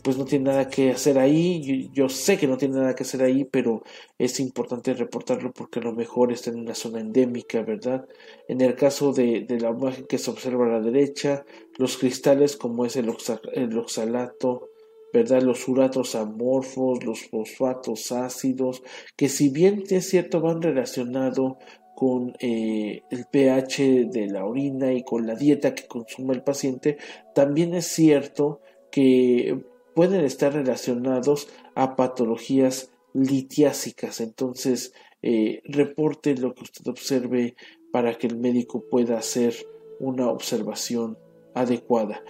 pues 0.03 0.17
no 0.17 0.25
tiene 0.25 0.45
nada 0.45 0.69
que 0.69 0.91
hacer 0.91 1.19
ahí. 1.19 1.89
Yo, 1.93 2.09
sé 2.09 2.37
que 2.37 2.47
no 2.47 2.57
tiene 2.57 2.77
nada 2.77 2.95
que 2.95 3.03
hacer 3.03 3.21
ahí, 3.21 3.45
pero 3.45 3.83
es 4.17 4.39
importante 4.39 4.93
reportarlo 4.93 5.51
porque 5.51 5.79
a 5.79 5.83
lo 5.83 5.93
mejor 5.93 6.31
está 6.31 6.49
en 6.49 6.59
una 6.59 6.73
zona 6.73 6.99
endémica, 6.99 7.61
¿verdad? 7.61 8.07
En 8.47 8.61
el 8.61 8.75
caso 8.75 9.13
de, 9.13 9.45
la 9.59 9.69
imagen 9.69 10.05
que 10.07 10.17
se 10.17 10.31
observa 10.31 10.65
a 10.65 10.69
la 10.69 10.79
derecha, 10.79 11.45
los 11.77 11.97
cristales 11.97 12.57
como 12.57 12.85
es 12.85 12.95
el 12.95 13.09
oxalato, 13.09 14.69
¿verdad? 15.13 15.43
Los 15.43 15.67
uratos 15.67 16.15
amorfos, 16.15 17.05
los 17.05 17.29
fosfatos 17.29 18.11
ácidos, 18.11 18.81
que 19.15 19.29
si 19.29 19.49
bien 19.49 19.83
es 19.89 20.09
cierto 20.09 20.41
van 20.41 20.61
relacionados 20.61 21.53
con 21.95 22.33
eh, 22.39 23.03
el 23.11 23.25
pH 23.31 24.09
de 24.11 24.27
la 24.27 24.45
orina 24.45 24.91
y 24.91 25.03
con 25.03 25.27
la 25.27 25.35
dieta 25.35 25.75
que 25.75 25.87
consume 25.87 26.33
el 26.33 26.41
paciente, 26.41 26.97
también 27.35 27.75
es 27.75 27.85
cierto 27.85 28.61
que 28.91 29.63
pueden 29.93 30.25
estar 30.25 30.53
relacionados 30.53 31.47
a 31.75 31.95
patologías 31.95 32.91
litiásicas. 33.13 34.19
Entonces, 34.19 34.93
eh, 35.21 35.61
reporte 35.65 36.35
lo 36.35 36.55
que 36.55 36.63
usted 36.63 36.87
observe 36.87 37.55
para 37.91 38.15
que 38.15 38.25
el 38.25 38.37
médico 38.37 38.83
pueda 38.89 39.19
hacer 39.19 39.53
una 39.99 40.29
observación 40.29 41.17
adecuada. 41.53 42.23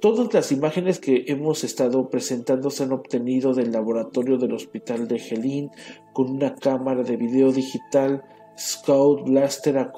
Todas 0.00 0.32
las 0.32 0.50
imágenes 0.50 0.98
que 0.98 1.24
hemos 1.28 1.62
estado 1.62 2.08
presentando 2.08 2.70
se 2.70 2.84
han 2.84 2.92
obtenido 2.92 3.52
del 3.52 3.70
laboratorio 3.70 4.38
del 4.38 4.54
Hospital 4.54 5.06
de 5.06 5.18
Gelín 5.18 5.70
con 6.14 6.30
una 6.30 6.54
cámara 6.54 7.02
de 7.02 7.18
video 7.18 7.52
digital 7.52 8.24
Scout 8.58 9.28
Blaster 9.28 9.90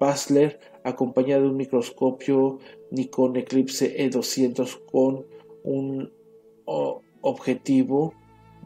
Basler 0.00 0.58
acompañado 0.84 1.42
de 1.42 1.48
un 1.50 1.56
microscopio 1.58 2.60
Nikon 2.90 3.36
Eclipse 3.36 3.94
E200 3.98 4.86
con 4.90 5.26
un 5.64 6.10
objetivo 7.20 8.14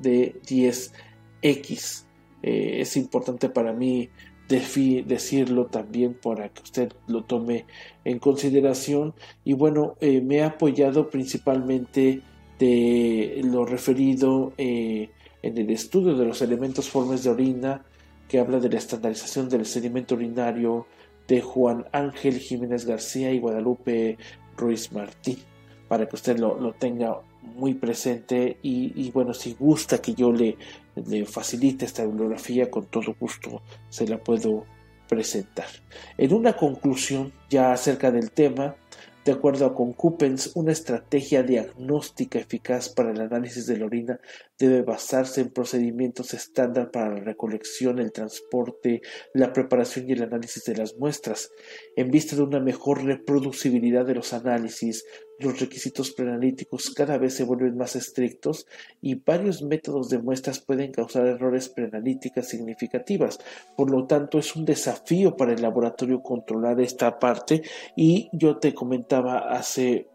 de 0.01 0.41
10x. 0.47 2.05
Eh, 2.43 2.81
es 2.81 2.97
importante 2.97 3.49
para 3.49 3.73
mí 3.73 4.09
decirlo 4.49 5.67
también 5.67 6.15
para 6.15 6.49
que 6.49 6.63
usted 6.63 6.93
lo 7.07 7.25
tome 7.25 7.67
en 8.05 8.19
consideración. 8.19 9.15
Y 9.45 9.55
bueno, 9.55 9.97
eh, 10.01 10.21
me 10.21 10.43
ha 10.43 10.47
apoyado 10.47 11.11
principalmente 11.11 12.23
de 12.59 13.41
lo 13.45 13.65
referido 13.65 14.53
eh, 14.57 15.11
en 15.43 15.59
el 15.59 15.71
estudio 15.71 16.17
de 16.17 16.25
los 16.25 16.43
elementos 16.43 16.89
formes 16.89 17.25
de 17.25 17.31
orina 17.31 17.85
que 18.29 18.39
habla 18.39 18.59
de 18.59 18.69
la 18.69 18.79
estandarización 18.79 19.49
del 19.49 19.67
sedimento 19.67 20.15
urinario 20.15 20.87
de 21.29 21.41
Juan 21.41 21.87
Ángel 21.93 22.39
Jiménez 22.39 22.87
García 22.87 23.33
y 23.33 23.39
Guadalupe 23.39 24.17
Ruiz 24.57 24.93
Martí, 24.93 25.39
para 25.89 26.09
que 26.09 26.17
usted 26.17 26.39
lo, 26.39 26.73
tenga 26.73 27.21
muy 27.43 27.75
presente 27.75 28.59
y, 28.63 29.11
bueno, 29.13 29.35
si 29.35 29.55
gusta 29.55 29.99
que 29.99 30.15
yo 30.15 30.33
le, 30.33 30.57
le 30.97 31.27
facilite 31.27 31.85
esta 31.85 32.05
bibliografía, 32.05 32.71
con 32.71 32.87
todo 32.87 33.15
gusto 33.19 33.63
se 33.89 34.09
la 34.09 34.19
puedo 34.19 34.65
presentar. 35.09 35.67
En 36.19 36.33
una 36.33 36.57
conclusión 36.57 37.33
ya 37.49 37.73
acerca 37.73 38.11
del 38.11 38.31
tema, 38.31 38.77
de 39.27 39.33
acuerdo 39.33 39.67
a 39.67 39.75
Concupens, 39.75 40.53
una 40.55 40.71
estrategia 40.71 41.43
diagnóstica 41.43 42.39
eficaz 42.39 42.89
para 42.89 43.11
el 43.11 43.21
análisis 43.21 43.67
de 43.67 43.77
la 43.77 43.87
orina 43.87 44.21
debe 44.57 44.83
basarse 44.83 45.41
en 45.41 45.51
procedimientos 45.51 46.33
estándar 46.33 46.93
para 46.93 47.13
la 47.13 47.21
recolección, 47.21 47.99
el 47.99 48.13
transporte, 48.13 49.03
la 49.35 49.53
preparación 49.53 50.09
y 50.09 50.13
el 50.13 50.23
análisis 50.23 50.65
de 50.65 50.77
las 50.77 50.97
muestras. 50.97 51.51
En 51.97 52.13
vista 52.13 52.37
de 52.37 52.43
una 52.43 52.61
mejor 52.61 53.03
reproducibilidad 53.03 54.07
de 54.07 54.15
los 54.15 54.33
análisis, 54.33 55.05
los 55.39 55.61
requisitos 55.61 56.13
preanalíticos 56.13 56.91
cada 56.91 57.19
vez 57.19 57.35
se 57.35 57.45
vuelven 57.45 57.77
más 57.77 57.97
estrictos 57.97 58.67
y 59.01 59.17
varios 59.17 59.63
métodos 59.63 60.09
de 60.09 60.19
muestras 60.19 60.61
pueden 60.61 60.93
causar 60.93 61.27
errores 61.27 61.69
preanalíticas 61.69 62.49
significativas. 62.49 63.39
Por 63.77 63.91
lo 63.91 64.07
tanto, 64.07 64.39
es 64.39 64.57
un 64.57 64.65
desafío 64.65 65.37
para 65.37 65.53
el 65.53 65.63
laboratorio 65.63 66.23
controlar 66.23 66.81
esta 66.81 67.19
parte 67.19 67.63
y 67.97 68.29
yo 68.33 68.57
te 68.59 68.75
comentaba 68.75 69.39
hace 69.39 70.09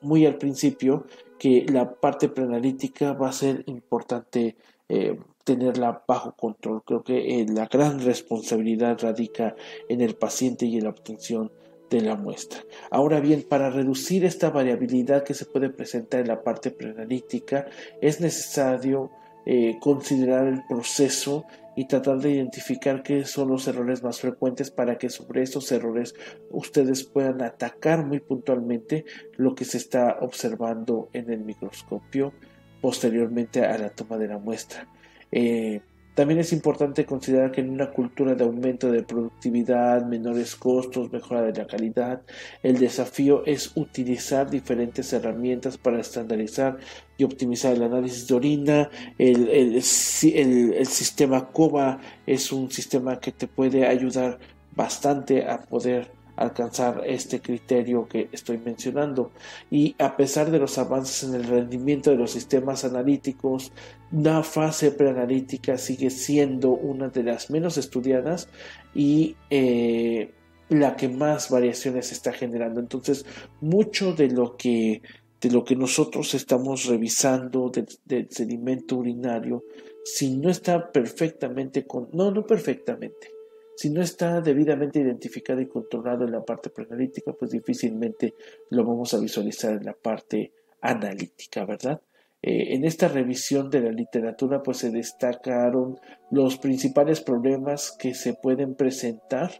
muy 0.00 0.26
al 0.26 0.36
principio 0.36 1.06
que 1.38 1.66
la 1.68 1.94
parte 1.94 2.28
preanalítica 2.28 3.12
va 3.12 3.28
a 3.28 3.32
ser 3.32 3.64
importante 3.66 4.56
eh, 4.88 5.18
tenerla 5.44 6.02
bajo 6.06 6.34
control. 6.34 6.82
Creo 6.84 7.02
que 7.02 7.40
eh, 7.40 7.46
la 7.48 7.66
gran 7.66 8.00
responsabilidad 8.00 8.98
radica 9.00 9.54
en 9.88 10.00
el 10.00 10.14
paciente 10.14 10.66
y 10.66 10.78
en 10.78 10.84
la 10.84 10.90
obtención 10.90 11.52
de 11.90 12.00
la 12.00 12.16
muestra. 12.16 12.60
Ahora 12.90 13.20
bien, 13.20 13.44
para 13.48 13.70
reducir 13.70 14.24
esta 14.24 14.50
variabilidad 14.50 15.24
que 15.24 15.34
se 15.34 15.46
puede 15.46 15.70
presentar 15.70 16.20
en 16.20 16.28
la 16.28 16.42
parte 16.42 16.70
preanalítica, 16.70 17.66
es 18.00 18.20
necesario 18.20 19.10
eh, 19.46 19.78
considerar 19.80 20.46
el 20.46 20.62
proceso 20.66 21.44
y 21.76 21.86
tratar 21.86 22.18
de 22.18 22.30
identificar 22.30 23.02
qué 23.02 23.24
son 23.24 23.48
los 23.48 23.66
errores 23.68 24.02
más 24.02 24.20
frecuentes 24.20 24.70
para 24.70 24.96
que 24.96 25.10
sobre 25.10 25.42
esos 25.42 25.70
errores 25.72 26.14
ustedes 26.50 27.04
puedan 27.04 27.42
atacar 27.42 28.06
muy 28.06 28.20
puntualmente 28.20 29.04
lo 29.36 29.54
que 29.54 29.64
se 29.64 29.78
está 29.78 30.18
observando 30.20 31.10
en 31.12 31.30
el 31.30 31.40
microscopio 31.40 32.32
posteriormente 32.80 33.64
a 33.64 33.76
la 33.76 33.90
toma 33.90 34.18
de 34.18 34.28
la 34.28 34.38
muestra. 34.38 34.88
Eh, 35.32 35.80
También 36.14 36.38
es 36.38 36.52
importante 36.52 37.04
considerar 37.04 37.50
que 37.50 37.60
en 37.60 37.70
una 37.70 37.90
cultura 37.90 38.36
de 38.36 38.44
aumento 38.44 38.90
de 38.90 39.02
productividad, 39.02 40.06
menores 40.06 40.54
costos, 40.54 41.12
mejora 41.12 41.42
de 41.42 41.52
la 41.52 41.66
calidad, 41.66 42.22
el 42.62 42.78
desafío 42.78 43.44
es 43.46 43.72
utilizar 43.74 44.48
diferentes 44.48 45.12
herramientas 45.12 45.76
para 45.76 46.00
estandarizar 46.00 46.78
y 47.18 47.24
optimizar 47.24 47.74
el 47.74 47.82
análisis 47.82 48.28
de 48.28 48.34
orina. 48.34 48.90
El, 49.18 49.48
el, 49.48 49.82
sistema 49.82 51.50
COBA 51.50 51.98
es 52.26 52.52
un 52.52 52.70
sistema 52.70 53.18
que 53.18 53.32
te 53.32 53.48
puede 53.48 53.86
ayudar 53.86 54.38
bastante 54.76 55.44
a 55.48 55.62
poder 55.62 56.10
alcanzar 56.36 57.02
este 57.06 57.40
criterio 57.40 58.08
que 58.08 58.28
estoy 58.32 58.58
mencionando. 58.58 59.32
Y 59.70 59.94
a 59.98 60.16
pesar 60.16 60.50
de 60.50 60.58
los 60.58 60.78
avances 60.78 61.28
en 61.28 61.34
el 61.34 61.44
rendimiento 61.44 62.10
de 62.10 62.16
los 62.16 62.32
sistemas 62.32 62.84
analíticos, 62.84 63.72
la 64.12 64.42
fase 64.42 64.90
preanalítica 64.90 65.78
sigue 65.78 66.10
siendo 66.10 66.70
una 66.70 67.08
de 67.08 67.22
las 67.22 67.50
menos 67.50 67.76
estudiadas 67.78 68.48
y 68.94 69.36
eh, 69.50 70.32
la 70.68 70.96
que 70.96 71.08
más 71.08 71.50
variaciones 71.50 72.12
está 72.12 72.32
generando. 72.32 72.80
Entonces, 72.80 73.26
mucho 73.60 74.12
de 74.12 74.28
lo 74.28 74.56
que 74.56 75.02
de 75.44 75.50
lo 75.50 75.62
que 75.62 75.76
nosotros 75.76 76.32
estamos 76.32 76.86
revisando 76.86 77.70
del, 77.70 78.28
sedimento 78.30 78.96
urinario, 78.96 79.64
si 80.02 80.38
no 80.38 80.48
está 80.48 80.90
perfectamente 80.90 81.86
con, 81.86 82.08
no, 82.14 82.30
no 82.30 82.46
perfectamente, 82.46 83.33
si 83.76 83.90
no 83.90 84.02
está 84.02 84.40
debidamente 84.40 85.00
identificado 85.00 85.60
y 85.60 85.68
controlado 85.68 86.24
en 86.24 86.32
la 86.32 86.44
parte 86.44 86.70
preanalítica, 86.70 87.32
pues 87.32 87.50
difícilmente 87.50 88.34
lo 88.70 88.84
vamos 88.84 89.14
a 89.14 89.18
visualizar 89.18 89.72
en 89.74 89.84
la 89.84 89.94
parte 89.94 90.52
analítica, 90.80 91.64
¿verdad? 91.64 92.00
Eh, 92.42 92.74
en 92.74 92.84
esta 92.84 93.08
revisión 93.08 93.70
de 93.70 93.80
la 93.80 93.90
literatura, 93.90 94.62
pues 94.62 94.76
se 94.78 94.90
destacaron 94.90 95.98
los 96.30 96.58
principales 96.58 97.20
problemas 97.20 97.96
que 97.98 98.14
se 98.14 98.34
pueden 98.34 98.74
presentar 98.74 99.50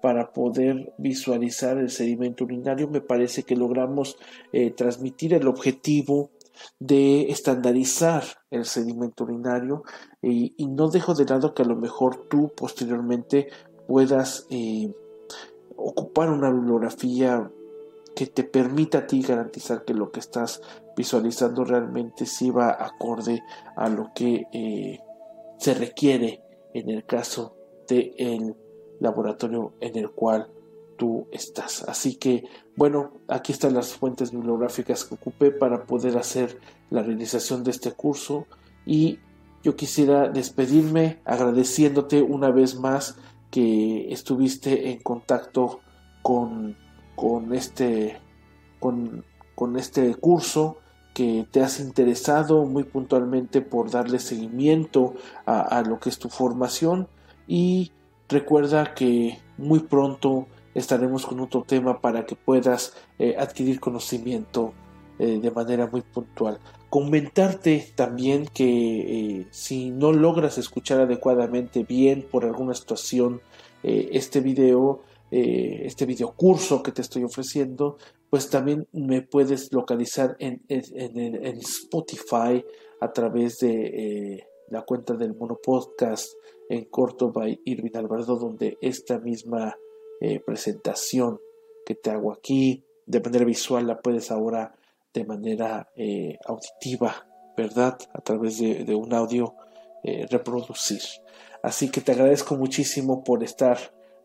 para 0.00 0.32
poder 0.32 0.92
visualizar 0.98 1.76
el 1.78 1.90
sedimento 1.90 2.44
urinario. 2.44 2.88
Me 2.88 3.02
parece 3.02 3.42
que 3.42 3.54
logramos 3.54 4.16
eh, 4.52 4.70
transmitir 4.70 5.34
el 5.34 5.46
objetivo 5.46 6.30
de 6.78 7.30
estandarizar 7.30 8.24
el 8.50 8.64
sedimento 8.64 9.24
urinario 9.24 9.82
y, 10.20 10.54
no 10.66 10.88
dejo 10.88 11.14
de 11.14 11.24
lado 11.24 11.54
que 11.54 11.62
a 11.62 11.66
lo 11.66 11.76
mejor 11.76 12.28
tú 12.28 12.52
posteriormente 12.56 13.48
puedas 13.86 14.46
eh, 14.50 14.92
ocupar 15.76 16.30
una 16.30 16.50
bibliografía 16.50 17.50
que 18.14 18.26
te 18.26 18.44
permita 18.44 18.98
a 18.98 19.06
ti 19.06 19.22
garantizar 19.22 19.84
que 19.84 19.94
lo 19.94 20.10
que 20.10 20.20
estás 20.20 20.60
visualizando 20.96 21.64
realmente 21.64 22.26
sí 22.26 22.50
va 22.50 22.70
acorde 22.70 23.42
a 23.76 23.88
lo 23.88 24.10
que 24.14 24.46
eh, 24.52 25.00
se 25.58 25.74
requiere 25.74 26.42
en 26.74 26.90
el 26.90 27.04
caso 27.04 27.56
del 27.88 28.56
laboratorio 29.00 29.74
en 29.80 29.96
el 29.96 30.10
cual 30.10 30.48
tú 30.96 31.26
estás. 31.32 31.82
Así 31.88 32.16
que, 32.16 32.44
bueno, 32.76 33.12
aquí 33.28 33.52
están 33.52 33.74
las 33.74 33.94
fuentes 33.94 34.32
bibliográficas 34.32 35.04
que 35.04 35.14
ocupé 35.14 35.50
para 35.50 35.84
poder 35.84 36.16
hacer 36.16 36.58
la 36.90 37.02
realización 37.02 37.64
de 37.64 37.70
este 37.70 37.92
curso 37.92 38.46
y 38.84 39.18
yo 39.62 39.76
quisiera 39.76 40.28
despedirme 40.28 41.20
agradeciéndote 41.24 42.22
una 42.22 42.50
vez 42.50 42.74
más 42.74 43.16
que 43.50 44.12
estuviste 44.12 44.90
en 44.90 45.00
contacto 45.00 45.80
con, 46.22 46.76
con 47.14 47.54
este 47.54 48.20
con, 48.80 49.24
con 49.54 49.76
este 49.76 50.14
curso 50.16 50.78
que 51.14 51.46
te 51.50 51.62
has 51.62 51.78
interesado 51.78 52.64
muy 52.64 52.84
puntualmente 52.84 53.60
por 53.60 53.90
darle 53.90 54.18
seguimiento 54.18 55.14
a, 55.46 55.60
a, 55.60 55.82
lo 55.82 56.00
que 56.00 56.08
es 56.08 56.18
tu 56.18 56.28
formación 56.28 57.06
y 57.46 57.92
recuerda 58.28 58.94
que 58.94 59.38
muy 59.58 59.80
pronto 59.80 60.48
estaremos 60.74 61.26
con 61.26 61.40
otro 61.40 61.64
tema 61.64 62.00
para 62.00 62.26
que 62.26 62.36
puedas 62.36 62.94
eh, 63.18 63.34
adquirir 63.38 63.80
conocimiento 63.80 64.72
eh, 65.18 65.38
de 65.40 65.50
manera 65.50 65.86
muy 65.86 66.02
puntual. 66.02 66.58
Comentarte 66.88 67.92
también 67.94 68.46
que 68.46 69.40
eh, 69.40 69.46
si 69.50 69.90
no 69.90 70.12
logras 70.12 70.58
escuchar 70.58 71.00
adecuadamente 71.00 71.84
bien 71.84 72.26
por 72.30 72.44
alguna 72.44 72.74
situación 72.74 73.40
este 73.84 74.40
video, 74.40 75.02
este 75.32 76.06
video 76.06 76.34
curso 76.36 76.84
que 76.84 76.92
te 76.92 77.02
estoy 77.02 77.24
ofreciendo, 77.24 77.96
pues 78.30 78.48
también 78.48 78.86
me 78.92 79.22
puedes 79.22 79.72
localizar 79.72 80.36
en, 80.38 80.62
en 80.68 81.58
Spotify 81.58 82.64
a 83.00 83.12
través 83.12 83.58
de 83.58 84.46
la 84.68 84.82
cuenta 84.82 85.14
del 85.14 85.34
Mono 85.34 85.58
Podcast 85.60 86.32
en 86.68 86.84
corto 86.84 87.32
by 87.32 87.60
Irving 87.64 87.90
Alvarado, 87.94 88.36
donde 88.36 88.78
esta 88.80 89.18
misma 89.18 89.76
eh, 90.24 90.38
presentación 90.38 91.40
que 91.84 91.96
te 91.96 92.10
hago 92.10 92.32
aquí 92.32 92.84
de 93.06 93.20
manera 93.20 93.44
visual 93.44 93.88
la 93.88 94.00
puedes 94.00 94.30
ahora 94.30 94.72
de 95.12 95.24
manera 95.24 95.90
eh, 95.96 96.38
auditiva, 96.46 97.26
¿verdad? 97.56 97.98
A 98.14 98.20
través 98.20 98.58
de, 98.58 98.94
un 98.94 99.12
audio 99.14 99.56
eh, 100.04 100.28
reproducir. 100.30 101.02
Así 101.64 101.90
que 101.90 102.00
te 102.00 102.12
agradezco 102.12 102.54
muchísimo 102.54 103.24
por 103.24 103.42
estar 103.42 103.78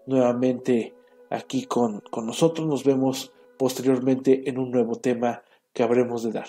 nuevamente 0.05 0.93
aquí 1.31 1.65
con, 1.65 2.01
con 2.11 2.27
nosotros. 2.27 2.67
Nos 2.67 2.83
vemos 2.83 3.33
posteriormente 3.57 4.47
en 4.47 4.59
un 4.59 4.69
nuevo 4.69 4.99
tema 4.99 5.41
que 5.73 5.81
habremos 5.81 6.21
de 6.21 6.31
dar. 6.31 6.47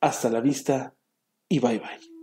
Hasta 0.00 0.30
la 0.30 0.40
vista 0.40 0.94
y 1.48 1.58
bye 1.58 1.80
bye. 1.80 2.13